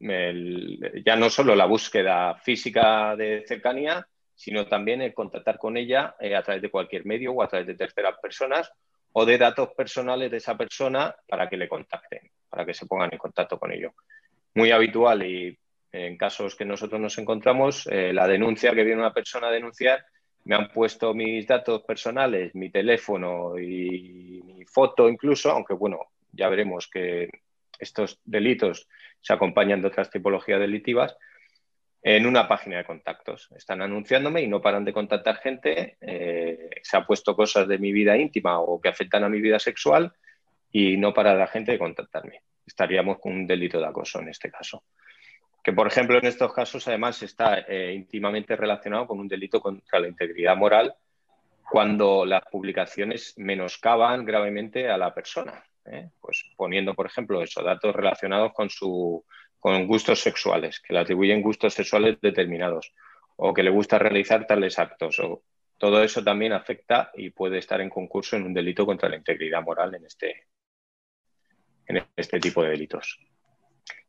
ya 0.00 1.16
no 1.16 1.28
solo 1.30 1.54
la 1.54 1.66
búsqueda 1.66 2.36
física 2.36 3.16
de 3.16 3.44
cercanía, 3.46 4.06
sino 4.34 4.66
también 4.66 5.02
el 5.02 5.12
contactar 5.12 5.58
con 5.58 5.76
ella 5.76 6.16
eh, 6.18 6.34
a 6.34 6.42
través 6.42 6.62
de 6.62 6.70
cualquier 6.70 7.04
medio 7.04 7.32
o 7.32 7.42
a 7.42 7.48
través 7.48 7.66
de 7.66 7.74
terceras 7.74 8.14
personas 8.22 8.72
o 9.12 9.26
de 9.26 9.36
datos 9.36 9.70
personales 9.76 10.30
de 10.30 10.38
esa 10.38 10.56
persona 10.56 11.14
para 11.28 11.48
que 11.48 11.58
le 11.58 11.68
contacten, 11.68 12.30
para 12.50 12.66
que 12.66 12.74
se 12.74 12.86
pongan 12.86 13.10
en 13.12 13.18
contacto 13.18 13.58
con 13.58 13.72
ello. 13.72 13.94
Muy 14.54 14.70
habitual 14.72 15.22
y 15.24 15.56
en 15.92 16.16
casos 16.16 16.54
que 16.54 16.64
nosotros 16.64 17.00
nos 17.00 17.16
encontramos, 17.18 17.86
eh, 17.86 18.12
la 18.12 18.28
denuncia 18.28 18.74
que 18.74 18.84
viene 18.84 19.00
una 19.00 19.14
persona 19.14 19.48
a 19.48 19.52
denunciar, 19.52 20.04
me 20.44 20.56
han 20.56 20.68
puesto 20.68 21.14
mis 21.14 21.46
datos 21.46 21.82
personales, 21.82 22.54
mi 22.54 22.70
teléfono 22.70 23.58
y 23.58 24.42
mi 24.44 24.64
foto 24.64 25.08
incluso, 25.08 25.50
aunque 25.50 25.74
bueno, 25.74 25.98
ya 26.32 26.48
veremos 26.48 26.88
que 26.88 27.28
estos 27.78 28.20
delitos 28.24 28.88
se 29.20 29.32
acompañan 29.32 29.80
de 29.80 29.88
otras 29.88 30.10
tipologías 30.10 30.60
delitivas, 30.60 31.16
en 32.02 32.26
una 32.26 32.48
página 32.48 32.78
de 32.78 32.84
contactos. 32.84 33.48
Están 33.54 33.82
anunciándome 33.82 34.42
y 34.42 34.48
no 34.48 34.62
paran 34.62 34.84
de 34.84 34.92
contactar 34.92 35.36
gente. 35.36 35.96
Eh, 36.00 36.70
se 36.82 36.96
ha 36.96 37.06
puesto 37.06 37.36
cosas 37.36 37.68
de 37.68 37.78
mi 37.78 37.92
vida 37.92 38.16
íntima 38.16 38.58
o 38.58 38.80
que 38.80 38.88
afectan 38.88 39.24
a 39.24 39.28
mi 39.28 39.40
vida 39.40 39.58
sexual 39.58 40.12
y 40.72 40.96
no 40.96 41.12
para 41.12 41.34
la 41.34 41.46
gente 41.46 41.72
de 41.72 41.78
contactarme. 41.78 42.42
Estaríamos 42.66 43.18
con 43.18 43.32
un 43.32 43.46
delito 43.46 43.78
de 43.78 43.86
acoso 43.86 44.20
en 44.20 44.28
este 44.28 44.50
caso. 44.50 44.84
Que, 45.62 45.72
por 45.72 45.86
ejemplo, 45.86 46.18
en 46.18 46.26
estos 46.26 46.52
casos 46.52 46.86
además 46.88 47.22
está 47.22 47.60
eh, 47.60 47.92
íntimamente 47.92 48.56
relacionado 48.56 49.06
con 49.06 49.20
un 49.20 49.28
delito 49.28 49.60
contra 49.60 50.00
la 50.00 50.08
integridad 50.08 50.56
moral 50.56 50.94
cuando 51.68 52.24
las 52.24 52.42
publicaciones 52.50 53.34
menoscaban 53.36 54.24
gravemente 54.24 54.88
a 54.88 54.96
la 54.96 55.12
persona. 55.12 55.62
¿eh? 55.84 56.10
Pues 56.20 56.44
poniendo, 56.56 56.94
por 56.94 57.06
ejemplo, 57.06 57.42
esos 57.42 57.64
datos 57.64 57.94
relacionados 57.94 58.52
con 58.52 58.70
su 58.70 59.24
con 59.58 59.86
gustos 59.86 60.20
sexuales, 60.20 60.80
que 60.80 60.94
le 60.94 61.00
atribuyen 61.00 61.42
gustos 61.42 61.74
sexuales 61.74 62.18
determinados 62.22 62.94
o 63.36 63.52
que 63.52 63.62
le 63.62 63.68
gusta 63.68 63.98
realizar 63.98 64.46
tales 64.46 64.78
actos. 64.78 65.18
O, 65.18 65.42
todo 65.80 66.02
eso 66.02 66.22
también 66.22 66.52
afecta 66.52 67.10
y 67.14 67.30
puede 67.30 67.56
estar 67.56 67.80
en 67.80 67.88
concurso 67.88 68.36
en 68.36 68.42
un 68.42 68.52
delito 68.52 68.84
contra 68.84 69.08
la 69.08 69.16
integridad 69.16 69.62
moral 69.62 69.94
en 69.94 70.04
este, 70.04 70.48
en 71.90 72.04
este 72.16 72.40
tipo 72.40 72.62
de 72.62 72.70
delitos. 72.70 73.18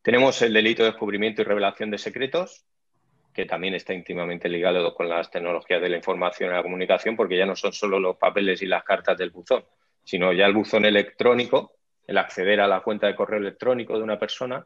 Tenemos 0.01 0.41
el 0.41 0.53
delito 0.53 0.83
de 0.83 0.89
descubrimiento 0.89 1.41
y 1.41 1.45
revelación 1.45 1.91
de 1.91 1.97
secretos, 1.97 2.65
que 3.33 3.45
también 3.45 3.75
está 3.75 3.93
íntimamente 3.93 4.49
ligado 4.49 4.93
con 4.93 5.07
las 5.07 5.31
tecnologías 5.31 5.81
de 5.81 5.89
la 5.89 5.97
información 5.97 6.49
y 6.49 6.53
la 6.53 6.63
comunicación, 6.63 7.15
porque 7.15 7.37
ya 7.37 7.45
no 7.45 7.55
son 7.55 7.71
solo 7.71 7.99
los 7.99 8.17
papeles 8.17 8.61
y 8.61 8.65
las 8.65 8.83
cartas 8.83 9.17
del 9.17 9.29
buzón, 9.29 9.63
sino 10.03 10.33
ya 10.33 10.45
el 10.45 10.53
buzón 10.53 10.85
electrónico, 10.85 11.73
el 12.07 12.17
acceder 12.17 12.59
a 12.61 12.67
la 12.67 12.81
cuenta 12.81 13.07
de 13.07 13.15
correo 13.15 13.39
electrónico 13.39 13.97
de 13.97 14.03
una 14.03 14.19
persona, 14.19 14.65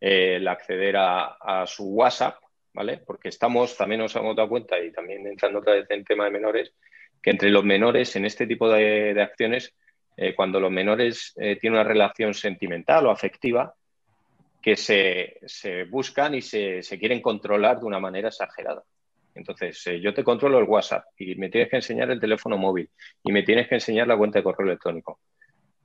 el 0.00 0.48
acceder 0.48 0.96
a, 0.96 1.64
su 1.66 1.84
WhatsApp, 1.90 2.38
¿vale? 2.72 2.98
Porque 2.98 3.28
estamos, 3.28 3.76
también 3.76 4.00
nos 4.00 4.16
hemos 4.16 4.34
dado 4.34 4.48
cuenta, 4.48 4.78
y 4.78 4.90
también 4.92 5.26
entrando 5.26 5.58
otra 5.58 5.74
vez 5.74 5.86
en 5.90 6.04
tema 6.04 6.24
de 6.24 6.30
menores, 6.30 6.72
que 7.22 7.30
entre 7.30 7.50
los 7.50 7.64
menores 7.64 8.16
en 8.16 8.24
este 8.24 8.46
tipo 8.46 8.70
de, 8.70 9.20
acciones, 9.20 9.74
eh, 10.22 10.34
cuando 10.34 10.60
los 10.60 10.70
menores 10.70 11.32
eh, 11.38 11.56
tienen 11.56 11.80
una 11.80 11.88
relación 11.88 12.34
sentimental 12.34 13.06
o 13.06 13.10
afectiva, 13.10 13.74
que 14.60 14.76
se, 14.76 15.38
buscan 15.88 16.34
y 16.34 16.42
se, 16.42 16.82
quieren 16.98 17.22
controlar 17.22 17.80
de 17.80 17.86
una 17.86 17.98
manera 17.98 18.28
exagerada. 18.28 18.82
Entonces, 19.34 19.86
eh, 19.86 19.98
yo 19.98 20.12
te 20.12 20.22
controlo 20.22 20.58
el 20.58 20.64
WhatsApp 20.64 21.04
y 21.16 21.36
me 21.36 21.48
tienes 21.48 21.70
que 21.70 21.76
enseñar 21.76 22.10
el 22.10 22.20
teléfono 22.20 22.58
móvil 22.58 22.90
y 23.24 23.32
me 23.32 23.44
tienes 23.44 23.66
que 23.66 23.76
enseñar 23.76 24.08
la 24.08 24.18
cuenta 24.18 24.40
de 24.40 24.42
correo 24.42 24.66
electrónico 24.66 25.20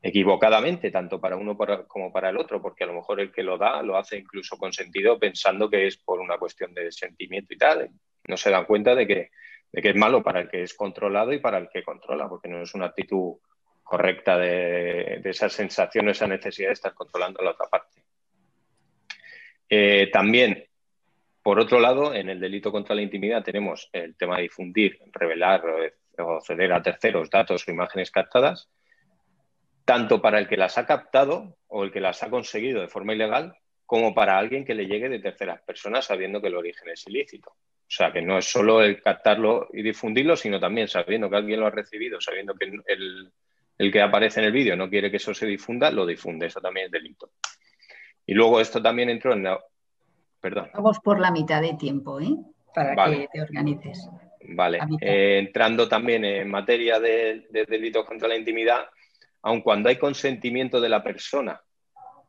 equivocadamente, 0.02 0.92
tanto 0.92 1.22
para 1.22 1.38
uno 1.38 1.58
como 1.88 2.12
para 2.12 2.30
el 2.30 2.38
otro, 2.38 2.62
porque 2.62 2.84
a 2.84 2.88
lo 2.88 2.94
mejor 2.94 3.22
el 3.22 3.32
que 3.32 3.42
lo 3.42 3.58
da 3.58 3.82
lo 3.84 3.96
hace 3.96 4.18
incluso 4.18 4.58
con 4.58 4.74
sentido 4.74 5.18
pensando 5.18 5.70
que 5.70 5.88
es 5.88 5.96
por 5.96 6.20
una 6.20 6.38
cuestión 6.38 6.74
de 6.74 6.92
sentimiento 6.92 7.54
y 7.54 7.58
tal. 7.58 7.90
No 8.28 8.36
se 8.36 8.50
dan 8.50 8.66
cuenta 8.66 8.96
de 8.96 9.08
que, 9.08 9.30
es 9.72 9.96
malo 9.96 10.22
para 10.22 10.42
el 10.42 10.50
que 10.50 10.62
es 10.62 10.74
controlado 10.74 11.32
y 11.32 11.40
para 11.40 11.58
el 11.58 11.70
que 11.70 11.84
controla, 11.84 12.28
porque 12.28 12.50
no 12.50 12.62
es 12.62 12.76
una 12.76 12.88
actitud 12.88 13.36
correcta 13.86 14.38
de, 14.38 15.22
esa 15.24 15.48
sensación, 15.48 16.10
esa 16.10 16.28
necesidad 16.28 16.68
de 16.68 16.74
estar 16.74 16.94
controlando 16.94 17.42
la 17.42 17.52
otra 17.52 17.68
parte. 17.68 18.04
Eh, 19.70 20.10
también, 20.12 20.66
por 21.42 21.60
otro 21.60 21.80
lado, 21.80 22.14
en 22.14 22.30
el 22.30 22.42
delito 22.42 22.70
contra 22.72 22.96
la 22.96 23.02
intimidad 23.02 23.44
tenemos 23.44 23.90
el 23.94 24.18
tema 24.18 24.36
de 24.36 24.44
difundir, 24.44 25.00
revelar 25.14 25.64
o 26.18 26.42
ceder 26.42 26.74
a 26.74 26.82
terceros 26.82 27.30
datos 27.30 27.66
o 27.66 27.72
imágenes 27.72 28.12
captadas 28.12 28.70
tanto 29.86 30.20
para 30.22 30.40
el 30.40 30.48
que 30.48 30.58
las 30.58 30.78
ha 30.78 30.86
captado 30.86 31.58
o 31.68 31.84
el 31.84 31.92
que 31.92 32.02
las 32.02 32.24
ha 32.24 32.30
conseguido 32.30 32.82
de 32.82 32.88
forma 32.88 33.14
ilegal, 33.14 33.54
como 33.86 34.16
para 34.16 34.38
alguien 34.38 34.66
que 34.66 34.74
le 34.74 34.88
llegue 34.88 35.10
de 35.10 35.20
terceras 35.20 35.62
personas 35.62 36.06
sabiendo 36.06 36.42
que 36.42 36.48
el 36.48 36.56
origen 36.56 36.90
es 36.90 37.08
ilícito. 37.08 37.52
O 37.52 37.92
sea, 37.96 38.12
que 38.12 38.24
no 38.24 38.40
es 38.40 38.46
solo 38.46 38.82
el 38.82 39.00
captarlo 39.00 39.70
y 39.72 39.84
difundirlo, 39.84 40.36
sino 40.36 40.60
también 40.60 40.88
sabiendo 40.88 41.30
que 41.30 41.36
alguien 41.36 41.60
lo 41.60 41.68
ha 41.68 41.72
recibido, 41.72 42.20
sabiendo 42.20 42.56
que 42.56 42.66
el, 42.88 43.32
el 43.78 43.92
que 43.92 44.02
aparece 44.02 44.40
en 44.40 44.48
el 44.48 44.52
vídeo 44.52 44.76
no 44.76 44.90
quiere 44.90 45.12
que 45.12 45.18
eso 45.18 45.34
se 45.34 45.46
difunda, 45.46 45.92
lo 45.92 46.06
difunde. 46.06 46.48
Eso 46.48 46.62
también 46.62 46.88
es 46.88 46.92
delito. 46.92 47.32
Y 48.26 48.34
luego 48.34 48.60
esto 48.60 48.82
también 48.82 49.10
entró 49.10 49.34
en 49.34 49.44
la... 49.44 49.60
Perdón. 50.40 50.70
Vamos 50.74 51.00
por 51.00 51.20
la 51.20 51.32
mitad 51.32 51.62
de 51.62 51.74
tiempo, 51.74 52.20
¿eh? 52.20 52.36
Para 52.74 53.10
que 53.10 53.28
te 53.32 53.42
organices. 53.42 54.10
Vale. 54.50 54.80
Eh, 55.02 55.40
entrando 55.40 55.88
también 55.88 56.24
en 56.24 56.50
materia 56.50 57.00
de, 57.00 57.48
delitos 57.68 58.06
contra 58.06 58.28
la 58.28 58.38
intimidad, 58.38 58.88
aun 59.42 59.62
cuando 59.62 59.90
hay 59.90 59.98
consentimiento 59.98 60.80
de 60.80 60.90
la 60.90 61.04
persona 61.04 61.60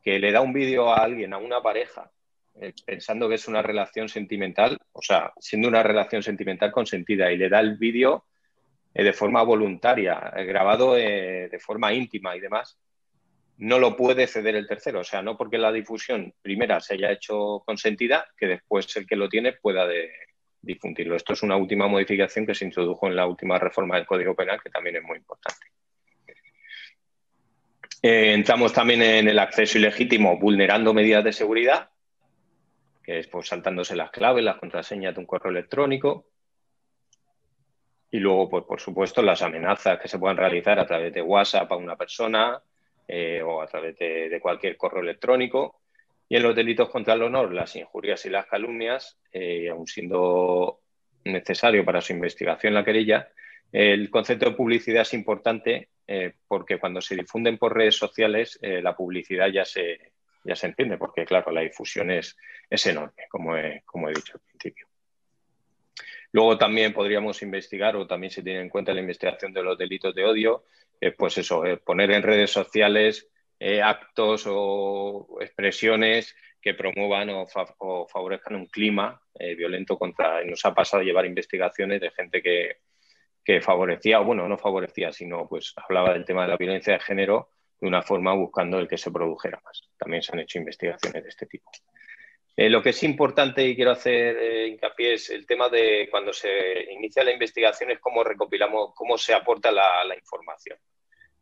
que 0.01 0.19
le 0.19 0.31
da 0.31 0.41
un 0.41 0.53
vídeo 0.53 0.89
a 0.89 1.03
alguien, 1.03 1.33
a 1.33 1.37
una 1.37 1.61
pareja, 1.61 2.09
eh, 2.55 2.73
pensando 2.85 3.29
que 3.29 3.35
es 3.35 3.47
una 3.47 3.61
relación 3.61 4.09
sentimental, 4.09 4.77
o 4.93 5.01
sea, 5.01 5.31
siendo 5.39 5.67
una 5.67 5.83
relación 5.83 6.23
sentimental 6.23 6.71
consentida 6.71 7.31
y 7.31 7.37
le 7.37 7.49
da 7.49 7.59
el 7.59 7.77
vídeo 7.77 8.25
eh, 8.97 9.03
de 9.03 9.13
forma 9.13 9.43
voluntaria, 9.43 10.33
grabado 10.47 10.95
de 10.95 11.59
forma 11.61 11.93
íntima 11.93 12.35
y 12.35 12.39
demás, 12.39 12.79
no 13.57 13.79
lo 13.79 13.95
puede 13.95 14.27
ceder 14.27 14.55
el 14.55 14.67
tercero. 14.67 15.01
O 15.01 15.03
sea, 15.03 15.21
no 15.21 15.37
porque 15.37 15.57
la 15.57 15.71
difusión 15.71 16.33
primera 16.41 16.79
se 16.79 16.95
haya 16.95 17.11
hecho 17.11 17.63
consentida, 17.65 18.25
que 18.37 18.47
después 18.47 18.95
el 18.97 19.05
que 19.05 19.15
lo 19.15 19.29
tiene 19.29 19.53
pueda 19.53 19.87
difundirlo. 20.61 21.15
Esto 21.15 21.33
es 21.33 21.43
una 21.43 21.55
última 21.55 21.87
modificación 21.87 22.45
que 22.45 22.55
se 22.55 22.65
introdujo 22.65 23.07
en 23.07 23.15
la 23.15 23.27
última 23.27 23.57
reforma 23.57 23.95
del 23.95 24.05
Código 24.05 24.35
Penal, 24.35 24.61
que 24.61 24.69
también 24.69 24.97
es 24.97 25.03
muy 25.03 25.17
importante. 25.17 25.67
Eh, 28.01 28.33
entramos 28.33 28.73
también 28.73 29.01
en 29.01 29.27
el 29.27 29.39
acceso 29.39 29.77
ilegítimo 29.77 30.37
vulnerando 30.37 30.93
medidas 30.93 31.23
de 31.23 31.33
seguridad, 31.33 31.89
que 33.03 33.19
es 33.19 33.27
pues, 33.27 33.47
saltándose 33.47 33.95
las 33.95 34.11
claves, 34.11 34.43
las 34.43 34.57
contraseñas 34.57 35.15
de 35.15 35.21
un 35.21 35.25
correo 35.25 35.51
electrónico. 35.51 36.27
Y 38.09 38.19
luego, 38.19 38.49
pues, 38.49 38.63
por 38.63 38.79
supuesto, 38.79 39.21
las 39.21 39.41
amenazas 39.41 39.99
que 39.99 40.07
se 40.07 40.17
puedan 40.17 40.37
realizar 40.37 40.79
a 40.79 40.85
través 40.85 41.13
de 41.13 41.21
WhatsApp 41.21 41.71
a 41.71 41.75
una 41.75 41.95
persona, 41.95 42.61
eh, 43.09 43.41
o 43.41 43.61
a 43.61 43.67
través 43.67 43.97
de, 43.97 44.37
cualquier 44.41 44.75
correo 44.75 45.01
electrónico. 45.01 45.79
Y 46.27 46.35
en 46.35 46.43
los 46.43 46.53
delitos 46.53 46.89
contra 46.89 47.13
el 47.13 47.23
honor, 47.23 47.53
las 47.53 47.73
injurias 47.77 48.25
y 48.25 48.29
las 48.29 48.47
calumnias, 48.47 49.17
eh, 49.31 49.69
aun 49.69 49.87
siendo 49.87 50.81
necesario 51.23 51.85
para 51.85 52.01
su 52.01 52.11
investigación 52.11 52.73
la 52.73 52.83
querella, 52.83 53.29
el 53.71 54.09
concepto 54.09 54.49
de 54.49 54.55
publicidad 54.55 55.03
es 55.03 55.13
importante 55.13 55.89
eh, 56.05 56.33
porque 56.47 56.79
cuando 56.79 56.99
se 56.99 57.15
difunden 57.15 57.57
por 57.57 57.75
redes 57.75 57.95
sociales 57.97 58.57
la 58.61 58.95
publicidad 58.95 59.47
ya 59.47 59.65
se, 59.65 60.13
ya 60.43 60.55
se 60.55 60.67
entiende, 60.67 60.97
porque 60.97 61.25
claro, 61.25 61.51
la 61.51 61.61
difusión 61.61 62.11
es, 62.11 62.37
es 62.69 62.85
enorme, 62.87 63.23
como 63.29 63.53
como 63.85 64.09
he 64.09 64.13
dicho 64.13 64.33
al 64.35 64.41
principio. 64.41 64.86
Luego 66.31 66.57
también 66.57 66.93
podríamos 66.93 67.41
investigar, 67.41 67.95
o 67.95 68.05
también 68.05 68.31
se 68.31 68.43
tiene 68.43 68.61
en 68.61 68.69
cuenta 68.69 68.93
la 68.93 69.01
investigación 69.01 69.53
de 69.53 69.63
los 69.63 69.77
delitos 69.77 70.13
de 70.13 70.25
odio, 70.25 70.63
eh, 70.99 71.11
pues 71.11 71.37
eso, 71.37 71.65
eh, 71.65 71.77
poner 71.77 72.11
en 72.11 72.23
redes 72.23 72.51
sociales 72.51 73.29
eh, 73.59 73.81
actos 73.81 74.43
o 74.47 75.37
expresiones 75.41 76.35
que 76.61 76.73
promuevan 76.73 77.29
o, 77.29 78.07
favorezcan 78.07 78.55
un 78.55 78.67
clima 78.67 79.21
violento 79.57 79.97
contra. 79.97 80.43
Nos 80.43 80.65
ha 80.65 80.73
pasado 80.73 81.03
llevar 81.03 81.25
investigaciones 81.25 82.01
de 82.01 82.11
gente 82.11 82.41
que, 82.41 82.77
que 83.45 83.61
favorecía, 83.61 84.19
o 84.19 84.25
bueno, 84.25 84.47
no 84.47 84.57
favorecía, 84.57 85.13
sino 85.13 85.47
pues 85.47 85.73
hablaba 85.77 86.13
del 86.13 86.25
tema 86.25 86.41
de 86.43 86.49
la 86.49 86.57
violencia 86.57 86.93
de 86.93 86.99
género 86.99 87.51
de 87.79 87.87
una 87.87 88.01
forma 88.01 88.33
buscando 88.33 88.79
el 88.79 88.87
que 88.87 88.97
se 88.97 89.11
produjera 89.11 89.61
más. 89.63 89.83
También 89.97 90.21
se 90.23 90.33
han 90.33 90.39
hecho 90.39 90.57
investigaciones 90.57 91.23
de 91.23 91.29
este 91.29 91.45
tipo. 91.45 91.69
Eh, 92.59 92.71
lo 92.71 92.81
que 92.81 92.89
es 92.89 93.03
importante 93.03 93.63
y 93.63 93.75
quiero 93.75 93.91
hacer 93.91 94.35
eh, 94.35 94.67
hincapié 94.67 95.13
es 95.13 95.29
el 95.29 95.45
tema 95.45 95.69
de 95.69 96.07
cuando 96.09 96.33
se 96.33 96.91
inicia 96.91 97.23
la 97.23 97.31
investigación 97.31 97.91
es 97.91 97.99
cómo 97.99 98.23
recopilamos, 98.23 98.95
cómo 98.95 99.15
se 99.15 99.35
aporta 99.35 99.71
la, 99.71 100.15
información. 100.17 100.79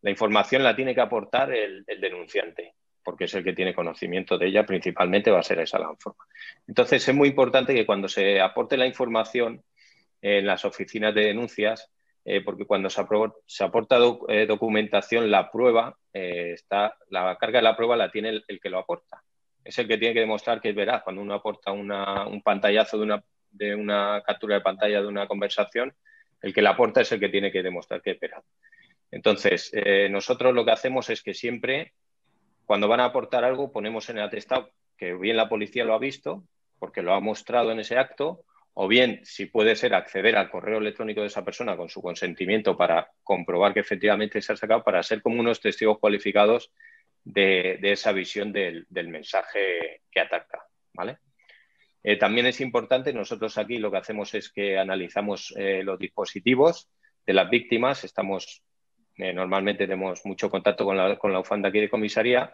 La 0.01 0.09
información 0.09 0.61
la 0.61 0.75
tiene 0.75 0.93
que 0.93 0.99
aportar 0.99 1.53
el, 1.53 1.85
denunciante, 1.85 2.73
porque 3.01 3.23
es 3.23 3.33
el 3.33 3.45
que 3.45 3.53
tiene 3.53 3.73
conocimiento 3.73 4.37
de 4.37 4.47
ella, 4.47 4.65
principalmente 4.65 5.31
va 5.31 5.39
a 5.39 5.43
ser 5.43 5.59
esa 5.59 5.79
la 5.79 5.95
forma. 5.97 6.25
Entonces 6.67 7.07
es 7.07 7.15
muy 7.15 7.29
importante 7.29 7.73
que 7.73 7.85
cuando 7.85 8.09
se 8.09 8.41
aporte 8.41 8.75
la 8.75 8.85
información 8.85 9.63
en 10.21 10.45
las 10.45 10.65
oficinas 10.65 11.15
de 11.15 11.27
denuncias, 11.27 11.93
eh, 12.25 12.41
porque 12.41 12.65
cuando 12.65 12.89
se, 12.89 12.99
aporta 13.63 13.97
documentación, 13.99 15.31
la 15.31 15.49
prueba, 15.49 15.97
está, 16.11 16.97
la 17.09 17.37
carga 17.37 17.59
de 17.59 17.63
la 17.63 17.77
prueba 17.77 17.95
la 17.95 18.11
tiene 18.11 18.41
el 18.45 18.59
que 18.59 18.69
lo 18.69 18.79
aporta 18.79 19.23
es 19.65 19.77
el 19.79 19.87
que 19.87 19.97
tiene 19.97 20.13
que 20.13 20.19
demostrar 20.21 20.61
que 20.61 20.69
es 20.69 20.75
veraz. 20.75 21.03
Cuando 21.03 21.23
uno 21.23 21.33
aporta 21.33 21.71
un 21.71 22.41
pantallazo 22.43 22.97
de 22.97 23.03
una, 23.03 23.23
de 23.51 23.75
una 23.75 24.21
captura 24.25 24.55
de 24.55 24.61
pantalla 24.61 25.01
de 25.01 25.07
una 25.07 25.27
conversación, 25.27 25.93
el 26.41 26.53
que 26.53 26.61
la 26.61 26.69
aporta 26.71 27.01
es 27.01 27.11
el 27.11 27.19
que 27.19 27.29
tiene 27.29 27.51
que 27.51 27.63
demostrar 27.63 28.01
que 28.01 28.11
es 28.11 28.19
veraz. 28.19 28.43
Entonces, 29.09 29.71
eh, 29.73 30.07
nosotros 30.09 30.53
lo 30.53 30.63
que 30.63 30.71
hacemos 30.71 31.09
es 31.09 31.23
que 31.23 31.33
siempre, 31.33 31.93
cuando 32.65 32.87
van 32.87 32.99
a 32.99 33.05
aportar 33.05 33.43
algo, 33.43 33.71
ponemos 33.71 34.07
en 34.09 34.19
el 34.19 34.23
atestado 34.23 34.69
que 34.97 35.13
bien 35.15 35.35
la 35.35 35.49
policía 35.49 35.83
lo 35.83 35.95
ha 35.95 35.99
visto, 35.99 36.43
porque 36.77 37.01
lo 37.01 37.13
ha 37.13 37.19
mostrado 37.19 37.71
en 37.71 37.79
ese 37.79 37.97
acto, 37.97 38.41
o 38.75 38.87
bien, 38.87 39.21
si 39.23 39.47
puede 39.47 39.75
ser, 39.75 39.95
acceder 39.95 40.35
al 40.35 40.51
correo 40.51 40.77
electrónico 40.77 41.21
de 41.21 41.27
esa 41.27 41.43
persona 41.43 41.75
con 41.75 41.89
su 41.89 42.01
consentimiento 42.01 42.77
para 42.77 43.09
comprobar 43.23 43.73
que 43.73 43.79
efectivamente 43.79 44.41
se 44.41 44.53
ha 44.53 44.57
sacado, 44.57 44.83
para 44.83 45.01
ser 45.01 45.21
como 45.21 45.39
unos 45.39 45.59
testigos 45.59 45.97
cualificados 45.97 46.71
de, 47.25 47.79
esa 47.81 48.11
visión 48.11 48.53
del, 48.53 48.87
mensaje 48.89 50.01
que 50.09 50.19
ataca. 50.19 50.63
¿vale? 50.93 51.17
Eh, 52.03 52.17
también 52.17 52.45
es 52.45 52.61
importante, 52.61 53.11
nosotros 53.11 53.57
aquí 53.57 53.79
lo 53.79 53.91
que 53.91 53.97
hacemos 53.97 54.33
es 54.35 54.51
que 54.51 54.77
analizamos 54.77 55.53
eh, 55.57 55.81
los 55.83 55.99
dispositivos 55.99 56.89
de 57.25 57.33
las 57.33 57.49
víctimas, 57.49 58.03
estamos, 58.03 58.63
eh, 59.17 59.33
normalmente 59.33 59.85
tenemos 59.85 60.23
mucho 60.25 60.49
contacto 60.49 60.85
con 60.85 60.95
la, 60.95 61.17
con 61.17 61.33
la 61.33 61.39
UFANDA 61.39 61.69
aquí 61.69 61.79
de 61.79 61.89
comisaría 61.89 62.53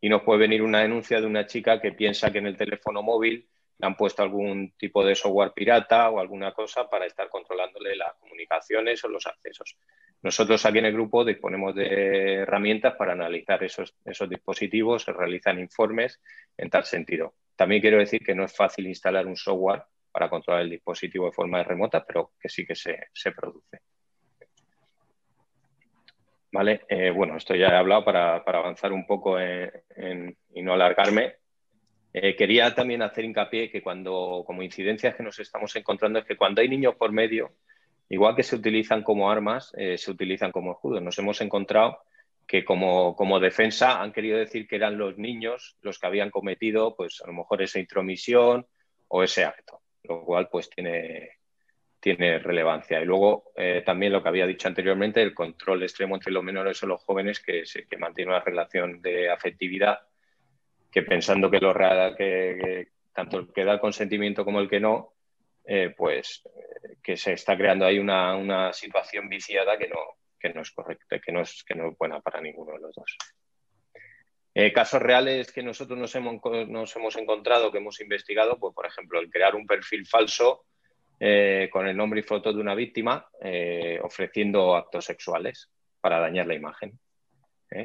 y 0.00 0.08
nos 0.08 0.22
puede 0.22 0.40
venir 0.40 0.62
una 0.62 0.80
denuncia 0.80 1.20
de 1.20 1.26
una 1.26 1.46
chica 1.46 1.80
que 1.80 1.92
piensa 1.92 2.30
que 2.30 2.38
en 2.38 2.46
el 2.46 2.56
teléfono 2.56 3.02
móvil 3.02 3.48
han 3.86 3.96
puesto 3.96 4.22
algún 4.22 4.72
tipo 4.76 5.04
de 5.04 5.14
software 5.14 5.52
pirata 5.52 6.08
o 6.10 6.20
alguna 6.20 6.52
cosa 6.52 6.88
para 6.88 7.06
estar 7.06 7.28
controlándole 7.28 7.96
las 7.96 8.14
comunicaciones 8.14 9.02
o 9.02 9.08
los 9.08 9.26
accesos. 9.26 9.76
Nosotros 10.22 10.64
aquí 10.64 10.78
en 10.78 10.86
el 10.86 10.92
grupo 10.92 11.24
disponemos 11.24 11.74
de 11.74 12.34
herramientas 12.34 12.94
para 12.94 13.12
analizar 13.12 13.62
esos, 13.64 13.96
esos 14.04 14.28
dispositivos, 14.28 15.02
se 15.02 15.12
realizan 15.12 15.58
informes 15.58 16.20
en 16.56 16.70
tal 16.70 16.84
sentido. 16.84 17.34
También 17.56 17.80
quiero 17.80 17.98
decir 17.98 18.20
que 18.24 18.36
no 18.36 18.44
es 18.44 18.54
fácil 18.54 18.86
instalar 18.86 19.26
un 19.26 19.36
software 19.36 19.82
para 20.12 20.30
controlar 20.30 20.62
el 20.62 20.70
dispositivo 20.70 21.26
de 21.26 21.32
forma 21.32 21.64
remota, 21.64 22.04
pero 22.04 22.32
que 22.38 22.48
sí 22.48 22.64
que 22.64 22.76
se, 22.76 23.32
produce. 23.34 23.80
Vale, 26.52 26.82
eh, 26.88 27.10
bueno, 27.10 27.36
esto 27.36 27.56
ya 27.56 27.68
he 27.68 27.76
hablado 27.76 28.04
para, 28.04 28.36
avanzar 28.36 28.92
un 28.92 29.06
poco 29.06 29.40
y 29.40 30.62
no 30.62 30.74
alargarme. 30.74 31.41
Eh, 32.14 32.36
quería 32.36 32.74
también 32.74 33.02
hacer 33.02 33.24
hincapié 33.24 33.70
que 33.70 33.82
cuando, 33.82 34.44
como 34.46 34.62
incidencias 34.62 35.14
que 35.14 35.22
nos 35.22 35.38
estamos 35.38 35.74
encontrando, 35.76 36.18
es 36.18 36.26
que 36.26 36.36
cuando 36.36 36.60
hay 36.60 36.68
niños 36.68 36.94
por 36.96 37.10
medio, 37.10 37.52
igual 38.10 38.36
que 38.36 38.42
se 38.42 38.56
utilizan 38.56 39.02
como 39.02 39.30
armas, 39.30 39.72
eh, 39.76 39.96
se 39.96 40.10
utilizan 40.10 40.52
como 40.52 40.72
escudos. 40.72 41.02
Nos 41.02 41.18
hemos 41.18 41.40
encontrado 41.40 42.00
que 42.46 42.64
como, 42.64 43.40
defensa 43.40 44.02
han 44.02 44.12
querido 44.12 44.36
decir 44.36 44.66
que 44.68 44.76
eran 44.76 44.98
los 44.98 45.16
niños 45.16 45.78
los 45.80 45.98
que 45.98 46.06
habían 46.06 46.30
cometido, 46.30 46.94
pues 46.94 47.22
a 47.22 47.26
lo 47.28 47.32
mejor 47.32 47.62
esa 47.62 47.78
intromisión 47.78 48.66
o 49.08 49.22
ese 49.22 49.44
acto, 49.44 49.80
lo 50.02 50.22
cual 50.22 50.48
pues 50.50 50.68
tiene, 50.68 51.38
tiene 51.98 52.38
relevancia. 52.40 53.00
Y 53.00 53.06
luego 53.06 53.52
eh, 53.56 53.82
también 53.86 54.12
lo 54.12 54.22
que 54.22 54.28
había 54.28 54.46
dicho 54.46 54.68
anteriormente, 54.68 55.22
el 55.22 55.32
control 55.32 55.82
extremo 55.82 56.16
entre 56.16 56.32
los 56.32 56.44
menores 56.44 56.82
o 56.82 56.86
los 56.86 57.02
jóvenes 57.02 57.40
que, 57.40 57.62
que 57.88 57.96
mantiene 57.96 58.32
una 58.32 58.40
relación 58.40 59.00
de 59.00 59.30
afectividad 59.30 60.00
que 60.92 61.02
pensando 61.02 61.50
que, 61.50 61.58
lo, 61.58 61.74
que, 61.74 62.14
que 62.16 62.88
tanto 63.12 63.38
el 63.38 63.52
que 63.52 63.64
da 63.64 63.72
el 63.72 63.80
consentimiento 63.80 64.44
como 64.44 64.60
el 64.60 64.68
que 64.68 64.78
no, 64.78 65.14
eh, 65.64 65.94
pues 65.96 66.42
eh, 66.44 66.96
que 67.02 67.16
se 67.16 67.32
está 67.32 67.56
creando 67.56 67.86
ahí 67.86 67.98
una, 67.98 68.72
situación 68.72 69.28
viciada 69.28 69.78
que 69.78 69.88
no, 69.88 70.52
no 70.54 70.60
es 70.60 70.70
correcta, 70.72 71.18
que 71.20 71.32
no 71.32 71.40
es, 71.40 71.62
que 71.64 71.74
no 71.74 71.88
es 71.88 71.98
buena 71.98 72.20
para 72.20 72.40
ninguno 72.40 72.72
de 72.72 72.80
los 72.80 72.94
dos. 72.94 73.16
Eh, 74.54 74.72
casos 74.72 75.00
reales 75.00 75.50
que 75.50 75.62
nosotros 75.62 75.98
nos 75.98 76.14
hemos, 76.14 76.40
nos 76.68 76.94
hemos, 76.96 77.16
encontrado, 77.16 77.72
que 77.72 77.78
hemos 77.78 78.00
investigado, 78.00 78.58
pues 78.58 78.74
por 78.74 78.86
ejemplo, 78.86 79.18
el 79.18 79.30
crear 79.30 79.54
un 79.54 79.66
perfil 79.66 80.06
falso 80.06 80.66
con 81.70 81.86
el 81.86 81.96
nombre 81.96 82.18
y 82.18 82.24
foto 82.24 82.52
de 82.52 82.60
una 82.60 82.74
víctima 82.74 83.30
ofreciendo 84.02 84.74
actos 84.74 85.04
sexuales 85.04 85.70
para 86.00 86.18
dañar 86.18 86.48
la 86.48 86.54
imagen, 86.54 86.98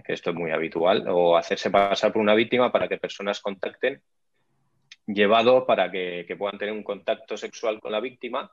que 0.05 0.14
esto 0.14 0.31
es 0.31 0.35
muy 0.35 0.51
habitual, 0.51 1.05
o 1.07 1.38
hacerse 1.38 1.69
pasar 1.69 2.11
por 2.11 2.22
una 2.22 2.35
víctima 2.35 2.72
para 2.72 2.88
que 2.88 2.97
personas 2.97 3.41
contacten 3.41 4.01
llevado 5.07 5.65
para 5.65 5.89
que, 5.89 6.35
puedan 6.38 6.57
tener 6.57 6.73
un 6.73 6.84
contacto 6.84 7.38
sexual 7.38 7.80
con 7.80 7.91
la 7.91 7.99
víctima. 7.99 8.51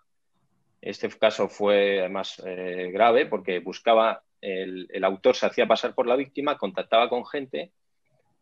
Este 0.81 1.09
caso 1.11 1.49
fue 1.49 2.01
además 2.01 2.41
eh, 2.47 2.91
grave 2.93 3.27
porque 3.27 3.59
buscaba, 3.59 4.23
el, 4.41 5.05
autor 5.05 5.35
se 5.35 5.47
hacía 5.47 5.67
pasar 5.67 5.95
por 5.95 6.07
la 6.07 6.17
víctima, 6.17 6.57
contactaba 6.57 7.09
con 7.09 7.27
gente 7.27 7.73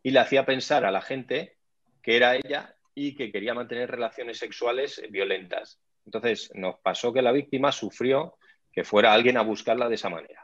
y 0.03 0.11
le 0.11 0.19
hacía 0.19 0.45
pensar 0.45 0.85
a 0.85 0.91
la 0.91 1.01
gente 1.01 1.57
que 2.01 2.17
era 2.17 2.35
ella 2.35 2.75
y 2.93 3.15
que 3.15 3.31
quería 3.31 3.53
mantener 3.53 3.89
relaciones 3.89 4.37
sexuales 4.37 5.01
violentas. 5.09 5.79
Entonces 6.05 6.51
nos 6.53 6.75
pasó 6.79 7.13
que 7.13 7.21
la 7.21 7.31
víctima 7.31 7.71
sufrió 7.71 8.35
que 8.71 8.83
fuera 8.83 9.13
alguien 9.13 9.37
a 9.37 9.41
buscarla 9.41 9.87
de 9.87 9.95
esa 9.95 10.09
manera. 10.09 10.42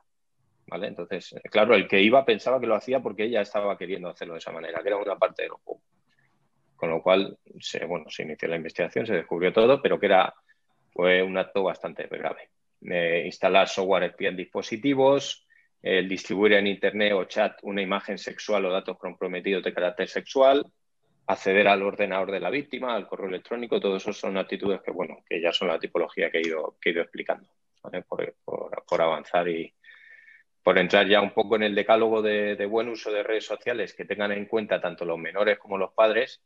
Entonces, 0.72 1.36
claro, 1.50 1.76
el 1.76 1.88
que 1.88 2.02
iba 2.02 2.26
pensaba 2.26 2.60
que 2.60 2.68
lo 2.68 2.76
hacía 2.76 3.00
porque 3.00 3.24
ella 3.24 3.42
estaba 3.42 3.78
queriendo 3.78 4.10
hacerlo 4.10 4.34
de 4.34 4.40
esa 4.40 4.52
manera, 4.52 4.82
que 4.82 4.90
era 4.90 4.98
una 4.98 5.18
parte 5.18 5.44
del 5.44 5.52
juego. 5.52 5.82
Con 6.76 6.90
lo 6.90 7.02
cual, 7.02 7.38
se, 7.60 7.86
bueno, 7.86 8.06
se 8.10 8.24
inició 8.24 8.48
la 8.48 8.56
investigación, 8.56 9.06
se 9.06 9.16
descubrió 9.16 9.52
todo, 9.52 9.82
pero 9.82 10.00
que 10.00 10.06
era, 10.06 10.34
un 10.96 11.38
acto 11.38 11.64
bastante 11.64 12.08
grave. 12.08 12.50
Eh, 12.82 13.24
instalar 13.26 13.68
software 13.68 14.16
en 14.20 14.36
dispositivos, 14.36 15.46
el 15.82 16.10
distribuir 16.10 16.54
en 16.54 16.68
Internet 16.68 17.14
o 17.14 17.24
chat 17.26 17.58
una 17.64 17.82
imagen 17.82 18.18
sexual 18.18 18.66
o 18.66 18.72
datos 18.72 18.98
comprometidos 18.98 19.64
de 19.64 19.74
carácter 19.74 20.10
sexual, 20.10 20.66
acceder 21.30 21.68
al 21.68 21.84
ordenador 21.84 22.32
de 22.32 22.40
la 22.40 22.50
víctima, 22.50 22.96
al 22.96 23.08
correo 23.08 23.30
electrónico, 23.30 23.80
todo 23.80 23.98
eso 23.98 24.12
son 24.12 24.38
actitudes 24.38 24.82
que, 24.82 24.92
bueno, 24.92 25.24
que 25.28 25.40
ya 25.40 25.54
son 25.54 25.68
la 25.68 25.80
tipología 25.80 26.32
que 26.32 26.40
he 26.40 26.48
ido, 26.48 26.76
que 26.82 26.90
he 26.90 26.94
ido 26.94 27.04
explicando, 27.04 27.48
por, 28.08 29.02
avanzar 29.02 29.48
y 29.48 29.72
por 30.64 30.78
entrar 30.78 31.08
ya 31.08 31.22
un 31.22 31.32
poco 31.32 31.56
en 31.56 31.64
el 31.64 31.76
decálogo 31.76 32.22
de, 32.22 32.66
buen 32.66 32.90
uso 32.90 33.12
de 33.12 33.24
redes 33.24 33.46
sociales 33.46 33.94
que 33.94 34.06
tengan 34.06 34.32
en 34.32 34.46
cuenta 34.46 34.82
tanto 34.82 35.06
los 35.06 35.18
menores 35.18 35.58
como 35.58 35.78
los 35.78 35.94
padres, 35.94 36.42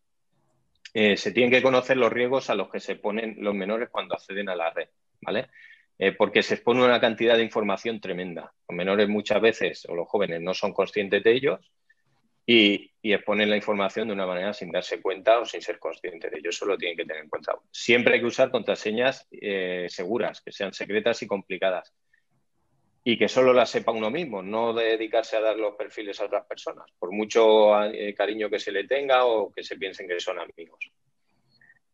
eh, 0.94 1.18
se 1.18 1.32
tienen 1.32 1.52
que 1.52 1.64
conocer 1.64 1.98
los 1.98 2.14
riesgos 2.14 2.50
a 2.50 2.56
los 2.56 2.70
que 2.70 2.80
se 2.80 2.96
ponen 2.96 3.36
los 3.40 3.56
menores 3.56 3.90
cuando 3.90 4.14
acceden 4.14 4.50
a 4.50 4.56
la 4.56 4.70
red, 4.70 4.90
¿vale? 5.22 5.50
Eh, 5.98 6.12
porque 6.12 6.44
se 6.44 6.56
expone 6.56 6.84
una 6.84 7.00
cantidad 7.00 7.38
de 7.38 7.44
información 7.44 8.00
tremenda. 8.00 8.54
Los 8.68 8.76
menores 8.76 9.08
muchas 9.08 9.42
veces 9.42 9.86
o 9.88 9.96
los 9.96 10.08
jóvenes 10.08 10.42
no 10.42 10.54
son 10.54 10.74
conscientes 10.74 11.24
de 11.24 11.32
ellos 11.32 11.72
y, 12.46 12.92
exponen 13.06 13.50
la 13.50 13.58
información 13.58 14.08
de 14.08 14.14
una 14.14 14.26
manera 14.26 14.54
sin 14.54 14.72
darse 14.72 15.02
cuenta 15.02 15.40
o 15.40 15.46
sin 15.46 15.62
ser 15.62 15.78
conscientes 15.78 16.32
de 16.32 16.40
ello. 16.40 16.50
Eso 16.50 16.66
lo 16.66 16.78
tienen 16.78 16.98
que 16.98 17.06
tener 17.06 17.24
en 17.24 17.30
cuenta. 17.30 17.54
Siempre 17.70 18.16
hay 18.16 18.22
que 18.22 18.28
usar 18.28 18.50
contraseñas 18.50 19.28
eh, 19.30 19.88
seguras, 19.90 20.42
que 20.42 20.52
sean 20.52 20.74
secretas 20.74 21.22
y 21.22 21.28
complicadas. 21.28 21.94
Y 23.04 23.18
que 23.18 23.28
solo 23.28 23.54
las 23.54 23.70
sepa 23.70 23.92
uno 23.92 24.10
mismo, 24.10 24.42
no 24.42 24.74
dedicarse 24.74 25.36
a 25.36 25.42
dar 25.42 25.58
los 25.58 25.76
perfiles 25.76 26.20
a 26.22 26.26
otras 26.26 26.46
personas, 26.46 26.90
por 26.98 27.12
mucho 27.12 27.84
eh, 27.84 28.14
cariño 28.14 28.50
que 28.50 28.60
se 28.60 28.72
le 28.72 28.86
tenga 28.86 29.26
o 29.26 29.52
que 29.52 29.64
se 29.64 29.78
piensen 29.78 30.08
que 30.08 30.20
son 30.20 30.40
amigos. 30.40 30.92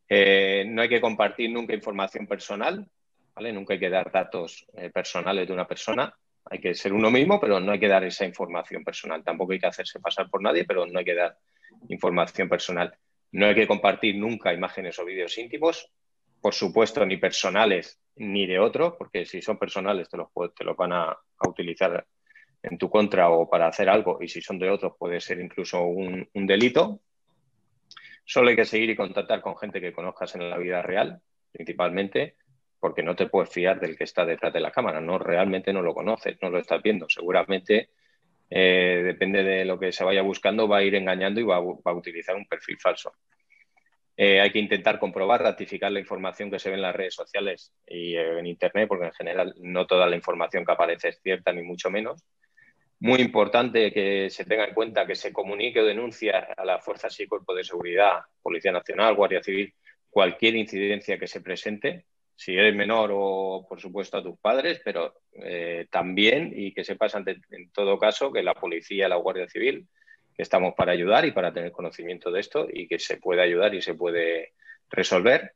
Eh, 0.08 0.66
no 0.68 0.82
hay 0.82 0.90
que 0.90 1.02
compartir 1.02 1.50
nunca 1.50 1.74
información 1.74 2.28
personal, 2.28 2.88
¿vale? 3.34 3.52
Nunca 3.52 3.74
hay 3.74 3.80
que 3.80 3.90
dar 3.90 4.12
datos 4.12 4.66
personales 4.94 5.48
de 5.48 5.54
una 5.54 5.68
persona 5.68 6.16
hay 6.46 6.60
que 6.60 6.74
ser 6.74 6.94
uno 6.94 7.12
mismo, 7.12 7.40
pero 7.40 7.60
no 7.60 7.72
hay 7.72 7.80
que 7.80 7.88
dar 7.88 8.04
esa 8.04 8.26
información 8.26 8.84
personal. 8.84 9.24
Tampoco 9.24 9.54
hay 9.54 9.60
que 9.60 9.68
hacerse 9.68 10.00
pasar 10.00 10.30
por 10.30 10.42
nadie, 10.42 10.66
pero 10.66 10.86
no 10.86 10.98
hay 10.98 11.06
que 11.06 11.14
dar 11.14 11.38
información 11.90 12.50
personal. 12.50 12.96
No 13.32 13.46
hay 13.46 13.56
que 13.56 13.68
compartir 13.68 14.16
nunca 14.16 14.54
imágenes 14.54 14.98
o 14.98 15.06
vídeos 15.06 15.38
íntimos, 15.38 15.92
por 16.42 16.54
supuesto, 16.54 17.06
ni 17.06 17.18
personales 17.18 18.00
ni 18.16 18.46
de 18.46 18.60
otros, 18.60 18.96
porque 18.98 19.26
si 19.26 19.42
son 19.42 19.58
personales 19.58 20.10
te 20.10 20.18
los, 20.18 20.28
te 20.56 20.64
los 20.64 20.76
van 20.76 20.94
a, 20.94 21.18
utilizar 21.48 22.06
en 22.62 22.78
tu 22.78 22.90
contra 22.90 23.30
o 23.30 23.50
para 23.50 23.68
hacer 23.68 23.88
algo, 23.90 24.20
y 24.22 24.28
si 24.28 24.42
son 24.42 24.60
de 24.60 24.70
otros 24.70 24.94
puede 24.98 25.22
ser 25.22 25.40
incluso 25.40 25.84
un, 25.84 26.28
delito. 26.34 27.00
Solo 28.26 28.50
hay 28.50 28.56
que 28.56 28.66
seguir 28.66 28.90
y 28.90 28.96
contactar 28.96 29.42
con 29.42 29.58
gente 29.58 29.80
que 29.80 29.94
conozcas 29.94 30.36
en 30.36 30.50
la 30.50 30.58
vida 30.58 30.82
real, 30.82 31.22
principalmente, 31.52 32.36
porque 32.80 33.04
no 33.04 33.16
te 33.16 33.28
puedes 33.28 33.50
fiar 33.50 33.80
del 33.80 33.98
que 33.98 34.04
está 34.04 34.26
detrás 34.26 34.54
de 34.54 34.60
la 34.60 34.72
cámara, 34.72 35.00
no 35.02 35.18
realmente 35.18 35.74
no 35.74 35.82
lo 35.82 35.94
conoces, 35.94 36.38
no 36.42 36.50
lo 36.50 36.60
estás 36.60 36.82
viendo, 36.84 37.08
seguramente 37.10 37.90
eh, 38.50 39.02
depende 39.06 39.44
de 39.44 39.64
lo 39.64 39.80
que 39.80 39.92
se 39.92 40.04
vaya 40.04 40.22
buscando, 40.22 40.68
va 40.68 40.78
a 40.78 40.84
ir 40.84 40.96
engañando 40.96 41.40
y 41.40 41.44
va 41.44 41.58
a, 41.58 41.94
utilizar 41.94 42.36
un 42.36 42.48
perfil 42.48 42.78
falso. 42.80 43.14
Eh, 44.22 44.42
hay 44.42 44.52
que 44.52 44.60
intentar 44.60 45.00
comprobar, 45.00 45.42
ratificar 45.42 45.94
la 45.94 46.02
información 46.02 46.52
que 46.52 46.60
se 46.60 46.68
ve 46.70 46.76
en 46.76 46.82
las 46.82 46.94
redes 46.94 47.16
sociales 47.16 47.72
y 47.88 48.18
en 48.18 48.46
Internet, 48.48 48.90
porque 48.90 49.06
en 49.06 49.14
general 49.14 49.56
no 49.60 49.88
toda 49.88 50.08
la 50.08 50.18
información 50.18 50.66
que 50.66 50.74
aparece 50.74 51.08
es 51.08 51.22
cierta, 51.24 51.54
ni 51.54 51.62
mucho 51.62 51.90
menos. 51.90 52.22
Muy 53.00 53.22
importante 53.22 53.94
que 53.94 54.30
se 54.30 54.44
tenga 54.44 54.66
en 54.66 54.74
cuenta 54.74 55.08
que 55.08 55.16
se 55.16 55.32
comunique 55.32 55.80
o 55.80 55.86
denuncie 55.86 56.34
a 56.34 56.66
las 56.66 56.84
fuerzas 56.84 57.18
y 57.22 57.28
cuerpos 57.28 57.56
de 57.56 57.64
seguridad, 57.64 58.20
Policía 58.42 58.74
Nacional, 58.74 59.16
Guardia 59.16 59.42
Civil, 59.42 59.74
cualquier 60.10 60.58
incidencia 60.58 61.18
que 61.18 61.28
se 61.28 61.40
presente, 61.40 62.04
si 62.36 62.58
eres 62.58 62.76
menor 62.76 63.12
o 63.14 63.66
por 63.70 63.80
supuesto 63.80 64.18
a 64.18 64.24
tus 64.24 64.38
padres, 64.38 64.82
pero 64.84 65.14
eh, 65.32 65.88
también 65.90 66.52
y 66.54 66.74
que 66.74 66.84
sepas 66.84 67.16
ante, 67.16 67.40
en 67.52 67.72
todo 67.72 67.98
caso 67.98 68.34
que 68.34 68.44
la 68.44 68.54
policía, 68.54 69.08
la 69.08 69.16
Guardia 69.16 69.48
Civil, 69.48 69.88
estamos 70.42 70.74
para 70.74 70.94
ayudar 70.94 71.26
y 71.26 71.32
para 71.32 71.54
tener 71.54 71.72
conocimiento 71.72 72.32
de 72.32 72.40
esto 72.40 72.68
y 72.72 72.88
que 72.88 72.98
se 72.98 73.18
puede 73.18 73.42
ayudar 73.42 73.76
y 73.76 73.82
se 73.82 73.94
puede 73.94 74.54
resolver. 74.90 75.54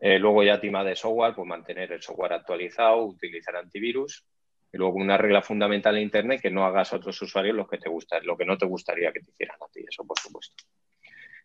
Eh, 0.00 0.18
luego 0.18 0.42
ya 0.42 0.60
tema 0.60 0.84
de 0.84 0.96
software, 0.96 1.34
pues 1.34 1.46
mantener 1.46 1.92
el 1.92 2.02
software 2.02 2.34
actualizado, 2.34 3.04
utilizar 3.04 3.56
antivirus. 3.56 4.24
Y 4.72 4.78
luego 4.78 4.94
una 4.94 5.16
regla 5.16 5.40
fundamental 5.40 5.96
en 5.96 6.02
Internet, 6.02 6.40
que 6.42 6.50
no 6.50 6.66
hagas 6.66 6.92
a 6.92 6.96
otros 6.96 7.22
usuarios 7.22 7.54
lo 7.54 7.66
que, 7.66 7.78
te 7.78 7.88
gusta, 7.88 8.20
lo 8.20 8.36
que 8.36 8.44
no 8.44 8.58
te 8.58 8.66
gustaría 8.66 9.12
que 9.12 9.20
te 9.20 9.30
hicieran 9.30 9.56
a 9.62 9.72
ti, 9.72 9.84
eso 9.88 10.04
por 10.04 10.18
supuesto. 10.18 10.64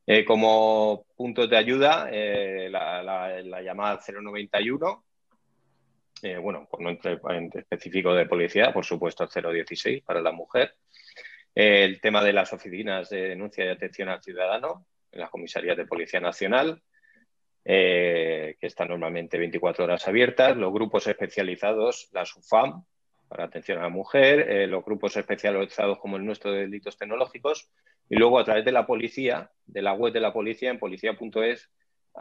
Eh, 0.07 0.25
como 0.25 1.05
puntos 1.15 1.49
de 1.49 1.57
ayuda, 1.57 2.09
eh, 2.11 2.69
la, 2.71 3.61
llamada 3.61 3.99
091, 4.05 5.05
eh, 6.23 6.37
bueno, 6.37 6.67
por 6.69 6.81
no 6.81 6.89
entrar 6.89 7.19
en 7.29 7.51
específico 7.53 8.13
de 8.13 8.25
policía, 8.25 8.73
por 8.73 8.83
supuesto 8.83 9.29
el 9.33 9.53
016 9.53 10.03
para 10.03 10.21
la 10.21 10.31
mujer. 10.31 10.75
El 11.53 11.99
tema 12.01 12.23
de 12.23 12.33
las 12.33 12.53
oficinas 12.53 13.09
de 13.09 13.29
denuncia 13.29 13.65
y 13.65 13.69
atención 13.69 14.09
al 14.09 14.21
ciudadano 14.21 14.85
en 15.11 15.19
las 15.19 15.29
comisarías 15.29 15.77
de 15.77 15.85
Policía 15.85 16.19
Nacional, 16.19 16.81
que 17.63 18.57
están 18.59 18.87
normalmente 18.87 19.37
24 19.37 19.83
horas 19.83 20.07
abiertas. 20.07 20.55
Los 20.55 20.73
grupos 20.73 21.05
especializados, 21.07 22.09
la 22.11 22.25
SUFAM, 22.25 22.85
para 23.27 23.43
atención 23.43 23.77
a 23.79 23.83
la 23.83 23.89
mujer, 23.89 24.67
los 24.69 24.83
grupos 24.83 25.15
especializados 25.17 25.99
como 25.99 26.17
el 26.17 26.25
nuestro 26.25 26.51
de 26.51 26.61
delitos 26.61 26.97
tecnológicos, 26.97 27.69
y 28.09 28.17
luego 28.17 28.39
a 28.39 28.43
través 28.43 28.65
de 28.65 28.73
la 28.73 28.85
policía, 28.85 29.51
de 29.65 29.81
la 29.81 29.93
web 29.93 30.11
de 30.11 30.19
la 30.19 30.33
policía, 30.33 30.69
en 30.69 30.79
policía.es, 30.79 31.69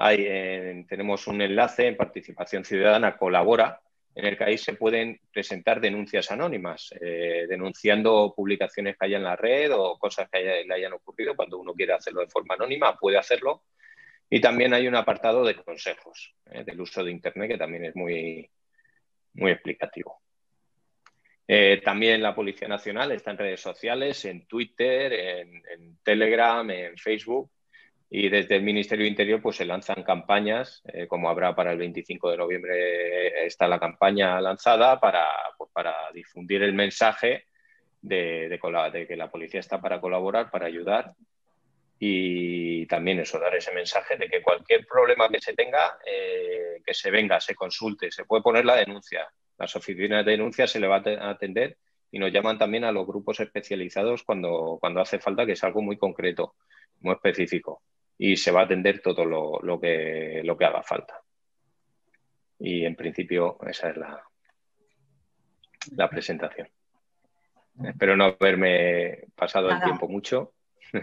eh, 0.09 0.85
tenemos 0.89 1.27
un 1.27 1.43
enlace 1.43 1.89
en 1.89 1.97
participación 1.97 2.65
ciudadana, 2.65 3.17
colabora, 3.17 3.81
en 4.21 4.27
el 4.27 4.37
que 4.37 4.59
se 4.59 4.75
pueden 4.75 5.19
presentar 5.33 5.81
denuncias 5.81 6.31
anónimas, 6.31 6.95
eh, 7.01 7.47
denunciando 7.49 8.35
publicaciones 8.37 8.97
que 8.99 9.07
haya 9.07 9.17
en 9.17 9.25
la 9.25 9.37
red 9.37 9.73
o 9.75 9.99
cosas 9.99 10.29
que 10.31 10.65
le 10.65 10.75
hayan 10.75 10.93
ocurrido. 10.93 11.35
Cuando 11.35 11.59
uno 11.59 11.73
quiere 11.73 11.95
hacerlo 11.95 12.21
de 12.21 12.29
forma 12.29 12.55
anónima, 12.55 12.97
puede 12.97 13.17
hacerlo. 13.17 13.65
Y 14.29 14.41
también 14.41 14.75
hay 14.75 14.87
un 14.87 14.95
apartado 14.95 15.43
de 15.43 15.57
consejos 15.57 16.35
eh, 16.51 16.65
del 16.65 16.81
uso 16.81 17.03
de 17.03 17.11
Internet 17.11 17.51
que 17.51 17.59
también 17.59 17.87
es 17.87 17.97
muy, 17.97 18.49
muy 19.35 19.53
explicativo. 19.53 20.21
Eh, 21.49 21.81
también 21.83 22.23
la 22.23 22.35
Policía 22.35 22.69
Nacional 22.69 23.11
está 23.11 23.33
en 23.33 23.39
redes 23.39 23.61
sociales, 23.61 24.25
en 24.27 24.47
Twitter, 24.47 25.13
en, 25.13 25.99
Telegram, 26.05 26.71
en 26.71 26.97
Facebook. 26.97 27.51
Y 28.13 28.29
desde 28.29 28.57
el 28.57 28.65
Ministerio 28.65 29.05
de 29.05 29.11
Interior 29.11 29.41
pues, 29.41 29.57
se 29.57 29.65
lanzan 29.65 30.03
campañas, 30.03 30.83
eh, 30.93 31.07
como 31.07 31.31
habrá 31.31 31.55
para 31.55 31.71
el 31.71 31.79
25 31.79 32.31
de 32.33 32.37
noviembre 32.37 33.29
eh, 33.29 33.47
está 33.47 33.69
la 33.69 33.79
campaña 33.79 34.41
lanzada 34.41 34.99
para, 34.99 35.25
pues, 35.57 35.71
para 35.73 35.95
difundir 36.13 36.65
el 36.65 36.73
mensaje 36.75 37.45
de, 38.03 38.59
que 39.07 39.17
la 39.17 39.31
policía 39.31 39.61
está 39.61 39.81
para 39.81 40.01
colaborar, 40.01 40.51
para 40.51 40.67
ayudar 40.67 41.15
y 42.01 42.85
también 42.87 43.21
eso, 43.21 43.39
dar 43.39 43.55
ese 43.55 43.73
mensaje 43.73 44.17
de 44.17 44.29
que 44.29 44.43
cualquier 44.43 44.87
problema 44.87 45.29
que 45.29 45.39
se 45.39 45.55
tenga, 45.55 45.99
que 46.03 46.95
se 46.95 47.11
venga, 47.11 47.39
se 47.41 47.55
consulte, 47.55 48.11
se 48.11 48.25
puede 48.25 48.43
poner 48.43 48.65
la 48.65 48.77
denuncia, 48.77 49.29
las 49.59 49.77
oficinas 49.77 50.25
de 50.25 50.33
denuncia 50.33 50.67
se 50.67 50.81
le 50.81 50.87
va 50.87 50.97
a 50.97 51.31
atender 51.31 51.77
y 52.11 52.19
nos 52.19 52.33
llaman 52.33 52.59
también 52.59 52.85
a 52.85 52.93
los 52.93 53.07
grupos 53.07 53.39
especializados 53.41 54.23
cuando, 54.25 54.79
cuando 54.81 55.03
hace 55.03 55.19
falta, 55.19 55.45
que 55.45 55.53
es 55.53 55.63
algo 55.63 55.83
muy 55.83 55.99
concreto, 55.99 56.55
muy 57.01 57.13
específico. 57.15 57.83
Y 58.23 58.37
se 58.37 58.51
va 58.51 58.61
a 58.61 58.65
atender 58.65 59.01
todo 59.01 59.25
lo, 59.25 59.81
que, 59.81 60.43
lo 60.45 60.57
que 60.57 60.65
haga 60.65 60.83
falta. 60.83 61.21
Y 62.59 62.85
en 62.85 62.95
principio 62.95 63.57
esa 63.67 63.91
es 63.91 63.97
la, 63.97 64.23
la 65.97 66.11
presentación. 66.11 66.69
Espero 67.83 68.17
no 68.17 68.25
haberme 68.25 69.25
pasado 69.35 69.71
el 69.71 69.81
tiempo 69.81 70.07
mucho. 70.07 70.53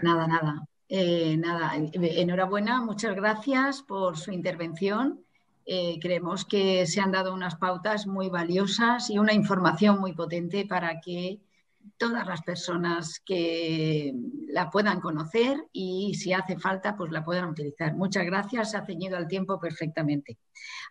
Nada, 0.02 0.28
nada. 0.28 0.66
Eh, 0.88 1.36
nada, 1.36 1.72
enhorabuena, 1.74 2.80
muchas 2.80 3.14
gracias 3.14 3.82
por 3.82 4.16
su 4.16 4.30
intervención 4.30 5.24
eh, 5.70 5.98
creemos 6.00 6.46
que 6.46 6.86
se 6.86 7.02
han 7.02 7.12
dado 7.12 7.34
unas 7.34 7.56
pautas 7.56 8.06
muy 8.06 8.30
valiosas 8.30 9.10
y 9.10 9.18
una 9.18 9.34
información 9.34 10.00
muy 10.00 10.14
potente 10.14 10.64
para 10.64 10.98
que 10.98 11.40
todas 11.96 12.26
las 12.26 12.42
personas 12.42 13.20
que 13.24 14.12
la 14.48 14.70
puedan 14.70 15.00
conocer 15.00 15.58
y 15.72 16.14
si 16.14 16.32
hace 16.32 16.58
falta, 16.58 16.96
pues 16.96 17.10
la 17.10 17.24
puedan 17.24 17.50
utilizar. 17.50 17.94
Muchas 17.94 18.24
gracias, 18.24 18.74
ha 18.74 18.84
ceñido 18.84 19.16
al 19.16 19.28
tiempo 19.28 19.58
perfectamente. 19.58 20.38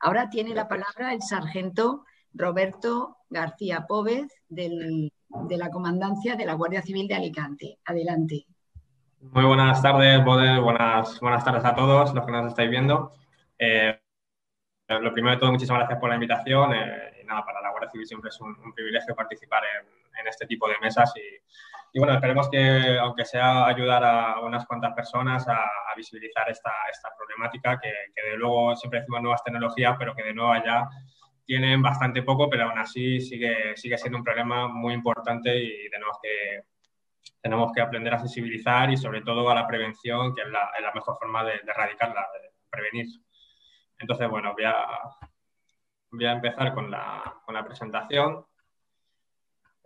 Ahora 0.01 0.29
tiene 0.29 0.53
la 0.53 0.67
palabra 0.67 1.13
el 1.13 1.21
sargento 1.21 2.03
Roberto 2.33 3.17
García 3.29 3.85
Póvez 3.87 4.27
de 4.49 5.11
la 5.29 5.69
Comandancia 5.69 6.35
de 6.35 6.45
la 6.45 6.53
Guardia 6.53 6.81
Civil 6.81 7.07
de 7.07 7.15
Alicante. 7.15 7.79
Adelante. 7.85 8.45
Muy 9.19 9.45
buenas 9.45 9.81
tardes, 9.81 10.23
Buenas, 10.23 11.19
buenas 11.19 11.43
tardes 11.43 11.65
a 11.65 11.75
todos 11.75 12.13
los 12.13 12.25
que 12.25 12.31
nos 12.31 12.47
estáis 12.47 12.69
viendo. 12.69 13.11
Eh, 13.57 13.99
lo 14.87 15.11
primero 15.11 15.35
de 15.35 15.39
todo, 15.39 15.51
muchísimas 15.51 15.79
gracias 15.79 15.99
por 15.99 16.09
la 16.09 16.15
invitación. 16.15 16.71
y 16.73 17.25
nada, 17.25 17.43
para 17.43 17.61
la 17.61 17.71
Guardia 17.71 17.89
Civil 17.89 18.07
siempre 18.07 18.29
es 18.29 18.39
un, 18.39 18.55
privilegio 18.73 19.15
participar 19.15 19.63
en, 19.63 20.06
este 20.25 20.47
tipo 20.47 20.67
de 20.67 20.79
mesas 20.81 21.13
y, 21.93 21.99
bueno, 21.99 22.13
esperemos 22.13 22.49
que, 22.49 22.97
aunque 22.99 23.25
sea 23.25 23.65
ayudar 23.65 24.03
a 24.03 24.39
unas 24.41 24.65
cuantas 24.65 24.93
personas 24.93 25.47
a, 25.47 25.59
visibilizar 25.95 26.47
esta, 26.51 26.71
esta 26.91 27.09
problemática, 27.17 27.79
que, 27.79 27.91
que, 28.15 28.29
de 28.29 28.37
luego 28.37 28.75
siempre 28.75 28.99
decimos 28.99 29.19
nuevas 29.19 29.43
tecnologías, 29.43 29.95
pero 29.97 30.13
que 30.13 30.21
de 30.21 30.33
nuevo 30.35 30.53
ya 30.63 30.87
tienen 31.43 31.81
bastante 31.81 32.21
poco, 32.21 32.47
pero 32.47 32.65
aún 32.65 32.77
así 32.77 33.19
sigue, 33.19 33.75
sigue 33.75 33.97
siendo 33.97 34.19
un 34.19 34.23
problema 34.23 34.67
muy 34.67 34.93
importante 34.93 35.57
y 35.57 35.89
tenemos 35.89 36.17
que, 36.21 36.65
tenemos 37.41 37.71
que 37.71 37.81
aprender 37.81 38.13
a 38.13 38.19
sensibilizar 38.19 38.91
y 38.91 38.97
sobre 38.97 39.21
todo 39.21 39.49
a 39.49 39.55
la 39.55 39.65
prevención, 39.65 40.35
que 40.35 40.41
es 40.41 40.49
la, 40.49 40.69
la 40.81 40.91
mejor 40.93 41.17
forma 41.17 41.43
de, 41.45 41.53
erradicarla, 41.65 42.27
de 42.33 42.51
prevenir. 42.69 43.07
Entonces, 43.99 44.29
bueno, 44.29 44.53
voy 44.53 44.65
a, 44.65 44.75
voy 46.11 46.25
a 46.25 46.33
empezar 46.33 46.73
con 46.73 46.91
la, 46.91 47.35
con 47.45 47.55
la 47.55 47.63
presentación. 47.63 48.45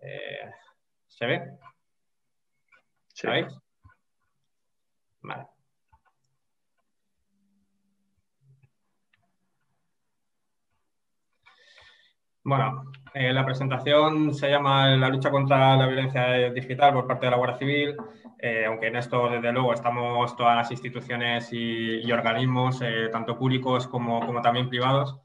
Eh, 0.01 0.51
¿Se 1.07 1.25
ve? 1.25 1.57
¿Sabéis? 3.13 3.47
Vale. 5.21 5.47
Bueno, 12.43 12.91
eh, 13.13 13.31
la 13.33 13.45
presentación 13.45 14.33
se 14.33 14.49
llama 14.49 14.87
La 14.95 15.09
lucha 15.09 15.29
contra 15.29 15.75
la 15.75 15.85
violencia 15.85 16.51
digital 16.51 16.93
por 16.93 17.07
parte 17.07 17.27
de 17.27 17.31
la 17.31 17.37
Guardia 17.37 17.57
Civil, 17.57 17.95
eh, 18.39 18.65
aunque 18.65 18.87
en 18.87 18.95
esto, 18.95 19.29
desde 19.29 19.51
luego, 19.51 19.73
estamos 19.73 20.35
todas 20.35 20.55
las 20.55 20.71
instituciones 20.71 21.49
y, 21.51 22.11
organismos, 22.11 22.81
eh, 22.81 23.09
tanto 23.11 23.37
públicos 23.37 23.87
como, 23.87 24.25
como 24.25 24.41
también 24.41 24.69
privados. 24.69 25.19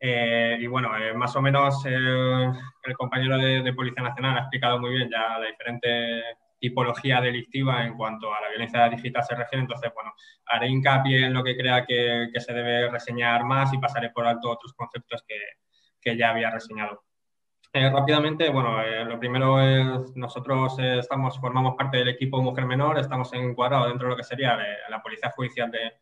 Y 0.00 0.66
bueno, 0.66 0.90
más 1.16 1.34
o 1.36 1.42
menos 1.42 1.84
el 1.84 2.96
compañero 2.96 3.36
de, 3.38 3.72
Policía 3.72 4.02
Nacional 4.02 4.36
ha 4.36 4.40
explicado 4.40 4.78
muy 4.78 4.90
bien 4.90 5.08
ya 5.10 5.38
la 5.38 5.46
diferente 5.46 6.22
tipología 6.60 7.20
delictiva 7.20 7.84
en 7.84 7.96
cuanto 7.96 8.32
a 8.32 8.40
la 8.40 8.48
violencia 8.48 8.88
digital 8.88 9.22
se 9.24 9.34
refiere. 9.34 9.62
Entonces, 9.62 9.92
bueno, 9.94 10.12
haré 10.46 10.68
hincapié 10.68 11.26
en 11.26 11.34
lo 11.34 11.42
que 11.42 11.56
crea 11.56 11.84
que, 11.84 12.28
que 12.32 12.40
se 12.40 12.52
debe 12.52 12.90
reseñar 12.90 13.44
más 13.44 13.72
y 13.72 13.78
pasaré 13.78 14.10
por 14.10 14.26
alto 14.26 14.50
otros 14.50 14.72
conceptos 14.74 15.24
que, 15.26 15.38
que 16.00 16.16
ya 16.16 16.30
había 16.30 16.50
reseñado. 16.50 17.04
Eh, 17.72 17.90
rápidamente, 17.90 18.48
bueno, 18.48 18.82
eh, 18.82 19.04
lo 19.04 19.18
primero 19.18 19.60
es, 19.60 20.16
nosotros 20.16 20.78
eh, 20.78 20.98
estamos, 21.00 21.38
formamos 21.38 21.74
parte 21.76 21.98
del 21.98 22.08
equipo 22.08 22.40
Mujer 22.40 22.64
Menor, 22.64 22.98
estamos 22.98 23.32
encuadrados 23.34 23.88
dentro 23.88 24.06
de 24.06 24.10
lo 24.12 24.16
que 24.16 24.24
sería 24.24 24.58
la 24.88 25.02
Policía 25.02 25.30
Judicial 25.36 25.70
de, 25.70 25.92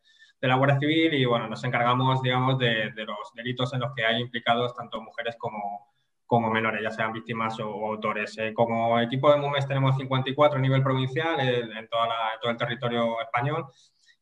de, 0.41 0.47
la 0.47 0.55
Guardia 0.55 0.79
Civil 0.79 1.13
y, 1.13 1.25
bueno, 1.25 1.47
nos 1.47 1.63
encargamos, 1.63 2.21
digamos, 2.21 2.57
de, 2.59 2.91
de, 2.95 3.05
los 3.05 3.33
delitos 3.33 3.73
en 3.73 3.81
los 3.81 3.93
que 3.95 4.05
hay 4.05 4.21
implicados 4.21 4.75
tanto 4.75 5.01
mujeres 5.01 5.35
como, 5.37 5.87
como 6.27 6.51
menores, 6.51 6.83
ya 6.83 6.91
sean 6.91 7.13
víctimas 7.13 7.59
o, 7.59 7.87
autores. 7.87 8.37
como 8.53 8.99
equipo 8.99 9.31
de 9.31 9.37
MUMES 9.37 9.67
tenemos 9.67 9.95
54 9.97 10.59
a 10.59 10.61
nivel 10.61 10.83
provincial 10.83 11.39
en, 11.39 11.87
toda 11.87 12.05
en 12.33 12.39
todo 12.41 12.51
el 12.51 12.57
territorio 12.57 13.21
español 13.21 13.65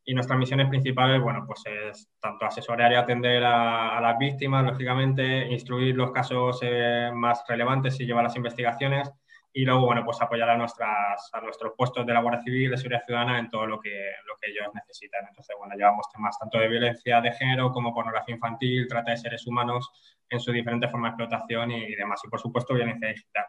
y 0.05 0.13
nuestras 0.13 0.37
misiones 0.37 0.69
principales, 0.69 1.19
bueno, 1.19 1.43
pues 1.47 1.63
es 1.65 2.07
tanto 2.19 2.45
asesorar 2.45 2.91
y 2.91 2.95
atender 2.95 3.43
a, 3.43 3.99
las 3.99 4.19
víctimas, 4.19 4.63
lógicamente, 4.63 5.47
instruir 5.51 5.95
los 5.95 6.11
casos 6.11 6.59
eh, 6.61 7.09
más 7.11 7.43
relevantes 7.47 7.99
y 7.99 8.05
llevar 8.05 8.23
las 8.23 8.35
investigaciones 8.35 9.11
y 9.57 9.63
luego, 9.63 9.85
bueno, 9.85 10.03
pues 10.03 10.21
apoyar 10.21 10.49
a, 10.49 10.57
nuestras, 10.57 11.29
a 11.31 11.39
nuestros 11.39 11.71
puestos 11.77 12.05
de 12.05 12.13
la 12.13 12.19
Guardia 12.19 12.43
Civil, 12.43 12.71
de 12.71 12.77
Seguridad 12.77 13.05
Ciudadana 13.05 13.39
en 13.39 13.49
todo 13.49 13.65
lo 13.65 13.79
que, 13.79 14.11
lo 14.27 14.35
que 14.35 14.51
ellos 14.51 14.67
necesitan. 14.73 15.25
Entonces, 15.29 15.55
bueno, 15.57 15.75
llevamos 15.75 16.11
temas 16.11 16.37
tanto 16.37 16.57
de 16.57 16.67
violencia 16.67 17.21
de 17.21 17.31
género 17.31 17.71
como 17.71 17.93
pornografía 17.93 18.35
infantil, 18.35 18.85
trata 18.85 19.11
de 19.11 19.17
seres 19.17 19.47
humanos 19.47 19.89
en 20.29 20.41
su 20.41 20.51
diferente 20.51 20.89
forma 20.89 21.07
de 21.07 21.11
explotación 21.11 21.71
y, 21.71 21.95
demás. 21.95 22.19
Y, 22.25 22.27
por 22.27 22.41
supuesto, 22.41 22.73
violencia 22.73 23.07
digital. 23.07 23.45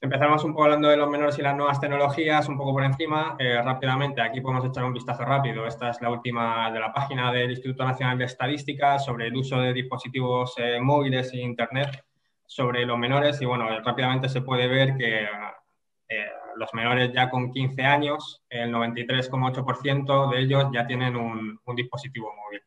Empezamos 0.00 0.44
un 0.44 0.52
poco 0.52 0.64
hablando 0.64 0.88
de 0.90 0.96
los 0.96 1.10
menores 1.10 1.36
y 1.40 1.42
las 1.42 1.56
nuevas 1.56 1.80
tecnologías, 1.80 2.48
un 2.48 2.56
poco 2.56 2.72
por 2.72 2.84
encima. 2.84 3.34
Eh, 3.40 3.60
rápidamente, 3.60 4.20
aquí 4.20 4.40
podemos 4.40 4.64
echar 4.64 4.84
un 4.84 4.92
vistazo 4.92 5.24
rápido. 5.24 5.66
Esta 5.66 5.90
es 5.90 6.00
la 6.00 6.10
última 6.10 6.70
de 6.70 6.78
la 6.78 6.92
página 6.92 7.32
del 7.32 7.50
Instituto 7.50 7.84
Nacional 7.84 8.16
de 8.16 8.26
Estadística 8.26 9.00
sobre 9.00 9.26
el 9.26 9.36
uso 9.36 9.58
de 9.58 9.72
dispositivos 9.72 10.54
eh, 10.58 10.78
móviles 10.80 11.32
e 11.32 11.38
Internet 11.38 12.04
sobre 12.54 12.84
los 12.86 12.98
menores. 12.98 13.40
Y 13.40 13.46
bueno, 13.46 13.68
rápidamente 13.80 14.28
se 14.28 14.42
puede 14.42 14.68
ver 14.68 14.96
que 14.96 15.24
eh, 16.08 16.26
los 16.56 16.72
menores 16.74 17.12
ya 17.12 17.30
con 17.30 17.50
15 17.52 17.82
años, 17.84 18.42
el 18.48 18.72
93,8% 18.72 20.30
de 20.30 20.40
ellos 20.40 20.66
ya 20.72 20.86
tienen 20.86 21.16
un 21.16 21.76
dispositivo 21.76 22.32
móvil. 22.34 22.62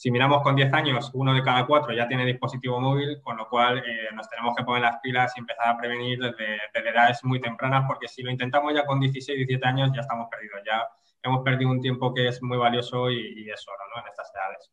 Si 0.00 0.10
miramos 0.10 0.40
con 0.40 0.56
10 0.56 0.72
años, 0.72 1.10
uno 1.12 1.34
de 1.34 1.42
cada 1.42 1.66
cuatro 1.66 1.92
ya 1.92 2.08
tiene 2.08 2.24
dispositivo 2.24 2.80
móvil, 2.80 3.20
con 3.20 3.36
lo 3.36 3.46
cual 3.50 3.80
eh, 3.80 4.08
nos 4.14 4.26
tenemos 4.30 4.56
que 4.56 4.64
poner 4.64 4.80
las 4.80 4.98
pilas 5.02 5.30
y 5.36 5.40
empezar 5.40 5.68
a 5.68 5.76
prevenir 5.76 6.18
desde, 6.18 6.88
edades 6.88 7.22
muy 7.22 7.38
tempranas, 7.38 7.84
porque 7.86 8.08
si 8.08 8.22
lo 8.22 8.30
intentamos 8.30 8.72
ya 8.72 8.86
con 8.86 8.98
16, 8.98 9.36
17 9.36 9.68
años, 9.68 9.90
ya 9.94 10.00
estamos 10.00 10.28
perdidos, 10.30 10.62
ya 10.64 10.88
hemos 11.22 11.42
perdido 11.44 11.70
un 11.70 11.82
tiempo 11.82 12.14
que 12.14 12.28
es 12.28 12.42
muy 12.42 12.56
valioso 12.56 13.10
y, 13.10 13.50
es 13.50 13.68
oro 13.68 13.84
¿no? 13.94 14.00
en 14.00 14.08
estas 14.08 14.32
edades. 14.34 14.70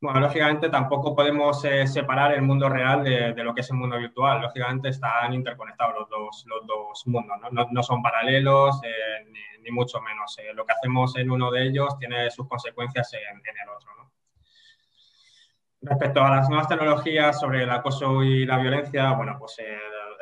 Bueno, 0.00 0.20
lógicamente 0.20 0.68
tampoco 0.68 1.12
podemos 1.12 1.64
eh, 1.64 1.84
separar 1.88 2.32
el 2.32 2.42
mundo 2.42 2.68
real 2.68 3.02
de, 3.02 3.34
lo 3.42 3.52
que 3.52 3.62
es 3.62 3.70
el 3.70 3.76
mundo 3.76 3.98
virtual. 3.98 4.40
Lógicamente 4.40 4.90
están 4.90 5.34
interconectados 5.34 5.94
los 5.98 6.08
dos, 6.08 6.44
los 6.46 6.66
dos 6.66 7.06
mundos, 7.08 7.36
no, 7.50 7.66
no, 7.68 7.82
son 7.82 8.00
paralelos 8.00 8.80
eh, 8.84 9.26
ni, 9.60 9.70
mucho 9.72 10.00
menos. 10.00 10.38
Eh, 10.38 10.54
lo 10.54 10.64
que 10.64 10.72
hacemos 10.72 11.16
en 11.16 11.30
uno 11.30 11.50
de 11.50 11.66
ellos 11.66 11.98
tiene 11.98 12.30
sus 12.30 12.46
consecuencias 12.46 13.12
en, 13.12 13.38
el 13.38 13.68
otro. 13.68 13.90
Respecto 15.82 16.22
a 16.22 16.30
las 16.30 16.48
nuevas 16.48 16.68
tecnologías 16.68 17.38
sobre 17.38 17.64
el 17.64 17.70
acoso 17.70 18.22
y 18.22 18.46
la 18.46 18.58
violencia, 18.58 19.12
bueno, 19.12 19.36
pues 19.38 19.56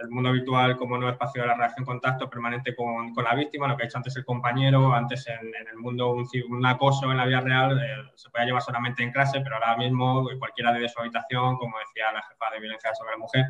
el 0.01 0.09
mundo 0.09 0.33
virtual 0.33 0.77
como 0.77 0.97
nuevo 0.97 1.13
espacio 1.13 1.43
de 1.43 1.49
la 1.49 1.55
relación 1.55 1.85
contacto 1.85 2.29
permanente 2.29 2.75
con, 2.75 3.15
con, 3.15 3.25
la 3.25 3.35
víctima, 3.35 3.69
lo 3.69 3.77
que 3.77 3.85
ha 3.85 3.87
dicho 3.87 3.99
antes 3.99 4.17
el 4.17 4.25
compañero, 4.25 4.93
antes 4.93 5.27
en, 5.29 5.53
el 5.55 5.77
mundo 5.79 6.13
un, 6.13 6.67
acoso 6.67 7.11
en 7.11 7.17
la 7.17 7.27
vida 7.27 7.41
real 7.41 7.79
eh, 7.79 8.11
se 8.15 8.31
puede 8.31 8.47
llevar 8.47 8.63
solamente 8.63 9.03
en 9.03 9.13
clase, 9.13 9.41
pero 9.41 9.57
ahora 9.57 9.77
mismo 9.77 10.29
cualquiera 10.39 10.73
desde 10.73 10.89
su 10.89 11.01
habitación, 11.01 11.57
como 11.57 11.79
decía 11.79 12.13
la 12.13 12.23
jefa 12.23 12.51
de 12.53 12.61
violencia 12.61 12.95
sobre 12.95 13.13
la 13.13 13.19
mujer, 13.19 13.45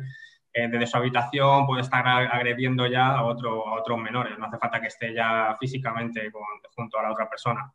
eh, 0.53 0.67
desde 0.69 0.87
su 0.87 0.97
habitación 0.97 1.65
puede 1.65 1.81
estar 1.81 2.07
agrediendo 2.07 2.87
ya 2.87 3.09
a, 3.09 3.23
otro, 3.23 3.67
a 3.67 3.79
otros 3.79 3.97
menores, 3.99 4.37
no 4.37 4.45
hace 4.45 4.57
falta 4.57 4.79
que 4.79 4.87
esté 4.87 5.13
ya 5.13 5.55
físicamente 5.59 6.31
junto 6.75 6.99
a 6.99 7.03
la 7.03 7.11
otra 7.11 7.29
persona. 7.29 7.71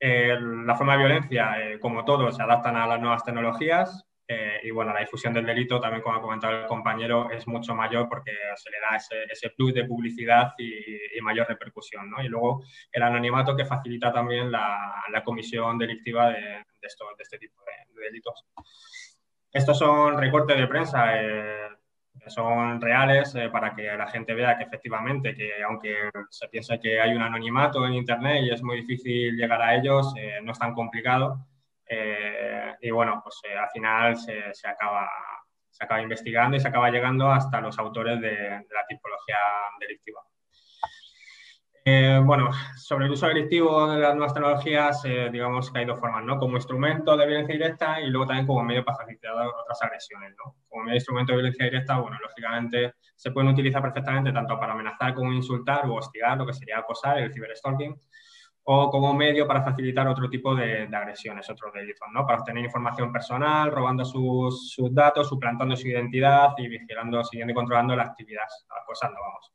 Eh, 0.00 0.38
la 0.40 0.76
forma 0.76 0.92
de 0.92 0.98
violencia, 0.98 1.56
como 1.80 2.04
todo, 2.04 2.30
se 2.30 2.42
adaptan 2.42 2.76
a 2.76 2.86
las 2.86 3.00
nuevas 3.00 3.24
tecnologías. 3.24 4.07
Eh, 4.30 4.60
y 4.64 4.70
bueno, 4.70 4.92
la 4.92 5.00
difusión 5.00 5.32
del 5.32 5.46
delito, 5.46 5.80
también 5.80 6.02
como 6.02 6.16
ha 6.16 6.20
comentado 6.20 6.60
el 6.60 6.66
compañero, 6.66 7.30
es 7.30 7.48
mucho 7.48 7.74
mayor 7.74 8.10
porque 8.10 8.32
se 8.56 8.70
le 8.70 8.78
da 8.78 8.94
ese, 8.94 9.24
ese 9.24 9.48
plus 9.50 9.72
de 9.72 9.86
publicidad 9.86 10.52
y, 10.58 11.18
mayor 11.22 11.48
repercusión. 11.48 12.10
¿no? 12.10 12.22
Y 12.22 12.28
luego 12.28 12.62
el 12.92 13.02
anonimato 13.02 13.56
que 13.56 13.64
facilita 13.64 14.12
también 14.12 14.52
la, 14.52 15.02
la 15.10 15.24
comisión 15.24 15.78
delictiva 15.78 16.28
de, 16.28 16.40
de, 16.40 16.86
esto, 16.86 17.06
de 17.16 17.22
este 17.22 17.38
tipo 17.38 17.60
de, 17.64 18.02
delitos. 18.02 18.44
Estos 19.50 19.78
son 19.78 20.18
recortes 20.18 20.58
de 20.58 20.66
prensa. 20.66 21.22
Eh, 21.22 21.68
son 22.26 22.80
reales 22.80 23.34
eh, 23.34 23.48
para 23.48 23.74
que 23.74 23.84
la 23.84 24.06
gente 24.08 24.34
vea 24.34 24.58
que 24.58 24.64
efectivamente, 24.64 25.34
que 25.34 25.62
aunque 25.62 26.10
se 26.28 26.48
piense 26.48 26.78
que 26.78 27.00
hay 27.00 27.14
un 27.14 27.22
anonimato 27.22 27.86
en 27.86 27.94
Internet 27.94 28.42
y 28.42 28.50
es 28.50 28.62
muy 28.62 28.76
difícil 28.76 29.34
llegar 29.34 29.62
a 29.62 29.74
ellos, 29.74 30.12
no 30.42 30.52
es 30.52 30.58
tan 30.58 30.74
complicado 30.74 31.46
eh, 31.88 32.76
y 32.82 32.90
bueno, 32.90 33.20
pues 33.22 33.40
eh, 33.44 33.56
al 33.56 33.70
final 33.70 34.16
se, 34.16 34.52
se, 34.52 34.68
acaba, 34.68 35.08
se 35.70 35.84
acaba 35.84 36.02
investigando 36.02 36.56
y 36.56 36.60
se 36.60 36.68
acaba 36.68 36.90
llegando 36.90 37.30
hasta 37.30 37.60
los 37.60 37.78
autores 37.78 38.20
de, 38.20 38.32
la 38.32 38.86
tipología 38.86 39.38
delictiva. 39.80 40.20
Eh, 41.84 42.20
bueno, 42.22 42.50
sobre 42.76 43.06
el 43.06 43.12
uso 43.12 43.28
delictivo 43.28 43.90
de 43.90 43.98
las 43.98 44.14
nuevas 44.14 44.34
tecnologías, 44.34 45.02
digamos 45.32 45.70
que 45.70 45.78
hay 45.78 45.84
dos 45.86 45.98
formas, 45.98 46.22
¿no? 46.22 46.38
Como 46.38 46.56
instrumento 46.56 47.16
de 47.16 47.26
violencia 47.26 47.54
directa 47.54 47.98
y 47.98 48.10
luego 48.10 48.26
también 48.26 48.46
como 48.46 48.62
medio 48.62 48.84
para 48.84 48.98
facilitar 48.98 49.32
otras 49.32 49.82
agresiones, 49.82 50.34
¿no? 50.36 50.56
Como 50.68 50.82
medio 50.82 50.92
de 50.92 50.96
instrumento 50.98 51.32
de 51.32 51.36
violencia 51.38 51.64
directa, 51.64 51.98
bueno, 51.98 52.18
lógicamente 52.20 52.92
se 53.16 53.30
pueden 53.30 53.50
utilizar 53.50 53.80
perfectamente 53.80 54.32
tanto 54.32 54.60
para 54.60 54.74
amenazar 54.74 55.14
como 55.14 55.32
insultar 55.32 55.86
o 55.86 55.94
hostigar, 55.94 56.36
lo 56.36 56.44
que 56.44 56.52
sería 56.52 56.78
acosar, 56.78 57.18
el 57.18 57.32
ciberstalking, 57.32 57.98
o 58.70 58.90
como 58.90 59.14
medio 59.14 59.46
para 59.46 59.62
facilitar 59.62 60.06
otro 60.08 60.28
tipo 60.28 60.54
de, 60.54 60.82
agresiones, 60.92 61.48
otros 61.48 61.72
delitos, 61.72 62.06
¿no? 62.12 62.26
Para 62.26 62.40
obtener 62.40 62.62
información 62.62 63.10
personal, 63.10 63.72
robando 63.72 64.04
sus, 64.04 64.76
datos, 64.90 65.26
suplantando 65.26 65.74
su 65.74 65.88
identidad 65.88 66.50
y 66.58 66.68
vigilando, 66.68 67.24
siguiendo 67.24 67.52
y 67.52 67.54
controlando 67.54 67.96
la 67.96 68.02
actividad, 68.02 68.44
acosando, 68.78 69.18
vamos. 69.22 69.50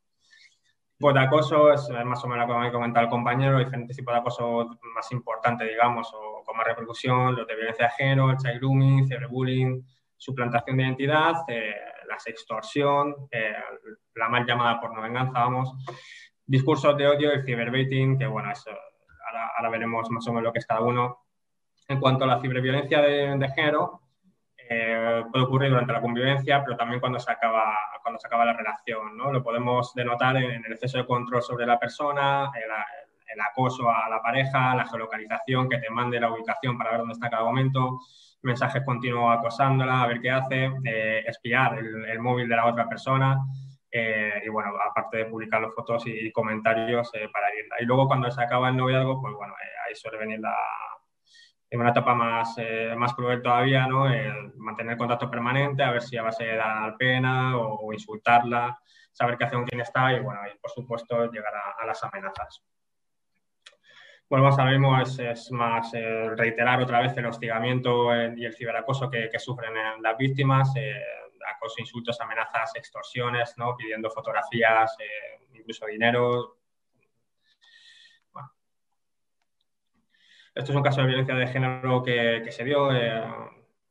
Pues 0.98 1.14
de 1.14 1.22
acoso 1.22 1.72
es 1.72 1.88
más 2.04 2.24
o 2.24 2.28
menos 2.28 2.48
que 2.48 2.58
me 2.58 2.72
comentado 2.72 3.06
el 3.06 3.12
compañero, 3.12 3.60
diferentes 3.60 3.96
tipos 3.96 4.16
de 4.16 4.20
acoso 4.20 4.80
más 4.96 5.12
importantes, 5.12 5.70
digamos, 5.70 6.12
o 6.16 6.42
con 6.44 6.58
más 6.58 6.66
repercusión, 6.66 7.36
los 7.36 7.46
de 7.46 7.56
violencia 7.56 7.86
de 7.86 7.92
género, 7.92 8.32
el 8.32 8.38
child 8.38 8.58
grooming, 8.62 9.08
cyberbullying, 9.08 9.86
suplantación 10.18 10.78
de 10.78 10.84
identidad, 10.86 11.36
eh, 11.50 11.76
la 12.08 12.18
sextorsión, 12.18 13.28
eh, 13.30 13.54
la 14.16 14.28
mal 14.28 14.44
llamada 14.44 14.82
pornovenganza, 14.82 15.38
vamos, 15.38 15.72
discursos 16.48 16.98
de 16.98 17.08
odio, 17.08 17.32
el 17.32 17.46
cyberbaiting, 17.46 18.18
que 18.18 18.26
bueno, 18.26 18.52
eso 18.52 18.72
ahora, 19.34 19.70
veremos 19.70 20.10
más 20.10 20.28
o 20.28 20.32
menos 20.32 20.44
lo 20.44 20.54
que 20.54 20.60
es 20.60 20.66
cada 20.66 20.82
uno. 20.82 21.20
En 21.88 22.00
cuanto 22.00 22.24
a 22.24 22.28
la 22.28 22.40
ciberviolencia 22.40 23.02
de, 23.02 23.50
género, 23.56 24.02
eh, 24.58 25.24
puede 25.32 25.46
ocurrir 25.46 25.70
durante 25.70 25.92
la 25.92 26.02
convivencia, 26.02 26.64
pero 26.64 26.78
también 26.78 27.00
cuando 27.00 27.20
se 27.20 27.32
acaba, 27.32 27.76
cuando 28.02 28.20
se 28.20 28.28
acaba 28.28 28.46
la 28.46 28.54
relación. 28.54 29.18
¿no? 29.18 29.32
Lo 29.32 29.44
podemos 29.44 29.94
denotar 29.94 30.38
en, 30.38 30.64
el 30.66 30.72
exceso 30.72 30.98
de 30.98 31.06
control 31.06 31.42
sobre 31.42 31.66
la 31.66 31.78
persona, 31.78 32.52
el, 32.56 33.42
acoso 33.42 33.90
a 33.90 34.08
la 34.10 34.22
pareja, 34.22 34.76
la 34.76 34.86
geolocalización, 34.86 35.68
que 35.68 35.80
te 35.80 35.90
mande 35.90 36.20
la 36.20 36.32
ubicación 36.32 36.78
para 36.78 36.92
ver 36.92 37.00
dónde 37.00 37.14
está 37.14 37.32
cada 37.32 37.44
momento, 37.44 38.00
mensajes 38.44 38.84
continuos 38.86 39.36
acosándola, 39.36 40.04
a 40.04 40.08
ver 40.08 40.22
qué 40.22 40.30
hace, 40.30 40.72
eh, 40.84 41.24
espiar 41.26 41.80
el, 41.80 42.20
móvil 42.20 42.48
de 42.48 42.56
la 42.56 42.68
otra 42.68 42.88
persona. 42.88 43.40
Eh, 43.96 44.42
y 44.44 44.50
bueno, 44.50 44.72
aparte 44.90 45.18
de 45.18 45.26
publicar 45.26 45.62
las 45.62 45.74
fotos 45.76 46.04
y, 46.08 46.32
comentarios 46.32 47.12
para 47.32 47.56
irla. 47.56 47.76
Y 47.80 47.86
luego 47.86 48.08
cuando 48.08 48.32
se 48.32 48.42
acaba 48.42 48.70
el 48.70 48.76
noviazgo, 48.76 49.22
pues 49.22 49.36
bueno, 49.36 49.54
ahí 49.86 49.94
suele 49.94 50.18
venir 50.18 50.40
la, 50.40 50.56
en 51.74 51.80
una 51.80 51.92
etapa 51.92 52.16
más, 52.16 52.56
eh, 52.58 52.96
más 52.98 53.14
cruel 53.14 53.44
todavía, 53.44 53.86
¿no? 53.86 54.06
mantener 54.58 54.98
contacto 54.98 55.30
permanente, 55.30 55.84
a 55.84 55.92
ver 55.92 56.02
si 56.02 56.18
a 56.18 56.24
base 56.24 56.44
de 56.44 56.56
dar 56.56 56.96
pena 56.98 57.56
o, 57.58 57.94
insultarla, 57.94 58.80
saber 59.12 59.38
qué 59.38 59.46
hace 59.46 59.56
con 59.56 59.66
quién 59.66 59.82
está 59.82 60.12
y, 60.14 60.20
bueno, 60.20 60.40
y 60.52 60.58
por 60.58 60.72
supuesto 60.72 61.32
llegar 61.32 61.54
a, 61.80 61.86
las 61.86 62.04
amenazas. 62.04 62.64
Bueno, 64.28 64.46
más 64.46 64.56
sabemos 64.56 65.20
es, 65.20 65.52
más 65.52 65.94
eh, 65.94 66.30
reiterar 66.36 66.82
otra 66.82 67.00
vez 67.00 67.16
el 67.18 67.28
hostigamiento 67.28 68.16
y 68.36 68.46
el 68.46 68.56
ciberacoso 68.56 69.10
que, 69.10 69.30
sufren 69.38 69.74
las 70.02 70.18
víctimas, 70.18 70.76
eh, 70.76 70.94
acoso, 71.46 71.76
insultos, 71.80 72.20
amenazas, 72.22 72.76
extorsiones, 72.76 73.54
¿no? 73.58 73.76
pidiendo 73.76 74.10
fotografías, 74.10 74.96
incluso 75.54 75.86
dinero, 75.86 76.58
Esto 80.56 80.72
es 80.72 80.76
un 80.78 80.84
caso 80.84 81.02
de 81.02 81.08
violencia 81.08 81.34
de 81.34 81.48
género 81.48 82.04
que, 82.04 82.46
se 82.52 82.64
dio. 82.64 82.96
Eh, 82.96 83.24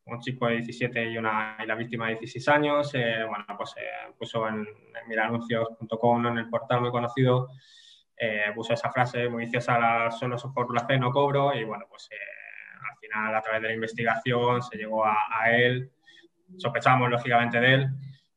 un 0.05 0.21
chico 0.21 0.47
de 0.47 0.57
17 0.57 1.11
y, 1.11 1.19
una, 1.19 1.57
y 1.63 1.67
la 1.67 1.75
víctima 1.75 2.07
de 2.07 2.17
16 2.17 2.49
años. 2.49 2.95
Eh, 2.95 3.25
bueno, 3.29 3.45
pues 3.57 3.75
eh, 3.79 4.13
puso 4.17 4.47
en, 4.47 4.59
en 4.59 5.09
miranuncios.com, 5.09 6.27
en 6.27 6.39
el 6.39 6.49
portal 6.49 6.81
muy 6.81 6.91
conocido, 6.91 7.49
puso 8.55 8.75
esa 8.75 8.91
frase 8.93 9.29
muy 9.29 9.45
viciosa, 9.45 10.11
solo 10.13 10.37
por 10.55 10.73
la 10.73 10.99
no 10.99 11.11
cobro. 11.11 11.53
Y 11.53 11.65
bueno, 11.65 11.87
pues 11.89 12.09
al 12.13 12.97
final, 12.99 13.35
a 13.35 13.43
través 13.43 13.63
de 13.63 13.69
la 13.69 13.75
investigación, 13.75 14.63
se 14.63 14.77
llegó 14.77 15.05
a 15.05 15.51
él. 15.51 15.91
Sospechamos, 16.57 17.11
lógicamente, 17.11 17.61
de 17.61 17.75
él 17.75 17.91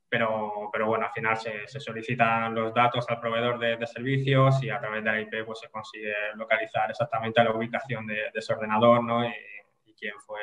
pero, 0.09 0.69
pero 0.71 0.87
bueno, 0.87 1.05
al 1.05 1.11
final 1.11 1.35
se, 1.35 1.67
solicitan 1.67 2.53
los 2.55 2.73
datos 2.73 3.05
al 3.09 3.19
proveedor 3.19 3.59
de, 3.59 3.85
servicios 3.85 4.63
y 4.63 4.69
a 4.69 4.79
través 4.79 5.03
de 5.03 5.11
la 5.11 5.19
IP 5.19 5.45
pues, 5.45 5.59
se 5.59 5.69
consigue 5.69 6.13
localizar 6.35 6.89
exactamente 6.89 7.43
la 7.43 7.51
ubicación 7.51 8.07
de, 8.07 8.31
ese 8.33 8.53
ordenador 8.53 9.03
¿no? 9.03 9.25
y, 9.25 9.33
quién 9.97 10.13
fue 10.19 10.39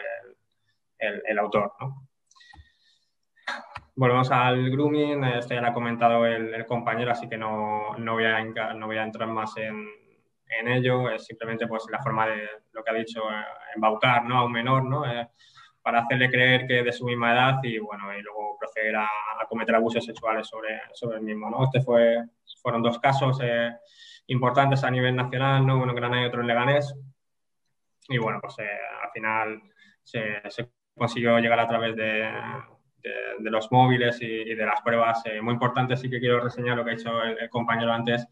el, 0.99 1.39
autor. 1.39 1.73
¿no? 1.81 2.09
Volvemos 3.95 4.31
al 4.31 4.71
grooming, 4.71 5.25
esto 5.25 5.55
ya 5.55 5.61
lo 5.61 5.69
ha 5.69 5.73
comentado 5.75 6.27
el, 6.27 6.65
compañero, 6.67 7.11
así 7.11 7.29
que 7.29 7.37
no, 7.37 7.97
no, 7.99 8.15
voy 8.15 8.25
a, 8.25 8.43
no 8.75 8.87
voy 8.87 8.97
a 8.97 9.05
entrar 9.05 9.29
más 9.29 9.57
en, 9.59 9.87
en 10.49 10.69
ello, 10.69 11.11
es 11.11 11.27
simplemente 11.27 11.67
pues, 11.67 11.85
la 11.91 12.03
forma 12.03 12.27
de 12.27 12.49
lo 12.73 12.83
que 12.83 12.91
ha 12.91 12.95
dicho, 12.95 13.23
eh, 13.31 13.45
embaucar 13.75 14.25
¿no? 14.25 14.39
a 14.39 14.45
un 14.45 14.53
menor, 14.53 14.85
¿no? 14.85 15.11
Eh, 15.11 15.29
para 15.83 16.01
hacerle 16.01 16.31
creer 16.31 16.67
que 16.67 16.79
es 16.79 16.85
de 16.85 16.93
su 16.93 17.05
misma 17.05 17.33
edad 17.33 17.59
y 17.63 17.79
bueno, 17.79 18.17
y 18.17 18.23
luego 18.23 18.57
proceder 18.59 18.97
a, 18.97 19.09
cometer 19.49 19.75
abusos 19.75 20.05
sexuales 20.05 20.47
sobre, 20.47 20.81
sobre 20.95 21.19
el 21.19 21.23
mismo. 21.23 21.51
¿no? 21.51 21.65
Este 21.65 21.81
fue, 21.81 22.25
fueron 22.63 22.83
dos 22.83 22.99
casos 22.99 23.39
eh, 23.43 23.71
importantes 24.29 24.85
a 24.85 24.91
nivel 24.91 25.15
nacional, 25.15 25.67
¿no? 25.67 25.77
uno 25.77 25.91
en 25.91 25.97
Granada 25.97 26.23
y 26.23 26.27
otro 26.27 26.41
en 26.41 26.47
Leganés. 26.47 26.95
Y 28.09 28.19
bueno, 28.19 28.39
pues 28.41 28.59
eh, 28.61 28.79
al 29.03 29.11
final 29.11 29.63
se, 30.03 30.41
consiguió 30.97 31.39
llegar 31.39 31.59
a 31.59 31.69
través 31.69 31.97
de, 31.97 32.31
de, 33.39 33.51
los 33.51 33.71
móviles 33.73 34.19
y, 34.23 34.55
de 34.55 34.67
las 34.67 34.81
pruebas 34.81 35.23
eh, 35.27 35.41
muy 35.43 35.55
importantes. 35.55 36.01
Sí 36.01 36.09
que 36.09 36.21
quiero 36.21 36.41
reseñar 36.41 36.77
lo 36.77 36.85
que 36.85 36.93
ha 36.93 36.95
hecho 36.95 37.23
el, 37.23 37.51
compañero 37.51 37.93
antes. 37.93 38.27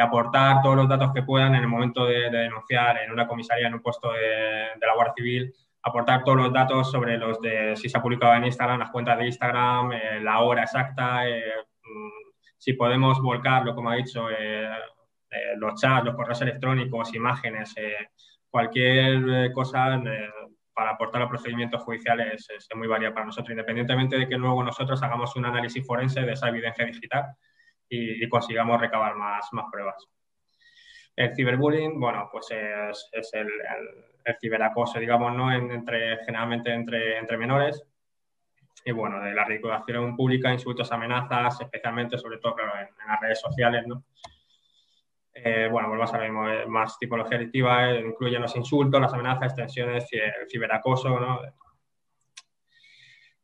aportar 0.00 0.62
todos 0.62 0.76
los 0.76 0.88
datos 0.88 1.12
que 1.12 1.22
puedan 1.22 1.54
en 1.54 1.62
el 1.62 1.68
momento 1.68 2.06
de, 2.06 2.30
denunciar 2.30 2.98
en 3.02 3.12
una 3.12 3.26
comisaría, 3.26 3.68
en 3.68 3.74
un 3.74 3.82
puesto 3.82 4.12
de, 4.12 4.78
de 4.80 4.86
la 4.86 4.94
Guardia 4.94 5.14
Civil, 5.16 5.54
aportar 5.82 6.24
todos 6.24 6.38
los 6.38 6.52
datos 6.52 6.90
sobre 6.90 7.16
los 7.16 7.40
de 7.40 7.76
si 7.76 7.88
se 7.88 7.98
ha 7.98 8.02
publicado 8.02 8.34
en 8.34 8.44
Instagram, 8.44 8.78
las 8.78 8.90
cuentas 8.90 9.18
de 9.18 9.26
Instagram, 9.26 9.92
eh, 9.92 10.20
la 10.20 10.40
hora 10.40 10.62
exacta, 10.62 11.26
eh, 11.28 11.42
mm, 11.82 12.30
si 12.58 12.74
podemos 12.74 13.20
volcarlo, 13.20 13.74
como 13.74 13.90
ha 13.90 13.96
dicho, 13.96 14.28
eh, 14.30 14.68
los 15.56 15.80
chats, 15.80 16.04
los 16.04 16.14
correos 16.14 16.42
electrónicos, 16.42 17.14
imágenes, 17.14 17.74
cualquier 18.50 19.52
cosa 19.52 20.00
para 20.74 20.90
aportar 20.90 21.20
los 21.20 21.30
procedimientos 21.30 21.82
judiciales 21.82 22.48
es, 22.50 22.68
muy 22.74 22.88
válida 22.88 23.14
para 23.14 23.26
nosotros, 23.26 23.50
independientemente 23.50 24.18
de 24.18 24.28
que 24.28 24.36
luego 24.36 24.64
nosotros 24.64 25.00
hagamos 25.02 25.36
un 25.36 25.46
análisis 25.46 25.86
forense 25.86 26.22
de 26.22 26.32
esa 26.32 26.48
evidencia 26.48 26.84
digital 26.84 27.26
y, 27.88 28.28
consigamos 28.28 28.80
recabar 28.80 29.14
más, 29.14 29.48
más 29.52 29.66
pruebas. 29.70 30.08
El 31.20 31.34
ciberbullying, 31.34 32.00
bueno, 32.00 32.28
pues 32.32 32.46
es, 32.50 33.30
el 33.34 33.48
el 34.24 34.36
ciberacoso, 34.40 34.98
digamos, 34.98 35.34
¿no? 35.34 35.52
entre, 35.52 36.18
generalmente 36.24 36.72
entre, 36.72 37.18
entre 37.18 37.36
menores. 37.36 37.82
Y 38.84 38.92
bueno, 38.92 39.20
de 39.20 39.34
la 39.34 39.44
ridiculación 39.44 40.16
pública, 40.16 40.52
insultos, 40.52 40.90
amenazas, 40.92 41.60
especialmente, 41.60 42.16
sobre 42.16 42.38
todo, 42.38 42.56
en, 42.58 42.88
las 43.06 43.20
redes 43.20 43.40
sociales, 43.40 43.86
¿no? 43.86 44.04
Eh, 45.34 45.68
bueno, 45.70 45.88
vuelvo 45.88 46.04
a 46.04 46.06
saber 46.06 46.30
más 46.66 46.98
tipología 46.98 47.36
adictiva, 47.36 47.90
eh, 47.90 48.00
incluyen 48.00 48.40
los 48.40 48.56
insultos, 48.56 49.00
las 49.00 49.12
amenazas, 49.12 49.52
extensiones 49.52 50.08
el 50.12 50.48
ciberacoso, 50.50 51.20
¿no? 51.20 51.40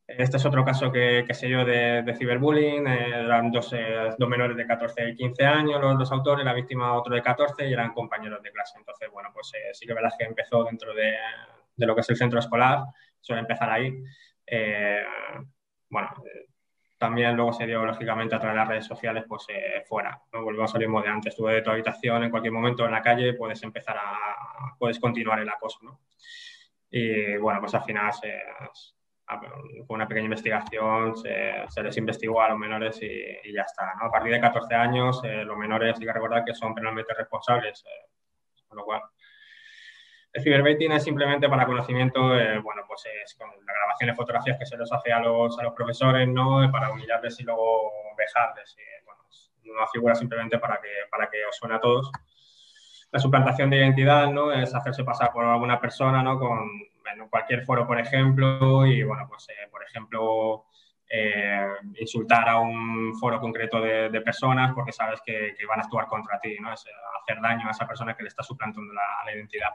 Este 0.07 0.37
es 0.37 0.47
otro 0.47 0.65
caso 0.65 0.93
que, 0.93 1.25
que 1.27 1.35
sé 1.35 1.49
yo 1.49 1.65
de, 1.65 2.15
ciberbullying. 2.17 2.87
Eh, 2.87 3.09
eran 3.25 3.51
dos, 3.51 3.73
eh, 3.73 4.11
dos, 4.17 4.29
menores 4.29 4.57
de 4.57 4.67
14 4.67 5.09
y 5.09 5.17
15 5.17 5.45
años 5.45 5.81
los 5.81 5.99
dos 5.99 6.13
autores, 6.13 6.45
la 6.45 6.55
víctima 6.55 6.95
otro 6.95 7.15
de 7.15 7.23
14 7.23 7.69
y 7.69 7.73
eran 7.73 7.93
compañeros 7.93 8.41
de 8.43 8.53
clase. 8.53 8.79
Entonces, 8.79 9.11
bueno, 9.11 9.31
pues 9.35 9.53
eh, 9.55 9.75
sí 9.75 9.85
que 9.85 9.95
verdad 9.95 10.13
que 10.17 10.25
empezó 10.25 10.63
dentro 10.65 10.95
de, 10.95 11.13
de, 11.75 11.87
lo 11.87 11.95
que 11.95 12.03
es 12.03 12.11
el 12.11 12.17
centro 12.17 12.39
escolar, 12.39 12.85
suele 13.21 13.41
empezar 13.41 13.69
ahí. 13.69 13.93
bueno, 15.91 16.09
también 16.99 17.35
luego 17.35 17.53
se 17.53 17.67
dio, 17.67 17.85
lógicamente, 17.85 18.37
a 18.37 18.39
través 18.39 18.55
de 18.55 18.61
las 18.61 18.69
redes 18.69 18.87
sociales, 18.87 19.25
pues 19.29 19.47
fuera. 19.89 20.21
¿no? 20.33 20.45
Volvemos 20.45 20.73
a 20.75 20.79
lo 20.79 21.03
de 21.03 21.09
antes. 21.09 21.33
Estuve 21.33 21.55
de 21.55 21.63
tu 21.63 21.71
habitación, 21.71 22.23
en 22.23 22.31
cualquier 22.31 22.53
momento 22.53 22.85
en 22.85 22.93
la 22.93 23.03
calle, 23.03 23.35
puedes 23.35 23.61
empezar 23.65 23.97
a, 23.99 24.77
puedes 24.79 25.01
continuar 25.01 25.41
el 25.41 25.49
acoso, 25.49 25.81
¿no? 25.83 26.01
Y 26.91 27.37
bueno, 27.39 27.61
pues 27.61 27.75
al 27.75 27.83
final 27.83 28.13
se 28.13 28.33
con 29.27 29.97
una 29.97 30.07
pequeña 30.07 30.27
investigación 30.27 31.17
se, 31.17 31.83
les 31.83 31.97
investigó 31.97 32.41
a 32.41 32.49
los 32.51 32.59
menores 32.59 33.01
y, 33.03 33.53
ya 33.53 33.63
está. 33.63 33.95
¿no? 34.01 34.07
A 34.07 34.11
partir 34.11 34.33
de 34.33 34.41
14 34.41 34.75
años, 34.75 35.21
eh, 35.25 35.45
los 35.45 35.57
menores 35.57 35.97
hay 35.99 36.07
que 36.07 36.13
recordar 36.13 36.45
que 36.45 36.55
son 36.55 36.75
penalmente 36.75 37.13
responsables, 37.13 37.85
eh, 37.87 38.09
con 38.69 38.79
lo 38.79 38.85
cual 38.85 39.03
el 40.33 40.43
ciberbaiting 40.43 40.93
es 40.93 41.03
simplemente 41.03 41.49
para 41.49 41.67
conocimiento, 41.67 42.39
eh, 42.39 42.59
bueno, 42.59 42.83
pues 42.87 43.05
es 43.25 43.35
con 43.35 43.49
la 43.49 43.73
grabación 43.73 44.11
de 44.11 44.15
fotografías 44.15 44.59
que 44.59 44.67
se 44.67 44.77
les 44.77 44.93
hace 44.93 45.11
a 45.11 45.19
los, 45.19 45.59
a 45.59 45.63
los 45.63 45.73
profesores, 45.73 46.29
¿no? 46.29 46.71
Para 46.71 46.91
humillarles 46.91 47.41
y 47.41 47.45
luego 47.45 47.91
dejarles. 48.19 48.77
bueno, 49.07 49.23
es 49.31 49.51
una 49.65 49.87
figura 49.87 50.15
simplemente 50.15 50.59
para 50.59 50.79
que, 50.81 50.91
para 51.11 51.29
que 51.31 51.45
os 51.47 51.57
suene 51.57 51.77
a 51.77 51.81
todos. 51.81 52.13
La 53.11 53.19
suplantación 53.19 53.71
de 53.71 53.79
identidad, 53.79 54.31
¿no? 54.31 54.53
Es 54.53 54.75
hacerse 54.75 55.05
pasar 55.05 55.33
por 55.33 55.45
alguna 55.45 55.81
persona, 55.81 56.23
¿no? 56.23 56.39
Con, 56.39 56.69
en 57.13 57.29
cualquier 57.29 57.65
foro, 57.65 57.87
por 57.87 57.99
ejemplo, 57.99 58.87
y 58.87 59.03
bueno, 59.03 59.27
pues 59.29 59.49
eh, 59.49 59.69
por 59.71 59.83
ejemplo, 59.83 60.67
eh, 61.09 61.67
insultar 62.01 62.49
a 62.49 62.59
un 62.59 63.15
foro 63.19 63.41
concreto 63.41 63.81
de, 63.81 64.21
personas 64.21 64.73
porque 64.75 64.93
sabes 64.93 65.21
que, 65.25 65.55
van 65.69 65.81
a 65.81 65.83
actuar 65.83 66.07
contra 66.07 66.41
ti, 66.41 66.57
¿no? 66.61 66.73
Es 66.73 66.85
eh, 66.87 66.91
hacer 67.23 67.41
daño 67.41 67.69
a 67.69 67.71
esa 67.71 67.87
persona 67.87 68.15
que 68.17 68.23
le 68.23 68.29
está 68.29 68.43
suplantando 68.43 68.93
la, 68.93 69.35
identidad. 69.35 69.71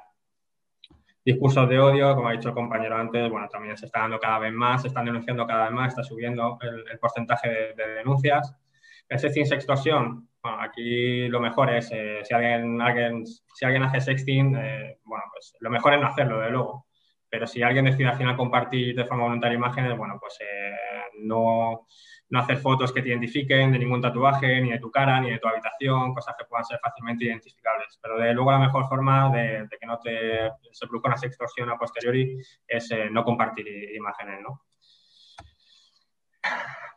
Discursos 1.23 1.69
de 1.69 1.79
odio, 1.79 2.15
como 2.15 2.29
ha 2.29 2.31
dicho 2.31 2.49
el 2.49 2.55
compañero 2.55 2.97
antes, 2.97 3.29
bueno, 3.29 3.47
también 3.47 3.77
se 3.77 3.85
está 3.85 3.99
dando 3.99 4.19
cada 4.19 4.39
vez 4.39 4.51
más, 4.51 4.81
se 4.81 4.87
están 4.87 5.05
denunciando 5.05 5.45
cada 5.45 5.65
vez 5.65 5.71
más, 5.71 5.89
está 5.89 6.03
subiendo 6.03 6.57
el, 6.61 6.99
porcentaje 6.99 7.73
de, 7.75 7.87
denuncias. 7.95 8.55
El 9.07 9.19
sexting 9.19 9.53
extorsión, 9.53 10.29
bueno, 10.41 10.61
aquí 10.61 11.27
lo 11.27 11.39
mejor 11.39 11.69
es, 11.69 11.89
si, 11.89 12.33
alguien, 12.33 12.81
alguien, 12.81 13.25
si 13.25 13.65
alguien 13.65 13.83
hace 13.83 14.01
sexting, 14.01 14.53
bueno, 15.03 15.23
pues 15.31 15.55
lo 15.59 15.69
mejor 15.69 15.93
es 15.93 16.01
no 16.01 16.07
hacerlo, 16.07 16.39
de 16.39 16.49
luego 16.49 16.87
pero 17.31 17.47
si 17.47 17.63
alguien 17.63 17.85
decide 17.85 18.09
al 18.09 18.17
final 18.17 18.35
compartir 18.35 18.93
de 18.93 19.05
forma 19.05 19.23
voluntaria 19.23 19.55
imágenes, 19.55 19.97
bueno, 19.97 20.17
pues 20.19 20.37
eh, 20.41 20.75
no, 21.19 21.87
no, 22.29 22.39
hacer 22.39 22.57
fotos 22.57 22.91
que 22.91 23.01
te 23.01 23.07
identifiquen 23.07 23.71
de 23.71 23.79
ningún 23.79 24.01
tatuaje, 24.01 24.59
ni 24.59 24.69
de 24.69 24.79
tu 24.79 24.91
cara, 24.91 25.21
ni 25.21 25.31
de 25.31 25.39
tu 25.39 25.47
habitación, 25.47 26.13
cosas 26.13 26.35
que 26.37 26.43
puedan 26.43 26.65
ser 26.65 26.77
fácilmente 26.83 27.23
identificables. 27.23 27.97
Pero 28.01 28.17
de 28.17 28.33
luego 28.33 28.51
la 28.51 28.59
mejor 28.59 28.85
forma 28.89 29.29
de, 29.29 29.65
que 29.79 29.87
no 29.87 29.97
te, 29.99 30.51
se 30.73 30.87
produzca 30.87 31.07
una 31.07 31.17
extorsión 31.21 31.69
a 31.69 31.77
posteriori 31.77 32.37
es 32.67 32.91
eh, 32.91 33.09
no 33.09 33.23
compartir 33.23 33.65
imágenes, 33.95 34.41
¿no? 34.41 34.63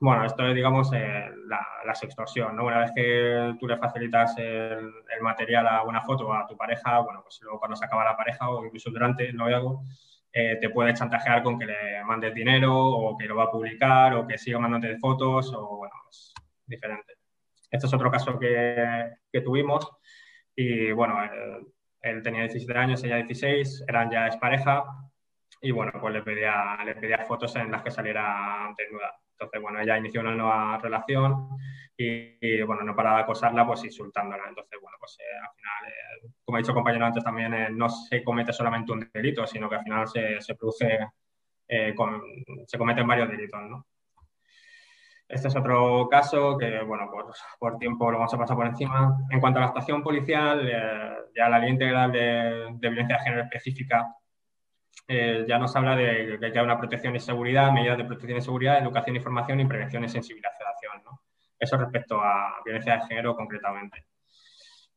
Bueno, 0.00 0.24
esto 0.24 0.46
es, 0.46 0.54
digamos, 0.54 0.92
eh, 0.92 1.30
la, 1.46 1.94
sextorsión, 1.94 2.56
¿no? 2.56 2.64
Una 2.64 2.80
vez 2.80 2.90
que 2.94 3.54
tú 3.60 3.68
le 3.68 3.76
facilitas 3.76 4.36
el, 4.38 4.92
material 5.22 5.68
a 5.68 5.82
una 5.84 6.02
foto 6.02 6.32
a 6.34 6.46
tu 6.46 6.56
pareja, 6.56 6.98
bueno, 6.98 7.20
pues 7.22 7.38
luego 7.42 7.60
cuando 7.60 7.76
se 7.76 7.84
acaba 7.84 8.04
la 8.04 8.16
pareja 8.16 8.50
o 8.50 8.64
incluso 8.64 8.90
durante 8.90 9.28
el 9.28 9.36
noviazgo, 9.36 9.84
eh, 10.36 10.58
te 10.60 10.68
puede 10.68 10.92
chantajear 10.94 11.44
con 11.44 11.56
que 11.56 11.66
le 11.66 12.02
mandes 12.02 12.34
dinero 12.34 12.76
o 12.76 13.16
que 13.16 13.26
lo 13.26 13.36
va 13.36 13.44
a 13.44 13.50
publicar 13.52 14.14
o 14.14 14.26
que 14.26 14.36
siga 14.36 14.58
mandándote 14.58 14.98
fotos 14.98 15.52
o, 15.54 15.76
bueno, 15.76 15.94
es 16.10 16.34
diferente. 16.66 17.14
Este 17.70 17.86
es 17.86 17.94
otro 17.94 18.10
caso 18.10 18.36
que, 18.36 19.12
que 19.32 19.40
tuvimos 19.42 19.88
y, 20.56 20.90
bueno, 20.90 21.16
él, 22.02 22.22
tenía 22.22 22.42
17 22.42 22.76
años, 22.76 23.04
ella 23.04 23.16
16, 23.16 23.84
eran 23.86 24.10
ya 24.10 24.26
es 24.26 24.36
pareja 24.36 24.84
y, 25.60 25.70
bueno, 25.70 25.92
pues 26.00 26.12
le 26.12 26.22
pedía, 26.22 26.78
le 26.84 26.96
pedía 26.96 27.24
fotos 27.24 27.54
en 27.54 27.70
las 27.70 27.82
que 27.82 27.92
saliera 27.92 28.74
desnuda. 28.76 29.14
Entonces, 29.34 29.60
bueno, 29.60 29.80
ella 29.80 29.98
inició 29.98 30.20
una 30.20 30.34
nueva 30.34 30.78
relación 30.78 31.48
y, 31.96 32.62
bueno, 32.62 32.82
no 32.82 32.94
paraba 32.94 33.18
de 33.18 33.22
acosarla, 33.24 33.66
pues 33.66 33.84
insultándola. 33.84 34.44
Entonces, 34.48 34.78
bueno, 34.80 34.96
pues 34.98 35.18
eh, 35.20 35.38
al 35.42 35.54
final, 35.54 35.92
eh, 35.92 36.30
como 36.44 36.56
ha 36.56 36.60
dicho 36.60 36.70
el 36.70 36.76
compañero 36.76 37.06
antes 37.06 37.24
también, 37.24 37.54
eh, 37.54 37.68
no 37.70 37.88
se 37.88 38.22
comete 38.22 38.52
solamente 38.52 38.92
un 38.92 39.08
delito, 39.12 39.46
sino 39.46 39.68
que 39.68 39.76
al 39.76 39.82
final 39.82 40.08
se, 40.08 40.40
se 40.40 40.54
produce, 40.54 40.98
se 41.66 42.78
cometen 42.78 43.06
varios 43.06 43.28
delitos, 43.28 43.60
¿no? 43.62 43.86
Este 45.26 45.48
es 45.48 45.56
otro 45.56 46.06
caso 46.08 46.56
que, 46.58 46.82
bueno, 46.82 47.08
pues 47.10 47.42
por 47.58 47.78
tiempo 47.78 48.10
lo 48.10 48.18
vamos 48.18 48.34
a 48.34 48.38
pasar 48.38 48.56
por 48.56 48.66
encima. 48.66 49.16
En 49.30 49.40
cuanto 49.40 49.58
a 49.58 49.62
la 49.62 49.66
actuación 49.68 50.02
policial, 50.02 50.68
ya 51.34 51.48
la 51.48 51.58
ley 51.58 51.70
integral 51.70 52.12
de, 52.12 52.68
de 52.74 52.88
violencia 52.88 53.16
de 53.16 53.24
género 53.24 53.42
específica 53.44 54.14
eh, 55.06 55.44
ya 55.46 55.58
nos 55.58 55.74
habla 55.76 55.96
de 55.96 56.38
que 56.40 56.58
hay 56.58 56.64
una 56.64 56.78
protección 56.78 57.14
y 57.14 57.20
seguridad, 57.20 57.70
medidas 57.72 57.98
de 57.98 58.04
protección 58.04 58.38
y 58.38 58.42
seguridad, 58.42 58.78
educación, 58.82 59.16
información 59.16 59.60
y 59.60 59.66
prevención 59.66 60.04
y 60.04 60.08
sensibilización. 60.08 61.02
¿no? 61.04 61.20
Eso 61.58 61.76
respecto 61.76 62.20
a 62.20 62.56
violencia 62.64 62.96
de 62.96 63.06
género 63.06 63.36
concretamente. 63.36 64.06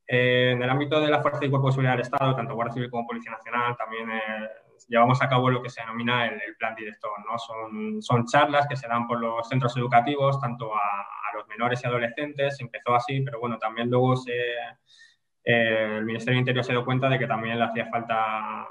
Eh, 0.08 0.52
en 0.54 0.64
el 0.64 0.70
ámbito 0.70 1.02
de 1.02 1.10
la 1.10 1.22
Fuerza 1.22 1.44
y 1.44 1.50
Cuerpo 1.50 1.68
de 1.68 1.74
Seguridad 1.74 1.94
del 1.94 2.02
Estado, 2.02 2.36
tanto 2.36 2.56
Guardia 2.56 2.76
Civil 2.76 2.90
como 2.90 3.08
Policía 3.08 3.32
Nacional, 3.32 3.76
también 3.76 4.10
eh, 4.10 4.50
llevamos 4.88 5.22
a 5.22 5.28
cabo 5.28 5.50
lo 5.50 5.62
que 5.62 5.70
se 5.70 5.82
denomina 5.82 6.28
el, 6.28 6.56
plan 6.58 6.74
director. 6.76 7.12
¿no? 7.30 7.38
Son, 7.38 8.02
son, 8.02 8.26
charlas 8.26 8.68
que 8.68 8.78
se 8.78 8.88
dan 8.88 9.06
por 9.06 9.20
los 9.20 9.48
centros 9.50 9.76
educativos, 9.76 10.40
tanto 10.40 10.74
a, 10.74 10.80
a, 10.80 11.36
los 11.36 11.46
menores 11.50 11.84
y 11.84 11.88
adolescentes. 11.88 12.62
Empezó 12.62 12.96
así, 12.96 13.20
pero 13.22 13.42
bueno, 13.42 13.58
también 13.58 13.90
luego 13.90 14.16
se, 14.16 14.34
el 15.44 16.06
Ministerio 16.06 16.36
de 16.36 16.40
Interior 16.40 16.64
se 16.64 16.72
dio 16.72 16.86
cuenta 16.86 17.10
de 17.10 17.20
que 17.20 17.28
también 17.28 17.60
le 17.60 17.66
hacía 17.66 17.88
falta 17.88 18.66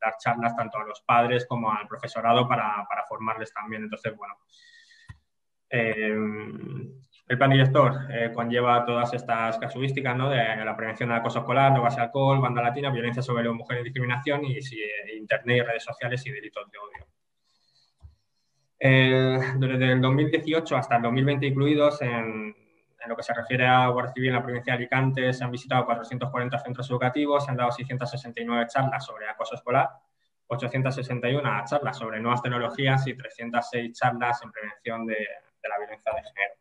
dar 0.00 0.14
charlas 0.18 0.56
tanto 0.56 0.78
a 0.78 0.84
los 0.84 1.00
padres 1.02 1.46
como 1.46 1.72
al 1.72 1.86
profesorado 1.86 2.48
para, 2.48 2.86
para 2.88 3.04
formarles 3.06 3.52
también. 3.52 3.84
Entonces, 3.84 4.16
bueno, 4.16 4.34
eh, 5.70 6.16
el 7.30 7.38
plan 7.38 7.50
director 7.50 7.92
eh, 8.10 8.32
conlleva 8.34 8.84
todas 8.84 9.14
estas 9.14 9.56
casuísticas 9.58 10.16
¿no? 10.16 10.28
de 10.28 10.36
la 10.36 10.76
prevención 10.76 11.08
del 11.08 11.18
acoso 11.18 11.38
escolar, 11.38 11.72
no 11.72 11.82
base 11.82 12.00
alcohol, 12.00 12.40
banda 12.40 12.60
latina, 12.60 12.90
violencia 12.90 13.22
sobre 13.22 13.44
las 13.44 13.54
mujeres 13.54 13.84
discriminación 13.84 14.44
y 14.44 14.58
internet 15.16 15.58
y 15.58 15.62
redes 15.62 15.84
sociales 15.84 16.26
y 16.26 16.32
delitos 16.32 16.68
de 16.70 16.78
odio. 16.78 17.06
Eh, 18.80 19.38
desde 19.58 19.92
el 19.92 20.00
2018 20.00 20.76
hasta 20.76 20.96
el 20.96 21.02
2020 21.02 21.46
incluidos 21.46 22.02
en, 22.02 22.56
en 23.02 23.08
lo 23.08 23.16
que 23.16 23.22
se 23.22 23.32
refiere 23.32 23.66
a 23.66 23.88
Guardia 23.88 24.12
Civil 24.12 24.28
en 24.28 24.34
la 24.34 24.42
provincia 24.42 24.72
de 24.72 24.78
Alicante, 24.78 25.32
se 25.32 25.44
han 25.44 25.50
visitado 25.50 25.84
440 25.86 26.58
centros 26.58 26.90
educativos, 26.90 27.44
se 27.44 27.50
han 27.50 27.56
dado 27.56 27.70
669 27.70 28.66
charlas 28.68 29.04
sobre 29.04 29.28
acoso 29.28 29.54
escolar, 29.54 29.88
861 30.46 31.64
charlas 31.64 31.96
sobre 31.96 32.20
nuevas 32.20 32.42
tecnologías 32.42 33.06
y 33.06 33.14
306 33.14 33.92
charlas 33.92 34.42
en 34.42 34.50
prevención 34.50 35.06
de, 35.06 35.16
la 35.62 35.78
violencia 35.78 36.12
de 36.12 36.22
género. 36.22 36.54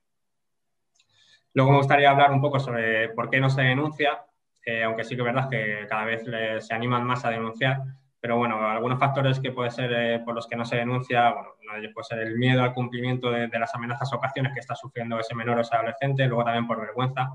Luego 1.54 1.72
me 1.72 1.78
gustaría 1.78 2.12
hablar 2.12 2.32
un 2.32 2.42
poco 2.42 2.60
sobre 2.60 3.10
por 3.10 3.30
qué 3.30 3.40
no 3.40 3.50
se 3.50 3.62
denuncia, 3.64 4.24
eh, 4.66 4.84
aunque 4.84 5.04
sí 5.04 5.16
que 5.16 5.22
es 5.22 5.26
verdad 5.26 5.50
que 5.50 5.88
cada 5.90 6.06
vez 6.06 6.24
se 6.66 6.74
animan 6.74 7.04
más 7.04 7.26
a 7.26 7.32
denunciar, 7.32 7.80
pero 8.22 8.38
bueno, 8.38 8.68
algunos 8.68 9.00
factores 9.00 9.40
que 9.40 9.52
puede 9.52 9.72
ser 9.72 9.92
eh, 9.94 10.20
por 10.26 10.36
los 10.36 10.46
que 10.46 10.58
no 10.58 10.66
se 10.66 10.76
denuncia, 10.76 11.32
bueno, 11.32 11.50
uno 11.62 11.74
de 11.74 11.80
ellos 11.80 11.92
puede 11.94 12.06
ser 12.06 12.20
el 12.20 12.38
miedo 12.38 12.62
al 12.62 12.74
cumplimiento 12.74 13.32
de, 13.32 13.48
las 13.48 13.74
amenazas 13.76 14.12
o 14.12 14.18
ocasiones 14.18 14.54
que 14.54 14.60
está 14.60 14.76
sufriendo 14.76 15.18
ese 15.20 15.36
menor 15.36 15.58
o 15.58 15.62
ese 15.62 15.76
adolescente, 15.76 16.28
luego 16.28 16.44
también 16.44 16.68
por 16.68 16.82
vergüenza. 16.82 17.30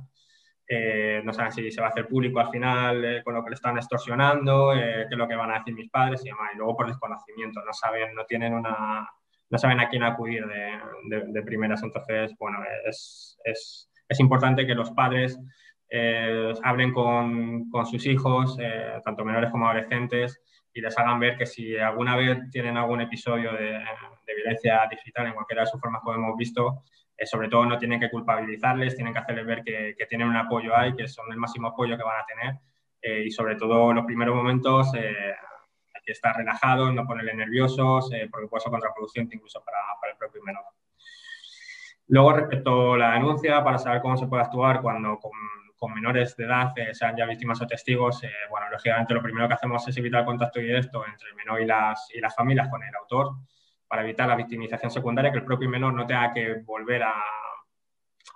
Eh, 0.66 1.22
no 1.24 1.32
saben 1.32 1.52
si 1.52 1.70
se 1.70 1.80
va 1.80 1.88
a 1.88 1.90
hacer 1.90 2.06
público 2.06 2.40
al 2.40 2.50
final 2.50 3.04
eh, 3.04 3.22
con 3.22 3.34
lo 3.34 3.42
que 3.44 3.50
le 3.50 3.54
están 3.54 3.76
extorsionando, 3.76 4.72
qué 4.72 5.06
es 5.10 5.16
lo 5.16 5.28
que 5.28 5.36
van 5.36 5.50
a 5.50 5.58
decir 5.58 5.74
mis 5.74 5.90
padres 5.90 6.22
y 6.24 6.28
demás. 6.28 6.50
Y 6.54 6.58
luego 6.58 6.76
por 6.76 6.86
desconocimiento, 6.86 7.62
no 7.64 7.72
saben, 7.72 8.14
no 8.14 8.24
tienen 8.26 8.52
una, 8.52 9.08
no 9.48 9.58
saben 9.58 9.80
a 9.80 9.88
quién 9.88 10.02
acudir 10.02 10.46
de, 10.46 11.24
de, 11.26 11.42
primeras. 11.42 11.82
Entonces, 11.82 12.34
bueno, 12.38 12.58
es, 12.86 13.38
es, 13.44 13.90
es 14.06 14.20
importante 14.20 14.66
que 14.66 14.74
los 14.74 14.90
padres 14.90 15.38
hablen 16.62 16.92
con, 16.92 17.70
con, 17.70 17.86
sus 17.86 18.04
hijos, 18.06 18.58
tanto 19.04 19.24
menores 19.24 19.50
como 19.50 19.66
adolescentes, 19.66 20.40
y 20.74 20.80
les 20.80 20.98
hagan 20.98 21.20
ver 21.20 21.38
que 21.38 21.46
si 21.46 21.78
alguna 21.78 22.16
vez 22.16 22.50
tienen 22.50 22.76
algún 22.76 23.00
episodio 23.00 23.52
de, 23.52 23.80
violencia 24.26 24.86
digital 24.90 25.28
en 25.28 25.34
cualquiera 25.34 25.62
de 25.62 25.68
sus 25.68 25.80
formas 25.80 26.02
como 26.02 26.16
hemos 26.16 26.36
visto, 26.36 26.82
eh, 27.16 27.24
sobre 27.24 27.48
todo 27.48 27.64
no 27.64 27.78
tienen 27.78 28.00
que 28.00 28.10
culpabilizarles, 28.10 28.96
tienen 28.96 29.12
que 29.12 29.20
hacerles 29.20 29.46
ver 29.46 29.62
que, 29.62 29.94
tienen 30.08 30.26
un 30.26 30.36
apoyo 30.36 30.76
ahí, 30.76 30.92
que 30.94 31.06
son 31.06 31.30
el 31.30 31.38
máximo 31.38 31.68
apoyo 31.68 31.96
que 31.96 32.02
van 32.02 32.20
a 32.20 32.26
tener 32.26 32.56
eh, 33.00 33.24
y 33.26 33.30
sobre 33.30 33.54
todo 33.54 33.90
en 33.90 33.96
los 33.96 34.04
primeros 34.04 34.34
momentos 34.34 34.92
eh, 34.96 35.14
hay 35.94 36.02
que 36.04 36.12
estar 36.12 36.36
relajados, 36.36 36.92
no 36.92 37.06
ponerle 37.06 37.34
nerviosos, 37.34 38.10
porque 38.30 38.48
puede 38.48 38.60
ser 38.60 38.72
contraproducente 38.72 39.36
incluso 39.36 39.62
para, 39.64 39.78
para 40.00 40.12
el 40.12 40.18
propio 40.18 40.42
menor. 40.42 40.64
Luego, 42.08 42.32
respecto 42.32 42.94
a 42.94 42.98
la 42.98 43.12
denuncia, 43.12 43.62
para 43.62 43.78
saber 43.78 44.02
cómo 44.02 44.16
se 44.16 44.26
puede 44.26 44.42
actuar 44.42 44.82
cuando 44.82 45.18
con, 45.18 45.32
con 45.76 45.92
menores 45.92 46.36
de 46.36 46.44
edad 46.44 46.72
eh, 46.76 46.94
sean 46.94 47.16
ya 47.16 47.26
víctimas 47.26 47.60
o 47.60 47.66
testigos, 47.66 48.22
eh, 48.24 48.30
bueno, 48.50 48.68
lógicamente 48.70 49.14
lo 49.14 49.22
primero 49.22 49.48
que 49.48 49.54
hacemos 49.54 49.86
es 49.86 49.96
evitar 49.96 50.20
el 50.20 50.26
contacto 50.26 50.60
directo 50.60 51.04
entre 51.06 51.28
el 51.28 51.34
menor 51.34 51.60
y 51.60 51.66
las, 51.66 52.08
y 52.14 52.20
las 52.20 52.34
familias 52.34 52.68
con 52.68 52.82
el 52.82 52.94
autor 52.94 53.32
para 53.86 54.02
evitar 54.02 54.28
la 54.28 54.36
victimización 54.36 54.90
secundaria, 54.90 55.30
que 55.30 55.38
el 55.38 55.44
propio 55.44 55.68
menor 55.68 55.92
no 55.92 56.06
tenga 56.06 56.32
que 56.32 56.62
volver 56.64 57.02
a, 57.02 57.14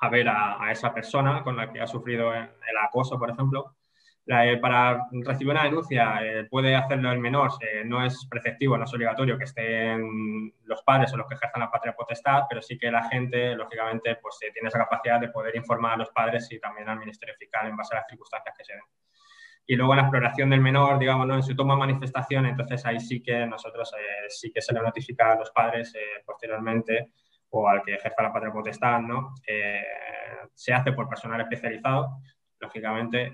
a 0.01 0.09
ver 0.09 0.29
a, 0.29 0.63
a, 0.63 0.71
esa 0.71 0.93
persona 0.93 1.43
con 1.43 1.57
la 1.57 1.73
que 1.73 1.81
ha 1.81 1.87
sufrido 1.87 2.33
el 2.35 2.49
acoso, 2.83 3.19
por 3.19 3.31
ejemplo, 3.31 3.78
eh, 4.31 4.59
para 4.59 5.07
recibir 5.25 5.53
una 5.53 5.65
denuncia 5.65 6.19
eh, 6.23 6.45
puede 6.51 6.77
hacerlo 6.77 7.11
el 7.11 7.19
menor, 7.19 7.51
eh, 7.63 7.83
no 7.83 8.05
es 8.05 8.27
preceptivo, 8.29 8.77
no 8.77 8.85
es 8.85 8.93
obligatorio 8.93 9.39
que 9.39 9.45
estén 9.45 10.53
los 10.65 10.83
padres 10.83 11.11
o 11.15 11.17
los 11.17 11.27
que 11.27 11.35
ejerzan 11.35 11.63
la 11.63 11.71
patria 11.71 11.95
potestad, 11.95 12.43
pero 12.47 12.61
sí 12.61 12.77
que 12.77 12.91
la 12.91 13.05
gente, 13.05 13.55
lógicamente, 13.55 14.17
pues 14.17 14.39
tiene 14.53 14.69
esa 14.69 14.81
capacidad 14.81 15.19
de 15.19 15.31
poder 15.31 15.57
informar 15.57 15.95
a 15.95 15.97
los 15.97 16.11
padres 16.11 16.47
y 16.53 16.61
también 16.61 16.91
al 16.91 16.99
Ministerio 16.99 17.35
Fiscal 17.39 17.69
en 17.69 17.77
base 17.77 17.95
a 17.95 18.01
las 18.01 18.07
circunstancias 18.07 18.55
que 18.59 18.65
se 18.65 18.75
den. 18.75 18.83
Y 19.67 19.77
luego 19.77 19.95
la 19.95 20.03
exploración 20.03 20.51
del 20.51 20.61
menor, 20.61 20.99
digamos, 20.99 21.27
¿no? 21.27 21.35
en 21.35 21.43
su 21.43 21.57
toma 21.57 21.73
de 21.75 21.81
manifestación, 21.81 22.45
entonces 22.47 22.85
ahí 22.85 23.01
sí 23.01 23.23
que 23.23 23.47
nosotros 23.47 23.95
sí 24.29 24.53
que 24.53 24.61
se 24.61 24.75
le 24.75 24.81
notifica 24.81 25.33
a 25.33 25.37
los 25.37 25.51
padres 25.51 25.95
posteriormente 26.25 27.13
o 27.51 27.67
al 27.67 27.83
que 27.83 27.95
ejerza 27.95 28.23
la 28.23 28.33
patria 28.33 28.53
potestad, 28.53 29.01
¿no? 29.01 29.35
se 30.55 30.73
hace 30.73 30.93
por 30.93 31.09
personal 31.09 31.41
especializado, 31.41 32.19
lógicamente, 32.61 33.31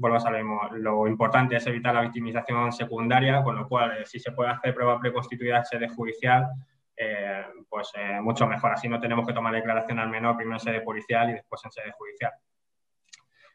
vuelvo 0.00 0.16
a 0.16 0.20
saber, 0.20 0.42
lo 0.72 1.06
importante 1.06 1.56
es 1.56 1.66
evitar 1.66 1.94
la 1.94 2.00
victimización 2.00 2.72
secundaria, 2.72 3.42
con 3.44 3.54
lo 3.54 3.68
cual, 3.68 3.98
eh, 3.98 4.06
si 4.06 4.18
se 4.18 4.32
puede 4.32 4.50
hacer 4.50 4.74
prueba 4.74 4.98
preconstituida 4.98 5.58
en 5.58 5.64
sede 5.66 5.88
judicial, 5.88 6.48
eh, 6.96 7.44
pues 7.68 7.92
eh, 7.94 8.18
mucho 8.20 8.46
mejor. 8.46 8.72
Así 8.72 8.88
no 8.88 8.98
tenemos 8.98 9.26
que 9.26 9.34
tomar 9.34 9.52
declaración 9.52 9.98
al 9.98 10.08
menor 10.08 10.36
primero 10.36 10.56
en 10.56 10.60
sede 10.60 10.80
policial 10.80 11.30
y 11.30 11.34
después 11.34 11.62
en 11.64 11.70
sede 11.70 11.92
judicial. 11.92 12.32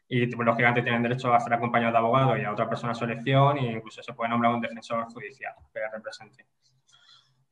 Y 0.08 0.28
pues, 0.28 0.46
lógicamente 0.46 0.82
tienen 0.82 1.02
derecho 1.02 1.34
a 1.34 1.40
ser 1.40 1.52
acompañados 1.52 1.94
de 1.94 1.98
abogado 1.98 2.36
y 2.36 2.44
a 2.44 2.52
otra 2.52 2.68
persona 2.68 2.92
a 2.92 2.94
su 2.94 3.04
elección 3.04 3.58
e 3.58 3.72
incluso 3.72 4.02
se 4.02 4.12
puede 4.12 4.30
nombrar 4.30 4.54
un 4.54 4.60
defensor 4.60 5.04
judicial 5.12 5.52
que 5.72 5.80
represente. 5.92 6.46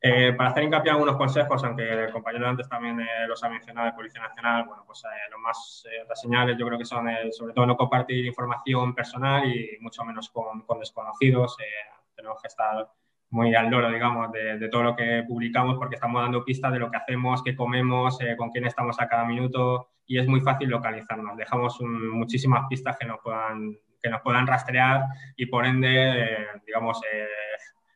Eh, 0.01 0.33
para 0.33 0.49
hacer 0.49 0.63
hincapié 0.63 0.89
en 0.89 0.95
algunos 0.95 1.17
consejos, 1.17 1.63
aunque 1.63 2.05
el 2.05 2.11
compañero 2.11 2.47
antes 2.47 2.69
también 2.69 2.99
eh, 2.99 3.27
los 3.27 3.43
ha 3.43 3.49
mencionado 3.49 3.87
de 3.87 3.93
Policía 3.93 4.21
Nacional, 4.21 4.65
bueno, 4.65 4.83
pues 4.85 5.03
eh, 5.05 5.37
más 5.39 5.83
las 6.07 6.21
señales 6.21 6.57
yo 6.57 6.65
creo 6.67 6.77
que 6.77 6.85
son 6.85 7.07
sobre 7.31 7.53
todo 7.53 7.65
no 7.65 7.75
compartir 7.75 8.25
información 8.25 8.93
personal 8.93 9.47
y 9.47 9.77
mucho 9.79 10.03
menos 10.03 10.29
con, 10.29 10.61
con 10.61 10.79
desconocidos. 10.79 11.57
tenemos 12.15 12.41
que 12.41 12.47
estar 12.47 12.87
muy 13.31 13.55
al 13.55 13.69
loro, 13.69 13.89
digamos, 13.89 14.31
de, 14.31 14.59
de, 14.59 14.69
todo 14.69 14.83
lo 14.83 14.95
que 14.95 15.23
publicamos 15.27 15.77
porque 15.77 15.95
estamos 15.95 16.21
dando 16.21 16.45
pistas 16.45 16.71
de 16.71 16.79
lo 16.79 16.91
que 16.91 16.97
hacemos, 16.97 17.41
qué 17.43 17.55
comemos, 17.55 18.19
con 18.37 18.51
quién 18.51 18.65
estamos 18.65 18.99
a 18.99 19.07
cada 19.07 19.25
minuto 19.25 19.89
y 20.05 20.19
es 20.19 20.27
muy 20.27 20.41
fácil 20.41 20.69
localizarnos. 20.69 21.35
Dejamos 21.35 21.79
muchísimas 21.81 22.67
pistas 22.69 22.95
que 22.97 23.05
nos 23.05 23.19
puedan 23.21 23.77
que 24.01 24.09
nos 24.11 24.21
puedan 24.21 24.45
rastrear 24.45 25.05
y 25.35 25.47
por 25.47 25.65
ende, 25.65 26.47
digamos, 26.63 27.01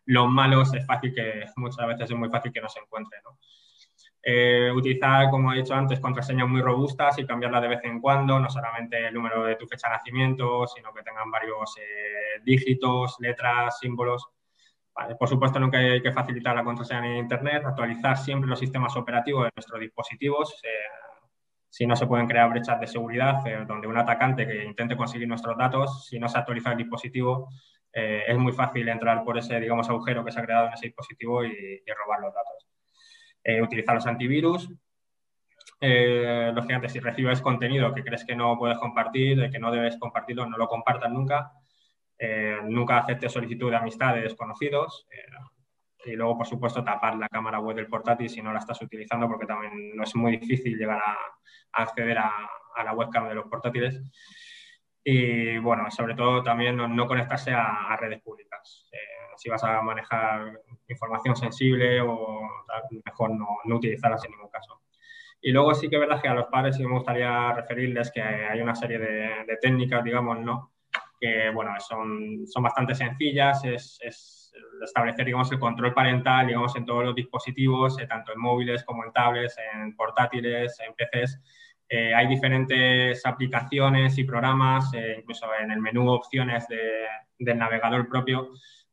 los 0.09 0.27
malos 0.29 0.73
es 0.73 0.85
fácil 0.85 1.13
que, 1.13 1.45
muchas 1.55 1.87
veces 1.87 2.09
es 2.11 2.17
muy 2.17 2.29
fácil 2.29 2.51
que 2.51 2.61
no 2.61 2.69
se 2.69 2.79
encuentren. 2.79 3.21
Eh, 4.21 4.71
utilizar, 4.75 5.29
como 5.29 5.53
he 5.53 5.57
dicho 5.57 5.73
antes, 5.73 5.99
contraseñas 5.99 6.47
muy 6.47 6.61
robustas 6.61 7.17
y 7.19 7.25
cambiarlas 7.25 7.61
de 7.61 7.67
vez 7.69 7.79
en 7.83 8.01
cuando, 8.01 8.39
no 8.39 8.49
solamente 8.49 9.07
el 9.07 9.13
número 9.13 9.43
de 9.43 9.55
tu 9.55 9.67
fecha 9.67 9.87
de 9.87 9.95
nacimiento, 9.95 10.67
sino 10.67 10.93
que 10.93 11.03
tengan 11.03 11.31
varios 11.31 11.75
eh, 11.77 12.41
dígitos, 12.43 13.17
letras, 13.19 13.79
símbolos, 13.79 14.27
por 15.17 15.29
supuesto, 15.29 15.59
nunca 15.59 15.77
hay 15.77 16.01
que 16.01 16.11
facilitar 16.11 16.55
la 16.55 16.63
contraseña 16.63 17.05
en 17.05 17.17
Internet, 17.17 17.63
actualizar 17.65 18.17
siempre 18.17 18.49
los 18.49 18.59
sistemas 18.59 18.95
operativos 18.97 19.45
de 19.45 19.51
nuestros 19.55 19.79
dispositivos. 19.79 20.53
Eh, 20.63 20.67
si 21.69 21.85
no 21.85 21.95
se 21.95 22.07
pueden 22.07 22.27
crear 22.27 22.49
brechas 22.49 22.79
de 22.79 22.87
seguridad 22.87 23.45
eh, 23.47 23.63
donde 23.67 23.87
un 23.87 23.97
atacante 23.97 24.45
que 24.45 24.65
intente 24.65 24.97
conseguir 24.97 25.27
nuestros 25.27 25.57
datos, 25.57 26.05
si 26.07 26.19
no 26.19 26.27
se 26.27 26.37
actualiza 26.37 26.71
el 26.71 26.79
dispositivo, 26.79 27.49
eh, 27.99 28.23
es 28.27 28.37
muy 28.37 28.51
fácil 28.51 28.87
entrar 28.87 29.23
por 29.23 29.37
ese, 29.37 29.59
digamos, 29.59 29.89
agujero 29.89 30.23
que 30.23 30.31
se 30.31 30.39
ha 30.39 30.45
creado 30.45 30.67
en 30.67 30.73
ese 30.73 30.87
dispositivo 30.87 31.43
y, 31.43 31.81
robar 32.05 32.21
los 32.21 32.33
datos. 32.33 32.67
utilizar 33.63 33.95
los 33.95 34.07
antivirus. 34.07 34.69
lógicamente, 35.81 36.89
si 36.89 36.99
recibes 36.99 37.41
contenido 37.41 37.93
que 37.93 38.03
crees 38.03 38.25
que 38.25 38.35
no 38.35 38.57
puedes 38.57 38.77
compartir, 38.77 39.49
que 39.51 39.59
no 39.59 39.71
debes 39.71 39.97
compartirlo, 39.97 40.45
no 40.45 40.57
lo 40.57 40.67
compartas 40.67 41.11
nunca. 41.11 41.51
Eh, 42.21 42.57
nunca 42.65 42.97
acepte 42.97 43.29
solicitud 43.29 43.71
de 43.71 43.77
amistad 43.77 44.13
de 44.13 44.21
desconocidos. 44.23 45.07
Eh, 45.09 46.11
y 46.11 46.15
luego, 46.15 46.37
por 46.37 46.47
supuesto, 46.47 46.83
tapar 46.83 47.15
la 47.15 47.29
cámara 47.29 47.59
web 47.59 47.77
del 47.77 47.87
portátil 47.87 48.29
si 48.29 48.41
no 48.41 48.51
la 48.51 48.59
estás 48.59 48.81
utilizando, 48.81 49.27
porque 49.27 49.45
también 49.45 49.95
no 49.95 50.03
es 50.03 50.15
muy 50.15 50.37
difícil 50.37 50.77
llegar 50.77 50.99
a, 50.99 51.17
acceder 51.81 52.17
a, 52.17 52.31
la 52.83 52.93
webcam 52.93 53.27
de 53.27 53.35
los 53.35 53.47
portátiles. 53.47 54.01
Y 55.11 55.57
bueno, 55.57 55.89
sobre 55.89 56.13
todo 56.13 56.43
también 56.43 56.77
no, 56.77 57.07
conectarse 57.07 57.51
a, 57.51 57.97
redes 57.99 58.21
públicas. 58.21 58.87
Eh, 58.91 58.97
si 59.37 59.49
vas 59.49 59.63
a 59.63 59.81
manejar 59.81 60.61
información 60.87 61.35
sensible 61.35 61.99
o 61.99 62.47
mejor 63.03 63.31
no, 63.31 63.47
no 63.65 63.75
utilizarlas 63.77 64.23
en 64.25 64.31
ningún 64.31 64.49
caso. 64.49 64.81
Y 65.41 65.51
luego 65.51 65.73
sí 65.73 65.89
que 65.89 65.95
es 65.95 65.99
verdad 65.99 66.21
que 66.21 66.27
a 66.27 66.35
los 66.35 66.45
padres 66.45 66.75
sí 66.75 66.85
me 66.85 66.93
gustaría 66.93 67.51
referirles 67.53 68.11
que 68.11 68.21
hay 68.21 68.61
una 68.61 68.75
serie 68.75 68.99
de, 68.99 69.45
de 69.47 69.57
técnicas, 69.59 70.03
digamos, 70.03 70.39
¿no? 70.41 70.73
que 71.19 71.49
bueno, 71.49 71.71
son, 71.79 72.45
son 72.47 72.63
bastante 72.63 72.93
sencillas, 72.93 73.63
es, 73.65 73.97
es, 74.01 74.53
establecer 74.83 75.25
digamos, 75.25 75.51
el 75.51 75.59
control 75.59 75.93
parental 75.93 76.47
digamos, 76.47 76.75
en 76.75 76.85
todos 76.85 77.03
los 77.03 77.15
dispositivos, 77.15 77.99
eh, 77.99 78.05
tanto 78.05 78.31
en 78.31 78.39
móviles 78.39 78.83
como 78.83 79.03
en 79.03 79.11
tablets, 79.11 79.57
en 79.73 79.95
portátiles, 79.95 80.79
en 80.79 80.93
PCs. 80.93 81.41
Eh, 81.89 82.13
hay 82.13 82.27
diferentes 82.27 83.25
aplicaciones 83.25 84.17
y 84.17 84.23
programas, 84.23 84.93
eh, 84.93 85.17
incluso 85.19 85.47
en 85.59 85.71
el 85.71 85.81
menú 85.81 86.09
opciones 86.09 86.67
de, 86.67 87.07
del 87.37 87.57
navegador 87.57 88.07
propio 88.07 88.51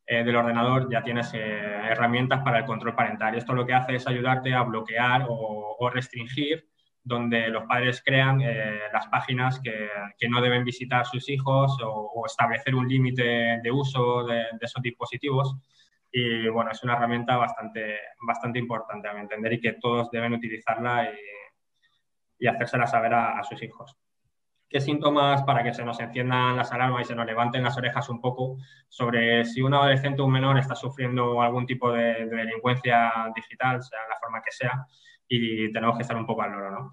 del 0.09 0.36
ordenador 0.36 0.89
ya 0.89 1.02
tienes 1.02 1.35
herramientas 1.35 2.40
para 2.44 2.60
el 2.60 2.64
control 2.64 2.94
parental. 2.94 3.35
Y 3.35 3.39
esto 3.39 3.55
lo 3.55 3.66
que 3.66 3.74
hace 3.74 3.97
es 3.97 4.06
ayudarte 4.06 4.55
a 4.55 4.62
bloquear 4.62 5.27
o, 5.28 5.77
o 5.81 5.90
restringir 5.90 6.64
donde 7.06 7.48
los 7.51 7.64
padres 7.66 8.02
crean 8.05 8.40
eh, 8.40 8.81
las 8.93 9.06
páginas 9.06 9.60
que, 9.60 9.89
que, 10.18 10.28
no 10.28 10.40
deben 10.40 10.64
visitar 10.64 11.06
sus 11.06 11.28
hijos 11.28 11.78
o, 11.81 12.24
establecer 12.27 12.74
un 12.74 12.89
límite 12.89 13.60
de 13.62 13.70
uso 13.70 14.24
de, 14.24 14.43
esos 14.60 14.82
dispositivos. 14.82 15.56
Y 16.10 16.48
bueno, 16.48 16.73
es 16.73 16.82
una 16.82 16.94
herramienta 16.94 17.36
bastante, 17.36 17.97
bastante 18.27 18.59
importante 18.59 19.06
a 19.06 19.20
entender 19.20 19.52
y 19.52 19.60
que 19.60 19.74
todos 19.74 20.10
deben 20.10 20.32
utilizarla 20.32 21.05
y, 21.05 21.16
y 22.38 22.46
hacérsela 22.46 22.86
saber 22.86 23.14
a, 23.14 23.42
sus 23.44 23.62
hijos. 23.62 23.96
¿Qué 24.68 24.80
síntomas 24.80 25.42
para 25.44 25.62
que 25.62 25.72
se 25.72 25.84
nos 25.84 26.00
enciendan 26.00 26.56
las 26.56 26.72
alarmas 26.72 27.02
y 27.02 27.04
se 27.04 27.14
nos 27.14 27.26
levanten 27.26 27.62
las 27.62 27.76
orejas 27.76 28.08
un 28.08 28.20
poco 28.20 28.58
sobre 28.88 29.44
si 29.44 29.62
un 29.62 29.74
adolescente 29.74 30.22
o 30.22 30.24
un 30.24 30.32
menor 30.32 30.58
está 30.58 30.74
sufriendo 30.74 31.40
algún 31.40 31.66
tipo 31.66 31.92
de, 31.92 32.26
de 32.26 32.36
delincuencia 32.36 33.12
digital, 33.34 33.82
sea 33.82 34.00
la 34.08 34.18
forma 34.18 34.42
que 34.42 34.50
sea? 34.50 34.86
y 35.28 35.72
tenemos 35.72 35.96
que 35.96 36.02
estar 36.02 36.16
un 36.16 36.26
poco 36.26 36.42
al 36.42 36.52
loro, 36.52 36.70
¿no? 36.70 36.92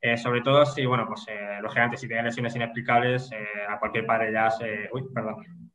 Eh, 0.00 0.16
sobre 0.16 0.42
todo 0.42 0.64
si, 0.66 0.84
bueno, 0.84 1.06
pues 1.06 1.26
eh, 1.28 1.58
lógicamente 1.60 1.96
si 1.96 2.06
tiene 2.06 2.24
lesiones 2.24 2.54
inexplicables, 2.54 3.30
eh, 3.32 3.46
a 3.68 3.78
cualquier 3.78 4.06
padre 4.06 4.32
ya 4.32 4.50
se, 4.50 4.90
perdón, 5.14 5.72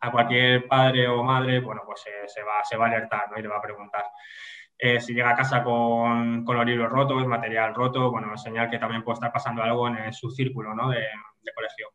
a 0.00 0.10
cualquier 0.10 0.66
padre 0.66 1.06
o 1.08 1.22
madre, 1.22 1.60
bueno, 1.60 1.82
pues 1.86 2.02
se, 2.26 2.42
va, 2.42 2.64
se 2.64 2.76
va 2.76 2.86
a 2.86 2.88
alertar, 2.88 3.30
¿no? 3.30 3.38
Y 3.38 3.42
le 3.42 3.48
va 3.48 3.58
a 3.58 3.62
preguntar. 3.62 4.04
Si 4.78 5.14
llega 5.14 5.30
a 5.30 5.36
casa 5.36 5.62
con, 5.62 6.44
con, 6.44 6.56
los 6.56 6.66
libros 6.66 6.90
rotos, 6.90 7.26
material 7.26 7.74
roto, 7.74 8.10
bueno, 8.10 8.36
señal 8.36 8.68
que 8.68 8.78
también 8.78 9.04
puede 9.04 9.14
estar 9.14 9.32
pasando 9.32 9.62
algo 9.62 9.86
en, 9.88 10.12
su 10.12 10.30
círculo, 10.30 10.74
¿no? 10.74 10.90
De, 10.90 11.04
colegio 11.54 11.88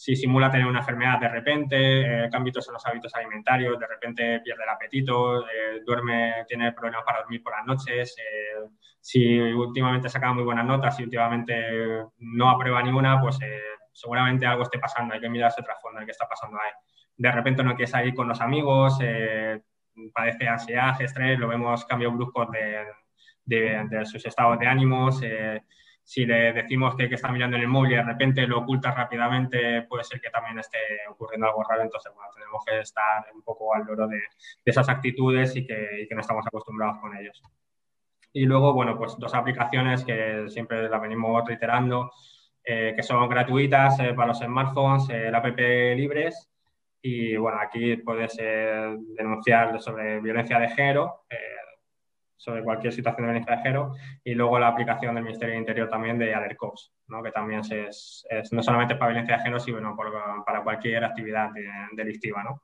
si 0.00 0.16
simula 0.16 0.50
tener 0.50 0.66
una 0.66 0.78
enfermedad 0.78 1.20
de 1.20 1.28
repente, 1.28 1.76
eh, 2.24 2.30
cambios 2.30 2.66
en 2.66 2.72
los 2.72 2.86
hábitos 2.86 3.14
alimentarios, 3.14 3.78
de 3.78 3.86
repente 3.86 4.40
pierde 4.40 4.62
el 4.62 4.68
apetito, 4.70 5.40
eh, 5.40 5.82
duerme, 5.84 6.46
tiene 6.48 6.72
problemas 6.72 7.04
para 7.04 7.20
dormir 7.20 7.42
por 7.42 7.54
las 7.54 7.66
noches, 7.66 8.16
eh, 8.16 8.66
si 8.98 9.38
últimamente 9.38 10.08
saca 10.08 10.32
muy 10.32 10.44
buenas 10.44 10.64
notas 10.64 10.98
y 11.00 11.04
últimamente 11.04 12.04
no 12.18 12.50
aprueba 12.50 12.82
ninguna, 12.82 13.20
pues 13.20 13.40
eh, 13.42 13.60
seguramente 13.92 14.46
algo 14.46 14.62
esté 14.62 14.78
pasando, 14.78 15.14
hay 15.14 15.20
que 15.20 15.28
mirarse 15.28 15.62
tras 15.62 15.80
fondo, 15.80 16.00
qué 16.04 16.12
está 16.12 16.26
pasando 16.26 16.58
ahí. 16.58 16.70
De 17.16 17.32
repente 17.32 17.62
no 17.62 17.74
quiere 17.74 17.90
salir 17.90 18.14
con 18.14 18.28
los 18.28 18.40
amigos, 18.40 18.98
padece 20.12 20.48
ansiedad, 20.48 21.00
estrés, 21.00 21.38
lo 21.38 21.48
vemos 21.48 21.84
cambios 21.84 22.14
bruscos 22.14 22.50
de, 22.50 22.84
de, 23.44 23.86
de 23.88 24.06
sus 24.06 24.24
estados 24.26 24.58
de 24.58 24.66
ánimos, 24.66 25.20
si 26.10 26.26
le 26.26 26.52
decimos 26.52 26.96
que, 26.96 27.08
que, 27.08 27.14
está 27.14 27.30
mirando 27.30 27.56
en 27.56 27.62
el 27.62 27.68
móvil 27.68 27.92
y 27.92 27.94
de 27.94 28.02
repente 28.02 28.44
lo 28.44 28.58
oculta 28.58 28.90
rápidamente, 28.90 29.82
puede 29.82 30.02
ser 30.02 30.20
que 30.20 30.28
también 30.30 30.58
esté 30.58 30.78
ocurriendo 31.08 31.46
algo 31.46 31.62
raro. 31.62 31.82
Entonces, 31.82 32.12
bueno, 32.12 32.28
tenemos 32.34 32.64
que 32.66 32.80
estar 32.80 33.26
un 33.32 33.42
poco 33.42 33.72
al 33.72 33.84
loro 33.84 34.08
de, 34.08 34.16
de 34.16 34.22
esas 34.64 34.88
actitudes 34.88 35.54
y 35.54 35.64
que, 35.64 36.02
y 36.02 36.08
que, 36.08 36.14
no 36.16 36.20
estamos 36.20 36.44
acostumbrados 36.44 36.98
con 37.00 37.16
ellos. 37.16 37.40
Y 38.32 38.44
luego, 38.44 38.72
bueno, 38.72 38.98
pues 38.98 39.16
dos 39.18 39.34
aplicaciones 39.34 40.04
que 40.04 40.46
siempre 40.48 40.88
las 40.88 41.00
venimos 41.00 41.46
reiterando, 41.46 42.10
eh, 42.64 42.92
que 42.96 43.02
son 43.04 43.28
gratuitas 43.28 44.00
eh, 44.00 44.12
para 44.12 44.28
los 44.28 44.38
smartphones, 44.38 45.08
eh, 45.10 45.28
el 45.28 45.34
app 45.36 45.46
Libres. 45.56 46.50
Y 47.02 47.36
bueno, 47.36 47.58
aquí 47.60 47.96
puedes 47.96 48.36
denunciar 48.36 49.80
sobre 49.80 50.20
violencia 50.20 50.58
de 50.58 50.68
género 50.68 51.22
sobre 52.40 52.64
cualquier 52.64 52.90
situación 52.90 53.26
de 53.26 53.32
violencia 53.32 53.56
de 53.56 53.62
género 53.62 53.92
y 54.24 54.32
luego 54.32 54.58
la 54.58 54.68
aplicación 54.68 55.14
del 55.14 55.24
Ministerio 55.24 55.52
del 55.52 55.60
Interior 55.60 55.90
también 55.90 56.18
de 56.18 56.34
ALERCOPS, 56.34 56.90
¿no? 57.08 57.22
que 57.22 57.32
también 57.32 57.60
es, 57.60 58.26
es, 58.30 58.52
no 58.54 58.62
solamente 58.62 58.94
para 58.94 59.10
violencia 59.10 59.36
de 59.36 59.42
género, 59.42 59.60
sino 59.60 59.94
para 60.46 60.62
cualquier 60.62 61.04
actividad 61.04 61.50
delictiva. 61.92 62.42
¿no? 62.42 62.62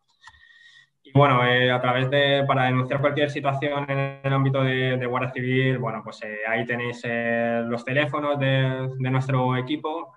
Y 1.02 1.12
bueno, 1.12 1.46
eh, 1.46 1.70
a 1.70 1.78
través 1.78 2.08
de, 2.08 2.42
para 2.48 2.64
denunciar 2.64 3.02
cualquier 3.02 3.28
situación 3.28 3.84
en 3.90 4.20
el 4.24 4.32
ámbito 4.32 4.64
de, 4.64 4.96
de 4.96 5.06
Guardia 5.06 5.30
Civil, 5.30 5.76
bueno, 5.76 6.00
pues 6.02 6.22
eh, 6.22 6.38
ahí 6.48 6.64
tenéis 6.64 7.02
eh, 7.04 7.62
los 7.66 7.84
teléfonos 7.84 8.38
de, 8.38 8.88
de, 8.98 9.10
nuestro 9.10 9.58
equipo 9.58 10.16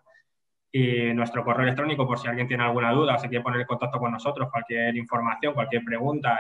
y 0.72 1.14
nuestro 1.14 1.44
correo 1.44 1.64
electrónico 1.64 2.06
por 2.08 2.20
si 2.20 2.28
alguien 2.28 2.48
tiene 2.48 2.64
alguna 2.64 2.92
duda 2.92 3.18
se 3.18 3.28
quiere 3.28 3.44
poner 3.44 3.62
en 3.62 3.68
contacto 3.68 4.00
con 4.00 4.12
nosotros, 4.12 4.50
cualquier 4.52 4.96
información, 4.96 5.54
cualquier 5.54 5.84
pregunta 5.84 6.40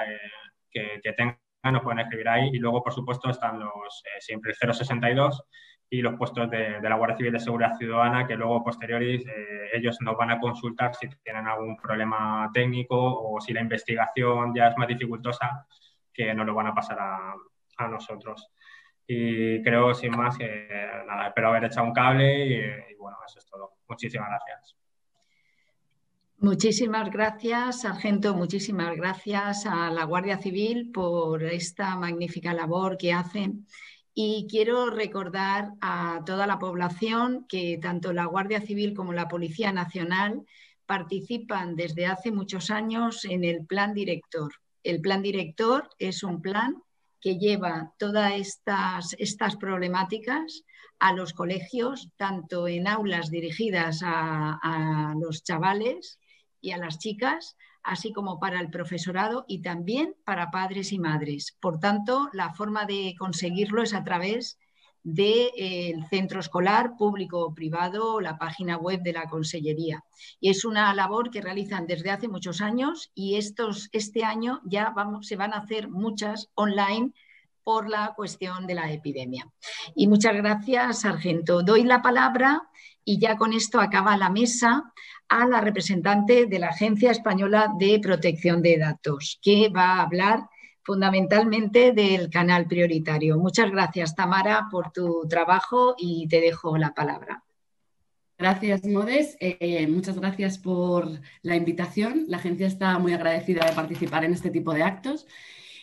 que, 0.70 1.00
que 1.02 1.14
tenga 1.14 1.40
nos 1.64 1.82
pueden 1.82 2.00
escribir 2.00 2.30
ahí. 2.30 2.50
Y 2.54 2.60
luego, 2.60 2.84
por 2.84 2.94
supuesto, 2.94 3.30
están 3.30 3.60
los 3.60 4.04
eh, 4.06 4.22
siempre 4.22 4.54
el 4.60 4.74
062 4.74 5.44
y 5.90 6.02
los 6.02 6.16
puestos 6.16 6.50
de, 6.50 6.80
la 6.82 6.96
Guardia 6.96 7.18
Civil 7.18 7.34
de 7.34 7.40
Seguridad 7.40 7.78
Ciudadana, 7.78 8.28
que 8.28 8.36
luego, 8.36 8.64
posteriores, 8.64 9.26
eh, 9.26 9.70
ellos 9.74 9.98
nos 10.02 10.16
van 10.16 10.32
a 10.32 10.40
consultar 10.40 10.94
si 10.94 11.10
tienen 11.24 11.48
algún 11.48 11.76
problema 11.78 12.50
técnico 12.54 12.96
o 12.96 13.42
si 13.42 13.54
la 13.54 13.62
investigación 13.62 14.54
ya 14.54 14.68
es 14.68 14.78
más 14.78 14.88
dificultosa, 14.88 15.66
que 16.14 16.34
nos 16.34 16.46
lo 16.46 16.54
van 16.54 16.68
a 16.68 16.76
pasar 16.76 17.00
a, 17.00 17.34
a 17.78 17.88
nosotros. 17.88 18.52
Y 19.11 19.64
creo, 19.64 19.91
sin 19.95 20.11
más, 20.11 20.38
que 20.38 20.68
nada, 21.07 21.30
espero 21.30 21.48
haber 21.48 21.64
echado 21.64 21.88
un 21.88 21.94
cable 21.94 22.45
y, 22.45 22.95
bueno, 22.95 23.18
eso 23.27 23.40
es 23.40 23.45
todo. 23.48 23.72
Muchísimas 23.88 24.30
gracias. 24.30 24.77
Muchísimas 26.38 27.10
gracias, 27.10 27.81
sargento. 27.81 28.36
Muchísimas 28.36 28.95
gracias 28.95 29.65
a 29.65 29.90
la 29.90 30.03
Guardia 30.03 30.38
Civil 30.38 30.91
por 30.91 31.44
esta 31.44 31.95
magnífica 31.95 32.53
labor 32.53 32.98
que 32.98 33.11
hacen. 33.11 33.65
Y 34.14 34.45
quiero 34.48 34.91
recordar 34.91 35.72
a 35.81 36.22
toda 36.23 36.45
la 36.45 36.60
población 36.60 37.48
que 37.49 37.80
tanto 37.81 38.14
la 38.14 38.26
Guardia 38.26 38.61
Civil 38.61 38.94
como 38.94 39.11
la 39.11 39.27
Policía 39.27 39.72
Nacional 39.72 40.44
participan 40.86 41.76
desde 41.76 42.06
hace 42.06 42.31
muchos 42.31 42.69
años 42.69 43.26
en 43.26 43.44
el 43.44 43.65
Plan 43.65 43.95
Director. 43.95 44.52
El 44.84 45.02
Plan 45.02 45.23
Director 45.23 45.90
es 45.98 46.22
un 46.22 46.44
plan 46.44 46.76
que 47.22 47.38
lleva 47.38 47.94
todas 47.98 48.34
estas, 48.34 49.16
estas 49.20 49.56
problemáticas 49.56 50.64
a 51.00 51.14
los 51.14 51.34
colegios, 51.34 52.10
tanto 52.18 52.68
en 52.68 52.88
aulas 52.88 53.30
dirigidas 53.30 54.02
a, 54.04 54.60
a 54.62 55.16
los 55.16 55.44
chavales 55.44 56.20
y 56.62 56.72
a 56.72 56.78
las 56.78 57.00
chicas, 57.00 57.56
así 57.84 58.12
como 58.12 58.40
para 58.40 58.60
el 58.60 58.70
profesorado 58.70 59.46
y 59.48 59.62
también 59.62 60.16
para 60.26 60.52
padres 60.52 60.91
y 60.91 61.00
madres. 61.00 61.58
Por 61.60 61.80
tanto, 61.80 62.30
la 62.34 62.54
forma 62.54 62.86
de 62.86 63.16
conseguirlo 63.18 63.84
es 63.84 63.94
a 63.94 64.04
través 64.04 64.60
del 65.14 65.49
eh, 65.57 65.95
centro 66.10 66.40
escolar 66.40 66.95
público 66.98 67.45
o 67.45 67.53
privado, 67.53 68.22
la 68.22 68.38
página 68.38 68.77
web 68.77 69.02
de 69.02 69.14
la 69.14 69.27
Consellería. 69.27 70.03
Y 70.40 70.49
es 70.49 70.65
una 70.65 70.94
labor 70.94 71.30
que 71.30 71.41
realizan 71.41 71.88
desde 71.88 72.11
hace 72.11 72.27
muchos 72.27 72.61
años 72.61 73.11
y 73.15 73.36
estos, 73.36 73.90
este 73.91 74.23
año 74.23 74.61
ya 74.65 74.94
se 75.22 75.36
van 75.36 75.53
a 75.53 75.57
hacer 75.57 75.90
muchas 75.90 76.49
online 76.56 77.11
por 77.64 77.90
la 77.90 78.14
cuestión 78.15 78.65
de 78.68 78.76
la 78.76 78.91
epidemia. 78.91 79.48
Y 79.95 80.07
muchas 80.07 80.36
gracias, 80.36 81.02
Sargento. 81.02 81.61
Doy 81.61 81.84
la 81.84 82.02
palabra 82.02 82.64
y 83.03 83.19
ya 83.19 83.38
con 83.38 83.53
esto 83.53 83.80
acaba 83.80 84.18
la 84.18 84.30
mesa 84.30 84.91
a 85.27 85.45
la 85.45 85.61
representante 85.61 86.48
de 86.48 86.60
la 86.60 86.69
Agencia 86.69 87.11
Española 87.11 87.72
de 87.77 87.99
Protección 87.99 88.61
de 88.61 88.77
Datos, 88.77 89.40
que 89.41 89.69
va 89.69 89.94
a 89.94 90.02
hablar 90.02 90.49
fundamentalmente 90.84 91.92
del 91.94 92.30
canal 92.30 92.68
prioritario. 92.68 93.38
Muchas 93.38 93.72
gracias, 93.72 94.16
Tamara, 94.16 94.68
por 94.72 94.92
tu 94.92 95.28
trabajo 95.28 95.96
y 95.98 96.28
te 96.28 96.42
dejo 96.42 96.78
la 96.78 96.94
palabra. 96.94 97.44
Gracias, 98.38 98.86
Modes. 98.86 99.36
Eh, 99.42 99.86
muchas 99.88 100.18
gracias 100.18 100.58
por 100.58 101.10
la 101.42 101.56
invitación. 101.56 102.24
La 102.28 102.38
agencia 102.38 102.68
está 102.68 102.98
muy 102.98 103.14
agradecida 103.14 103.66
de 103.66 103.74
participar 103.74 104.24
en 104.24 104.34
este 104.34 104.50
tipo 104.50 104.74
de 104.74 104.84
actos 104.84 105.28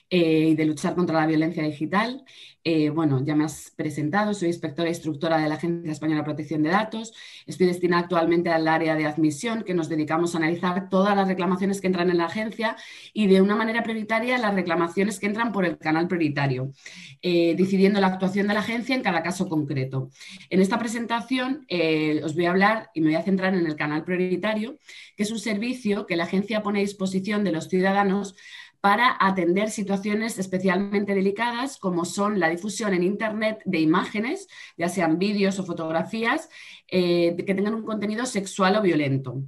eh, 0.09 0.51
y 0.51 0.55
de 0.55 0.65
luchar 0.65 0.95
contra 0.95 1.19
la 1.21 1.27
violencia 1.27 1.65
digital. 1.65 2.25
Eh, 2.63 2.91
bueno, 2.91 3.25
ya 3.25 3.35
me 3.35 3.45
has 3.45 3.73
presentado, 3.77 4.35
soy 4.35 4.49
inspectora 4.49 4.89
e 4.89 4.93
instructora 4.93 5.39
de 5.39 5.49
la 5.49 5.55
Agencia 5.55 5.93
Española 5.93 6.21
de 6.21 6.25
Protección 6.25 6.63
de 6.63 6.71
Datos. 6.71 7.13
Estoy 7.45 7.67
destinada 7.69 8.03
actualmente 8.03 8.51
al 8.51 8.67
área 8.69 8.95
de 8.95 9.05
admisión, 9.05 9.63
que 9.65 9.75
nos 9.75 9.89
dedicamos 9.89 10.35
a 10.35 10.39
analizar 10.39 10.89
todas 10.89 11.17
las 11.17 11.27
reclamaciones 11.27 11.81
que 11.81 11.89
entran 11.89 12.11
en 12.11 12.19
la 12.19 12.27
agencia 12.27 12.77
y 13.13 13.27
de 13.27 13.41
una 13.41 13.57
manera 13.57 13.83
prioritaria 13.83 14.39
las 14.39 14.55
reclamaciones 14.55 15.19
que 15.21 15.27
entran 15.27 15.53
por 15.53 15.65
el 15.65 15.79
canal 15.79 16.07
prioritario, 16.09 16.73
eh, 17.23 17.55
decidiendo 17.57 18.01
la 18.01 18.09
actuación 18.09 18.49
de 18.49 18.55
la 18.55 18.61
agencia 18.61 18.95
en 18.95 19.03
cada 19.03 19.23
caso 19.23 19.49
concreto. 19.49 20.11
En 20.51 20.61
esta 20.61 20.79
presentación 20.79 21.67
os 22.25 22.35
voy 22.35 22.47
a 22.47 22.51
hablar 22.51 22.91
y 22.95 23.01
me 23.01 23.09
voy 23.09 23.17
a 23.17 23.23
centrar 23.23 23.55
en 23.55 23.67
el 23.67 23.77
canal 23.77 24.05
prioritario, 24.05 24.79
que 25.17 25.23
es 25.23 25.31
un 25.31 25.39
servicio 25.39 26.07
que 26.07 26.17
la 26.17 26.25
agencia 26.25 26.63
pone 26.63 26.81
a 26.81 26.83
disposición 26.83 27.45
de 27.45 27.53
los 27.53 27.69
ciudadanos 27.69 28.35
para 28.87 29.17
atender 29.19 29.69
situaciones 29.71 30.39
especialmente 30.39 31.13
delicadas 31.13 31.77
como 31.77 32.05
son 32.05 32.39
la 32.39 32.49
difusión 32.49 32.95
en 32.95 33.03
Internet 33.03 33.61
de 33.65 33.81
imágenes, 33.81 34.47
ya 34.77 34.89
sean 34.89 35.19
vídeos 35.19 35.59
o 35.59 35.65
fotografías, 35.65 36.49
eh, 36.87 37.35
que 37.37 37.55
tengan 37.57 37.75
un 37.75 37.83
contenido 37.83 38.27
sexual 38.27 38.77
o 38.77 38.83
violento. 38.83 39.43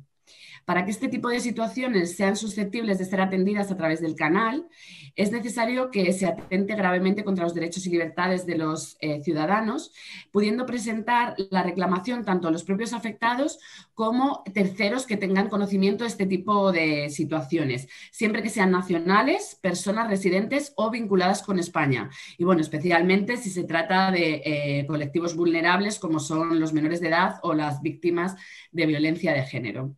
Para 0.68 0.84
que 0.84 0.90
este 0.90 1.08
tipo 1.08 1.30
de 1.30 1.40
situaciones 1.40 2.14
sean 2.14 2.36
susceptibles 2.36 2.98
de 2.98 3.06
ser 3.06 3.22
atendidas 3.22 3.70
a 3.70 3.76
través 3.78 4.02
del 4.02 4.14
canal, 4.14 4.68
es 5.16 5.32
necesario 5.32 5.90
que 5.90 6.12
se 6.12 6.26
atente 6.26 6.74
gravemente 6.74 7.24
contra 7.24 7.44
los 7.44 7.54
derechos 7.54 7.86
y 7.86 7.90
libertades 7.90 8.44
de 8.44 8.58
los 8.58 8.98
eh, 9.00 9.22
ciudadanos, 9.22 9.94
pudiendo 10.30 10.66
presentar 10.66 11.34
la 11.48 11.62
reclamación 11.62 12.22
tanto 12.22 12.48
a 12.48 12.50
los 12.50 12.64
propios 12.64 12.92
afectados 12.92 13.58
como 13.94 14.42
terceros 14.52 15.06
que 15.06 15.16
tengan 15.16 15.48
conocimiento 15.48 16.04
de 16.04 16.08
este 16.10 16.26
tipo 16.26 16.70
de 16.70 17.08
situaciones, 17.08 17.88
siempre 18.10 18.42
que 18.42 18.50
sean 18.50 18.70
nacionales, 18.70 19.58
personas 19.62 20.10
residentes 20.10 20.74
o 20.76 20.90
vinculadas 20.90 21.42
con 21.42 21.58
España. 21.58 22.10
Y 22.36 22.44
bueno, 22.44 22.60
especialmente 22.60 23.38
si 23.38 23.48
se 23.48 23.64
trata 23.64 24.10
de 24.10 24.42
eh, 24.44 24.86
colectivos 24.86 25.34
vulnerables 25.34 25.98
como 25.98 26.20
son 26.20 26.60
los 26.60 26.74
menores 26.74 27.00
de 27.00 27.08
edad 27.08 27.36
o 27.42 27.54
las 27.54 27.80
víctimas 27.80 28.36
de 28.70 28.84
violencia 28.84 29.32
de 29.32 29.44
género. 29.44 29.96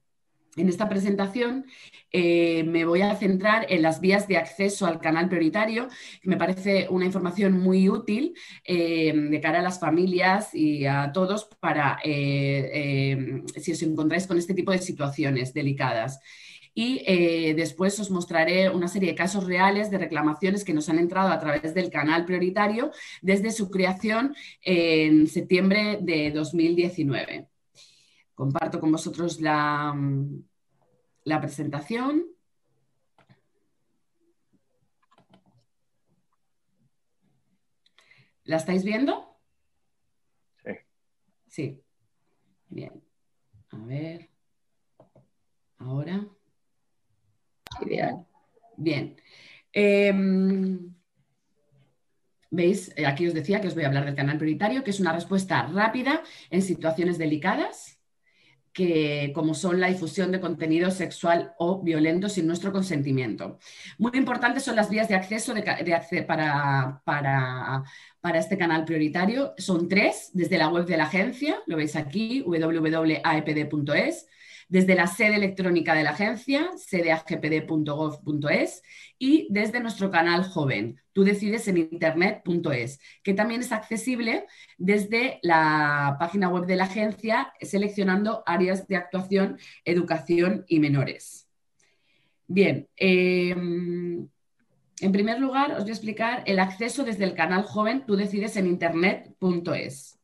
En 0.57 0.69
esta 0.69 0.89
presentación 0.89 1.65
eh, 2.11 2.65
me 2.65 2.85
voy 2.85 3.03
a 3.03 3.15
centrar 3.15 3.67
en 3.69 3.83
las 3.83 4.01
vías 4.01 4.27
de 4.27 4.37
acceso 4.37 4.85
al 4.85 5.01
canal 5.01 5.29
prioritario, 5.29 5.87
que 6.21 6.29
me 6.29 6.37
parece 6.37 6.89
una 6.91 7.05
información 7.07 7.53
muy 7.61 7.89
útil 7.89 8.35
eh, 8.65 9.13
de 9.15 9.41
cara 9.41 9.61
a 9.61 9.63
las 9.63 9.79
familias 9.79 10.53
y 10.53 10.87
a 10.87 11.13
todos 11.13 11.49
para 11.61 12.01
eh, 12.03 13.43
si 13.57 13.73
os 13.73 13.83
encontráis 13.83 14.27
con 14.27 14.39
este 14.39 14.55
tipo 14.55 14.73
de 14.73 14.79
situaciones 14.79 15.55
delicadas. 15.55 16.19
Y 16.73 17.03
después 17.55 17.99
os 17.99 18.13
mostraré 18.13 18.71
una 18.71 18.87
serie 18.87 19.11
de 19.11 19.17
casos 19.17 19.45
reales 19.45 19.91
de 19.91 19.99
reclamaciones 19.99 20.65
que 20.65 20.73
nos 20.73 20.89
han 20.89 21.01
entrado 21.01 21.29
a 21.29 21.39
través 21.41 21.75
del 21.75 21.91
canal 21.91 22.25
prioritario 22.25 22.93
desde 23.23 23.51
su 23.51 23.71
creación 23.71 24.37
en 24.63 25.27
septiembre 25.27 25.99
de 26.01 26.31
2019. 26.31 27.50
Comparto 28.41 28.81
con 28.81 28.91
vosotros 28.91 29.39
la, 29.43 29.95
la 31.25 31.41
presentación. 31.43 32.25
¿La 38.45 38.57
estáis 38.57 38.83
viendo? 38.83 39.37
Sí. 40.65 40.71
Sí. 41.49 41.83
Bien. 42.71 43.05
A 43.73 43.77
ver. 43.85 44.31
Ahora. 45.77 46.27
Ideal. 47.83 48.27
Bien. 48.79 49.21
Em, 49.71 50.95
¿Veis? 52.51 52.91
Aquí 53.07 53.27
os 53.27 53.35
decía 53.35 53.61
que 53.61 53.69
os 53.69 53.75
voy 53.75 53.85
a 53.85 53.89
hablar 53.89 54.07
del 54.07 54.17
canal 54.17 54.39
prioritario, 54.39 54.83
que 54.83 54.93
es 54.93 55.01
una 55.01 55.13
respuesta 55.13 55.67
rápida 55.67 56.23
en 56.49 56.63
situaciones 56.63 57.19
delicadas 57.19 58.00
que, 58.73 59.33
como 59.35 59.55
son 59.55 59.81
la 59.81 59.89
difusión 59.89 60.31
de 60.33 60.41
contenido 60.41 60.91
sexual 60.91 61.55
o 61.59 61.83
violento 61.83 62.29
sin 62.29 62.47
nuestro 62.47 62.73
consentimiento. 62.73 63.59
Muy 63.99 64.13
importantes 64.15 64.63
son 64.65 64.77
las 64.77 64.91
vías 64.91 65.09
de 65.09 65.17
acceso 65.17 65.55
para, 66.27 67.03
para, 67.05 67.83
para, 68.21 68.39
este 68.39 68.57
canal 68.57 68.85
prioritario. 68.85 69.55
Son 69.59 69.89
tres, 69.89 70.31
desde 70.35 70.59
la 70.59 70.69
web 70.69 70.87
de 70.87 70.97
la 70.97 71.05
agencia, 71.05 71.59
lo 71.67 71.77
veis 71.77 71.97
aquí, 71.97 72.43
www.aepd.es, 72.47 74.27
desde 74.71 74.95
la 74.95 75.07
sede 75.09 75.35
electrónica 75.35 75.95
de 75.95 76.05
la 76.05 76.11
agencia, 76.11 76.71
sedeagpd.gov.es, 76.77 78.83
y 79.19 79.49
desde 79.51 79.81
nuestro 79.81 80.13
canal 80.13 80.45
joven, 80.45 81.01
tú 81.13 81.25
decides 81.25 81.67
en 81.67 81.79
internet.es, 81.79 83.01
que 83.25 83.35
también 83.35 83.63
es 83.63 83.73
accesible 83.73 84.47
desde 84.79 85.41
la 85.43 86.17
página 86.21 86.49
web 86.49 86.67
de 86.67 86.77
la 86.77 86.85
agencia, 86.85 87.53
seleccionando 87.61 88.45
áreas 88.47 88.87
de 88.87 88.95
actuación, 88.97 89.59
educación 89.85 90.65
y 90.69 90.79
menores. 90.79 91.49
Bien, 92.47 92.89
em, 92.97 94.29
en 95.01 95.13
primer 95.13 95.41
lugar 95.41 95.73
os 95.73 95.81
voy 95.81 95.91
a 95.91 95.95
explicar 95.95 96.45
el 96.47 96.61
acceso 96.61 97.03
desde 97.03 97.25
el 97.25 97.35
canal 97.35 97.65
joven, 97.65 98.05
tú 98.07 98.15
decides 98.15 98.57
en 98.57 98.69
internet.es 98.69 100.20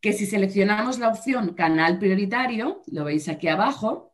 que 0.00 0.12
si 0.12 0.26
seleccionamos 0.26 0.98
la 0.98 1.08
opción 1.08 1.54
canal 1.54 1.98
prioritario, 1.98 2.82
lo 2.86 3.04
veis 3.04 3.28
aquí 3.28 3.48
abajo, 3.48 4.12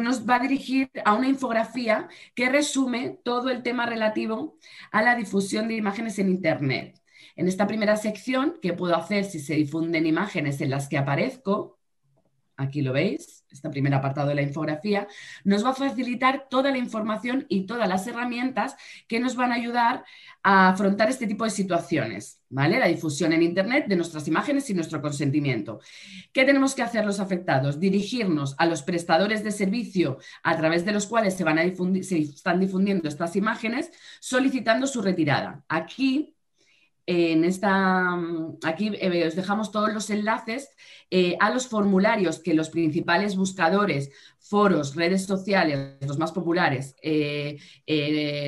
nos 0.00 0.28
va 0.28 0.36
a 0.36 0.40
dirigir 0.40 0.90
a 1.04 1.14
una 1.14 1.28
infografía 1.28 2.08
que 2.34 2.48
resume 2.48 3.18
todo 3.24 3.50
el 3.50 3.62
tema 3.62 3.86
relativo 3.86 4.58
a 4.90 5.02
la 5.02 5.16
difusión 5.16 5.68
de 5.68 5.74
imágenes 5.74 6.18
en 6.18 6.28
Internet. 6.28 7.00
En 7.36 7.48
esta 7.48 7.66
primera 7.66 7.96
sección, 7.96 8.58
¿qué 8.60 8.74
puedo 8.74 8.94
hacer 8.94 9.24
si 9.24 9.40
se 9.40 9.54
difunden 9.54 10.06
imágenes 10.06 10.60
en 10.60 10.70
las 10.70 10.88
que 10.88 10.98
aparezco? 10.98 11.78
Aquí 12.56 12.82
lo 12.82 12.92
veis, 12.92 13.44
este 13.50 13.70
primer 13.70 13.94
apartado 13.94 14.28
de 14.28 14.34
la 14.34 14.42
infografía, 14.42 15.08
nos 15.44 15.64
va 15.64 15.70
a 15.70 15.74
facilitar 15.74 16.46
toda 16.50 16.70
la 16.70 16.78
información 16.78 17.46
y 17.48 17.66
todas 17.66 17.88
las 17.88 18.06
herramientas 18.06 18.76
que 19.08 19.20
nos 19.20 19.36
van 19.36 19.52
a 19.52 19.56
ayudar 19.56 20.04
a 20.42 20.70
afrontar 20.70 21.08
este 21.08 21.26
tipo 21.26 21.44
de 21.44 21.50
situaciones, 21.50 22.40
¿vale? 22.50 22.78
La 22.78 22.88
difusión 22.88 23.32
en 23.32 23.42
Internet 23.42 23.86
de 23.88 23.96
nuestras 23.96 24.28
imágenes 24.28 24.68
y 24.70 24.74
nuestro 24.74 25.00
consentimiento. 25.00 25.80
¿Qué 26.32 26.44
tenemos 26.44 26.74
que 26.74 26.82
hacer 26.82 27.06
los 27.06 27.20
afectados? 27.20 27.80
Dirigirnos 27.80 28.54
a 28.58 28.66
los 28.66 28.82
prestadores 28.82 29.42
de 29.42 29.50
servicio 29.50 30.18
a 30.42 30.56
través 30.56 30.84
de 30.84 30.92
los 30.92 31.06
cuales 31.06 31.34
se, 31.34 31.44
van 31.44 31.58
a 31.58 31.62
difundir, 31.62 32.04
se 32.04 32.18
están 32.18 32.60
difundiendo 32.60 33.08
estas 33.08 33.34
imágenes, 33.36 33.90
solicitando 34.20 34.86
su 34.86 35.00
retirada. 35.00 35.64
Aquí 35.68 36.36
en 37.06 37.44
esta, 37.44 38.16
mm, 38.16 38.58
aquí 38.62 38.92
eh, 38.94 39.26
os 39.26 39.34
dejamos 39.34 39.72
todos 39.72 39.92
los 39.92 40.08
enlaces 40.10 40.70
eh, 41.10 41.36
a 41.40 41.50
los 41.50 41.66
formularios 41.66 42.38
que 42.38 42.54
los 42.54 42.70
principales 42.70 43.36
buscadores, 43.36 44.10
foros, 44.38 44.94
redes 44.94 45.24
sociales, 45.26 45.96
los 46.06 46.18
más 46.18 46.32
populares, 46.32 46.94
eh, 47.02 47.58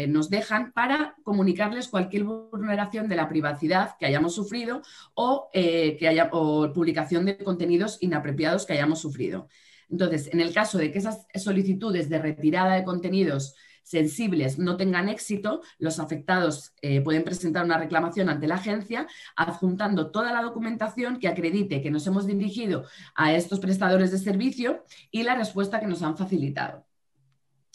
nos 0.09 0.31
dejan 0.31 0.73
para 0.73 1.17
comunicarles 1.23 1.89
cualquier 1.89 2.25
vulneración 2.25 3.09
de 3.09 3.17
la 3.17 3.29
privacidad 3.29 3.97
que 3.99 4.07
hayamos 4.07 4.35
sufrido 4.35 4.83
o, 5.15 5.51
que 5.53 6.09
haya, 6.09 6.29
o 6.33 6.73
publicación 6.73 7.25
de 7.25 7.39
contenidos 7.39 7.99
inapropiados 8.01 8.67
que 8.67 8.75
hayamos 8.75 9.01
sufrido. 9.01 9.49
Entonces, 9.91 10.29
en 10.33 10.41
el 10.41 10.53
caso 10.53 10.79
de 10.79 10.91
que 10.91 10.99
esas 10.99 11.27
solicitudes 11.37 12.09
de 12.09 12.19
retirada 12.19 12.75
de 12.75 12.85
contenidos 12.85 13.55
sensibles 13.85 14.59
no 14.59 14.77
tengan 14.77 15.09
éxito, 15.09 15.63
los 15.79 16.01
afectados 16.01 16.75
eh, 16.83 17.01
pueden 17.03 17.23
presentar 17.23 17.65
una 17.65 17.79
reclamación 17.79 18.29
ante 18.29 18.49
la 18.49 18.57
agencia 18.57 19.07
adjuntando 19.37 20.11
toda 20.11 20.33
la 20.33 20.43
documentación 20.43 21.21
que 21.21 21.29
acredite 21.29 21.83
que 21.83 21.91
nos 21.91 22.07
hemos 22.07 22.27
dirigido 22.27 22.85
a 23.15 23.35
estos 23.35 23.61
prestadores 23.61 24.11
de 24.11 24.19
servicio 24.19 24.85
y 25.11 25.23
la 25.23 25.37
respuesta 25.37 25.79
que 25.79 25.87
nos 25.87 26.03
han 26.03 26.17
facilitado. 26.17 26.87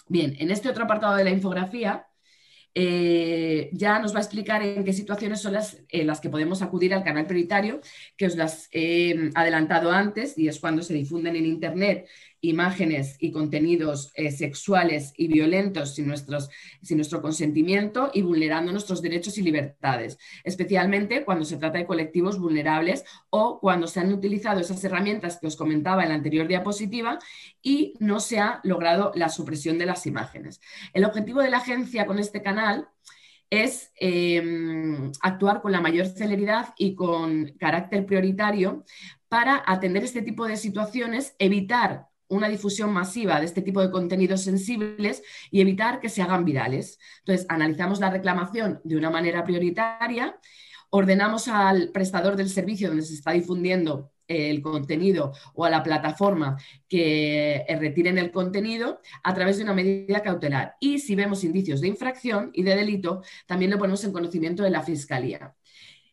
Bien, 0.07 0.35
en 0.39 0.49
este 0.51 0.69
otro 0.69 0.85
apartado 0.85 1.15
de 1.15 1.23
la 1.23 1.29
infografía 1.29 2.07
eh, 2.75 3.69
ya 3.73 3.99
nos 3.99 4.13
va 4.13 4.19
a 4.19 4.21
explicar 4.21 4.61
en 4.61 4.83
qué 4.83 4.93
situaciones 4.93 5.41
son 5.41 5.53
las, 5.53 5.83
las, 5.91 6.21
que 6.21 6.29
podemos 6.29 6.61
acudir 6.61 6.93
al 6.93 7.03
canal 7.03 7.25
prioritario, 7.25 7.81
que 8.15 8.27
os 8.27 8.35
las 8.35 8.69
he 8.71 9.31
adelantado 9.35 9.91
antes 9.91 10.37
y 10.37 10.47
es 10.47 10.59
cuando 10.59 10.81
se 10.81 10.93
difunden 10.93 11.35
en 11.35 11.45
Internet 11.45 12.07
imágenes 12.41 13.17
y 13.19 13.31
contenidos 13.31 14.11
eh, 14.15 14.31
sexuales 14.31 15.13
y 15.17 15.27
violentos 15.27 15.95
sin, 15.95 16.07
nuestros, 16.07 16.49
sin 16.81 16.97
nuestro 16.97 17.21
consentimiento 17.21 18.11
y 18.13 18.21
vulnerando 18.21 18.71
nuestros 18.71 19.01
derechos 19.01 19.37
y 19.37 19.41
libertades, 19.41 20.17
especialmente 20.43 21.25
cuando 21.25 21.45
se 21.45 21.57
trata 21.57 21.77
de 21.77 21.85
colectivos 21.85 22.39
vulnerables 22.39 23.03
o 23.29 23.59
cuando 23.59 23.87
se 23.87 23.99
han 23.99 24.13
utilizado 24.13 24.59
esas 24.59 24.83
herramientas 24.83 25.37
que 25.39 25.47
os 25.47 25.55
comentaba 25.55 26.03
en 26.03 26.09
la 26.09 26.15
anterior 26.15 26.47
diapositiva 26.47 27.19
y 27.61 27.93
no 27.99 28.19
se 28.19 28.39
ha 28.39 28.61
logrado 28.63 29.11
la 29.15 29.29
supresión 29.29 29.77
de 29.77 29.85
las 29.85 30.05
imágenes. 30.05 30.61
El 30.93 31.05
objetivo 31.05 31.41
de 31.41 31.49
la 31.49 31.57
agencia 31.57 32.05
con 32.05 32.19
este 32.19 32.41
canal 32.41 32.87
es 33.49 33.91
em, 33.95 35.11
actuar 35.21 35.61
con 35.61 35.71
la 35.71 35.81
mayor 35.81 36.05
celeridad 36.05 36.73
y 36.77 36.95
con 36.95 37.47
carácter 37.59 38.05
prioritario 38.05 38.85
para 39.27 39.63
atender 39.65 40.03
este 40.03 40.21
tipo 40.21 40.47
de 40.47 40.57
situaciones, 40.57 41.35
evitar 41.39 42.08
una 42.29 42.47
difusión 42.47 42.91
masiva 42.91 43.39
de 43.39 43.45
este 43.45 43.61
tipo 43.61 43.81
de 43.81 43.91
contenidos 43.91 44.41
sensibles 44.41 45.21
y 45.51 45.61
evitar 45.61 45.99
que 45.99 46.09
se 46.09 46.21
hagan 46.21 46.45
virales. 46.45 46.99
Entonces, 47.19 47.45
analizamos 47.49 47.99
la 47.99 48.09
reclamación 48.09 48.79
de 48.83 48.97
una 48.97 49.09
manera 49.09 49.43
prioritaria, 49.43 50.39
ordenamos 50.91 51.47
al 51.47 51.91
prestador 51.91 52.35
del 52.35 52.49
servicio 52.49 52.87
donde 52.87 53.03
se 53.03 53.13
está 53.13 53.31
difundiendo 53.31 54.11
el 54.29 54.61
contenido 54.61 55.33
o 55.55 55.65
a 55.65 55.69
la 55.69 55.83
plataforma 55.83 56.55
que 56.87 57.65
eh, 57.67 57.77
retiren 57.77 58.17
el 58.19 58.31
contenido 58.31 59.01
a 59.23 59.33
través 59.33 59.57
de 59.57 59.63
una 59.63 59.73
medida 59.73 60.21
cautelar. 60.21 60.75
Y 60.79 60.99
si 60.99 61.15
vemos 61.15 61.43
indicios 61.43 61.81
de 61.81 61.87
infracción 61.87 62.51
y 62.53 62.63
de 62.63 62.75
delito, 62.75 63.23
también 63.47 63.71
lo 63.71 63.79
ponemos 63.79 64.03
en 64.03 64.13
conocimiento 64.13 64.63
de 64.63 64.69
la 64.69 64.83
Fiscalía. 64.83 65.55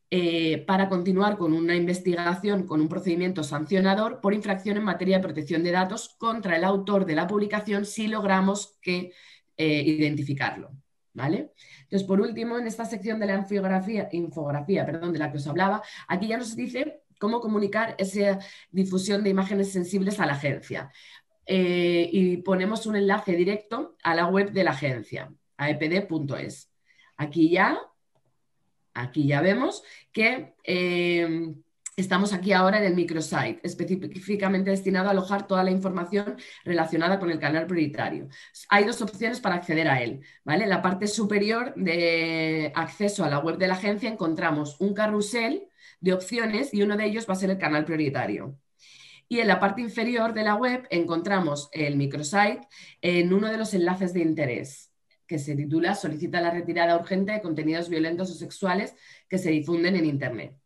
Eh, 0.08 0.64
para 0.68 0.88
continuar 0.88 1.36
con 1.36 1.52
una 1.52 1.74
investigación 1.74 2.64
con 2.64 2.80
un 2.80 2.88
procedimiento 2.88 3.42
sancionador 3.42 4.20
por 4.20 4.34
infracción 4.34 4.76
en 4.76 4.84
materia 4.84 5.16
de 5.16 5.22
protección 5.24 5.64
de 5.64 5.72
datos 5.72 6.14
contra 6.16 6.54
el 6.56 6.62
autor 6.62 7.04
de 7.06 7.16
la 7.16 7.26
publicación 7.26 7.84
si 7.84 8.06
logramos 8.06 8.78
que, 8.80 9.12
eh, 9.56 9.82
identificarlo. 9.82 10.70
¿Vale? 11.12 11.52
Entonces, 11.84 12.06
por 12.06 12.20
último, 12.20 12.58
en 12.58 12.66
esta 12.66 12.84
sección 12.84 13.18
de 13.18 13.26
la 13.26 13.36
infografía, 13.36 14.08
infografía 14.12 14.84
perdón, 14.84 15.12
de 15.12 15.18
la 15.18 15.32
que 15.32 15.38
os 15.38 15.46
hablaba, 15.46 15.82
aquí 16.06 16.28
ya 16.28 16.36
nos 16.36 16.54
dice 16.54 17.00
cómo 17.18 17.40
comunicar 17.40 17.94
esa 17.98 18.38
difusión 18.70 19.24
de 19.24 19.30
imágenes 19.30 19.72
sensibles 19.72 20.20
a 20.20 20.26
la 20.26 20.34
agencia. 20.34 20.92
Eh, 21.46 22.08
y 22.12 22.36
ponemos 22.38 22.86
un 22.86 22.96
enlace 22.96 23.34
directo 23.34 23.96
a 24.02 24.14
la 24.14 24.26
web 24.26 24.52
de 24.52 24.64
la 24.64 24.72
agencia, 24.72 25.32
aepd.es. 25.56 26.70
Aquí 27.16 27.50
ya, 27.50 27.78
aquí 28.96 29.26
ya 29.26 29.40
vemos 29.40 29.82
que 30.12 30.54
eh, 30.64 31.54
estamos 31.96 32.32
aquí 32.32 32.52
ahora 32.52 32.78
en 32.78 32.84
el 32.84 32.94
microsite, 32.94 33.60
específicamente 33.62 34.70
destinado 34.70 35.08
a 35.08 35.12
alojar 35.12 35.46
toda 35.46 35.64
la 35.64 35.70
información 35.70 36.36
relacionada 36.64 37.18
con 37.18 37.30
el 37.30 37.38
canal 37.38 37.66
prioritario. 37.66 38.28
Hay 38.68 38.84
dos 38.84 39.00
opciones 39.00 39.40
para 39.40 39.56
acceder 39.56 39.88
a 39.88 40.02
él. 40.02 40.20
¿vale? 40.44 40.64
En 40.64 40.70
la 40.70 40.82
parte 40.82 41.06
superior 41.06 41.74
de 41.74 42.72
acceso 42.74 43.24
a 43.24 43.30
la 43.30 43.38
web 43.38 43.56
de 43.56 43.68
la 43.68 43.74
agencia 43.74 44.10
encontramos 44.10 44.76
un 44.80 44.92
carrusel 44.94 45.68
de 46.00 46.12
opciones 46.12 46.74
y 46.74 46.82
uno 46.82 46.96
de 46.96 47.06
ellos 47.06 47.26
va 47.28 47.32
a 47.32 47.36
ser 47.36 47.50
el 47.50 47.58
canal 47.58 47.84
prioritario. 47.84 48.58
Y 49.28 49.40
en 49.40 49.48
la 49.48 49.58
parte 49.58 49.80
inferior 49.80 50.34
de 50.34 50.44
la 50.44 50.54
web 50.54 50.86
encontramos 50.90 51.68
el 51.72 51.96
microsite 51.96 52.60
en 53.00 53.32
uno 53.32 53.50
de 53.50 53.58
los 53.58 53.74
enlaces 53.74 54.12
de 54.12 54.20
interés, 54.20 54.85
que 55.26 55.38
se 55.38 55.54
titula 55.54 55.94
Solicita 55.94 56.40
la 56.40 56.50
retirada 56.50 56.96
urgente 56.96 57.32
de 57.32 57.42
contenidos 57.42 57.88
violentos 57.88 58.30
o 58.30 58.34
sexuales 58.34 58.94
que 59.28 59.38
se 59.38 59.50
difunden 59.50 59.96
en 59.96 60.06
Internet. 60.06 60.56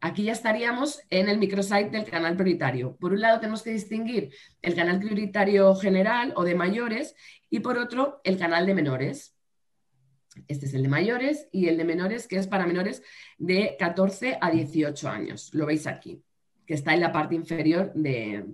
Aquí 0.00 0.24
ya 0.24 0.32
estaríamos 0.32 1.00
en 1.10 1.28
el 1.28 1.38
microsite 1.38 1.90
del 1.90 2.04
canal 2.04 2.34
prioritario. 2.34 2.96
Por 2.96 3.12
un 3.12 3.20
lado 3.20 3.38
tenemos 3.38 3.62
que 3.62 3.70
distinguir 3.70 4.34
el 4.60 4.74
canal 4.74 4.98
prioritario 4.98 5.74
general 5.76 6.32
o 6.36 6.42
de 6.42 6.56
mayores 6.56 7.14
y 7.48 7.60
por 7.60 7.78
otro 7.78 8.20
el 8.24 8.36
canal 8.36 8.66
de 8.66 8.74
menores. 8.74 9.36
Este 10.48 10.66
es 10.66 10.74
el 10.74 10.82
de 10.82 10.88
mayores 10.88 11.48
y 11.52 11.68
el 11.68 11.76
de 11.76 11.84
menores, 11.84 12.26
que 12.26 12.36
es 12.36 12.48
para 12.48 12.66
menores 12.66 13.02
de 13.38 13.76
14 13.78 14.38
a 14.40 14.50
18 14.50 15.08
años. 15.08 15.54
Lo 15.54 15.66
veis 15.66 15.86
aquí, 15.86 16.20
que 16.66 16.74
está 16.74 16.94
en 16.94 17.00
la 17.00 17.12
parte 17.12 17.36
inferior 17.36 17.92
de, 17.94 18.44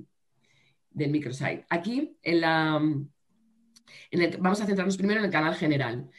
del 0.91 1.11
microsite. 1.11 1.65
Aquí, 1.71 2.19
en 2.23 2.41
la, 2.43 2.83
vamos 4.39 4.61
a 4.61 4.67
centrarnos 4.67 4.97
primero 4.97 5.21
en 5.21 5.27
el 5.27 5.33
canal 5.33 5.55
general, 5.55 6.11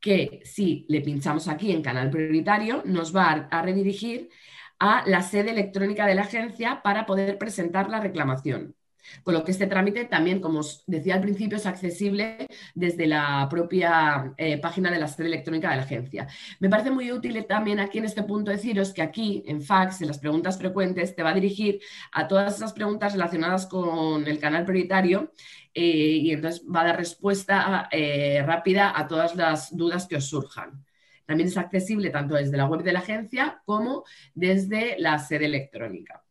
que 0.00 0.40
si 0.44 0.86
le 0.88 1.00
pinchamos 1.00 1.48
aquí 1.48 1.72
en 1.72 1.82
canal 1.82 2.10
prioritario, 2.10 2.82
nos 2.84 3.14
va 3.14 3.48
a 3.50 3.62
redirigir 3.62 4.30
a 4.78 5.04
la 5.06 5.22
sede 5.22 5.50
electrónica 5.50 6.06
de 6.06 6.14
la 6.14 6.22
agencia 6.22 6.82
para 6.82 7.06
poder 7.06 7.38
presentar 7.38 7.90
la 7.90 8.00
reclamación. 8.00 8.77
Con 9.22 9.34
lo 9.34 9.44
que 9.44 9.52
este 9.52 9.66
trámite 9.66 10.04
también, 10.04 10.40
como 10.40 10.60
os 10.60 10.84
decía 10.86 11.14
al 11.14 11.20
principio, 11.20 11.56
es 11.56 11.66
accesible 11.66 12.46
desde 12.74 13.06
la 13.06 13.46
propia 13.50 14.34
eh, 14.36 14.58
página 14.58 14.90
de 14.90 14.98
la 14.98 15.08
sede 15.08 15.26
electrónica 15.26 15.70
de 15.70 15.76
la 15.76 15.82
agencia. 15.82 16.26
Me 16.60 16.68
parece 16.68 16.90
muy 16.90 17.10
útil 17.12 17.44
también 17.46 17.80
aquí 17.80 17.98
en 17.98 18.04
este 18.04 18.22
punto 18.22 18.50
deciros 18.50 18.92
que 18.92 19.02
aquí 19.02 19.42
en 19.46 19.62
fax, 19.62 20.00
en 20.00 20.08
las 20.08 20.18
preguntas 20.18 20.58
frecuentes, 20.58 21.14
te 21.14 21.22
va 21.22 21.30
a 21.30 21.34
dirigir 21.34 21.80
a 22.12 22.26
todas 22.28 22.56
esas 22.56 22.72
preguntas 22.72 23.12
relacionadas 23.12 23.66
con 23.66 24.26
el 24.26 24.38
canal 24.38 24.64
prioritario 24.64 25.32
eh, 25.74 25.82
y 25.82 26.32
entonces 26.32 26.64
va 26.64 26.82
a 26.82 26.86
dar 26.86 26.96
respuesta 26.96 27.88
eh, 27.92 28.42
rápida 28.44 28.98
a 28.98 29.06
todas 29.06 29.36
las 29.36 29.76
dudas 29.76 30.06
que 30.06 30.16
os 30.16 30.26
surjan. 30.26 30.84
También 31.26 31.48
es 31.48 31.58
accesible 31.58 32.10
tanto 32.10 32.34
desde 32.36 32.56
la 32.56 32.66
web 32.66 32.82
de 32.82 32.92
la 32.92 33.00
agencia 33.00 33.60
como 33.64 34.04
desde 34.34 34.98
la 34.98 35.18
sede 35.18 35.44
electrónica. 35.44 36.24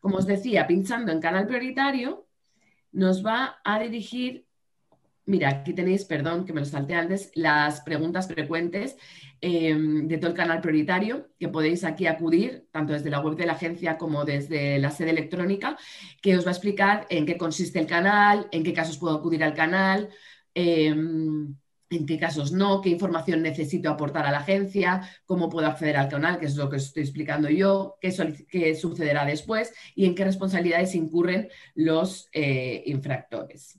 Como 0.00 0.16
os 0.16 0.26
decía, 0.26 0.66
pinchando 0.66 1.12
en 1.12 1.20
canal 1.20 1.46
prioritario, 1.46 2.26
nos 2.92 3.24
va 3.24 3.60
a 3.64 3.78
dirigir, 3.78 4.46
mira, 5.26 5.48
aquí 5.48 5.72
tenéis, 5.72 6.04
perdón, 6.04 6.44
que 6.44 6.52
me 6.52 6.60
lo 6.60 6.66
salté 6.66 6.94
antes, 6.94 7.30
las 7.34 7.80
preguntas 7.82 8.26
frecuentes 8.26 8.96
em, 9.40 10.08
de 10.08 10.18
todo 10.18 10.30
el 10.30 10.36
canal 10.36 10.60
prioritario, 10.60 11.28
que 11.38 11.48
podéis 11.48 11.84
aquí 11.84 12.06
acudir, 12.06 12.66
tanto 12.72 12.92
desde 12.92 13.10
la 13.10 13.20
web 13.20 13.36
de 13.36 13.46
la 13.46 13.52
agencia 13.52 13.96
como 13.98 14.24
desde 14.24 14.78
la 14.78 14.90
sede 14.90 15.10
electrónica, 15.10 15.78
que 16.20 16.36
os 16.36 16.44
va 16.44 16.50
a 16.50 16.52
explicar 16.52 17.06
en 17.10 17.26
qué 17.26 17.36
consiste 17.36 17.78
el 17.78 17.86
canal, 17.86 18.48
en 18.52 18.64
qué 18.64 18.72
casos 18.72 18.98
puedo 18.98 19.16
acudir 19.16 19.44
al 19.44 19.54
canal. 19.54 20.10
Em, 20.54 21.54
en 21.90 22.06
qué 22.06 22.18
casos 22.18 22.52
no, 22.52 22.80
qué 22.80 22.88
información 22.88 23.42
necesito 23.42 23.90
aportar 23.90 24.24
a 24.24 24.30
la 24.30 24.38
agencia, 24.38 25.02
cómo 25.26 25.48
puedo 25.48 25.66
acceder 25.66 25.96
al 25.96 26.08
canal, 26.08 26.38
que 26.38 26.46
es 26.46 26.56
lo 26.56 26.70
que 26.70 26.76
estoy 26.76 27.02
explicando 27.02 27.50
yo, 27.50 27.98
qué, 28.00 28.74
sucederá 28.74 29.24
después 29.24 29.72
y 29.94 30.06
en 30.06 30.14
qué 30.14 30.24
responsabilidades 30.24 30.94
incurren 30.94 31.48
los 31.74 32.28
eh, 32.32 32.82
infractores. 32.86 33.78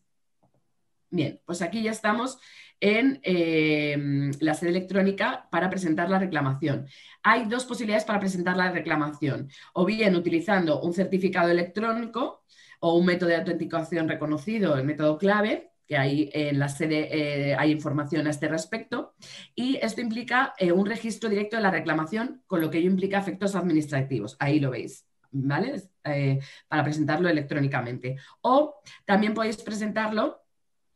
Bien, 1.09 1.41
pues 1.45 1.61
aquí 1.61 1.83
ya 1.83 1.91
estamos 1.91 2.37
en 2.79 3.19
em, 3.23 4.31
la 4.39 4.55
sede 4.55 4.71
electrónica 4.71 5.47
para 5.51 5.69
presentar 5.69 6.09
la 6.09 6.19
reclamación. 6.19 6.87
Hay 7.21 7.45
dos 7.45 7.65
posibilidades 7.65 8.05
para 8.05 8.19
presentar 8.19 8.57
la 8.57 8.71
reclamación, 8.71 9.49
o 9.73 9.85
bien 9.85 10.15
utilizando 10.15 10.81
un 10.81 10.93
certificado 10.93 11.49
electrónico 11.49 12.43
o 12.79 12.97
un 12.97 13.05
método 13.05 13.29
de 13.29 13.35
autenticación 13.35 14.09
reconocido, 14.09 14.75
el 14.75 14.85
método 14.85 15.17
clave, 15.17 15.70
que 15.91 15.97
hay 15.97 16.29
en 16.31 16.57
la 16.57 16.69
sede 16.69 17.09
eh, 17.11 17.53
hay 17.53 17.69
información 17.69 18.25
a 18.25 18.29
este 18.29 18.47
respecto. 18.47 19.13
Y 19.53 19.75
esto 19.75 19.99
implica 19.99 20.53
eh, 20.57 20.71
un 20.71 20.85
registro 20.85 21.27
directo 21.27 21.57
de 21.57 21.63
la 21.63 21.69
reclamación, 21.69 22.41
con 22.47 22.61
lo 22.61 22.71
que 22.71 22.77
ello 22.77 22.89
implica 22.89 23.19
efectos 23.19 23.55
administrativos. 23.55 24.37
Ahí 24.39 24.61
lo 24.61 24.71
veis. 24.71 25.05
¿Vale? 25.31 25.81
Eh, 26.05 26.39
para 26.69 26.85
presentarlo 26.85 27.27
electrónicamente. 27.27 28.15
O 28.39 28.81
también 29.03 29.33
podéis 29.33 29.57
presentarlo 29.57 30.45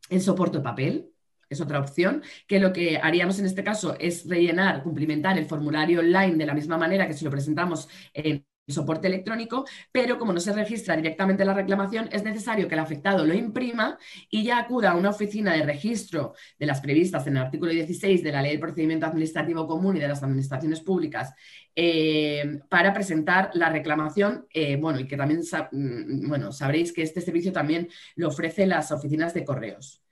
en 0.10 0.22
soporte 0.22 0.62
papel, 0.62 1.10
es 1.50 1.60
otra 1.60 1.82
opción, 1.82 2.24
que 2.48 2.62
lo 2.62 2.72
que 2.72 2.98
haríamos 2.98 3.38
en 3.40 3.48
este 3.48 3.66
caso 3.66 3.98
es 4.00 4.26
rellenar, 4.30 4.82
cumplimentar 4.82 5.38
el 5.38 5.46
formulario 5.46 6.00
online 6.00 6.38
de 6.38 6.46
la 6.46 6.54
misma 6.54 6.78
manera 6.78 7.06
que 7.06 7.14
si 7.14 7.26
lo 7.26 7.32
presentamos 7.32 7.90
en 8.14 8.46
soporte 8.68 9.08
electrónico, 9.08 9.66
pero 9.92 10.18
como 10.18 10.34
no 10.34 10.40
se 10.40 10.54
registra 10.54 10.96
directamente 10.96 11.46
la 11.46 11.54
reclamación, 11.54 12.10
es 12.12 12.24
necesario 12.24 12.68
que 12.68 12.76
el 12.76 12.80
afectado 12.80 13.26
lo 13.26 13.34
imprima 13.34 13.98
y 14.30 14.44
ya 14.44 14.60
acuda 14.60 14.92
a 14.92 14.96
una 14.96 15.10
oficina 15.10 15.54
de 15.54 15.64
registro 15.64 16.34
de 16.58 16.66
las 16.66 16.82
previstas 16.82 17.28
en 17.28 17.38
el 17.38 17.44
artículo 17.44 17.72
16 17.72 18.24
de 18.24 18.32
la 18.32 18.42
Ley 18.42 18.52
del 18.52 18.60
Procedimiento 18.60 19.06
Administrativo 19.06 19.68
Común 19.68 19.98
y 19.98 20.00
de 20.00 20.08
las 20.08 20.24
Administraciones 20.24 20.82
Públicas 20.82 21.34
eh, 21.76 22.62
para 22.70 22.94
presentar 22.94 23.52
la 23.54 23.70
reclamación. 23.70 24.48
Eh, 24.54 24.78
bueno, 24.78 25.00
y 25.00 25.08
que 25.08 25.18
también 25.18 25.42
mm, 25.42 26.28
bueno, 26.28 26.52
sabréis 26.52 26.94
que 26.94 27.04
este 27.04 27.22
servicio 27.22 27.52
también 27.52 27.90
lo 28.16 28.30
ofrece 28.30 28.66
las 28.66 28.92
oficinas 28.92 29.34
de 29.34 29.46
correos. 29.46 30.05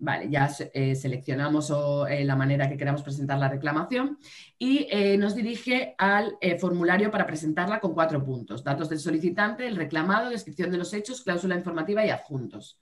Vale, 0.00 0.30
ya 0.30 0.48
eh, 0.74 0.94
seleccionamos 0.94 1.72
eh, 2.08 2.24
la 2.24 2.36
manera 2.36 2.68
que 2.68 2.76
queramos 2.76 3.02
presentar 3.02 3.36
la 3.36 3.48
reclamación 3.48 4.16
y 4.56 4.86
eh, 4.90 5.18
nos 5.18 5.34
dirige 5.34 5.96
al 5.98 6.38
formulario 6.60 7.10
para 7.10 7.26
presentarla 7.26 7.80
con 7.80 7.94
cuatro 7.94 8.24
puntos. 8.24 8.62
Datos 8.62 8.88
del 8.88 9.00
solicitante, 9.00 9.66
el 9.66 9.74
reclamado, 9.74 10.30
descripción 10.30 10.70
de 10.70 10.78
los 10.78 10.94
hechos, 10.94 11.22
cláusula 11.22 11.56
informativa 11.56 12.06
y 12.06 12.10
adjuntos. 12.10 12.80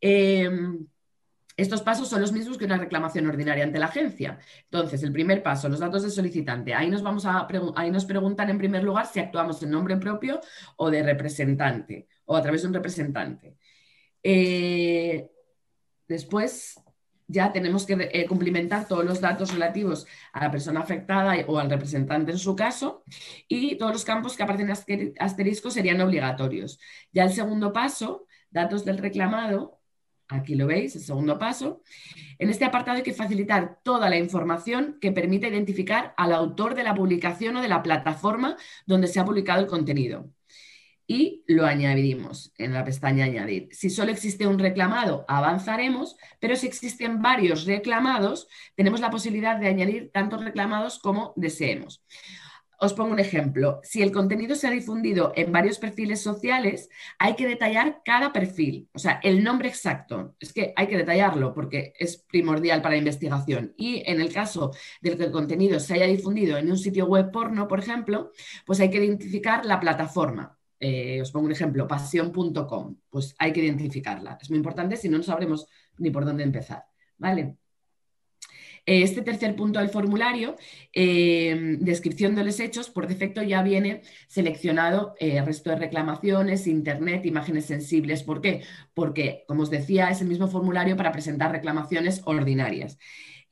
Em, 0.00 0.86
estos 1.56 1.82
pasos 1.82 2.08
son 2.08 2.20
los 2.20 2.32
mismos 2.32 2.56
que 2.56 2.66
una 2.66 2.78
reclamación 2.78 3.26
ordinaria 3.26 3.64
ante 3.64 3.80
la 3.80 3.86
agencia. 3.86 4.38
Entonces, 4.64 5.02
el 5.02 5.12
primer 5.12 5.42
paso, 5.42 5.68
los 5.68 5.80
datos 5.80 6.02
del 6.02 6.12
solicitante. 6.12 6.72
Ahí 6.72 6.88
nos, 6.88 7.02
vamos 7.02 7.26
a 7.26 7.48
ahí 7.74 7.90
nos 7.90 8.04
preguntan 8.04 8.48
en 8.50 8.58
primer 8.58 8.84
lugar 8.84 9.06
si 9.06 9.18
actuamos 9.18 9.60
en 9.64 9.70
nombre 9.70 9.96
propio 9.96 10.40
o 10.76 10.88
de 10.88 11.02
representante 11.02 12.06
o 12.26 12.36
a 12.36 12.42
través 12.42 12.62
de 12.62 12.68
un 12.68 12.74
representante. 12.74 13.56
Después 16.08 16.76
ya 17.26 17.52
tenemos 17.52 17.86
que 17.86 18.10
eh, 18.12 18.26
cumplimentar 18.26 18.86
todos 18.86 19.04
los 19.04 19.20
datos 19.20 19.52
relativos 19.52 20.06
a 20.32 20.44
la 20.44 20.50
persona 20.50 20.80
afectada 20.80 21.34
o 21.46 21.58
al 21.58 21.70
representante 21.70 22.32
en 22.32 22.38
su 22.38 22.54
caso 22.54 23.02
y 23.48 23.76
todos 23.76 23.92
los 23.92 24.04
campos 24.04 24.36
que 24.36 24.42
aparecen 24.42 25.14
asterisco 25.18 25.70
serían 25.70 26.00
obligatorios. 26.00 26.78
Ya 27.12 27.24
el 27.24 27.32
segundo 27.32 27.72
paso, 27.72 28.26
datos 28.50 28.84
del 28.84 28.98
reclamado, 28.98 29.80
aquí 30.28 30.54
lo 30.54 30.66
veis, 30.66 30.96
el 30.96 31.02
segundo 31.02 31.38
paso. 31.38 31.82
En 32.38 32.50
este 32.50 32.64
apartado 32.64 32.98
hay 32.98 33.02
que 33.02 33.14
facilitar 33.14 33.80
toda 33.82 34.10
la 34.10 34.18
información 34.18 34.98
que 35.00 35.12
permita 35.12 35.48
identificar 35.48 36.14
al 36.16 36.32
autor 36.32 36.74
de 36.74 36.84
la 36.84 36.94
publicación 36.94 37.56
o 37.56 37.62
de 37.62 37.68
la 37.68 37.82
plataforma 37.82 38.56
donde 38.86 39.08
se 39.08 39.20
ha 39.20 39.24
publicado 39.24 39.60
el 39.60 39.66
contenido 39.66 40.33
y 41.06 41.44
lo 41.46 41.66
añadimos 41.66 42.52
en 42.58 42.72
la 42.72 42.84
pestaña 42.84 43.24
añadir. 43.24 43.68
Si 43.72 43.90
solo 43.90 44.10
existe 44.10 44.46
un 44.46 44.58
reclamado, 44.58 45.24
avanzaremos, 45.28 46.16
pero 46.40 46.56
si 46.56 46.66
existen 46.66 47.20
varios 47.20 47.66
reclamados, 47.66 48.48
tenemos 48.74 49.00
la 49.00 49.10
posibilidad 49.10 49.56
de 49.56 49.68
añadir 49.68 50.10
tantos 50.12 50.42
reclamados 50.42 50.98
como 50.98 51.32
deseemos. 51.36 52.04
Os 52.78 52.92
pongo 52.92 53.12
un 53.12 53.20
ejemplo. 53.20 53.80
Si 53.82 54.02
el 54.02 54.12
contenido 54.12 54.54
se 54.54 54.66
ha 54.66 54.70
difundido 54.70 55.32
en 55.36 55.52
varios 55.52 55.78
perfiles 55.78 56.20
sociales, 56.20 56.88
hay 57.18 57.34
que 57.34 57.46
detallar 57.46 58.02
cada 58.04 58.32
perfil, 58.32 58.88
o 58.92 58.98
sea, 58.98 59.20
el 59.22 59.44
nombre 59.44 59.68
exacto. 59.68 60.34
Es 60.40 60.52
que 60.52 60.72
hay 60.76 60.86
que 60.86 60.96
detallarlo 60.96 61.54
porque 61.54 61.92
es 61.98 62.18
primordial 62.28 62.82
para 62.82 62.94
la 62.94 62.98
investigación. 62.98 63.74
Y 63.76 64.02
en 64.06 64.20
el 64.20 64.32
caso 64.32 64.72
de 65.00 65.16
que 65.16 65.24
el 65.24 65.30
contenido 65.30 65.80
se 65.80 65.94
haya 65.94 66.06
difundido 66.06 66.58
en 66.58 66.70
un 66.70 66.78
sitio 66.78 67.06
web 67.06 67.30
porno, 67.30 67.68
por 67.68 67.78
ejemplo, 67.78 68.32
pues 68.66 68.80
hay 68.80 68.90
que 68.90 69.02
identificar 69.02 69.64
la 69.64 69.80
plataforma. 69.80 70.58
Eh, 70.86 71.18
os 71.22 71.30
pongo 71.32 71.46
un 71.46 71.52
ejemplo, 71.52 71.88
pasión.com, 71.88 72.96
pues 73.08 73.34
hay 73.38 73.52
que 73.54 73.64
identificarla. 73.64 74.38
Es 74.40 74.50
muy 74.50 74.58
importante, 74.58 74.98
si 74.98 75.08
no, 75.08 75.16
no 75.16 75.22
sabremos 75.22 75.66
ni 75.96 76.10
por 76.10 76.26
dónde 76.26 76.42
empezar. 76.44 76.84
¿Vale? 77.16 77.56
Eh, 78.84 79.02
este 79.02 79.22
tercer 79.22 79.56
punto 79.56 79.78
del 79.78 79.88
formulario, 79.88 80.56
eh, 80.92 81.78
descripción 81.80 82.34
de 82.34 82.44
los 82.44 82.60
hechos, 82.60 82.90
por 82.90 83.06
defecto 83.06 83.42
ya 83.42 83.62
viene 83.62 84.02
seleccionado 84.28 85.14
el 85.20 85.46
resto 85.46 85.70
de 85.70 85.76
reclamaciones, 85.76 86.66
internet, 86.66 87.24
imágenes 87.24 87.64
sensibles. 87.64 88.22
¿Por 88.22 88.42
qué? 88.42 88.62
Porque, 88.92 89.44
como 89.48 89.62
os 89.62 89.70
decía, 89.70 90.10
es 90.10 90.20
el 90.20 90.28
mismo 90.28 90.48
formulario 90.48 90.98
para 90.98 91.12
presentar 91.12 91.50
reclamaciones 91.50 92.20
ordinarias. 92.26 92.98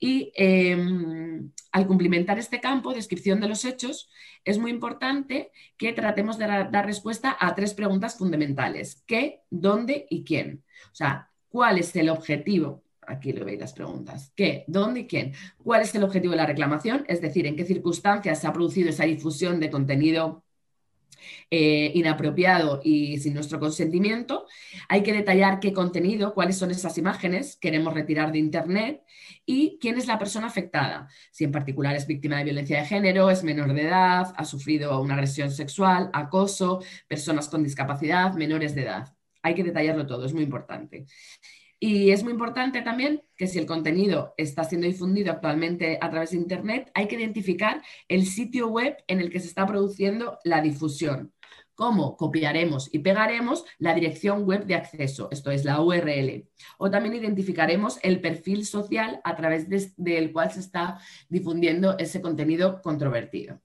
Y 0.05 0.33
em, 0.35 1.49
al 1.71 1.87
cumplimentar 1.87 2.37
este 2.37 2.59
campo, 2.59 2.93
descripción 2.93 3.39
de 3.39 3.47
los 3.47 3.63
hechos, 3.63 4.09
es 4.43 4.57
muy 4.57 4.69
importante 4.69 5.53
que 5.77 5.93
tratemos 5.93 6.37
de 6.37 6.45
dar 6.45 6.85
respuesta 6.85 7.37
a 7.39 7.55
tres 7.55 7.73
preguntas 7.73 8.17
fundamentales. 8.17 9.01
¿Qué, 9.07 9.43
dónde 9.49 10.05
y 10.09 10.25
quién? 10.25 10.65
O 10.91 10.95
sea, 10.95 11.29
¿cuál 11.47 11.77
es 11.77 11.95
el 11.95 12.09
objetivo? 12.09 12.83
Aquí 13.07 13.31
lo 13.31 13.45
veis 13.45 13.61
las 13.61 13.71
preguntas. 13.71 14.33
¿Qué, 14.35 14.65
dónde 14.67 14.99
y 14.99 15.07
quién? 15.07 15.31
¿Cuál 15.63 15.83
es 15.83 15.95
el 15.95 16.03
objetivo 16.03 16.31
de 16.31 16.37
la 16.37 16.47
reclamación? 16.47 17.05
Es 17.07 17.21
decir, 17.21 17.47
en 17.47 17.55
qué 17.55 17.63
circunstancias 17.63 18.41
se 18.41 18.47
ha 18.47 18.51
producido 18.51 18.89
esa 18.89 19.05
difusión 19.05 19.61
de 19.61 19.71
contenido 19.71 20.42
eh, 21.49 21.91
inapropiado 21.95 22.81
y 22.83 23.17
sin 23.19 23.33
nuestro 23.33 23.59
consentimiento. 23.59 24.47
Hay 24.89 25.03
que 25.03 25.13
detallar 25.13 25.59
qué 25.59 25.73
contenido, 25.73 26.33
cuáles 26.33 26.57
son 26.57 26.71
esas 26.71 26.97
imágenes 26.97 27.57
queremos 27.59 27.93
retirar 27.93 28.31
de 28.31 28.39
Internet 28.39 29.03
y 29.45 29.77
quién 29.79 29.97
es 29.97 30.07
la 30.07 30.19
persona 30.19 30.47
afectada. 30.47 31.07
Si 31.31 31.43
en 31.43 31.51
particular 31.51 31.95
es 31.95 32.07
víctima 32.07 32.37
de 32.37 32.45
violencia 32.45 32.79
de 32.79 32.85
género, 32.85 33.29
es 33.29 33.43
menor 33.43 33.73
de 33.73 33.83
edad, 33.83 34.33
ha 34.35 34.45
sufrido 34.45 34.99
una 35.01 35.15
agresión 35.15 35.51
sexual, 35.51 36.09
acoso, 36.13 36.81
personas 37.07 37.49
con 37.49 37.63
discapacidad, 37.63 38.33
menores 38.33 38.75
de 38.75 38.83
edad. 38.83 39.13
Hay 39.41 39.55
que 39.55 39.63
detallarlo 39.63 40.05
todo, 40.07 40.25
es 40.25 40.33
muy 40.33 40.43
importante. 40.43 41.05
Y 41.85 42.11
es 42.11 42.23
muy 42.23 42.31
importante 42.31 42.81
también 42.81 43.23
que 43.35 43.45
si 43.45 43.59
el 43.59 43.65
contenido 43.65 44.33
está 44.37 44.63
siendo 44.63 44.87
difundido 44.87 45.33
actualmente 45.33 45.97
a 45.99 46.09
través 46.09 46.31
de 46.31 46.37
Internet, 46.37 46.89
hay 46.93 47.09
que 47.09 47.17
identificar 47.17 47.81
el 48.07 48.25
sitio 48.25 48.69
web 48.69 48.95
en 49.05 49.19
el 49.19 49.29
que 49.29 49.41
se 49.41 49.47
está 49.47 49.67
produciendo 49.67 50.39
la 50.45 50.61
difusión. 50.61 51.33
¿Cómo? 51.75 52.15
Copiaremos 52.15 52.87
y 52.93 52.99
pegaremos 52.99 53.65
la 53.79 53.93
dirección 53.93 54.45
web 54.45 54.65
de 54.65 54.75
acceso, 54.75 55.27
esto 55.29 55.51
es 55.51 55.65
la 55.65 55.81
URL. 55.81 56.47
O 56.77 56.89
también 56.89 57.15
identificaremos 57.15 57.99
el 58.01 58.21
perfil 58.21 58.65
social 58.65 59.19
a 59.25 59.35
través 59.35 59.67
del 59.97 60.31
cual 60.31 60.53
se 60.53 60.61
está 60.61 61.01
difundiendo 61.27 61.97
ese 61.97 62.21
contenido 62.21 62.81
controvertido. 62.81 63.59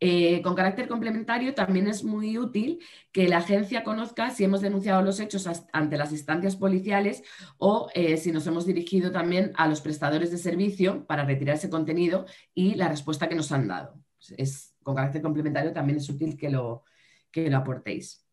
Eh, 0.00 0.42
con 0.42 0.54
carácter 0.54 0.88
complementario, 0.88 1.54
también 1.54 1.88
es 1.88 2.04
muy 2.04 2.38
útil 2.38 2.80
que 3.12 3.28
la 3.28 3.38
agencia 3.38 3.84
conozca 3.84 4.30
si 4.30 4.44
hemos 4.44 4.60
denunciado 4.60 5.02
los 5.02 5.20
hechos 5.20 5.48
ante 5.72 5.96
las 5.96 6.12
instancias 6.12 6.56
policiales 6.56 7.22
o 7.58 7.88
eh, 7.94 8.16
si 8.16 8.32
nos 8.32 8.46
hemos 8.46 8.66
dirigido 8.66 9.10
también 9.10 9.52
a 9.56 9.68
los 9.68 9.80
prestadores 9.80 10.30
de 10.30 10.38
servicio 10.38 11.06
para 11.06 11.24
retirar 11.24 11.56
ese 11.56 11.70
contenido 11.70 12.26
y 12.54 12.74
la 12.74 12.88
respuesta 12.88 13.28
que 13.28 13.34
nos 13.34 13.52
han 13.52 13.68
dado. 13.68 13.98
Es, 14.36 14.74
con 14.82 14.94
carácter 14.94 15.22
complementario 15.22 15.72
también 15.72 15.98
es 15.98 16.08
útil 16.08 16.36
que 16.36 16.50
lo, 16.50 16.84
que 17.30 17.50
lo 17.50 17.58
aportéis. 17.58 18.24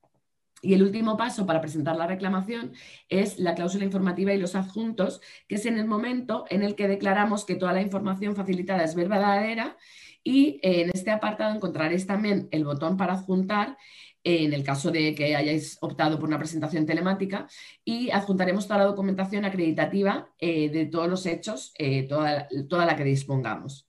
Y 0.61 0.75
el 0.75 0.83
último 0.83 1.17
paso 1.17 1.47
para 1.47 1.59
presentar 1.59 1.95
la 1.95 2.05
reclamación 2.05 2.73
es 3.09 3.39
la 3.39 3.55
cláusula 3.55 3.83
informativa 3.83 4.31
y 4.31 4.37
los 4.37 4.55
adjuntos, 4.55 5.19
que 5.47 5.55
es 5.55 5.65
en 5.65 5.79
el 5.79 5.87
momento 5.87 6.45
en 6.49 6.61
el 6.61 6.75
que 6.75 6.87
declaramos 6.87 7.45
que 7.45 7.55
toda 7.55 7.73
la 7.73 7.81
información 7.81 8.35
facilitada 8.35 8.83
es 8.83 8.93
verdadera 8.93 9.75
y 10.23 10.59
en 10.61 10.89
este 10.93 11.11
apartado 11.11 11.55
encontraréis 11.55 12.05
también 12.05 12.47
el 12.51 12.63
botón 12.63 12.97
para 12.97 13.13
adjuntar 13.13 13.77
en 14.23 14.53
el 14.53 14.63
caso 14.63 14.91
de 14.91 15.15
que 15.15 15.35
hayáis 15.35 15.77
optado 15.81 16.19
por 16.19 16.29
una 16.29 16.37
presentación 16.37 16.85
telemática 16.85 17.47
y 17.83 18.11
adjuntaremos 18.11 18.67
toda 18.67 18.79
la 18.79 18.85
documentación 18.85 19.45
acreditativa 19.45 20.29
eh, 20.37 20.69
de 20.69 20.85
todos 20.85 21.09
los 21.09 21.25
hechos, 21.25 21.73
eh, 21.77 22.03
toda, 22.03 22.47
toda, 22.69 22.85
la 22.85 22.95
que 22.95 23.03
dispongamos. 23.03 23.87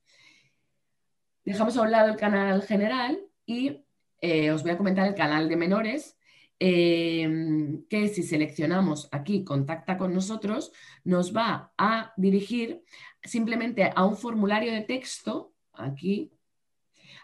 Dejamos 1.45 1.77
a 1.77 1.83
un 1.83 1.91
lado 1.91 2.11
el 2.11 2.17
canal 2.17 2.63
general 2.63 3.21
y 3.45 3.85
eh, 4.21 4.51
os 4.53 4.63
voy 4.63 4.73
a 4.73 4.79
comentar 4.79 5.07
el 5.07 5.15
canal 5.15 5.49
de 5.49 5.57
menores, 5.57 6.17
que 6.59 8.13
si 8.15 8.23
seleccionamos 8.23 9.09
aquí 9.11 9.43
contacta 9.43 9.99
con 9.99 10.15
nosotros, 10.15 10.71
nos 11.03 11.37
va 11.37 11.73
a 11.77 12.13
dirigir 12.17 12.85
simplemente 13.25 13.91
a 13.93 14.05
un 14.05 14.17
formulario 14.17 14.71
de 14.71 14.83
texto 14.83 15.52
aquí 15.73 16.33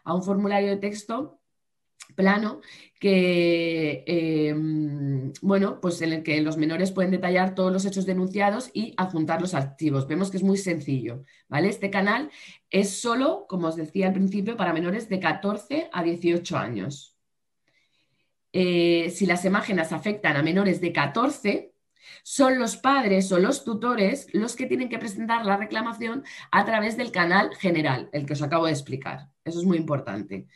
a 0.05 0.15
un 0.15 0.23
formulario 0.23 0.71
de 0.71 0.77
texto 0.77 1.39
plano 2.15 2.61
que, 2.99 4.03
em, 4.07 5.33
bueno, 5.43 5.81
pues 5.81 6.01
en 6.03 6.13
el 6.13 6.23
que 6.23 6.41
los 6.41 6.57
menores 6.57 6.91
pueden 6.91 7.11
detallar 7.13 7.55
todos 7.55 7.73
los 7.73 7.85
hechos 7.85 8.07
denunciados 8.07 8.71
y 8.73 8.95
adjuntar 8.97 9.41
los 9.41 9.55
archivos. 9.55 10.07
Vemos 10.09 10.31
que 10.31 10.39
es 10.39 10.43
muy 10.43 10.57
sencillo, 10.57 11.25
¿vale? 11.49 11.69
Este 11.69 11.91
canal 11.91 12.31
es 12.71 13.01
solo, 13.01 13.47
como 13.49 13.69
os 13.69 13.77
decía 13.77 14.09
al 14.09 14.15
principio, 14.15 14.57
para 14.57 14.73
menores 14.73 15.09
de 15.09 15.21
14 15.21 15.91
a 15.93 16.03
18 16.03 16.57
años. 16.57 17.17
Eh, 18.53 19.11
si 19.11 19.27
las 19.27 19.45
imágenes 19.45 19.93
afectan 19.93 20.37
a 20.37 20.43
menores 20.43 20.81
de 20.81 20.93
14, 20.93 21.68
son 22.23 22.59
los 22.59 22.77
padres 22.77 23.31
o 23.33 23.39
los 23.39 23.65
tutores 23.65 24.29
los 24.33 24.57
que 24.57 24.67
tienen 24.67 24.89
que 24.89 24.99
presentar 24.99 25.45
la 25.45 25.57
reclamación 25.57 26.25
a 26.51 26.65
través 26.65 26.97
del 26.97 27.13
canal 27.13 27.55
general, 27.57 28.09
el 28.13 28.27
que 28.27 28.33
os 28.33 28.43
acabo 28.43 28.67
de 28.67 28.73
explicar. 28.73 29.29
Eso 29.45 29.61
es 29.61 29.65
muy 29.65 29.79
importante. 29.79 30.47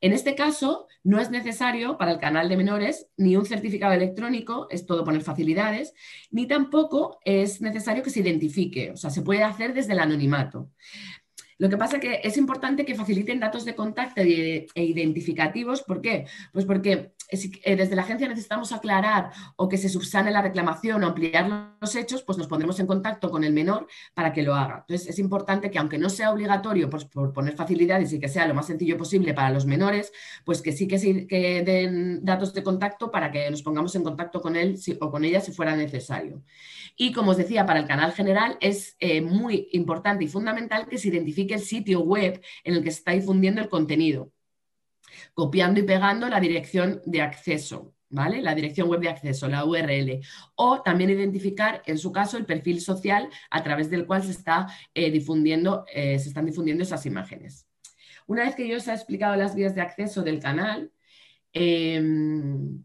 En 0.00 0.12
este 0.12 0.34
caso, 0.34 0.86
no 1.04 1.20
es 1.20 1.30
necesario 1.30 1.98
para 1.98 2.12
el 2.12 2.18
canal 2.18 2.48
de 2.48 2.56
menores 2.56 3.08
ni 3.16 3.36
un 3.36 3.44
certificado 3.44 3.92
electrónico, 3.92 4.68
es 4.70 4.86
todo 4.86 5.04
poner 5.04 5.22
facilidades, 5.22 5.92
ni 6.30 6.46
tampoco 6.46 7.18
es 7.24 7.60
necesario 7.60 8.02
que 8.02 8.10
se 8.10 8.20
identifique, 8.20 8.90
o 8.90 8.96
sea, 8.96 9.10
se 9.10 9.22
puede 9.22 9.42
hacer 9.42 9.74
desde 9.74 9.92
el 9.92 10.00
anonimato. 10.00 10.70
Lo 11.58 11.68
que 11.68 11.76
pasa 11.76 11.96
es 11.96 12.02
que 12.02 12.20
es 12.22 12.36
importante 12.36 12.84
que 12.84 12.94
faciliten 12.94 13.40
datos 13.40 13.64
de 13.64 13.74
contacto 13.74 14.22
e 14.22 14.68
identificativos. 14.74 15.82
¿Por 15.82 16.00
qué? 16.00 16.26
Pues 16.52 16.64
porque 16.64 17.12
desde 17.30 17.96
la 17.96 18.02
agencia 18.02 18.28
necesitamos 18.28 18.72
aclarar 18.72 19.30
o 19.56 19.68
que 19.68 19.76
se 19.76 19.88
subsane 19.88 20.30
la 20.30 20.42
reclamación 20.42 21.02
o 21.02 21.06
ampliar 21.06 21.74
los 21.80 21.94
hechos, 21.94 22.22
pues 22.22 22.38
nos 22.38 22.46
pondremos 22.46 22.80
en 22.80 22.86
contacto 22.86 23.30
con 23.30 23.44
el 23.44 23.52
menor 23.52 23.86
para 24.14 24.32
que 24.32 24.42
lo 24.42 24.54
haga. 24.54 24.84
Entonces, 24.88 25.08
es 25.08 25.18
importante 25.18 25.70
que 25.70 25.78
aunque 25.78 25.98
no 25.98 26.10
sea 26.10 26.32
obligatorio 26.32 26.88
pues, 26.88 27.04
por 27.04 27.32
poner 27.32 27.54
facilidades 27.54 28.12
y 28.12 28.20
que 28.20 28.28
sea 28.28 28.46
lo 28.46 28.54
más 28.54 28.66
sencillo 28.66 28.96
posible 28.96 29.34
para 29.34 29.50
los 29.50 29.66
menores, 29.66 30.12
pues 30.44 30.62
que 30.62 30.72
sí 30.72 30.88
que, 30.88 31.26
que 31.26 31.62
den 31.62 32.24
datos 32.24 32.54
de 32.54 32.62
contacto 32.62 33.10
para 33.10 33.30
que 33.30 33.50
nos 33.50 33.62
pongamos 33.62 33.94
en 33.94 34.02
contacto 34.02 34.40
con 34.40 34.56
él 34.56 34.78
o 35.00 35.10
con 35.10 35.24
ella 35.24 35.40
si 35.40 35.52
fuera 35.52 35.76
necesario. 35.76 36.42
Y 36.96 37.12
como 37.12 37.32
os 37.32 37.36
decía, 37.36 37.66
para 37.66 37.80
el 37.80 37.86
canal 37.86 38.12
general 38.12 38.56
es 38.60 38.96
eh, 39.00 39.20
muy 39.20 39.68
importante 39.72 40.24
y 40.24 40.28
fundamental 40.28 40.88
que 40.88 40.98
se 40.98 41.08
identifique 41.08 41.54
el 41.54 41.60
sitio 41.60 42.00
web 42.00 42.42
en 42.64 42.74
el 42.74 42.82
que 42.82 42.90
se 42.90 42.98
está 42.98 43.12
difundiendo 43.12 43.60
el 43.60 43.68
contenido 43.68 44.32
copiando 45.38 45.78
y 45.78 45.84
pegando 45.84 46.28
la 46.28 46.40
dirección 46.40 47.00
de 47.06 47.22
acceso, 47.22 47.94
¿vale? 48.08 48.42
La 48.42 48.56
dirección 48.56 48.88
web 48.88 48.98
de 48.98 49.08
acceso, 49.08 49.46
la 49.46 49.64
URL. 49.64 50.20
O 50.56 50.82
también 50.82 51.10
identificar, 51.10 51.80
en 51.86 51.96
su 51.96 52.10
caso, 52.10 52.38
el 52.38 52.44
perfil 52.44 52.80
social 52.80 53.28
a 53.48 53.62
través 53.62 53.88
del 53.88 54.04
cual 54.04 54.24
se, 54.24 54.32
está, 54.32 54.66
eh, 54.94 55.12
difundiendo, 55.12 55.84
eh, 55.94 56.18
se 56.18 56.30
están 56.30 56.44
difundiendo 56.44 56.82
esas 56.82 57.06
imágenes. 57.06 57.68
Una 58.26 58.46
vez 58.46 58.56
que 58.56 58.66
yo 58.66 58.78
os 58.78 58.88
he 58.88 58.92
explicado 58.92 59.36
las 59.36 59.54
vías 59.54 59.76
de 59.76 59.80
acceso 59.80 60.22
del 60.24 60.40
canal, 60.40 60.90
em, 61.52 62.82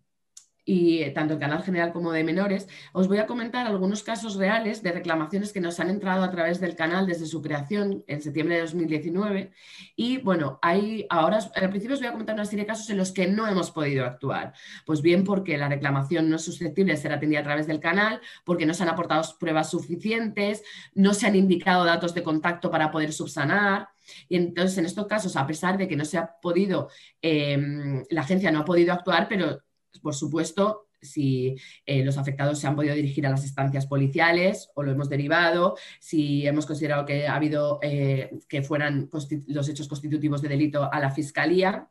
y 0.65 0.99
eh, 0.99 1.11
tanto 1.11 1.34
el 1.34 1.40
canal 1.40 1.64
general 1.64 1.91
como 1.91 2.11
de 2.11 2.23
menores, 2.23 2.68
os 2.94 3.07
voy 3.07 3.18
a 3.18 3.26
comentar 3.26 3.68
algunos 3.68 4.03
casos 4.03 4.35
reales 4.35 4.81
de 4.81 4.91
reclamaciones 4.91 5.52
que 5.52 5.60
nos 5.60 5.80
han 5.80 5.90
entrado 5.90 6.23
a 6.23 6.31
través 6.31 6.60
del 6.60 6.76
canal 6.76 7.06
desde 7.06 7.26
su 7.26 7.41
creación 7.41 8.03
en 8.07 8.22
septiembre 8.22 8.56
de 8.56 8.61
2019. 8.61 9.52
Y 9.95 10.19
bueno, 10.19 10.60
hay, 10.61 11.06
ahora 11.10 11.40
al 11.56 11.69
principio 11.69 11.95
os 11.95 11.99
voy 11.99 12.07
a 12.07 12.11
comentar 12.11 12.35
una 12.35 12.45
serie 12.45 12.64
de 12.64 12.68
casos 12.68 12.90
en 12.90 12.98
los 12.98 13.11
que 13.11 13.27
no 13.27 13.48
hemos 13.48 13.72
podido 13.72 14.06
actuar. 14.06 14.53
Pues 14.85 15.02
bien, 15.02 15.23
porque 15.23 15.57
la 15.57 15.68
reclamación 15.68 16.30
no 16.30 16.38
es 16.38 16.44
susceptible 16.44 16.94
de 16.94 16.98
ser 16.98 17.11
atendida 17.11 17.41
a 17.41 17.44
través 17.44 17.68
del 17.68 17.80
canal, 17.80 18.22
porque 18.45 18.65
no 18.65 18.73
se 18.73 18.84
han 18.84 18.90
aportado 18.90 19.23
pruebas 19.40 19.72
suficientes, 19.72 20.64
no 20.94 21.14
se 21.14 21.27
han 21.27 21.35
indicado 21.35 21.84
datos 21.84 22.14
de 22.14 22.23
contacto 22.23 22.72
para 22.72 22.91
poder 22.91 23.11
subsanar. 23.11 23.90
Y 24.30 24.35
entonces, 24.38 24.77
en 24.77 24.85
estos 24.85 25.07
casos, 25.07 25.35
a 25.35 25.48
pesar 25.48 25.77
de 25.77 25.88
que 25.88 25.95
no 25.95 26.06
se 26.06 26.18
ha 26.18 26.35
podido, 26.41 26.90
em, 27.22 28.03
la 28.10 28.22
agencia 28.22 28.52
no 28.52 28.60
ha 28.60 28.65
podido 28.65 28.94
actuar, 28.94 29.27
pero 29.30 29.61
por 30.02 30.15
supuesto, 30.15 30.88
si 31.02 31.56
eh, 31.86 32.03
los 32.03 32.18
afectados 32.18 32.60
se 32.60 32.68
han 32.68 32.76
podido 32.76 32.95
dirigir 32.95 33.28
a 33.28 33.30
las 33.30 33.44
estancias 33.44 33.86
policiales 33.86 34.70
o 34.76 34.84
lo 34.84 34.91
hemos 34.91 35.10
derivado, 35.10 35.76
si 35.99 36.48
hemos 36.48 36.65
considerado 36.65 37.06
que 37.06 37.28
ha 37.28 37.36
habido 37.36 37.80
eh, 37.82 38.32
que 38.48 38.61
fueran 38.61 39.10
los 39.48 39.70
hechos 39.70 39.88
constitutivos 39.88 40.41
de 40.41 40.49
delito 40.49 40.91
a 40.91 40.99
la 40.99 41.11
fiscalía 41.11 41.90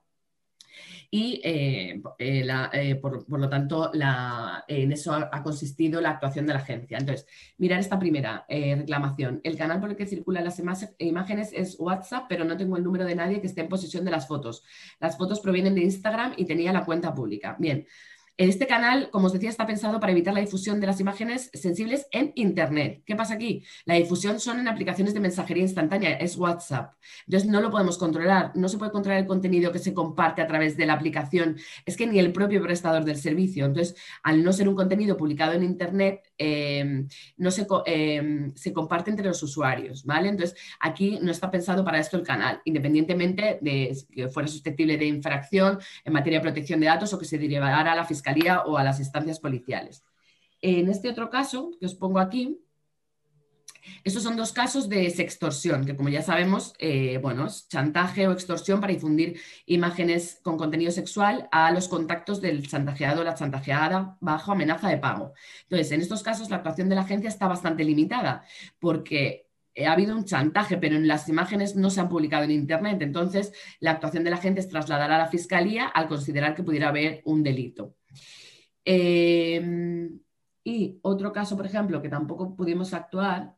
y 1.15 1.43
eh, 1.45 2.01
por, 3.03 3.39
lo 3.39 3.49
tanto 3.51 3.91
en 4.67 4.93
eso 4.93 5.13
ha, 5.13 5.43
consistido 5.43 6.01
la 6.01 6.13
actuación 6.13 6.47
de 6.47 6.55
la 6.55 6.61
agencia. 6.61 6.97
Entonces, 6.97 7.27
mirar 7.59 7.81
esta 7.81 7.99
primera 7.99 8.47
reclamación. 8.49 9.39
El 9.45 9.59
canal 9.59 9.79
por 9.79 9.91
el 9.91 9.97
que 9.97 10.07
circulan 10.07 10.45
las 10.45 10.59
imágenes 10.99 11.51
es 11.53 11.79
WhatsApp, 11.79 12.25
pero 12.31 12.47
no 12.47 12.57
tengo 12.57 12.79
el 12.79 12.83
número 12.83 13.05
de 13.05 13.15
nadie 13.15 13.43
que 13.43 13.47
esté 13.47 13.61
en 13.61 13.69
posesión 13.69 14.07
de 14.07 14.11
las 14.11 14.27
fotos. 14.27 14.65
Las 15.01 15.19
fotos 15.19 15.41
provienen 15.41 15.75
de 15.75 15.83
Instagram 15.83 16.33
y 16.39 16.47
tenía 16.47 16.73
la 16.73 16.87
cuenta 16.87 17.15
pública. 17.15 17.57
Bien, 17.59 17.87
este 18.39 18.67
canal, 18.67 19.11
como 19.11 19.27
os 19.27 19.33
decía, 19.33 19.51
está 19.51 19.67
pensado 19.67 20.01
para 20.01 20.13
evitar 20.13 20.33
la 20.33 20.41
difusión 20.41 20.81
de 20.81 20.87
las 20.87 21.01
imágenes 21.01 21.51
sensibles 21.53 22.07
en 22.11 22.33
Internet. 22.35 23.03
¿Qué 23.05 23.15
pasa 23.15 23.35
aquí? 23.35 23.65
La 23.85 23.95
difusión 23.95 24.41
son 24.41 24.59
en 24.59 24.69
aplicaciones 24.69 25.15
de 25.15 25.21
mensajería 25.21 25.63
instantánea, 25.63 26.13
es 26.13 26.37
WhatsApp. 26.37 26.95
Entonces 27.27 27.49
no 27.49 27.61
lo 27.61 27.71
podemos 27.71 27.99
controlar, 27.99 28.53
no 28.55 28.69
se 28.69 28.79
puede 28.79 28.91
controlar 28.91 29.21
el 29.21 29.27
contenido 29.27 29.71
que 29.71 29.79
se 29.79 29.93
comparte 29.95 30.43
a 30.43 30.47
través 30.47 30.77
de 30.77 30.87
la 30.87 30.95
aplicación. 30.95 31.57
Es 31.85 31.97
que 31.97 32.07
ni 32.07 32.19
el 32.19 32.33
propio 32.33 32.63
prestador 32.63 33.05
del 33.05 33.17
servicio. 33.17 33.67
Entonces, 33.67 33.97
al 34.23 34.43
no 34.43 34.53
ser 34.53 34.69
un 34.69 34.77
contenido 34.77 35.17
publicado 35.17 35.53
en 35.53 35.63
Internet, 35.63 36.32
em, 36.43 37.07
no 37.37 37.51
se, 37.51 37.67
em, 37.87 38.53
se, 38.55 38.73
comparte 38.73 39.11
entre 39.11 39.27
los 39.27 39.43
usuarios, 39.43 40.05
¿vale? 40.05 40.29
Entonces, 40.29 40.57
aquí 40.81 41.19
no 41.23 41.31
está 41.31 41.51
pensado 41.51 41.85
para 41.85 41.99
esto 42.01 42.17
el 42.17 42.25
canal, 42.25 42.61
independientemente 42.65 43.59
de 43.61 43.97
que 44.11 44.29
fuera 44.29 44.49
susceptible 44.49 44.97
de 44.99 45.07
infracción 45.07 45.79
en 46.05 46.13
materia 46.13 46.39
de 46.39 46.43
protección 46.43 46.81
de 46.81 46.87
datos 46.87 47.13
o 47.13 47.19
que 47.19 47.27
se 47.27 47.39
derivara 47.39 47.93
a 47.93 47.97
la 47.97 48.05
fiscalía 48.05 48.63
o 48.63 48.77
a 48.77 48.85
las 48.85 48.99
instancias 48.99 49.39
policiales. 49.39 50.05
En 50.61 50.89
este 50.89 51.09
otro 51.09 51.31
caso 51.31 51.73
que 51.79 51.87
os 51.87 51.95
pongo 51.95 52.19
aquí, 52.19 52.61
estos 54.05 54.23
son 54.23 54.37
dos 54.37 54.53
casos 54.53 54.89
de 54.89 55.11
sextorsión, 55.11 55.85
que 55.85 55.97
como 55.97 56.09
ya 56.09 56.23
sabemos, 56.23 56.75
eh, 56.79 57.19
bueno, 57.23 57.47
es 57.47 57.69
chantaje 57.69 58.27
o 58.29 58.33
extorsión 58.33 58.81
para 58.81 58.93
difundir 58.93 59.41
imágenes 59.67 60.41
con 60.43 60.57
contenido 60.57 60.91
sexual 60.91 61.49
a 61.53 61.71
los 61.73 61.89
contactos 61.89 62.41
del 62.41 62.67
chantajeado 62.67 63.21
o 63.21 63.25
la 63.25 63.35
chantajeada 63.35 64.17
bajo 64.21 64.53
amenaza 64.53 64.89
de 64.89 64.99
pago. 64.99 65.33
Entonces, 65.65 65.93
en 65.93 66.01
estos 66.01 66.23
casos 66.23 66.51
la 66.51 66.57
actuación 66.57 66.89
de 66.89 66.95
la 66.95 67.03
agencia 67.03 67.29
está 67.29 67.49
bastante 67.49 67.85
limitada, 67.85 68.45
porque 68.79 69.49
ha 69.87 69.93
habido 69.93 70.15
un 70.17 70.25
chantaje, 70.25 70.77
pero 70.77 70.97
en 70.97 71.09
las 71.09 71.29
imágenes 71.29 71.77
no 71.77 71.91
se 71.91 72.01
han 72.01 72.09
publicado 72.09 72.45
en 72.45 72.51
Internet. 72.51 73.01
Entonces, 73.01 73.53
la 73.81 73.93
actuación 73.93 74.25
de 74.25 74.31
la 74.31 74.37
agencia 74.37 74.61
es 74.61 74.69
trasladar 74.69 75.11
a 75.11 75.19
la 75.19 75.29
Fiscalía 75.29 75.87
al 75.87 76.09
considerar 76.09 76.55
que 76.55 76.63
pudiera 76.63 76.89
haber 76.89 77.23
un 77.25 77.43
delito. 77.43 77.97
Em, 78.85 80.21
y 80.65 80.99
otro 81.03 81.33
caso, 81.33 81.57
por 81.57 81.67
ejemplo, 81.67 82.03
que 82.03 82.09
tampoco 82.09 82.55
pudimos 82.57 82.93
actuar, 82.95 83.57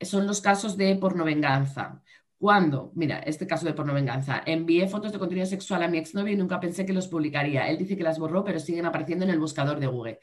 son 0.00 0.26
los 0.26 0.40
casos 0.40 0.76
de 0.76 0.94
pornovenganza. 0.96 2.02
Cuando, 2.38 2.92
mira, 2.94 3.18
este 3.18 3.46
caso 3.46 3.66
de 3.66 3.74
pornovenganza, 3.74 4.42
envié 4.46 4.88
fotos 4.88 5.12
de 5.12 5.18
contenido 5.18 5.46
sexual 5.46 5.82
a 5.82 5.88
mi 5.88 5.98
exnovio 5.98 6.32
y 6.32 6.36
nunca 6.36 6.58
pensé 6.58 6.86
que 6.86 6.92
los 6.92 7.08
publicaría. 7.08 7.68
Él 7.68 7.76
dice 7.78 7.96
que 7.96 8.02
las 8.02 8.18
borró, 8.18 8.44
pero 8.44 8.58
siguen 8.60 8.86
apareciendo 8.86 9.24
en 9.24 9.30
el 9.30 9.38
buscador 9.38 9.78
de 9.78 9.86
Google 9.86 10.20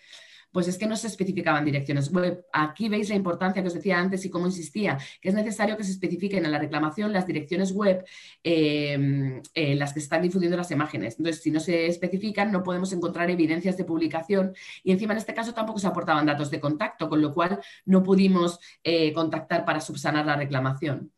pues 0.51 0.67
es 0.67 0.77
que 0.77 0.87
no 0.87 0.95
se 0.95 1.07
especificaban 1.07 1.65
direcciones 1.65 2.11
web. 2.11 2.45
Aquí 2.51 2.89
veis 2.89 3.09
la 3.09 3.15
importancia 3.15 3.61
que 3.61 3.67
os 3.67 3.73
decía 3.73 3.99
antes 3.99 4.25
y 4.25 4.29
cómo 4.29 4.45
insistía, 4.45 4.97
que 5.21 5.29
es 5.29 5.35
necesario 5.35 5.77
que 5.77 5.83
se 5.83 5.91
especifiquen 5.91 6.45
en 6.45 6.51
la 6.51 6.59
reclamación 6.59 7.13
las 7.13 7.27
direcciones 7.27 7.71
web 7.71 8.05
em, 8.43 9.41
en 9.53 9.79
las 9.79 9.93
que 9.93 9.99
están 9.99 10.21
difundiendo 10.21 10.57
las 10.57 10.71
imágenes. 10.71 11.15
Entonces, 11.17 11.41
si 11.41 11.51
no 11.51 11.59
se 11.59 11.87
especifican, 11.87 12.51
no 12.51 12.63
podemos 12.63 12.91
encontrar 12.93 13.29
evidencias 13.29 13.77
de 13.77 13.83
publicación 13.83 14.53
y 14.83 14.91
encima 14.91 15.13
en 15.13 15.19
este 15.19 15.33
caso 15.33 15.53
tampoco 15.53 15.79
se 15.79 15.87
aportaban 15.87 16.25
datos 16.25 16.49
de 16.51 16.59
contacto, 16.59 17.09
con 17.09 17.21
lo 17.21 17.33
cual 17.33 17.59
no 17.85 18.03
pudimos 18.03 18.59
eh, 18.83 19.13
contactar 19.13 19.65
para 19.65 19.81
subsanar 19.81 20.25
la 20.25 20.35
reclamación. 20.35 21.11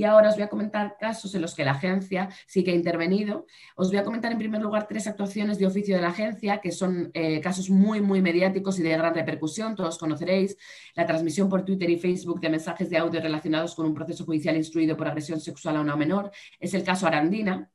Y 0.00 0.04
ahora 0.04 0.30
os 0.30 0.36
voy 0.36 0.44
a 0.44 0.48
comentar 0.48 0.96
casos 0.98 1.34
en 1.34 1.42
los 1.42 1.54
que 1.54 1.62
la 1.62 1.72
agencia 1.72 2.30
sí 2.46 2.64
que 2.64 2.70
ha 2.70 2.74
intervenido. 2.74 3.44
Os 3.76 3.90
voy 3.90 3.98
a 3.98 4.02
comentar 4.02 4.32
en 4.32 4.38
primer 4.38 4.62
lugar 4.62 4.88
tres 4.88 5.06
actuaciones 5.06 5.58
de 5.58 5.66
oficio 5.66 5.94
de 5.94 6.00
la 6.00 6.08
agencia, 6.08 6.62
que 6.62 6.72
son 6.72 7.10
eh, 7.12 7.38
casos 7.42 7.68
muy, 7.68 8.00
muy 8.00 8.22
mediáticos 8.22 8.78
y 8.78 8.82
de 8.82 8.96
gran 8.96 9.14
repercusión, 9.14 9.76
todos 9.76 9.98
conoceréis. 9.98 10.56
La 10.94 11.04
transmisión 11.04 11.50
por 11.50 11.66
Twitter 11.66 11.90
y 11.90 11.98
Facebook 11.98 12.40
de 12.40 12.48
mensajes 12.48 12.88
de 12.88 12.96
audio 12.96 13.20
relacionados 13.20 13.74
con 13.74 13.84
un 13.84 13.92
proceso 13.92 14.24
judicial 14.24 14.56
instruido 14.56 14.96
por 14.96 15.06
agresión 15.06 15.38
sexual 15.38 15.76
a 15.76 15.82
una 15.82 15.96
menor. 15.96 16.30
Es 16.58 16.72
el 16.72 16.82
caso 16.82 17.06
Arandina, 17.06 17.70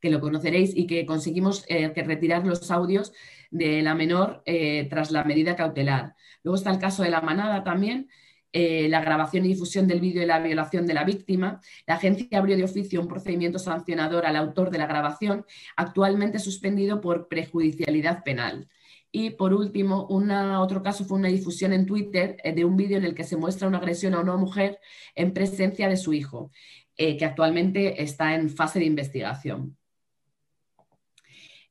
que 0.00 0.08
lo 0.08 0.20
conoceréis 0.20 0.74
y 0.74 0.86
que 0.86 1.04
conseguimos 1.04 1.66
eh, 1.68 1.92
retirar 1.94 2.46
los 2.46 2.70
audios 2.70 3.12
de 3.50 3.82
la 3.82 3.94
menor 3.94 4.42
eh, 4.46 4.86
tras 4.88 5.10
la 5.10 5.24
medida 5.24 5.56
cautelar. 5.56 6.14
Luego 6.42 6.56
está 6.56 6.70
el 6.70 6.78
caso 6.78 7.02
de 7.02 7.10
la 7.10 7.20
manada 7.20 7.64
también, 7.64 8.08
eh, 8.52 8.88
la 8.88 9.02
grabación 9.02 9.44
y 9.44 9.48
difusión 9.48 9.86
del 9.86 10.00
vídeo 10.00 10.20
de 10.20 10.26
la 10.26 10.40
violación 10.40 10.86
de 10.86 10.94
la 10.94 11.04
víctima. 11.04 11.60
La 11.86 11.94
agencia 11.94 12.38
abrió 12.38 12.56
de 12.56 12.64
oficio 12.64 13.00
un 13.00 13.08
procedimiento 13.08 13.58
sancionador 13.58 14.24
al 14.24 14.36
autor 14.36 14.70
de 14.70 14.78
la 14.78 14.86
grabación, 14.86 15.44
actualmente 15.76 16.38
suspendido 16.38 17.00
por 17.00 17.28
prejudicialidad 17.28 18.24
penal. 18.24 18.68
Y 19.10 19.30
por 19.30 19.52
último, 19.54 20.06
otro 20.08 20.82
caso 20.82 21.04
fue 21.04 21.18
una 21.18 21.28
difusión 21.28 21.72
en 21.72 21.86
Twitter 21.86 22.36
eh, 22.42 22.52
de 22.52 22.64
un 22.64 22.76
vídeo 22.76 22.98
en 22.98 23.04
el 23.04 23.14
que 23.14 23.24
se 23.24 23.36
muestra 23.36 23.68
una 23.68 23.78
agresión 23.78 24.14
a 24.14 24.20
una 24.20 24.36
mujer 24.36 24.78
en 25.14 25.32
presencia 25.32 25.88
de 25.88 25.96
su 25.96 26.12
hijo, 26.12 26.50
eh, 26.96 27.16
que 27.16 27.24
actualmente 27.24 28.02
está 28.02 28.34
en 28.34 28.50
fase 28.50 28.78
de 28.78 28.86
investigación. 28.86 29.76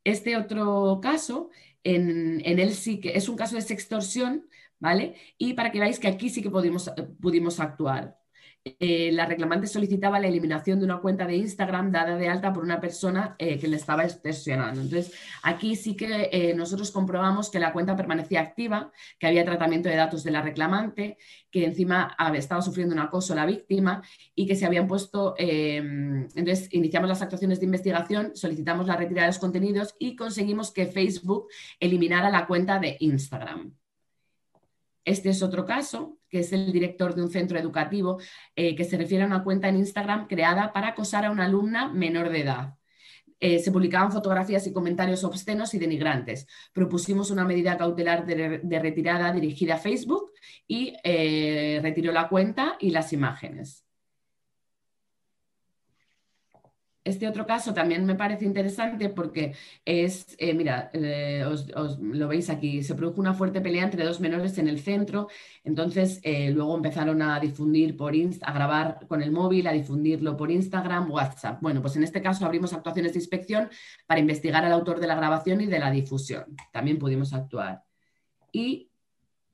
Este 0.04 0.38
otro 0.38 1.00
caso, 1.02 1.50
en, 1.84 2.42
en 2.46 2.60
él 2.60 2.74
sí 2.74 3.00
que 3.00 3.18
es 3.18 3.30
un 3.30 3.36
caso 3.36 3.56
de 3.56 3.62
sextorsión 3.62 4.48
¿vale? 4.80 5.16
Y 5.38 5.54
para 5.54 5.72
que 5.72 5.80
veáis 5.80 6.00
que 6.00 6.08
aquí 6.08 6.30
sí 6.30 6.42
que 6.42 6.50
pudimos, 6.50 6.92
pudimos 7.20 7.60
actuar. 7.60 8.18
Eh, 8.80 9.12
la 9.14 9.26
reclamante 9.26 9.68
solicitaba 9.68 10.20
la 10.20 10.28
eliminación 10.28 10.80
de 10.80 10.86
una 10.86 11.00
cuenta 11.00 11.26
de 11.26 11.38
Instagram 11.38 11.92
dada 11.92 12.18
de 12.18 12.28
alta 12.28 12.52
por 12.54 12.64
una 12.64 12.82
persona 12.82 13.36
eh, 13.40 13.58
que 13.60 13.68
le 13.68 13.78
estaba 13.78 14.04
extorsionando. 14.04 14.82
Entonces, 14.82 15.14
aquí 15.44 15.76
sí 15.76 15.96
que 15.96 16.30
eh, 16.32 16.54
nosotros 16.56 16.92
comprobamos 16.92 17.50
que 17.50 17.60
la 17.60 17.74
cuenta 17.74 17.96
permanecía 17.96 18.42
activa, 18.42 18.92
que 19.20 19.28
había 19.28 19.46
tratamiento 19.46 19.90
de 19.90 19.96
datos 19.96 20.24
de 20.24 20.32
la 20.32 20.42
reclamante, 20.42 21.18
que 21.52 21.66
encima 21.66 22.16
estaba 22.36 22.62
sufriendo 22.62 22.94
un 22.94 23.00
acoso 23.00 23.34
la 23.36 23.46
víctima 23.46 24.02
y 24.36 24.46
que 24.48 24.56
se 24.56 24.66
habían 24.66 24.88
puesto, 24.88 25.34
entonces 25.38 26.68
iniciamos 26.72 27.10
las 27.10 27.22
actuaciones 27.22 27.60
de 27.60 27.66
investigación, 27.66 28.36
solicitamos 28.36 28.88
la 28.88 28.98
retirada 28.98 29.28
de 29.28 29.34
los 29.34 29.40
contenidos 29.40 29.96
y 29.98 30.16
conseguimos 30.16 30.72
que 30.72 30.88
Facebook 30.88 31.48
eliminara 31.80 32.30
la 32.30 32.48
cuenta 32.48 32.80
de 32.80 32.98
Instagram. 33.00 33.74
Este 35.08 35.30
es 35.30 35.42
otro 35.42 35.66
caso, 35.66 36.18
que 36.30 36.40
es 36.40 36.52
el 36.52 36.70
director 36.74 37.16
de 37.16 37.24
un 37.24 37.32
centro 37.32 37.58
educativo, 37.58 38.20
eh, 38.58 38.76
que 38.76 38.84
se 38.84 38.98
refiere 38.98 39.24
a 39.24 39.28
una 39.28 39.42
cuenta 39.42 39.70
en 39.70 39.78
Instagram 39.78 40.28
creada 40.28 40.74
para 40.74 40.90
acosar 40.90 41.24
a 41.24 41.32
una 41.32 41.46
alumna 41.46 41.88
menor 41.88 42.28
de 42.30 42.42
edad. 42.42 42.76
Eh, 43.40 43.60
se 43.60 43.72
publicaban 43.72 44.12
fotografías 44.12 44.68
y 44.68 44.74
comentarios 44.74 45.24
obscenos 45.24 45.74
y 45.74 45.80
denigrantes. 45.80 46.46
Propusimos 46.74 47.32
una 47.32 47.46
medida 47.46 47.78
cautelar 47.78 48.26
de, 48.26 48.80
retirada 48.80 49.32
dirigida 49.32 49.76
a 49.76 49.78
Facebook 49.78 50.34
y 50.68 50.94
eh, 51.06 51.80
retiró 51.82 52.12
la 52.12 52.28
cuenta 52.28 52.76
y 52.78 52.90
las 52.90 53.14
imágenes. 53.14 53.87
Este 57.08 57.26
otro 57.26 57.46
caso 57.48 57.74
también 57.74 58.06
me 58.06 58.16
parece 58.16 58.44
interesante 58.44 59.08
porque 59.08 59.56
es, 59.86 60.36
eh, 60.40 60.54
mira, 60.54 60.90
eh, 60.92 61.46
os, 61.46 62.00
lo 62.00 62.28
veis 62.28 62.50
aquí, 62.50 62.84
se 62.84 62.96
produjo 62.96 63.22
una 63.22 63.34
fuerte 63.34 63.62
pelea 63.62 63.86
entre 63.86 64.04
dos 64.04 64.20
menores 64.20 64.58
en 64.58 64.68
el 64.68 64.82
centro, 64.82 65.30
entonces 65.64 66.20
eh, 66.24 66.52
luego 66.52 66.76
empezaron 66.76 67.22
a 67.22 67.40
difundir 67.40 67.96
por 67.96 68.14
a 68.42 68.52
grabar 68.52 69.08
con 69.08 69.22
el 69.22 69.32
móvil, 69.32 69.68
a 69.68 69.72
difundirlo 69.72 70.36
por 70.36 70.52
Instagram, 70.52 71.10
WhatsApp. 71.10 71.62
Bueno, 71.62 71.82
pues 71.82 71.96
en 71.96 72.04
este 72.04 72.22
caso 72.22 72.46
abrimos 72.46 72.74
actuaciones 72.74 73.14
de 73.14 73.20
inspección 73.20 73.70
para 74.06 74.20
investigar 74.20 74.66
al 74.66 74.74
autor 74.74 75.00
de 75.00 75.08
la 75.08 75.16
grabación 75.16 75.62
y 75.62 75.68
de 75.68 75.80
la 75.80 75.92
difusión. 75.92 76.58
También 76.74 76.98
pudimos 76.98 77.32
actuar. 77.34 77.84
Y 78.52 78.90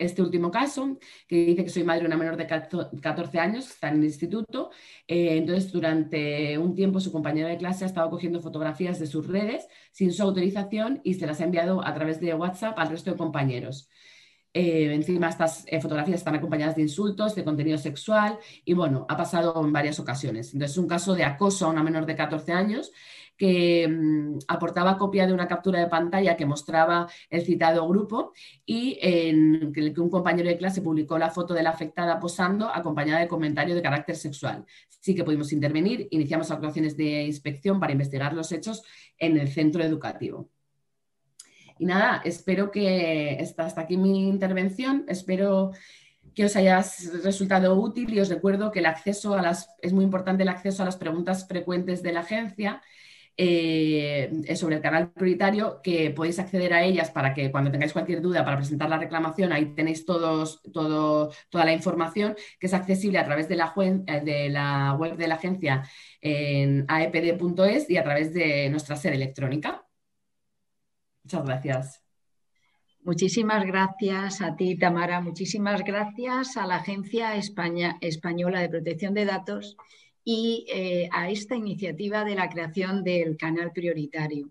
este 0.03 0.21
último 0.21 0.51
caso, 0.51 0.97
que 1.27 1.45
dice 1.45 1.63
que 1.63 1.69
soy 1.69 1.83
madre 1.83 2.01
de 2.01 2.07
una 2.07 2.17
menor 2.17 2.37
de 2.37 2.47
14 2.47 3.39
años, 3.39 3.69
está 3.69 3.89
en 3.89 3.97
el 3.97 4.05
instituto. 4.05 4.71
Eh, 5.07 5.37
entonces, 5.37 5.71
durante 5.71 6.57
un 6.57 6.75
tiempo 6.75 6.99
su 6.99 7.11
compañero 7.11 7.47
de 7.47 7.57
clase 7.57 7.83
ha 7.83 7.87
estado 7.87 8.09
cogiendo 8.09 8.41
fotografías 8.41 8.99
de 8.99 9.07
sus 9.07 9.27
redes 9.27 9.67
sin 9.91 10.13
su 10.13 10.23
autorización 10.23 11.01
y 11.03 11.15
se 11.15 11.27
las 11.27 11.41
ha 11.41 11.45
enviado 11.45 11.85
a 11.85 11.93
través 11.93 12.19
de 12.19 12.33
WhatsApp 12.33 12.77
al 12.77 12.89
resto 12.89 13.11
de 13.11 13.17
compañeros. 13.17 13.89
Eh, 14.55 14.93
encima 14.93 15.29
estas 15.29 15.65
eh, 15.67 15.81
fotografías 15.81 16.19
están 16.19 16.35
acompañadas 16.35 16.75
de 16.75 16.83
insultos, 16.83 17.33
de 17.33 17.43
contenido 17.43 17.79
sexual 17.79 18.37
y 18.63 18.73
bueno, 18.73 19.07
ha 19.09 19.17
pasado 19.17 19.59
en 19.65 19.73
varias 19.73 19.99
ocasiones. 19.99 20.53
Entonces 20.53 20.73
es 20.73 20.77
un 20.77 20.87
caso 20.87 21.15
de 21.15 21.23
acoso 21.23 21.65
a 21.65 21.69
una 21.69 21.81
menor 21.81 22.05
de 22.05 22.15
14 22.15 22.51
años 22.51 22.91
que 23.43 23.89
mm, 23.89 24.37
aportaba 24.47 24.97
copia 24.97 25.27
de 25.27 25.33
una 25.33 25.49
captura 25.49 25.77
de 25.77 25.87
pantalla 25.87 26.37
que 26.37 26.45
mostraba 26.45 27.09
el 27.29 27.41
citado 27.41 27.85
grupo 27.85 28.31
y 28.65 28.97
en 29.01 29.73
que 29.73 29.99
un 29.99 30.09
compañero 30.09 30.47
de 30.47 30.55
clase 30.55 30.81
publicó 30.81 31.17
la 31.17 31.29
foto 31.29 31.53
de 31.53 31.61
la 31.61 31.71
afectada 31.71 32.21
posando 32.21 32.69
acompañada 32.69 33.19
de 33.19 33.27
comentario 33.27 33.75
de 33.75 33.81
carácter 33.81 34.15
sexual. 34.15 34.65
Sí 34.87 35.13
que 35.13 35.25
pudimos 35.25 35.51
intervenir, 35.51 36.07
iniciamos 36.11 36.51
actuaciones 36.51 36.95
de 36.95 37.25
inspección 37.25 37.81
para 37.81 37.91
investigar 37.91 38.31
los 38.33 38.49
hechos 38.53 38.81
en 39.19 39.37
el 39.37 39.49
centro 39.49 39.83
educativo. 39.83 40.49
Y 41.77 41.85
nada, 41.85 42.21
espero 42.23 42.71
que 42.71 43.45
hasta 43.57 43.81
aquí 43.81 43.97
mi 43.97 44.29
intervención, 44.29 45.03
espero 45.09 45.71
que 46.33 46.45
os 46.45 46.55
haya 46.55 46.81
resultado 47.25 47.75
útil 47.75 48.13
y 48.13 48.21
os 48.21 48.29
recuerdo 48.29 48.71
que 48.71 48.79
el 48.79 48.85
acceso 48.85 49.33
a 49.33 49.41
las, 49.41 49.67
es 49.81 49.91
muy 49.91 50.05
importante 50.05 50.43
el 50.43 50.49
acceso 50.49 50.81
a 50.81 50.85
las 50.85 50.95
preguntas 50.95 51.45
frecuentes 51.45 52.01
de 52.03 52.13
la 52.13 52.21
agencia 52.21 52.81
eh, 53.35 54.55
sobre 54.55 54.75
el 54.75 54.81
canal 54.81 55.11
prioritario, 55.11 55.81
que 55.81 56.11
podéis 56.11 56.37
acceder 56.39 56.73
a 56.73 56.83
ellas 56.83 57.09
para 57.09 57.33
que 57.33 57.51
cuando 57.51 57.71
tengáis 57.71 57.93
cualquier 57.93 58.21
duda 58.21 58.45
para 58.45 58.57
presentar 58.57 58.89
la 58.89 58.99
reclamación, 58.99 59.51
ahí 59.51 59.73
tenéis 59.73 60.05
todos, 60.05 60.61
todo, 60.71 61.31
toda 61.49 61.65
la 61.65 61.73
información 61.73 62.35
que 62.59 62.67
es 62.67 62.73
accesible 62.73 63.17
a 63.17 63.25
través 63.25 63.49
de 63.49 63.55
la, 63.55 63.73
eh, 63.75 64.95
web 64.97 65.17
de 65.17 65.27
la 65.27 65.35
agencia 65.35 65.83
en 66.21 66.85
aepd.es 66.87 67.89
y 67.89 67.97
a 67.97 68.03
través 68.03 68.33
de 68.33 68.69
nuestra 68.69 68.95
sede 68.95 69.15
electrónica. 69.15 69.83
Muchas 71.23 71.45
gracias. 71.45 72.03
Muchísimas 73.01 73.65
gracias 73.65 74.41
a 74.41 74.55
ti, 74.55 74.77
Tamara. 74.77 75.19
Muchísimas 75.19 75.83
gracias 75.83 76.55
a 76.55 76.65
la 76.67 76.77
Agencia 76.77 77.35
Española 77.35 78.61
de 78.61 78.69
Protección 78.69 79.13
de 79.13 79.25
Datos 79.25 79.75
y 80.23 80.65
eh, 80.71 81.09
a 81.11 81.29
esta 81.29 81.55
iniciativa 81.55 82.23
de 82.23 82.35
la 82.35 82.49
creación 82.49 83.03
del 83.03 83.37
canal 83.37 83.71
prioritario. 83.71 84.49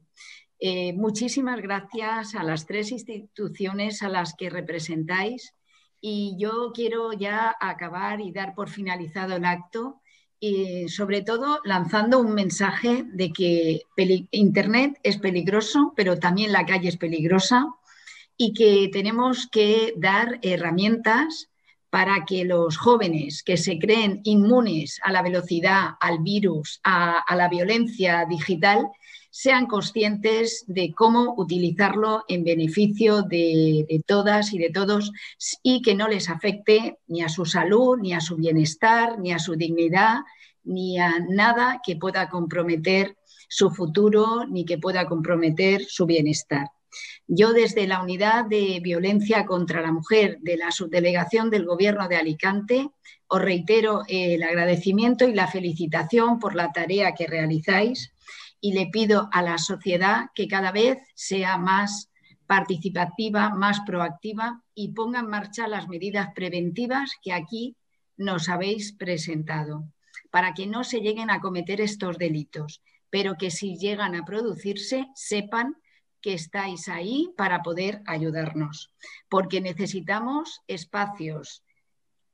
Eh, 0.59 0.93
muchísimas 0.93 1.61
gracias 1.61 2.35
a 2.35 2.45
las 2.45 2.67
tres 2.67 2.93
instituciones 2.93 4.03
a 4.03 4.09
las 4.09 4.35
que 4.35 4.51
representáis 4.51 5.55
y 6.01 6.37
yo 6.39 6.73
quiero 6.75 7.13
ya 7.13 7.57
acabar 7.61 8.21
y 8.21 8.33
dar 8.33 8.55
por 8.55 8.69
finalizado 8.69 9.37
el 9.37 9.45
acto 9.45 10.01
y 10.39 10.89
sobre 10.89 11.23
todo 11.23 11.61
lanzando 11.65 12.19
un 12.19 12.35
mensaje 12.35 13.05
de 13.13 13.33
que 13.33 13.83
Internet 14.33 14.99
es 15.05 15.19
peligroso, 15.19 15.93
pero 15.97 16.19
también 16.19 16.51
la 16.51 16.67
calle 16.67 16.89
es 16.89 16.97
peligrosa 16.97 17.67
y 18.37 18.53
que 18.53 18.89
tenemos 18.93 19.47
que 19.47 19.95
dar 19.97 20.41
herramientas 20.43 21.52
para 21.93 22.25
que 22.25 22.47
los 22.47 22.79
jóvenes 22.79 23.43
que 23.43 23.59
se 23.59 23.79
creen 23.79 24.23
inmunes 24.25 24.99
a 25.03 25.13
la 25.13 25.21
velocidad, 25.21 25.91
al 26.01 26.21
virus, 26.21 26.81
a, 26.83 27.23
la 27.37 27.51
violencia 27.51 28.25
digital, 28.27 28.89
sean 29.31 29.67
conscientes 29.67 30.65
de 30.67 30.95
cómo 30.95 31.35
utilizarlo 31.37 32.25
en 32.29 32.45
beneficio 32.45 33.21
de, 33.21 34.03
todas 34.07 34.55
y 34.55 34.59
de 34.59 34.71
todos 34.71 35.13
y 35.63 35.83
que 35.83 35.95
no 35.95 36.09
les 36.09 36.31
afecte 36.31 36.97
ni 37.09 37.21
a 37.21 37.29
su 37.29 37.45
salud, 37.45 37.99
ni 37.99 38.15
a 38.15 38.23
su 38.23 38.37
bienestar, 38.37 39.19
ni 39.19 39.33
a 39.33 39.39
su 39.39 39.55
dignidad, 39.55 40.21
ni 40.65 40.99
a 40.99 41.19
nada 41.29 41.83
que 41.85 41.97
pueda 41.97 42.31
comprometer 42.31 43.19
su 43.51 43.69
futuro, 43.69 44.47
ni 44.47 44.65
que 44.65 44.79
pueda 44.79 45.05
comprometer 45.05 45.85
su 45.85 46.07
bienestar. 46.07 46.69
Yo 47.27 47.53
desde 47.53 47.87
la 47.87 48.03
Unidad 48.03 48.47
de 48.47 48.81
Violencia 48.83 49.47
contra 49.47 49.81
la 49.81 49.93
Mujer 49.93 50.39
de 50.41 50.57
la 50.57 50.71
Subdelegación 50.71 51.51
del 51.51 51.65
Gobierno 51.65 52.09
de 52.09 52.17
Alicante 52.17 52.91
os 53.27 53.41
reitero 53.41 54.03
el 54.09 54.43
agradecimiento 54.43 55.27
y 55.27 55.35
la 55.35 55.47
felicitación 55.47 56.39
por 56.39 56.55
la 56.55 56.73
tarea 56.73 57.15
que 57.15 57.27
realizáis 57.27 58.13
y 58.61 58.75
le 58.75 58.87
pido 58.87 59.29
a 59.33 59.43
la 59.43 59.59
sociedad 59.59 60.27
que 60.35 60.47
cada 60.47 60.71
vez 60.71 60.99
sea 61.15 61.57
más 61.57 62.11
participativa, 62.47 63.51
más 63.51 63.81
proactiva 63.87 64.63
y 64.75 64.93
ponga 64.93 65.21
en 65.21 65.29
marcha 65.29 65.67
las 65.69 65.89
medidas 65.89 66.29
preventivas 66.35 67.13
que 67.23 67.33
aquí 67.33 67.77
nos 68.17 68.49
habéis 68.49 68.93
presentado 68.93 69.85
para 70.31 70.55
que 70.55 70.67
no 70.67 70.85
se 70.85 71.01
lleguen 71.01 71.31
a 71.31 71.41
cometer 71.41 71.81
estos 71.81 72.19
delitos, 72.19 72.83
pero 73.11 73.37
que 73.37 73.51
si 73.51 73.77
llegan 73.77 74.15
a 74.15 74.25
producirse 74.25 75.09
sepan 75.15 75.77
que 76.23 76.35
estáis 76.35 76.89
ahí 76.89 77.31
para 77.37 77.63
poder 77.63 78.01
ayudarnos, 78.07 78.93
porque 79.29 79.61
necesitamos 79.61 80.63
espacios 80.69 81.65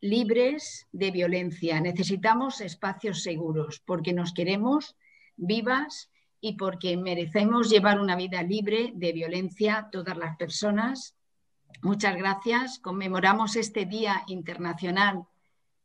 libres 0.00 0.86
de 0.92 1.10
violencia, 1.10 1.80
necesitamos 1.80 2.60
espacios 2.60 3.22
seguros, 3.22 3.82
porque 3.84 4.12
nos 4.12 4.32
queremos 4.32 4.96
vivas 5.36 6.10
y 6.40 6.56
porque 6.56 6.96
merecemos 6.96 7.68
llevar 7.70 7.98
una 7.98 8.14
vida 8.14 8.42
libre 8.42 8.92
de 8.94 9.12
violencia 9.12 9.88
todas 9.90 10.16
las 10.16 10.36
personas. 10.36 11.16
Muchas 11.82 12.16
gracias. 12.16 12.78
Conmemoramos 12.78 13.56
este 13.56 13.86
Día 13.86 14.22
Internacional 14.28 15.24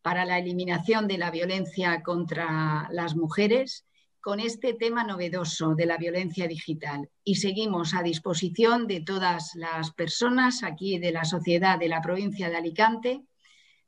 para 0.04 0.26
la 0.26 0.38
Eliminación 0.38 1.08
de 1.08 1.18
la 1.18 1.32
Violencia 1.32 2.04
contra 2.04 2.88
las 2.92 3.16
Mujeres 3.16 3.86
con 4.24 4.40
este 4.40 4.74
tema 4.74 5.04
novedoso 5.04 5.76
de 5.76 5.86
la 5.86 5.98
violencia 5.98 6.48
digital 6.48 7.10
y 7.26 7.36
seguimos 7.36 7.94
a 7.94 8.02
disposición 8.02 8.88
de 8.88 9.02
todas 9.02 9.52
las 9.56 9.91
personas 9.91 10.64
aquí 10.64 10.98
de 10.98 11.12
la 11.12 11.26
sociedad 11.26 11.78
de 11.78 11.90
la 11.90 12.02
provincia 12.02 12.50
de 12.50 12.56
Alicante 12.56 13.22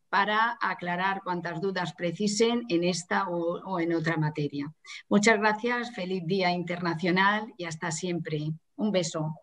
para 0.10 0.58
aclarar 0.62 1.22
cuantas 1.24 1.62
dudas 1.62 1.94
precisen 1.94 2.64
en 2.68 2.84
esta 2.84 3.30
o, 3.30 3.80
en 3.80 3.94
otra 3.94 4.18
materia. 4.18 4.74
Muchas 5.08 5.40
gracias, 5.40 5.96
feliz 5.96 6.24
Día 6.26 6.52
Internacional 6.52 7.54
y 7.58 7.64
hasta 7.64 7.92
siempre. 7.92 8.52
Un 8.76 8.92
beso. 8.92 9.36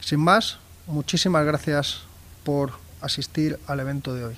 Sin 0.00 0.18
más, 0.18 0.58
muchísimas 0.88 1.46
gracias 1.46 2.02
por 2.42 2.72
asistir 3.00 3.56
al 3.68 3.78
evento 3.78 4.14
de 4.14 4.24
hoy. 4.24 4.36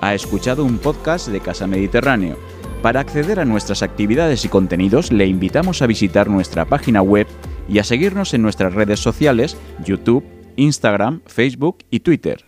Ha 0.00 0.14
escuchado 0.14 0.64
un 0.64 0.78
podcast 0.78 1.26
de 1.26 1.40
Casa 1.40 1.66
Mediterráneo 1.66 2.38
para 2.84 3.00
acceder 3.00 3.40
a 3.40 3.46
nuestras 3.46 3.82
actividades 3.82 4.44
y 4.44 4.50
contenidos 4.50 5.10
le 5.10 5.26
invitamos 5.26 5.80
a 5.80 5.86
visitar 5.86 6.28
nuestra 6.28 6.66
página 6.66 7.00
web 7.00 7.26
y 7.66 7.78
a 7.78 7.82
seguirnos 7.82 8.34
en 8.34 8.42
nuestras 8.42 8.74
redes 8.74 9.00
sociales, 9.00 9.56
YouTube, 9.82 10.22
Instagram, 10.56 11.22
Facebook 11.24 11.78
y 11.90 12.00
Twitter. 12.00 12.44